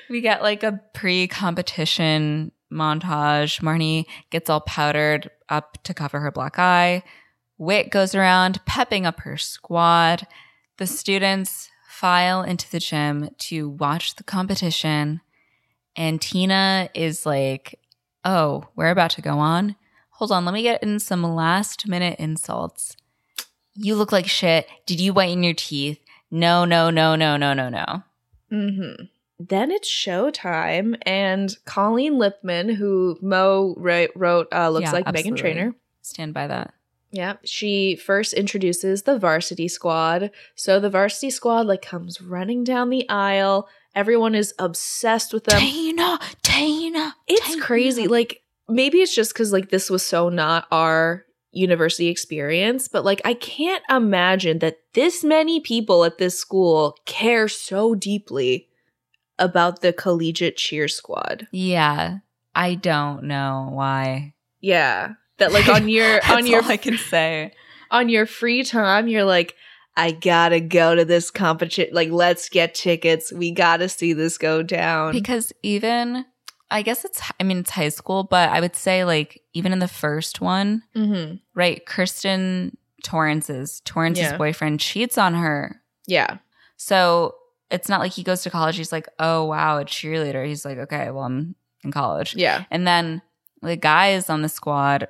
We 0.10 0.22
get 0.22 0.42
like 0.42 0.64
a 0.64 0.82
pre-competition 0.96 2.52
montage. 2.72 3.62
Marnie 3.62 4.06
gets 4.30 4.50
all 4.50 4.62
powdered 4.62 5.30
up 5.50 5.82
to 5.84 5.94
cover 5.94 6.20
her 6.20 6.32
black 6.32 6.60
eye. 6.60 7.04
Wit 7.58 7.90
goes 7.90 8.16
around 8.16 8.64
pepping 8.66 9.06
up 9.06 9.22
her 9.22 9.38
squad. 9.38 10.26
The 10.78 10.88
students 10.88 11.70
file 11.88 12.42
into 12.44 12.70
the 12.72 12.80
gym 12.80 13.30
to 13.38 13.70
watch 13.70 14.16
the 14.16 14.24
competition. 14.24 15.22
And 15.96 16.22
Tina 16.22 16.90
is 16.94 17.26
like, 17.26 17.80
Oh, 18.24 18.66
we're 18.76 18.90
about 18.90 19.12
to 19.12 19.22
go 19.22 19.40
on. 19.40 19.76
Hold 20.12 20.32
on, 20.32 20.46
let 20.46 20.54
me 20.54 20.62
get 20.62 20.84
in 20.84 21.00
some 21.00 21.24
last 21.24 21.88
minute 21.88 22.20
insults. 22.20 22.96
You 23.74 23.96
look 23.96 24.12
like 24.12 24.28
shit. 24.28 24.68
Did 24.86 25.00
you 25.00 25.14
whiten 25.14 25.44
your 25.44 25.54
teeth? 25.54 26.00
No, 26.30 26.66
no, 26.66 26.90
no, 26.90 27.16
no, 27.16 27.38
no, 27.38 27.54
no, 27.54 27.70
no. 27.70 28.04
Mm-hmm. 28.52 29.06
Then 29.40 29.72
it's 29.72 29.90
showtime, 29.90 30.98
and 31.04 31.56
Colleen 31.66 32.16
Lipman, 32.16 32.76
who 32.76 33.18
Mo 33.22 33.74
wrote, 33.78 34.12
wrote 34.16 34.48
uh, 34.52 34.70
looks 34.70 34.84
Yeah, 34.84 34.92
like 34.92 35.06
Meghan 35.06 35.38
Trainor. 35.38 35.76
Stand 36.02 36.34
by 36.34 36.48
that. 36.48 36.74
Yeah, 37.12 37.38
she 37.44 37.96
first 37.96 38.34
introduces 38.34 39.04
the 39.04 39.18
varsity 39.18 39.68
squad. 39.68 40.32
So 40.56 40.80
the 40.80 40.90
varsity 40.90 41.30
squad 41.30 41.66
like 41.66 41.82
comes 41.82 42.22
running 42.22 42.64
down 42.64 42.90
the 42.90 43.08
aisle. 43.10 43.68
Everyone 43.96 44.36
is 44.36 44.54
obsessed 44.60 45.34
with 45.34 45.46
them. 45.46 45.60
Tina, 45.60 46.20
Tina. 46.44 47.16
It's 47.28 47.54
Tina. 47.54 47.62
crazy. 47.64 48.08
Like 48.08 48.44
maybe 48.68 49.00
it's 49.00 49.16
just 49.16 49.34
because 49.34 49.52
like 49.52 49.70
this 49.70 49.90
was 49.90 50.06
so 50.06 50.30
not 50.30 50.68
our 50.72 51.26
university 51.52 52.10
experience, 52.10 52.88
but 52.88 53.04
like 53.04 53.22
I 53.26 53.34
can't 53.34 53.84
imagine 53.90 54.60
that 54.60 54.78
this 54.94 55.24
many 55.24 55.60
people 55.60 56.06
at 56.06 56.20
this 56.20 56.38
school 56.38 56.96
care 57.06 57.48
so 57.48 57.96
deeply 57.96 58.69
about 59.40 59.82
the 59.82 59.94
collegiate 59.94 60.58
cheer 60.58 60.88
squad. 60.88 61.48
Yeah. 61.52 62.20
I 62.56 62.76
don't 62.76 63.24
know 63.24 63.70
why. 63.72 64.34
Yeah. 64.62 65.14
That 65.38 65.54
like 65.54 65.68
on 65.68 65.88
your 65.88 66.20
on 66.30 66.46
your 66.46 66.62
all 66.62 66.72
I 66.72 66.78
can 66.78 66.98
say. 66.98 67.54
on 67.92 68.10
your 68.10 68.26
free 68.26 68.64
time 68.64 69.08
you're 69.08 69.24
like 69.24 69.56
I 70.00 70.12
gotta 70.12 70.62
go 70.62 70.96
to 70.96 71.04
this 71.04 71.30
competition. 71.30 71.94
Like, 71.94 72.10
let's 72.10 72.48
get 72.48 72.74
tickets. 72.74 73.34
We 73.34 73.52
gotta 73.52 73.90
see 73.90 74.14
this 74.14 74.38
go 74.38 74.64
down. 74.64 75.12
Because 75.12 75.52
even 75.62 76.26
I 76.72 76.84
guess 76.84 77.04
it's 77.04 77.22
I 77.38 77.44
mean 77.44 77.58
it's 77.60 77.72
high 77.72 77.90
school, 77.90 78.24
but 78.24 78.50
I 78.50 78.62
would 78.62 78.76
say 78.78 79.04
like 79.04 79.42
even 79.54 79.74
in 79.74 79.80
the 79.80 79.90
first 79.90 80.40
one, 80.40 80.84
mm-hmm. 80.96 81.36
right? 81.54 81.86
Kirsten 81.86 82.78
Torrance's 83.04 83.82
Torrance's 83.84 84.24
Yeah. 84.24 84.38
boyfriend 84.38 84.80
cheats 84.80 85.18
on 85.18 85.34
her. 85.34 85.82
Yeah. 86.08 86.38
So 86.78 87.36
it's 87.72 87.90
not 87.90 88.00
like 88.00 88.12
he 88.14 88.24
goes 88.24 88.42
to 88.44 88.50
college, 88.50 88.78
he's 88.78 88.92
like, 88.92 89.08
Oh 89.20 89.46
wow, 89.46 89.78
a 89.80 89.86
cheerleader. 89.86 90.46
He's 90.46 90.66
like, 90.66 90.78
Okay, 90.78 91.12
well 91.12 91.24
I'm 91.24 91.56
in 91.84 91.92
college. 91.92 92.36
Yeah. 92.36 92.66
And 92.72 92.88
then 92.88 93.22
the 93.62 93.76
guys 93.76 94.30
on 94.30 94.42
the 94.42 94.50
squad 94.50 95.08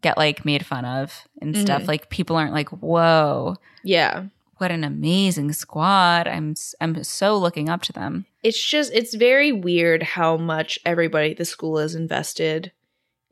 get 0.00 0.16
like 0.16 0.44
made 0.44 0.64
fun 0.64 0.84
of 0.84 1.26
and 1.42 1.56
stuff. 1.56 1.82
Mhm. 1.82 1.88
Like 1.88 2.10
people 2.10 2.36
aren't 2.36 2.52
like, 2.52 2.68
Whoa, 2.70 3.56
Yeah. 3.82 4.24
what 4.58 4.70
an 4.70 4.84
amazing 4.84 5.52
squad. 5.52 6.26
I'm 6.28 6.54
I'm 6.80 7.02
so 7.04 7.36
looking 7.36 7.68
up 7.68 7.82
to 7.82 7.92
them. 7.92 8.26
It's 8.42 8.64
just, 8.64 8.92
it's 8.94 9.14
very 9.14 9.52
weird 9.52 10.02
how 10.02 10.36
much 10.38 10.78
everybody 10.86 11.32
at 11.32 11.36
the 11.36 11.44
school 11.44 11.78
is 11.78 11.94
invested 11.94 12.72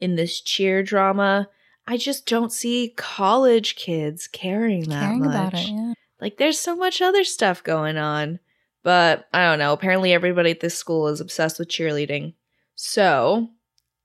in 0.00 0.16
this 0.16 0.40
cheer 0.40 0.82
drama. 0.82 1.48
I 1.86 1.96
just 1.96 2.26
don't 2.26 2.52
see 2.52 2.92
college 2.96 3.74
kids 3.76 4.26
caring 4.28 4.82
that 4.90 5.00
Caring 5.00 5.20
much. 5.20 5.34
about 5.34 5.54
it. 5.54 5.68
Yeah. 5.68 5.94
Like, 6.20 6.36
there's 6.36 6.58
so 6.58 6.76
much 6.76 7.00
other 7.00 7.24
stuff 7.24 7.62
going 7.64 7.96
on. 7.96 8.40
But 8.88 9.28
I 9.34 9.44
don't 9.44 9.58
know. 9.58 9.74
Apparently, 9.74 10.14
everybody 10.14 10.50
at 10.50 10.60
this 10.60 10.74
school 10.74 11.08
is 11.08 11.20
obsessed 11.20 11.58
with 11.58 11.68
cheerleading. 11.68 12.32
So, 12.74 13.50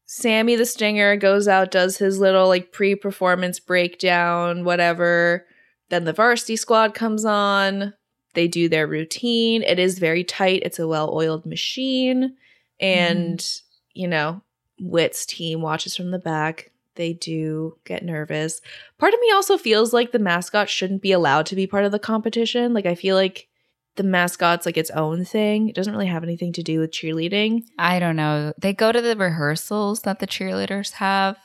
Sammy 0.06 0.58
the 0.58 0.66
Stinger 0.66 1.16
goes 1.16 1.48
out, 1.48 1.72
does 1.72 2.00
his 2.00 2.20
little 2.20 2.50
like 2.50 2.74
pre 2.74 2.94
performance 2.94 3.62
breakdown, 3.62 4.66
whatever. 4.66 5.46
Then 5.88 6.04
the 6.04 6.12
varsity 6.12 6.58
squad 6.58 6.96
comes 6.96 7.24
on. 7.24 7.94
They 8.34 8.50
do 8.50 8.68
their 8.68 8.86
routine. 8.86 9.64
It 9.64 9.80
is 9.80 10.00
very 10.00 10.26
tight. 10.26 10.64
It's 10.66 10.80
a 10.80 10.88
well 10.88 11.14
oiled 11.14 11.46
machine. 11.46 12.36
And, 12.78 13.40
mm-hmm. 13.40 14.02
you 14.02 14.10
know, 14.10 14.42
Wit's 14.82 15.26
team 15.26 15.62
watches 15.62 15.96
from 15.96 16.12
the 16.12 16.20
back. 16.20 16.72
They 16.96 17.14
do 17.14 17.78
get 17.86 18.04
nervous. 18.04 18.60
Part 18.98 19.14
of 19.14 19.22
me 19.22 19.32
also 19.32 19.58
feels 19.58 19.94
like 19.94 20.12
the 20.12 20.20
mascot 20.20 20.68
shouldn't 20.68 21.02
be 21.02 21.14
allowed 21.14 21.46
to 21.46 21.56
be 21.56 21.68
part 21.68 21.86
of 21.86 21.94
the 21.94 22.00
competition. 22.00 22.74
Like, 22.74 22.86
I 22.86 22.96
feel 22.96 23.16
like 23.16 23.48
the 23.96 24.04
mascot's 24.04 24.66
like 24.66 24.78
its 24.78 24.90
own 24.92 25.24
thing. 25.26 25.70
It 25.70 25.76
doesn't 25.76 25.94
really 25.94 26.08
have 26.08 26.24
anything 26.24 26.54
to 26.54 26.64
do 26.64 26.80
with 26.80 26.92
cheerleading. 26.92 27.64
I 27.78 28.00
don't 28.00 28.16
know. 28.16 28.54
They 28.60 28.74
go 28.74 28.92
to 28.92 29.02
the 29.02 29.16
rehearsals 29.16 30.02
that 30.02 30.20
the 30.20 30.28
cheerleaders 30.28 30.94
have, 30.94 31.38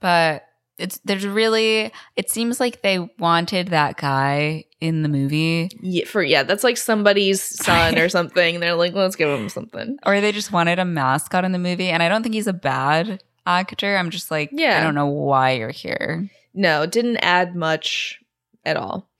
but 0.00 0.44
it's 0.78 0.98
there's 1.04 1.26
really 1.26 1.92
it 2.16 2.30
seems 2.30 2.58
like 2.58 2.80
they 2.82 2.98
wanted 3.18 3.68
that 3.68 3.98
guy 3.98 4.64
in 4.80 5.02
the 5.02 5.08
movie 5.08 5.68
Yeah, 5.82 6.06
for 6.06 6.22
yeah, 6.22 6.42
that's 6.44 6.64
like 6.64 6.76
somebody's 6.78 7.42
son 7.42 7.98
or 7.98 8.08
something. 8.08 8.58
They're 8.58 8.74
like, 8.74 8.94
let's 8.94 9.14
give 9.16 9.28
him 9.28 9.48
something. 9.50 9.98
or 10.06 10.20
they 10.20 10.32
just 10.32 10.50
wanted 10.50 10.78
a 10.78 10.84
mascot 10.84 11.44
in 11.44 11.52
the 11.52 11.58
movie 11.58 11.88
and 11.88 12.02
I 12.02 12.08
don't 12.08 12.22
think 12.22 12.34
he's 12.34 12.46
a 12.46 12.52
bad 12.54 13.22
actor. 13.46 13.96
I'm 13.96 14.10
just 14.10 14.30
like 14.30 14.48
Yeah. 14.52 14.78
I 14.80 14.82
don't 14.82 14.94
know 14.94 15.06
why 15.08 15.52
you're 15.52 15.70
here. 15.70 16.28
No, 16.54 16.86
didn't 16.86 17.18
add 17.18 17.54
much 17.54 18.18
at 18.64 18.76
all. 18.78 19.10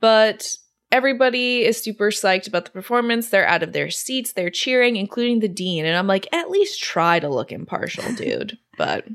But 0.00 0.46
everybody 0.94 1.64
is 1.64 1.82
super 1.82 2.10
psyched 2.10 2.46
about 2.48 2.64
the 2.64 2.70
performance. 2.70 3.28
They're 3.28 3.46
out 3.46 3.62
of 3.62 3.72
their 3.72 3.90
seats. 3.90 4.32
They're 4.32 4.50
cheering, 4.50 4.96
including 4.96 5.40
the 5.40 5.48
dean. 5.48 5.84
And 5.84 5.96
I'm 5.96 6.06
like, 6.06 6.26
at 6.32 6.50
least 6.50 6.82
try 6.82 7.18
to 7.20 7.28
look 7.28 7.50
impartial, 7.52 8.04
dude. 8.16 8.56
But 8.78 9.06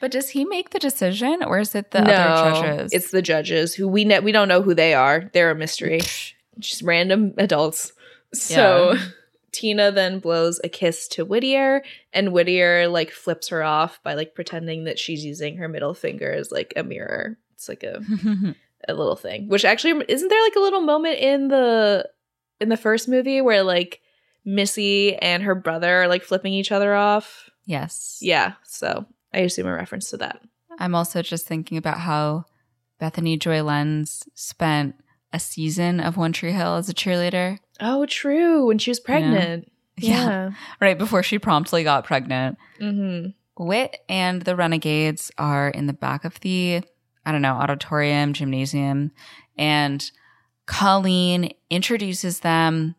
But 0.00 0.10
does 0.10 0.30
he 0.30 0.44
make 0.44 0.70
the 0.70 0.78
decision 0.78 1.42
or 1.42 1.58
is 1.58 1.74
it 1.74 1.90
the 1.90 2.00
no, 2.00 2.12
other 2.12 2.60
judges? 2.66 2.92
it's 2.92 3.10
the 3.10 3.22
judges 3.22 3.74
who 3.74 3.86
we 3.86 4.04
ne- 4.04 4.20
we 4.20 4.32
don't 4.32 4.48
know 4.48 4.62
who 4.62 4.74
they 4.74 4.94
are. 4.94 5.30
They're 5.32 5.50
a 5.50 5.54
mystery. 5.54 6.00
just 6.58 6.82
random 6.82 7.34
adults. 7.36 7.92
So 8.32 8.92
Yeah. 8.94 9.02
Tina 9.52 9.90
then 9.90 10.18
blows 10.18 10.60
a 10.64 10.68
kiss 10.68 11.08
to 11.08 11.24
Whittier, 11.24 11.82
and 12.12 12.32
Whittier 12.32 12.88
like 12.88 13.10
flips 13.10 13.48
her 13.48 13.62
off 13.62 14.02
by 14.02 14.12
like 14.12 14.34
pretending 14.34 14.84
that 14.84 14.98
she's 14.98 15.24
using 15.24 15.56
her 15.56 15.68
middle 15.68 15.94
finger 15.94 16.30
as 16.30 16.52
like 16.52 16.74
a 16.76 16.82
mirror. 16.82 17.38
It's 17.54 17.66
like 17.68 17.82
a 17.82 18.02
a 18.88 18.94
little 18.94 19.16
thing. 19.16 19.48
Which 19.48 19.64
actually 19.64 20.04
isn't 20.08 20.28
there 20.28 20.42
like 20.42 20.56
a 20.56 20.60
little 20.60 20.80
moment 20.80 21.18
in 21.18 21.48
the 21.48 22.08
in 22.60 22.68
the 22.68 22.76
first 22.76 23.08
movie 23.08 23.40
where 23.40 23.62
like 23.62 24.00
Missy 24.44 25.16
and 25.16 25.42
her 25.42 25.54
brother 25.54 26.02
are 26.02 26.08
like 26.08 26.22
flipping 26.22 26.52
each 26.52 26.72
other 26.72 26.94
off? 26.94 27.50
yes. 27.66 28.18
Yeah, 28.20 28.52
so 28.64 29.04
I 29.34 29.40
assume 29.40 29.66
a 29.66 29.74
reference 29.74 30.10
to 30.10 30.16
that. 30.18 30.40
I'm 30.78 30.94
also 30.94 31.20
just 31.20 31.46
thinking 31.46 31.78
about 31.78 31.98
how 31.98 32.44
Bethany 33.00 33.36
Joy 33.36 33.62
Lenz 33.62 34.22
spent 34.34 34.94
a 35.32 35.40
season 35.40 36.00
of 36.00 36.16
One 36.16 36.32
Tree 36.32 36.52
Hill 36.52 36.76
as 36.76 36.88
a 36.88 36.94
cheerleader. 36.94 37.58
Oh, 37.80 38.06
true. 38.06 38.66
When 38.66 38.78
she 38.78 38.90
was 38.90 39.00
pregnant. 39.00 39.70
Yeah. 39.98 40.50
Right 40.80 40.98
before 40.98 41.22
she 41.22 41.38
promptly 41.38 41.82
got 41.82 42.04
pregnant. 42.04 42.58
Mm-hmm. 42.80 43.64
Wit 43.64 43.98
and 44.08 44.42
the 44.42 44.54
Renegades 44.54 45.32
are 45.38 45.70
in 45.70 45.86
the 45.86 45.92
back 45.94 46.24
of 46.24 46.38
the, 46.40 46.82
I 47.26 47.32
don't 47.32 47.42
know, 47.42 47.54
auditorium, 47.54 48.32
gymnasium, 48.32 49.10
and 49.58 50.10
Colleen 50.66 51.52
introduces 51.70 52.40
them. 52.40 52.94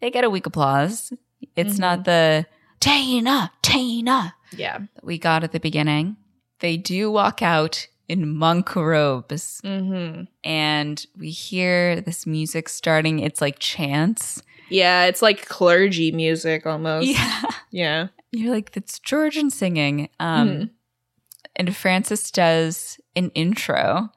They 0.00 0.10
get 0.10 0.24
a 0.24 0.30
weak 0.30 0.46
applause. 0.46 1.12
It's 1.54 1.74
Mhm. 1.74 1.78
not 1.80 2.04
the 2.04 2.46
Tina, 2.80 3.52
Tina. 3.62 4.34
Yeah. 4.56 4.78
that 4.94 5.04
we 5.04 5.18
got 5.18 5.44
at 5.44 5.52
the 5.52 5.60
beginning. 5.60 6.16
They 6.60 6.76
do 6.76 7.10
walk 7.10 7.42
out 7.42 7.86
in 8.08 8.34
monk 8.36 8.76
robes, 8.76 9.60
Mm-hmm. 9.64 10.24
and 10.44 11.06
we 11.18 11.30
hear 11.30 12.00
this 12.00 12.26
music 12.26 12.68
starting. 12.68 13.18
It's 13.18 13.40
like 13.40 13.58
chants. 13.58 14.40
Yeah, 14.68 15.04
it's 15.06 15.20
like 15.22 15.46
clergy 15.46 16.12
music 16.12 16.64
almost. 16.66 17.08
Yeah. 17.08 17.42
Yeah. 17.70 18.08
You're 18.32 18.54
like, 18.54 18.70
it's 18.76 18.98
Georgian 19.00 19.50
singing. 19.50 20.08
Um, 20.20 20.48
Mhm. 20.48 20.70
And 21.56 21.74
Francis 21.76 22.30
does 22.30 22.98
an 23.16 23.30
intro. 23.34 24.10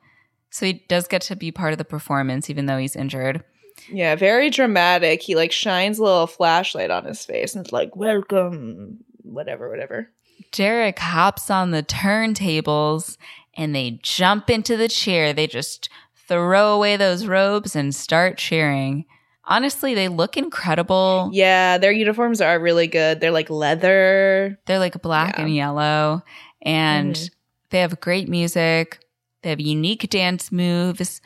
So 0.51 0.65
he 0.65 0.73
does 0.87 1.07
get 1.07 1.21
to 1.23 1.35
be 1.35 1.51
part 1.51 1.71
of 1.71 1.77
the 1.77 1.85
performance, 1.85 2.49
even 2.49 2.65
though 2.65 2.77
he's 2.77 2.95
injured. 2.95 3.43
Yeah, 3.91 4.15
very 4.15 4.49
dramatic. 4.49 5.21
He 5.21 5.35
like 5.35 5.51
shines 5.51 5.99
a 5.99 6.03
little 6.03 6.27
flashlight 6.27 6.91
on 6.91 7.05
his 7.05 7.23
face 7.25 7.55
and 7.55 7.63
it's 7.63 7.71
like, 7.73 7.95
welcome, 7.95 8.97
whatever, 9.23 9.69
whatever. 9.69 10.09
Derek 10.51 10.99
hops 10.99 11.49
on 11.49 11.71
the 11.71 11.83
turntables 11.83 13.17
and 13.55 13.75
they 13.75 13.99
jump 14.03 14.49
into 14.49 14.75
the 14.77 14.87
chair. 14.87 15.33
They 15.33 15.47
just 15.47 15.89
throw 16.27 16.73
away 16.75 16.97
those 16.97 17.25
robes 17.25 17.75
and 17.75 17.93
start 17.93 18.37
cheering. 18.37 19.05
Honestly, 19.45 19.95
they 19.95 20.07
look 20.07 20.37
incredible. 20.37 21.29
Yeah, 21.33 21.77
their 21.79 21.91
uniforms 21.91 22.39
are 22.41 22.59
really 22.59 22.87
good. 22.87 23.19
They're 23.19 23.31
like 23.31 23.49
leather. 23.49 24.59
They're 24.65 24.79
like 24.79 25.01
black 25.01 25.37
Yeah. 25.37 25.43
and 25.45 25.55
yellow, 25.55 26.21
and 26.61 27.15
Mhm. 27.15 27.29
They 27.69 27.79
have 27.79 27.99
great 27.99 28.27
music. 28.29 28.99
They 29.41 29.49
have 29.49 29.59
unique 29.59 30.09
dance 30.09 30.51
moves, 30.51 31.21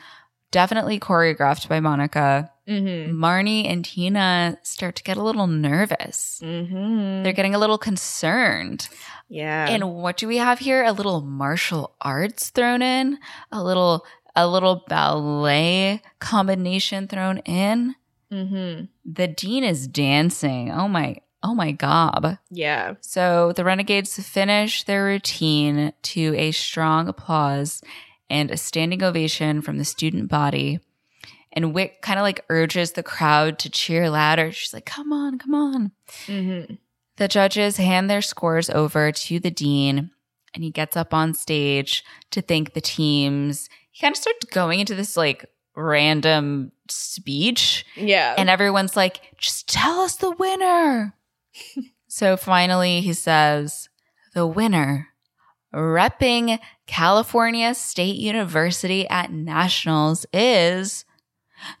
definitely 0.50 1.00
choreographed 1.00 1.68
by 1.68 1.80
Monica. 1.80 2.50
Mm-hmm. 2.68 3.12
Marnie 3.22 3.66
and 3.70 3.84
Tina 3.84 4.56
start 4.62 4.96
to 4.96 5.02
get 5.02 5.16
a 5.16 5.22
little 5.22 5.46
nervous. 5.46 6.40
Mm-hmm. 6.42 7.22
They're 7.22 7.32
getting 7.32 7.54
a 7.54 7.58
little 7.58 7.76
concerned. 7.76 8.88
yeah. 9.28 9.68
And 9.68 9.94
what 9.94 10.16
do 10.16 10.28
we 10.28 10.38
have 10.38 10.60
here? 10.60 10.84
A 10.84 10.92
little 10.92 11.20
martial 11.20 11.94
arts 12.00 12.50
thrown 12.50 12.80
in, 12.82 13.18
a 13.52 13.62
little 13.62 14.06
a 14.36 14.46
little 14.48 14.84
ballet 14.88 16.02
combination 16.20 17.06
thrown 17.08 17.38
in. 17.38 17.94
mm-hmm. 18.32 18.84
The 19.04 19.28
dean 19.28 19.64
is 19.64 19.86
dancing. 19.86 20.70
Oh 20.72 20.88
my 20.88 21.16
oh 21.44 21.54
my 21.54 21.70
gob. 21.72 22.38
Yeah. 22.50 22.94
So 23.02 23.52
the 23.52 23.64
renegades 23.64 24.16
finish 24.26 24.82
their 24.84 25.04
routine 25.04 25.92
to 26.02 26.34
a 26.36 26.50
strong 26.52 27.06
applause 27.06 27.82
and 28.30 28.50
a 28.50 28.56
standing 28.56 29.02
ovation 29.02 29.60
from 29.62 29.78
the 29.78 29.84
student 29.84 30.28
body. 30.30 30.80
And 31.52 31.72
Wit 31.74 32.00
kind 32.02 32.18
of 32.18 32.22
like 32.24 32.44
urges 32.48 32.92
the 32.92 33.02
crowd 33.04 33.58
to 33.60 33.70
cheer 33.70 34.10
louder. 34.10 34.50
She's 34.50 34.72
like, 34.74 34.86
come 34.86 35.12
on, 35.12 35.38
come 35.38 35.54
on. 35.54 35.92
Mm-hmm. 36.26 36.74
The 37.16 37.28
judges 37.28 37.76
hand 37.76 38.10
their 38.10 38.22
scores 38.22 38.68
over 38.70 39.12
to 39.12 39.38
the 39.38 39.50
dean, 39.52 40.10
and 40.52 40.64
he 40.64 40.70
gets 40.72 40.96
up 40.96 41.14
on 41.14 41.32
stage 41.34 42.02
to 42.32 42.42
thank 42.42 42.72
the 42.72 42.80
teams. 42.80 43.68
He 43.92 44.00
kind 44.00 44.12
of 44.12 44.18
starts 44.18 44.46
going 44.46 44.80
into 44.80 44.96
this 44.96 45.16
like 45.16 45.44
random 45.76 46.72
speech, 46.88 47.84
Yeah. 47.94 48.34
and 48.36 48.48
everyone's 48.50 48.96
like, 48.96 49.20
just 49.38 49.68
tell 49.68 50.00
us 50.00 50.16
the 50.16 50.32
winner. 50.32 51.14
So 52.08 52.36
finally, 52.36 53.00
he 53.00 53.12
says, 53.12 53.88
the 54.34 54.46
winner, 54.46 55.08
repping 55.72 56.58
California 56.86 57.74
State 57.74 58.16
University 58.16 59.08
at 59.08 59.32
nationals 59.32 60.26
is 60.32 61.04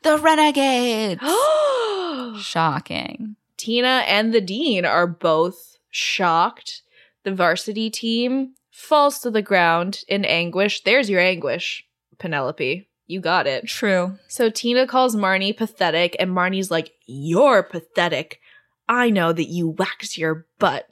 the 0.02 0.18
Renegades. 0.18 1.22
Shocking. 2.42 3.36
Tina 3.56 4.04
and 4.06 4.32
the 4.32 4.40
dean 4.40 4.84
are 4.84 5.06
both 5.06 5.78
shocked. 5.90 6.82
The 7.24 7.34
varsity 7.34 7.90
team 7.90 8.54
falls 8.70 9.18
to 9.20 9.30
the 9.30 9.42
ground 9.42 10.02
in 10.08 10.24
anguish. 10.24 10.82
There's 10.82 11.08
your 11.08 11.20
anguish, 11.20 11.84
Penelope. 12.18 12.88
You 13.06 13.20
got 13.20 13.46
it. 13.46 13.66
True. 13.66 14.18
So 14.28 14.50
Tina 14.50 14.86
calls 14.86 15.14
Marnie 15.14 15.56
pathetic, 15.56 16.16
and 16.18 16.30
Marnie's 16.30 16.70
like, 16.70 16.92
You're 17.06 17.62
pathetic. 17.62 18.40
I 18.88 19.10
know 19.10 19.32
that 19.32 19.48
you 19.48 19.68
wax 19.68 20.18
your 20.18 20.46
butt. 20.58 20.88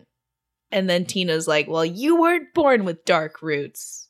And 0.71 0.89
then 0.89 1.05
Tina's 1.05 1.47
like, 1.47 1.69
Well, 1.69 1.85
you 1.85 2.21
weren't 2.21 2.55
born 2.55 2.85
with 2.85 3.05
dark 3.05 3.43
roots. 3.43 4.09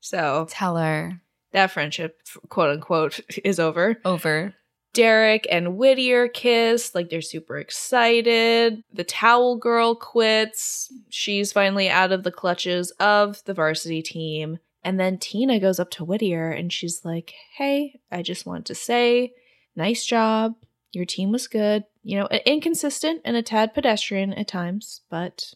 So 0.00 0.46
Tell 0.50 0.76
her. 0.76 1.20
that 1.52 1.70
friendship, 1.70 2.18
quote 2.48 2.70
unquote, 2.70 3.20
is 3.44 3.60
over. 3.60 3.96
Over. 4.04 4.54
Derek 4.92 5.46
and 5.50 5.76
Whittier 5.76 6.28
kiss, 6.28 6.94
like 6.94 7.10
they're 7.10 7.20
super 7.20 7.58
excited. 7.58 8.82
The 8.92 9.02
towel 9.04 9.56
girl 9.56 9.96
quits. 9.96 10.92
She's 11.10 11.52
finally 11.52 11.88
out 11.88 12.12
of 12.12 12.22
the 12.22 12.30
clutches 12.30 12.90
of 13.00 13.42
the 13.44 13.54
varsity 13.54 14.02
team. 14.02 14.58
And 14.84 15.00
then 15.00 15.18
Tina 15.18 15.58
goes 15.58 15.80
up 15.80 15.90
to 15.92 16.04
Whittier 16.04 16.50
and 16.50 16.72
she's 16.72 17.04
like, 17.04 17.34
Hey, 17.56 17.98
I 18.12 18.22
just 18.22 18.46
want 18.46 18.66
to 18.66 18.74
say, 18.74 19.32
nice 19.74 20.04
job. 20.04 20.54
Your 20.94 21.04
team 21.04 21.32
was 21.32 21.48
good. 21.48 21.84
You 22.02 22.18
know, 22.18 22.28
inconsistent 22.46 23.22
and 23.24 23.36
a 23.36 23.42
tad 23.42 23.74
pedestrian 23.74 24.32
at 24.34 24.48
times, 24.48 25.00
but 25.10 25.54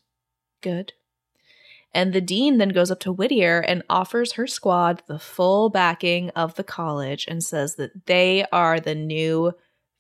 good. 0.62 0.92
And 1.94 2.12
the 2.12 2.20
dean 2.20 2.58
then 2.58 2.70
goes 2.70 2.90
up 2.90 3.00
to 3.00 3.12
Whittier 3.12 3.60
and 3.60 3.82
offers 3.88 4.32
her 4.32 4.46
squad 4.46 5.02
the 5.06 5.18
full 5.18 5.70
backing 5.70 6.30
of 6.30 6.54
the 6.54 6.64
college 6.64 7.26
and 7.28 7.42
says 7.42 7.76
that 7.76 8.06
they 8.06 8.44
are 8.52 8.78
the 8.78 8.94
new 8.94 9.52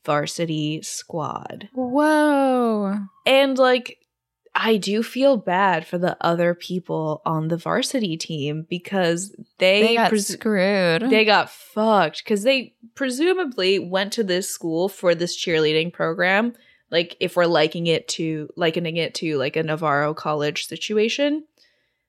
varsity 0.04 0.82
squad. 0.82 1.68
Whoa. 1.72 2.98
And 3.26 3.58
like, 3.58 3.97
I 4.60 4.76
do 4.76 5.04
feel 5.04 5.36
bad 5.36 5.86
for 5.86 5.98
the 5.98 6.16
other 6.20 6.52
people 6.52 7.22
on 7.24 7.46
the 7.46 7.56
varsity 7.56 8.16
team 8.16 8.66
because 8.68 9.32
they, 9.58 9.82
They 9.82 9.94
got 9.94 10.18
screwed. 10.18 11.08
they 11.08 11.24
got 11.24 11.48
fucked 11.48 12.24
because 12.24 12.42
they 12.42 12.74
presumably 12.96 13.78
went 13.78 14.12
to 14.14 14.24
this 14.24 14.50
school 14.50 14.88
for 14.88 15.14
this 15.14 15.40
cheerleading 15.40 15.92
program. 15.92 16.54
Like, 16.90 17.16
if 17.20 17.36
we're 17.36 17.46
liking 17.46 17.86
it 17.86 18.08
to 18.08 18.48
likening 18.56 18.96
it 18.96 19.14
to 19.16 19.38
like 19.38 19.54
a 19.54 19.62
Navarro 19.62 20.12
College 20.12 20.66
situation, 20.66 21.44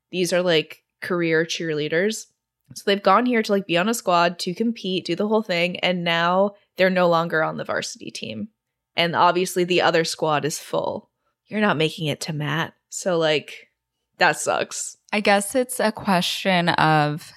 these 0.09 0.33
are 0.33 0.41
like 0.41 0.83
career 1.01 1.45
cheerleaders. 1.45 2.25
So 2.73 2.83
they've 2.85 3.03
gone 3.03 3.27
here 3.27 3.43
to 3.43 3.51
like 3.51 3.67
be 3.67 3.77
on 3.77 3.89
a 3.89 3.93
squad 3.93 4.39
to 4.39 4.55
compete, 4.55 5.05
do 5.05 5.15
the 5.15 5.27
whole 5.27 5.43
thing, 5.43 5.79
and 5.81 6.03
now 6.03 6.55
they're 6.77 6.89
no 6.89 7.09
longer 7.09 7.43
on 7.43 7.57
the 7.57 7.63
varsity 7.63 8.09
team. 8.09 8.47
And 8.95 9.15
obviously 9.15 9.65
the 9.65 9.81
other 9.83 10.03
squad 10.03 10.45
is 10.45 10.57
full. 10.57 11.08
You're 11.49 11.61
not 11.61 11.77
making 11.77 12.07
it 12.07 12.21
to 12.21 12.33
mat. 12.33 12.73
So 12.89 13.17
like 13.17 13.69
that 14.17 14.37
sucks. 14.39 14.97
I 15.11 15.19
guess 15.21 15.55
it's 15.55 15.79
a 15.79 15.91
question 15.91 16.69
of 16.69 17.31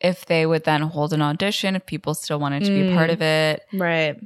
if 0.00 0.26
they 0.26 0.44
would 0.46 0.64
then 0.64 0.82
hold 0.82 1.12
an 1.12 1.22
audition, 1.22 1.76
if 1.76 1.86
people 1.86 2.14
still 2.14 2.40
wanted 2.40 2.64
to 2.64 2.72
be 2.72 2.92
part 2.92 3.10
Mm. 3.10 3.12
of 3.12 3.22
it, 3.22 3.62
Right. 3.72 4.16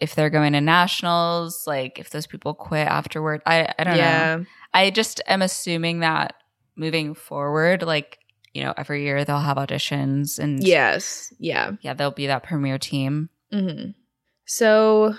if 0.00 0.14
they're 0.14 0.30
going 0.30 0.52
to 0.52 0.60
nationals, 0.60 1.66
like 1.66 1.98
if 1.98 2.10
those 2.10 2.26
people 2.26 2.54
quit 2.54 2.86
afterward. 2.86 3.42
I, 3.46 3.72
I 3.78 3.84
don't 3.84 3.96
know. 3.96 4.46
I 4.72 4.90
just 4.90 5.20
am 5.26 5.42
assuming 5.42 6.00
that 6.00 6.34
moving 6.76 7.14
forward, 7.14 7.82
like, 7.82 8.18
you 8.54 8.62
know, 8.62 8.74
every 8.76 9.02
year 9.02 9.24
they'll 9.24 9.40
have 9.40 9.56
auditions 9.56 10.38
and 10.38 10.62
Yes. 10.62 11.32
Yeah. 11.38 11.72
yeah, 11.80 11.94
they'll 11.94 12.10
be 12.10 12.26
that 12.28 12.42
premier 12.44 12.78
team. 12.78 13.30
hmm 13.50 13.90
So 14.44 15.14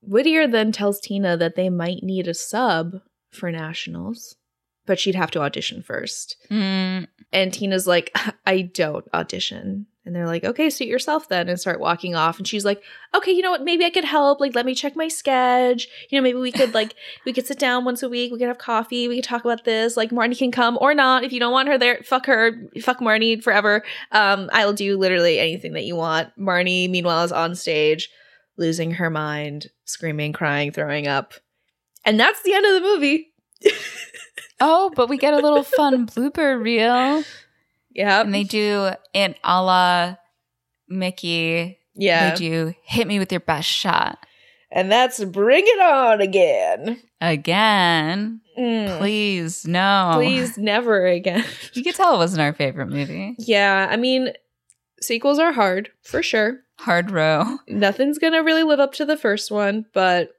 Whittier 0.00 0.48
then 0.48 0.72
tells 0.72 1.00
Tina 1.00 1.36
that 1.36 1.54
they 1.54 1.68
might 1.68 2.02
need 2.02 2.26
a 2.26 2.34
sub 2.34 2.94
for 3.32 3.50
nationals, 3.50 4.36
but 4.86 4.98
she'd 5.00 5.14
have 5.14 5.30
to 5.32 5.40
audition 5.40 5.82
first. 5.82 6.36
Mm, 6.50 7.08
And 7.32 7.52
Tina's 7.52 7.86
like, 7.86 8.16
I 8.46 8.62
don't 8.62 9.06
audition. 9.12 9.86
And 10.04 10.16
they're 10.16 10.26
like, 10.26 10.42
okay, 10.42 10.68
suit 10.68 10.88
yourself 10.88 11.28
then 11.28 11.48
and 11.48 11.60
start 11.60 11.78
walking 11.78 12.16
off. 12.16 12.36
And 12.36 12.48
she's 12.48 12.64
like, 12.64 12.82
okay, 13.14 13.30
you 13.30 13.40
know 13.40 13.52
what? 13.52 13.62
Maybe 13.62 13.84
I 13.84 13.90
could 13.90 14.04
help. 14.04 14.40
Like, 14.40 14.52
let 14.56 14.66
me 14.66 14.74
check 14.74 14.96
my 14.96 15.06
sketch. 15.06 15.86
You 16.10 16.18
know, 16.18 16.22
maybe 16.24 16.38
we 16.38 16.50
could 16.50 16.74
like, 16.74 16.96
we 17.24 17.32
could 17.32 17.46
sit 17.46 17.60
down 17.60 17.84
once 17.84 18.02
a 18.02 18.08
week. 18.08 18.32
We 18.32 18.38
could 18.40 18.48
have 18.48 18.58
coffee. 18.58 19.06
We 19.06 19.14
could 19.14 19.24
talk 19.24 19.44
about 19.44 19.64
this. 19.64 19.96
Like, 19.96 20.10
Marnie 20.10 20.36
can 20.36 20.50
come 20.50 20.76
or 20.80 20.92
not. 20.92 21.22
If 21.22 21.32
you 21.32 21.38
don't 21.38 21.52
want 21.52 21.68
her 21.68 21.78
there, 21.78 22.00
fuck 22.04 22.26
her. 22.26 22.50
Fuck 22.80 22.98
Marnie 22.98 23.40
forever. 23.40 23.84
Um, 24.10 24.50
I'll 24.52 24.72
do 24.72 24.98
literally 24.98 25.38
anything 25.38 25.74
that 25.74 25.84
you 25.84 25.94
want. 25.94 26.30
Marnie, 26.36 26.90
meanwhile, 26.90 27.22
is 27.22 27.30
on 27.30 27.54
stage, 27.54 28.10
losing 28.56 28.90
her 28.92 29.08
mind, 29.08 29.68
screaming, 29.84 30.32
crying, 30.32 30.72
throwing 30.72 31.06
up. 31.06 31.34
And 32.04 32.18
that's 32.18 32.42
the 32.42 32.52
end 32.54 32.66
of 32.66 32.74
the 32.74 32.80
movie. 32.80 33.32
oh, 34.60 34.90
but 34.94 35.08
we 35.08 35.16
get 35.18 35.34
a 35.34 35.38
little 35.38 35.62
fun 35.76 36.06
blooper 36.06 36.60
reel. 36.60 37.22
Yeah. 37.90 38.20
And 38.20 38.34
they 38.34 38.44
do 38.44 38.90
an 39.14 39.34
a 39.44 39.62
la 39.62 40.16
Mickey. 40.88 41.78
yeah. 41.94 42.30
They 42.30 42.36
do 42.36 42.74
hit 42.84 43.06
me 43.06 43.18
with 43.18 43.30
your 43.32 43.40
best 43.40 43.68
shot. 43.68 44.18
And 44.70 44.90
that's 44.90 45.22
Bring 45.24 45.64
It 45.66 45.80
On 45.80 46.20
again. 46.22 46.98
Again. 47.20 48.40
Mm. 48.58 48.98
Please, 48.98 49.66
no. 49.66 50.12
Please, 50.14 50.56
never 50.56 51.06
again. 51.06 51.44
You 51.74 51.82
could 51.84 51.94
tell 51.94 52.14
it 52.14 52.18
wasn't 52.18 52.40
our 52.42 52.52
favorite 52.54 52.86
movie. 52.88 53.34
yeah, 53.38 53.86
I 53.90 53.96
mean, 53.96 54.32
sequels 55.00 55.38
are 55.38 55.52
hard 55.52 55.90
for 56.02 56.22
sure. 56.22 56.60
Hard 56.78 57.10
row. 57.10 57.58
Nothing's 57.68 58.18
gonna 58.18 58.42
really 58.42 58.62
live 58.62 58.80
up 58.80 58.92
to 58.94 59.04
the 59.04 59.16
first 59.16 59.50
one, 59.50 59.84
but 59.92 60.30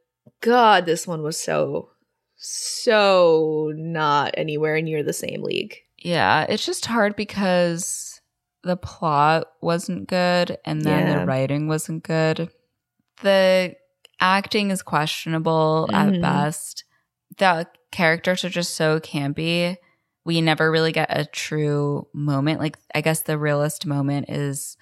God, 0.44 0.86
this 0.86 1.08
one 1.08 1.24
was 1.24 1.40
so, 1.42 1.90
so 2.36 3.72
not 3.76 4.34
anywhere 4.38 4.82
near 4.82 5.02
the 5.04 5.14
same 5.14 5.42
league. 5.42 5.78
Yeah, 5.98 6.46
it's 6.50 6.66
just 6.66 6.86
hard 6.86 7.16
because 7.16 8.20
the 8.64 8.76
plot 8.76 9.48
wasn't 9.62 10.08
good 10.08 10.58
and 10.66 10.82
then 10.82 11.08
Yeah. 11.08 11.20
the 11.20 11.26
writing 11.26 11.68
wasn't 11.68 12.04
good. 12.04 12.50
The 13.22 13.76
acting 14.20 14.70
is 14.72 14.82
questionable 14.82 15.88
Mhm. 15.92 16.16
at 16.16 16.22
best. 16.22 16.84
The 17.38 17.68
characters 17.92 18.44
are 18.44 18.50
just 18.50 18.76
so 18.76 19.00
campy. 19.00 19.78
We 20.26 20.42
never 20.42 20.70
really 20.72 20.92
get 20.92 21.08
a 21.18 21.26
true 21.26 22.08
moment. 22.14 22.60
Like, 22.60 22.78
I 22.94 23.02
guess 23.02 23.22
the 23.22 23.38
realest 23.38 23.86
moment 23.86 24.30
is 24.30 24.78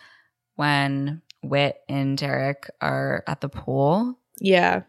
when 0.56 1.22
Wit 1.44 1.78
and 1.90 2.18
Derek 2.18 2.70
are 2.82 3.24
at 3.28 3.42
the 3.42 3.50
pool, 3.50 4.18
Yeah, 4.44 4.84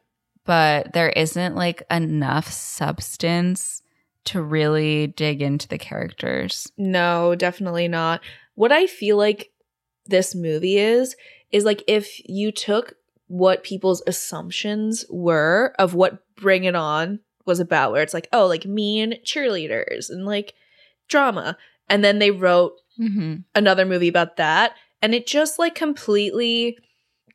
but 0.44 0.92
there 0.92 1.10
isn't 1.10 1.54
like 1.54 1.82
enough 1.90 2.48
substance 2.50 3.82
to 4.24 4.40
really 4.40 5.08
dig 5.08 5.42
into 5.42 5.66
the 5.68 5.78
characters. 5.78 6.70
no, 6.76 7.34
definitely 7.34 7.88
not. 7.88 8.20
What 8.54 8.70
I 8.72 8.86
feel 8.86 9.16
like 9.16 9.50
this 10.06 10.34
movie 10.34 10.78
is, 10.78 11.16
is 11.50 11.64
like 11.64 11.82
if 11.88 12.20
you 12.28 12.52
took 12.52 12.94
what 13.26 13.62
people's 13.64 14.02
assumptions 14.06 15.04
were 15.10 15.74
of 15.78 15.94
what 15.94 16.22
Bring 16.36 16.64
It 16.64 16.74
On 16.76 17.20
was 17.46 17.58
about, 17.60 17.92
where 17.92 18.02
it's 18.02 18.14
like, 18.14 18.28
oh, 18.32 18.46
like 18.46 18.64
mean 18.66 19.14
cheerleaders 19.24 20.10
and 20.10 20.24
like 20.26 20.54
drama. 21.08 21.56
And 21.88 22.04
then 22.04 22.18
they 22.18 22.30
wrote 22.30 22.74
Mm-hmm. 23.00 23.36
another 23.54 23.86
movie 23.86 24.08
about 24.08 24.36
that. 24.36 24.74
And 25.00 25.14
it 25.14 25.26
just 25.26 25.58
like 25.58 25.74
completely 25.74 26.76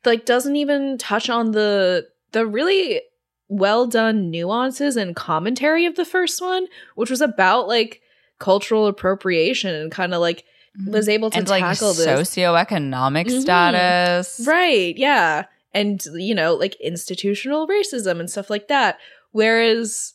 like 0.04 0.24
doesn't 0.24 0.54
even 0.54 0.98
touch 0.98 1.28
on 1.28 1.50
the 1.50 2.06
the 2.32 2.46
really 2.46 3.02
well 3.48 3.86
done 3.86 4.30
nuances 4.30 4.96
and 4.96 5.16
commentary 5.16 5.86
of 5.86 5.94
the 5.96 6.04
first 6.04 6.40
one, 6.42 6.66
which 6.96 7.10
was 7.10 7.20
about 7.20 7.66
like 7.68 8.02
cultural 8.38 8.86
appropriation 8.86 9.74
and 9.74 9.90
kind 9.90 10.12
of 10.14 10.20
like 10.20 10.44
was 10.86 11.08
able 11.08 11.30
to 11.30 11.38
and 11.38 11.48
like 11.48 11.62
tackle 11.62 11.92
this. 11.94 12.06
socioeconomic 12.06 13.26
Mhm. 13.26 13.40
status. 13.40 14.40
Right, 14.46 14.96
yeah. 14.96 15.44
And 15.74 16.00
you 16.14 16.34
know, 16.34 16.54
like 16.54 16.76
institutional 16.80 17.66
racism 17.66 18.20
and 18.20 18.30
stuff 18.30 18.48
like 18.50 18.68
that. 18.68 18.98
Whereas 19.32 20.14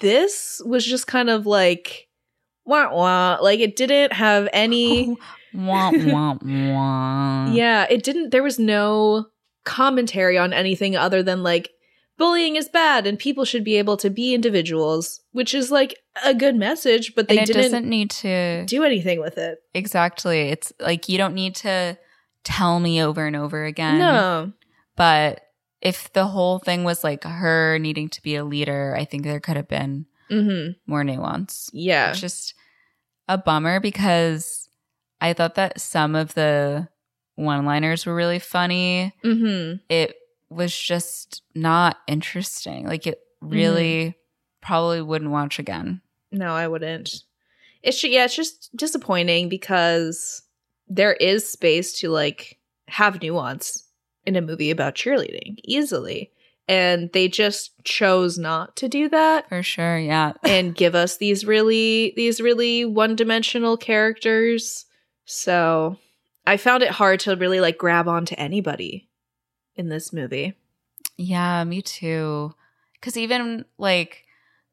this 0.00 0.60
was 0.66 0.84
just 0.84 1.06
kind 1.06 1.30
of 1.30 1.46
like 1.46 2.08
wah 2.64 2.92
wah. 2.94 3.38
Like 3.40 3.60
it 3.60 3.76
didn't 3.76 4.12
have 4.12 4.48
any 4.52 5.16
wah, 5.54 5.90
wah, 5.92 6.36
wah. 6.42 7.52
Yeah, 7.52 7.86
it 7.88 8.02
didn't 8.02 8.30
there 8.30 8.42
was 8.42 8.58
no 8.58 9.26
commentary 9.64 10.36
on 10.38 10.52
anything 10.52 10.94
other 10.96 11.22
than 11.22 11.42
like 11.42 11.70
bullying 12.16 12.54
is 12.56 12.68
bad 12.68 13.06
and 13.06 13.18
people 13.18 13.44
should 13.44 13.64
be 13.64 13.76
able 13.76 13.96
to 13.96 14.10
be 14.10 14.34
individuals, 14.34 15.20
which 15.32 15.52
is 15.54 15.70
like 15.70 15.98
a 16.24 16.32
good 16.34 16.54
message, 16.54 17.14
but 17.14 17.26
they 17.28 17.38
and 17.38 17.48
it 17.50 17.52
didn't 17.52 17.62
doesn't 17.72 17.88
need 17.88 18.10
to 18.10 18.64
do 18.66 18.84
anything 18.84 19.20
with 19.20 19.36
it. 19.38 19.58
exactly. 19.74 20.42
It's 20.50 20.72
like 20.78 21.08
you 21.08 21.18
don't 21.18 21.34
need 21.34 21.54
to 21.56 21.98
tell 22.44 22.78
me 22.78 23.02
over 23.02 23.26
and 23.26 23.34
over 23.36 23.64
again. 23.64 23.98
no. 23.98 24.52
But 24.96 25.40
if 25.80 26.12
the 26.12 26.26
whole 26.26 26.58
thing 26.60 26.84
was 26.84 27.02
like 27.02 27.24
her 27.24 27.78
needing 27.78 28.08
to 28.10 28.22
be 28.22 28.36
a 28.36 28.44
leader, 28.44 28.94
I 28.96 29.04
think 29.04 29.24
there 29.24 29.40
could 29.40 29.56
have 29.56 29.68
been 29.68 30.06
Mhm. 30.30 30.76
more 30.86 31.02
nuance. 31.04 31.68
Yeah. 31.72 32.10
It's 32.10 32.20
just 32.20 32.54
a 33.28 33.36
bummer 33.36 33.80
because 33.80 34.68
I 35.20 35.32
thought 35.32 35.56
that 35.56 35.80
some 35.80 36.14
of 36.14 36.34
the 36.34 36.88
one 37.34 37.64
liners 37.64 38.06
were 38.06 38.14
really 38.14 38.38
funny. 38.38 39.12
Mm-hmm. 39.24 39.76
It 39.88 40.16
was 40.48 40.76
just 40.76 41.42
not 41.54 41.98
interesting. 42.06 42.86
Like, 42.86 43.06
it 43.06 43.20
really 43.40 44.16
probably 44.60 45.02
wouldn't 45.02 45.30
watch 45.30 45.58
again. 45.58 46.00
No, 46.32 46.54
I 46.54 46.68
wouldn't. 46.68 47.22
It's 47.82 48.02
yeah, 48.02 48.24
it's 48.24 48.34
just 48.34 48.74
disappointing 48.76 49.48
because 49.48 50.42
there 50.88 51.12
is 51.12 51.48
space 51.48 51.98
to 52.00 52.08
like 52.08 52.58
have 52.88 53.20
nuance 53.20 53.84
in 54.26 54.36
a 54.36 54.40
movie 54.40 54.70
about 54.70 54.94
cheerleading 54.94 55.58
easily. 55.64 56.30
And 56.66 57.10
they 57.12 57.28
just 57.28 57.72
chose 57.84 58.38
not 58.38 58.74
to 58.76 58.88
do 58.88 59.10
that 59.10 59.50
For 59.50 59.62
sure. 59.62 59.98
Yeah. 59.98 60.32
and 60.44 60.74
give 60.74 60.94
us 60.94 61.18
these 61.18 61.44
really 61.44 62.14
these 62.16 62.40
really 62.40 62.86
one-dimensional 62.86 63.76
characters. 63.76 64.86
So, 65.26 65.98
I 66.46 66.56
found 66.56 66.82
it 66.82 66.90
hard 66.90 67.20
to 67.20 67.36
really 67.36 67.60
like 67.60 67.78
grab 67.78 68.06
onto 68.08 68.34
anybody 68.36 69.08
in 69.76 69.88
this 69.88 70.12
movie. 70.12 70.54
Yeah, 71.16 71.62
me 71.64 71.82
too. 71.82 72.54
Because 72.94 73.16
even 73.16 73.64
like 73.78 74.24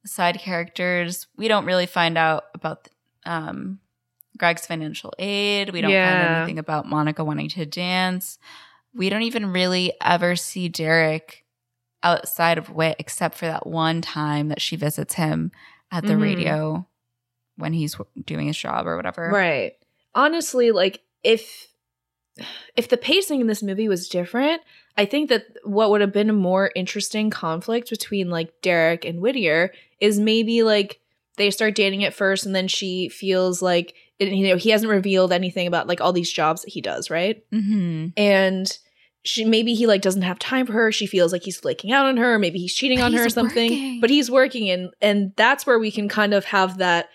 side 0.05 0.39
characters, 0.39 1.27
we 1.37 1.47
don't 1.47 1.65
really 1.65 1.85
find 1.85 2.17
out 2.17 2.45
about 2.53 2.87
um, 3.25 3.79
Greg's 4.37 4.65
financial 4.65 5.13
aid. 5.19 5.71
We 5.71 5.81
don't 5.81 5.91
find 5.91 6.37
anything 6.37 6.59
about 6.59 6.87
Monica 6.87 7.23
wanting 7.23 7.49
to 7.49 7.65
dance. 7.65 8.37
We 8.93 9.09
don't 9.09 9.21
even 9.23 9.51
really 9.53 9.93
ever 10.01 10.35
see 10.35 10.67
Derek 10.69 11.45
outside 12.03 12.57
of 12.57 12.69
Wit, 12.69 12.95
except 12.99 13.35
for 13.37 13.45
that 13.45 13.67
one 13.67 14.01
time 14.01 14.47
that 14.49 14.59
she 14.61 14.75
visits 14.75 15.13
him 15.13 15.51
at 15.91 16.03
the 16.05 16.13
Mhm. 16.13 16.21
radio 16.21 16.87
when 17.57 17.73
he's 17.73 17.93
w- 17.93 18.09
doing 18.25 18.47
his 18.47 18.57
job 18.57 18.87
or 18.87 18.95
whatever. 18.97 19.29
Right. 19.29 19.73
Honestly, 20.15 20.71
like 20.71 21.01
if 21.23 21.67
if 22.75 22.87
the 22.87 22.97
pacing 22.97 23.41
in 23.41 23.47
this 23.47 23.61
movie 23.61 23.87
was 23.87 24.07
different, 24.09 24.61
I 24.97 25.05
think 25.05 25.29
that 25.29 25.45
what 25.63 25.89
would 25.89 26.01
have 26.01 26.13
been 26.13 26.29
a 26.29 26.33
more 26.33 26.71
interesting 26.75 27.29
conflict 27.29 27.89
between 27.89 28.29
like 28.29 28.61
Derek 28.61 29.05
and 29.05 29.21
Whittier 29.21 29.71
is 29.99 30.19
maybe 30.19 30.63
like 30.63 30.99
they 31.37 31.51
start 31.51 31.75
dating 31.75 32.03
at 32.03 32.13
first 32.13 32.45
and 32.45 32.55
then 32.55 32.67
she 32.67 33.09
feels 33.09 33.61
like 33.61 33.93
you 34.19 34.47
know 34.47 34.55
he 34.57 34.69
hasn't 34.69 34.91
revealed 34.91 35.31
anything 35.31 35.67
about 35.67 35.87
like 35.87 36.01
all 36.01 36.13
these 36.13 36.31
jobs 36.31 36.61
that 36.61 36.71
he 36.71 36.81
does, 36.81 37.09
right? 37.09 37.43
hmm 37.51 38.07
And 38.17 38.77
she 39.23 39.45
maybe 39.45 39.75
he 39.75 39.85
like 39.85 40.01
doesn't 40.01 40.23
have 40.23 40.39
time 40.39 40.65
for 40.65 40.73
her. 40.73 40.91
She 40.91 41.05
feels 41.05 41.31
like 41.31 41.43
he's 41.43 41.59
flaking 41.59 41.91
out 41.91 42.07
on 42.07 42.17
her. 42.17 42.39
Maybe 42.39 42.57
he's 42.59 42.73
cheating 42.73 42.99
But 42.99 43.05
on 43.05 43.13
her 43.13 43.25
or 43.25 43.29
something. 43.29 43.71
working. 43.71 43.99
But 43.99 44.09
he's 44.09 44.31
working 44.31 44.69
and 44.69 44.89
and 45.01 45.33
that's 45.35 45.65
where 45.67 45.77
we 45.77 45.91
can 45.91 46.09
kind 46.09 46.33
of 46.33 46.45
have 46.45 46.77
that 46.79 47.09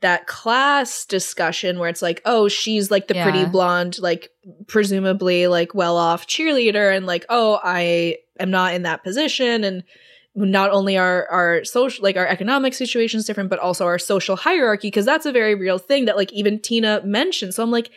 that 0.00 0.26
class 0.26 1.06
discussion 1.06 1.78
where 1.78 1.88
it's 1.88 2.02
like, 2.02 2.20
oh, 2.24 2.48
she's 2.48 2.90
like 2.90 3.08
the 3.08 3.14
pretty 3.14 3.46
blonde, 3.46 3.98
like 3.98 4.30
presumably 4.66 5.46
like 5.46 5.74
well 5.74 5.96
off 5.96 6.26
cheerleader, 6.26 6.94
and 6.94 7.06
like, 7.06 7.24
oh, 7.28 7.58
I 7.62 8.18
am 8.38 8.50
not 8.50 8.74
in 8.74 8.82
that 8.82 9.02
position. 9.02 9.64
And 9.64 9.84
not 10.34 10.70
only 10.70 10.98
are 10.98 11.26
our 11.30 11.64
social 11.64 12.02
like 12.02 12.16
our 12.18 12.26
economic 12.26 12.74
situations 12.74 13.24
different, 13.24 13.48
but 13.48 13.58
also 13.58 13.86
our 13.86 13.98
social 13.98 14.36
hierarchy, 14.36 14.88
because 14.88 15.06
that's 15.06 15.24
a 15.24 15.32
very 15.32 15.54
real 15.54 15.78
thing 15.78 16.04
that 16.04 16.16
like 16.16 16.30
even 16.32 16.60
Tina 16.60 17.00
mentioned. 17.04 17.54
So 17.54 17.62
I'm 17.62 17.70
like, 17.70 17.90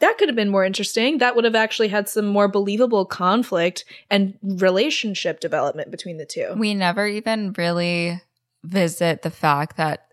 that 0.00 0.18
could 0.18 0.28
have 0.28 0.36
been 0.36 0.50
more 0.50 0.64
interesting. 0.64 1.18
That 1.18 1.34
would 1.34 1.46
have 1.46 1.54
actually 1.54 1.88
had 1.88 2.08
some 2.08 2.26
more 2.26 2.46
believable 2.46 3.06
conflict 3.06 3.86
and 4.10 4.38
relationship 4.42 5.40
development 5.40 5.90
between 5.90 6.18
the 6.18 6.26
two. 6.26 6.54
We 6.58 6.74
never 6.74 7.06
even 7.06 7.54
really 7.56 8.20
visit 8.62 9.22
the 9.22 9.30
fact 9.30 9.78
that 9.78 10.07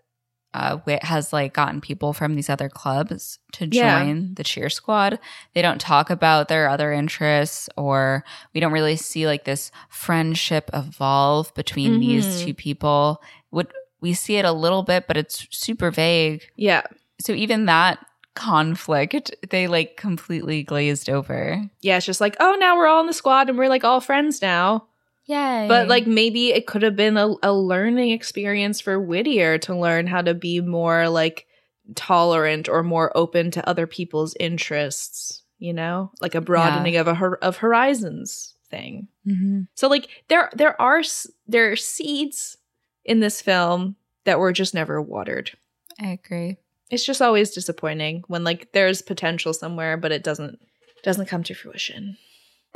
uh, 0.56 0.78
Wit 0.86 1.04
has 1.04 1.32
like 1.32 1.52
gotten 1.52 1.80
people 1.80 2.12
from 2.14 2.34
these 2.34 2.48
other 2.48 2.68
clubs 2.68 3.38
to 3.52 3.68
Yeah. 3.70 4.02
join 4.04 4.34
the 4.34 4.42
cheer 4.44 4.70
squad. 4.70 5.18
They 5.54 5.60
don't 5.62 5.80
talk 5.80 6.08
about 6.10 6.48
their 6.48 6.68
other 6.68 6.92
interests, 6.92 7.68
or 7.76 8.24
we 8.54 8.60
don't 8.60 8.72
really 8.72 8.96
see 8.96 9.26
like 9.26 9.44
this 9.44 9.70
friendship 9.90 10.70
evolve 10.72 11.52
between 11.54 12.00
these 12.00 12.26
Mhm. 12.26 12.44
two 12.44 12.54
people. 12.54 13.22
Would 13.50 13.68
we 14.00 14.14
see 14.14 14.36
it 14.36 14.44
a 14.44 14.52
little 14.52 14.82
bit, 14.82 15.06
but 15.06 15.16
it's 15.16 15.46
super 15.50 15.90
vague. 15.90 16.42
yeah. 16.56 16.82
So 17.18 17.32
even 17.32 17.64
that 17.66 17.98
conflict, 18.34 19.34
they 19.50 19.66
like 19.66 19.96
completely 19.96 20.62
glazed 20.62 21.08
over. 21.10 21.62
Yeah, 21.80 21.96
it's 21.96 22.06
just 22.06 22.20
like, 22.20 22.36
oh, 22.40 22.56
now 22.60 22.76
we're 22.76 22.86
all 22.86 23.00
in 23.00 23.06
the 23.06 23.12
squad 23.14 23.48
and 23.48 23.58
we're 23.58 23.68
like 23.70 23.84
all 23.84 24.00
friends 24.00 24.40
now. 24.42 24.84
Yay! 25.26 25.66
But 25.68 25.88
like 25.88 26.06
maybe 26.06 26.52
it 26.52 26.66
could 26.66 26.82
have 26.82 26.96
been 26.96 27.16
a, 27.16 27.34
a 27.42 27.52
learning 27.52 28.10
experience 28.12 28.80
for 28.80 29.00
Whittier 29.00 29.58
to 29.58 29.76
learn 29.76 30.06
how 30.06 30.22
to 30.22 30.34
be 30.34 30.60
more 30.60 31.08
like 31.08 31.46
tolerant 31.94 32.68
or 32.68 32.82
more 32.82 33.16
open 33.16 33.50
to 33.52 33.68
other 33.68 33.86
people's 33.86 34.34
interests, 34.38 35.42
you 35.58 35.72
know? 35.72 36.10
Like 36.20 36.34
a 36.34 36.40
broadening 36.40 36.96
of 36.96 37.08
a 37.08 37.14
of 37.42 37.56
horizons 37.58 38.54
thing. 38.70 39.08
Mhm. 39.26 39.68
So 39.74 39.88
like 39.88 40.08
there 40.28 40.50
there 40.54 40.80
are 40.80 41.02
there 41.46 41.72
are 41.72 41.76
seeds 41.76 42.56
in 43.04 43.20
this 43.20 43.40
film 43.40 43.96
that 44.24 44.38
were 44.38 44.52
just 44.52 44.74
never 44.74 45.00
watered. 45.02 45.52
I 46.00 46.08
agree. 46.08 46.56
It's 46.90 47.04
just 47.04 47.22
always 47.22 47.50
disappointing 47.50 48.22
when 48.28 48.44
like 48.44 48.70
there's 48.72 49.02
potential 49.02 49.52
somewhere 49.52 49.96
but 49.96 50.12
it 50.12 50.22
doesn't 50.22 50.60
doesn't 51.02 51.26
come 51.26 51.42
to 51.44 51.54
fruition. 51.54 52.16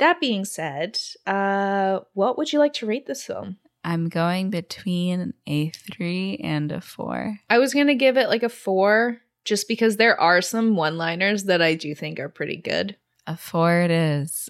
That 0.01 0.19
being 0.19 0.43
said, 0.45 0.99
uh 1.25 1.99
what 2.13 2.37
would 2.37 2.51
you 2.51 2.59
like 2.59 2.73
to 2.73 2.85
rate 2.85 3.05
this 3.07 3.23
film? 3.23 3.57
I'm 3.83 4.09
going 4.09 4.49
between 4.49 5.33
a 5.47 5.69
three 5.69 6.39
and 6.43 6.71
a 6.71 6.81
four. 6.81 7.37
I 7.49 7.57
was 7.59 7.73
going 7.73 7.87
to 7.87 7.95
give 7.95 8.15
it 8.17 8.29
like 8.29 8.43
a 8.43 8.49
4 8.49 9.17
just 9.43 9.67
because 9.67 9.97
there 9.97 10.19
are 10.21 10.39
some 10.39 10.75
one-liners 10.75 11.45
that 11.45 11.63
I 11.63 11.73
do 11.73 11.95
think 11.95 12.19
are 12.19 12.29
pretty 12.29 12.57
good. 12.57 12.95
A 13.25 13.35
four 13.35 13.79
it 13.81 13.89
is. 13.89 14.49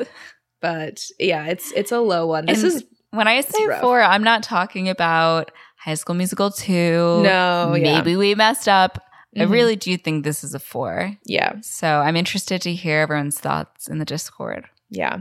But 0.59 1.05
yeah, 1.17 1.45
it's 1.47 1.71
it's 1.73 1.91
a 1.91 1.99
low 1.99 2.27
one. 2.27 2.45
This 2.45 2.63
And 2.63 2.71
is 2.73 2.83
When 3.11 3.27
I 3.27 3.41
say 3.41 3.67
four, 3.81 4.01
I'm 4.01 4.23
not 4.23 4.43
talking 4.43 4.89
about 4.89 5.51
High 5.77 5.95
School 5.95 6.15
Musical 6.15 6.51
2. 6.51 7.21
no, 7.23 7.73
yeah. 7.75 7.95
Maybe 7.97 8.15
we 8.15 8.35
messed 8.35 8.67
up. 8.69 9.03
I 9.35 9.41
Mhm. 9.45 9.51
really 9.51 9.75
do 9.77 9.95
think 9.97 10.23
this 10.23 10.43
is 10.43 10.53
a 10.53 10.59
four. 10.59 11.17
yeah. 11.25 11.53
So 11.61 11.87
I'm 11.87 12.15
interested 12.17 12.61
to 12.63 12.73
hear 12.73 12.99
everyone's 12.99 13.39
thoughts 13.39 13.87
in 13.87 13.97
the 13.97 14.05
Discord. 14.05 14.65
Yeah. 14.89 15.19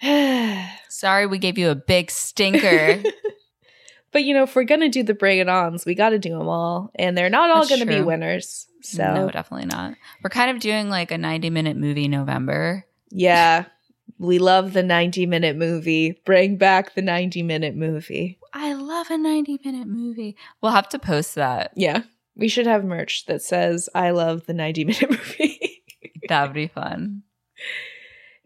Sorry, 0.88 1.26
we 1.26 1.38
gave 1.38 1.58
you 1.58 1.70
a 1.70 1.74
big 1.74 2.10
stinker. 2.10 3.02
but 4.12 4.24
you 4.24 4.34
know, 4.34 4.44
if 4.44 4.54
we're 4.56 4.64
gonna 4.64 4.88
do 4.88 5.02
the 5.02 5.14
bring 5.14 5.38
it 5.38 5.48
ons, 5.48 5.84
we 5.84 5.94
got 5.94 6.10
to 6.10 6.18
do 6.18 6.30
them 6.30 6.48
all, 6.48 6.90
and 6.94 7.16
they're 7.16 7.30
not 7.30 7.50
all 7.50 7.66
That's 7.66 7.70
gonna 7.70 7.86
be 7.86 8.00
winners. 8.00 8.66
So 8.82 9.12
no, 9.14 9.30
definitely 9.30 9.66
not. 9.66 9.94
We're 10.22 10.30
kind 10.30 10.50
of 10.50 10.60
doing 10.60 10.88
like 10.88 11.10
a 11.10 11.18
90 11.18 11.50
minute 11.50 11.76
movie 11.76 12.08
November. 12.08 12.84
yeah, 13.10 13.64
we 14.18 14.38
love 14.38 14.72
the 14.72 14.82
ninety 14.82 15.26
minute 15.26 15.56
movie. 15.56 16.20
Bring 16.24 16.56
back 16.56 16.94
the 16.94 17.02
ninety 17.02 17.42
minute 17.42 17.74
movie. 17.76 18.38
I 18.54 18.72
love 18.72 19.10
a 19.10 19.18
90 19.18 19.60
minute 19.64 19.86
movie. 19.86 20.36
We'll 20.62 20.72
have 20.72 20.88
to 20.90 20.98
post 20.98 21.34
that. 21.34 21.72
Yeah, 21.76 22.02
we 22.34 22.48
should 22.48 22.66
have 22.66 22.84
merch 22.84 23.26
that 23.26 23.42
says 23.42 23.88
"I 23.94 24.10
love 24.10 24.46
the 24.46 24.54
ninety 24.54 24.84
minute 24.84 25.10
movie." 25.10 25.82
That 26.28 26.44
would 26.44 26.54
be 26.54 26.68
fun. 26.68 27.22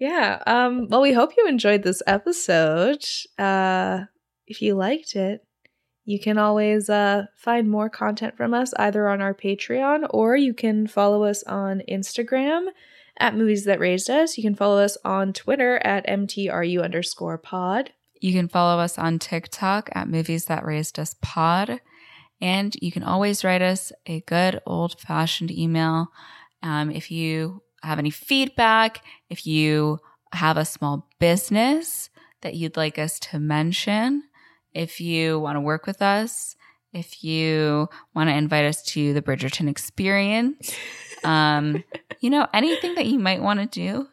Yeah. 0.03 0.43
Um. 0.49 0.89
Well, 0.89 1.01
we 1.01 1.13
hope 1.13 1.35
you 1.37 1.47
enjoyed 1.47 1.85
this 1.85 2.03
episode. 2.09 3.05
Uh, 3.39 4.01
if 4.49 4.61
you 4.61 4.75
liked 4.75 5.15
it. 5.15 5.47
You 6.05 6.19
can 6.19 6.37
always 6.37 6.91
uh, 6.91 7.27
find 7.37 7.71
more 7.71 7.89
content 7.89 8.37
from 8.37 8.53
us 8.53 8.75
either 8.77 9.09
on 9.09 9.21
our 9.21 9.33
Patreon 9.33 10.09
or 10.11 10.35
you 10.35 10.53
can 10.53 10.89
follow 10.89 11.23
us 11.23 11.45
on 11.45 11.83
Instagram 11.89 12.67
at 13.21 13.37
Movies 13.37 13.65
That 13.67 13.79
Raised 13.79 14.11
Us. 14.11 14.37
You 14.37 14.43
can 14.43 14.57
follow 14.57 14.79
us 14.83 14.99
on 15.05 15.33
Twitter 15.33 15.77
at 15.85 16.05
MTRU 16.09 16.83
underscore 16.83 17.39
pod. 17.39 17.93
You 18.21 18.33
can 18.33 18.49
follow 18.49 18.81
us 18.81 18.99
on 18.99 19.21
TikTok 19.21 19.91
at 19.93 20.09
Movies 20.09 20.47
That 20.47 20.65
Raised 20.65 20.99
Us 20.99 21.15
Pod. 21.23 21.81
And 22.41 22.75
you 22.83 22.91
can 22.91 23.05
always 23.05 23.45
write 23.45 23.63
us 23.63 23.93
a 24.05 24.23
good 24.23 24.61
old 24.67 24.99
fashioned 24.99 25.53
email. 25.53 26.09
Um, 26.65 26.91
if 26.91 27.13
you 27.13 27.63
have 27.83 27.99
any 27.99 28.11
feedback, 28.11 29.03
if 29.29 29.47
you 29.47 29.99
have 30.33 30.57
a 30.57 30.65
small 30.65 31.09
business 31.19 32.11
that 32.43 32.55
you'd 32.55 32.77
like 32.77 32.99
us 32.99 33.19
to 33.19 33.39
mention, 33.39 34.25
if 34.73 35.01
you 35.01 35.39
want 35.39 35.57
to 35.57 35.61
work 35.61 35.87
with 35.87 36.03
us, 36.03 36.57
if 36.93 37.25
you 37.25 37.89
want 38.15 38.29
to 38.29 38.35
invite 38.35 38.65
us 38.65 38.83
to 38.83 39.15
the 39.15 39.23
Bridgerton 39.23 39.69
experience, 39.69 40.75
um, 41.25 41.83
you 42.21 42.31
know, 42.31 42.47
anything 42.53 42.95
that 42.95 43.07
you 43.07 43.19
might 43.19 43.43
want 43.43 43.61
to 43.61 43.67
do, 43.67 44.09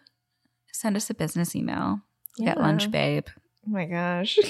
send 0.71 0.95
us 0.95 1.09
a 1.09 1.13
business 1.13 1.55
email 1.55 2.01
at 2.45 2.59
Lunch 2.59 2.89
Babe. 2.89 3.27
Oh 3.67 3.71
my 3.71 3.85
gosh. 3.85 4.37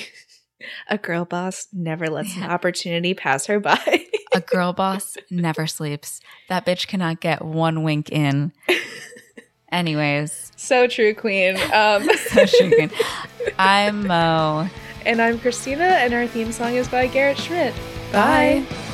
A 0.90 0.98
girl 0.98 1.24
boss 1.26 1.68
never 1.72 2.08
lets 2.08 2.36
an 2.36 2.44
opportunity 2.44 3.14
pass 3.14 3.46
her 3.46 3.60
by. 3.62 4.06
A 4.34 4.42
girl 4.42 4.74
boss 4.74 5.18
never 5.32 5.66
sleeps. 5.66 6.20
That 6.50 6.66
bitch 6.66 6.88
cannot 6.88 7.22
get 7.22 7.44
one 7.44 7.84
wink 7.84 8.12
in. 8.12 8.52
Anyways, 9.72 10.52
so 10.56 10.88
true, 10.88 11.14
Queen. 11.14 11.58
Um, 11.74 12.10
so 12.30 12.46
shrieking. 12.46 12.92
I'm 13.58 14.08
Mo. 14.08 14.68
and 15.06 15.22
I'm 15.22 15.40
Christina, 15.40 15.84
and 15.84 16.14
our 16.14 16.28
theme 16.28 16.52
song 16.52 16.74
is 16.76 16.88
by 16.88 17.08
Garrett 17.08 17.38
Schmidt. 17.38 17.74
Bye. 18.12 18.66
Bye. 18.68 18.89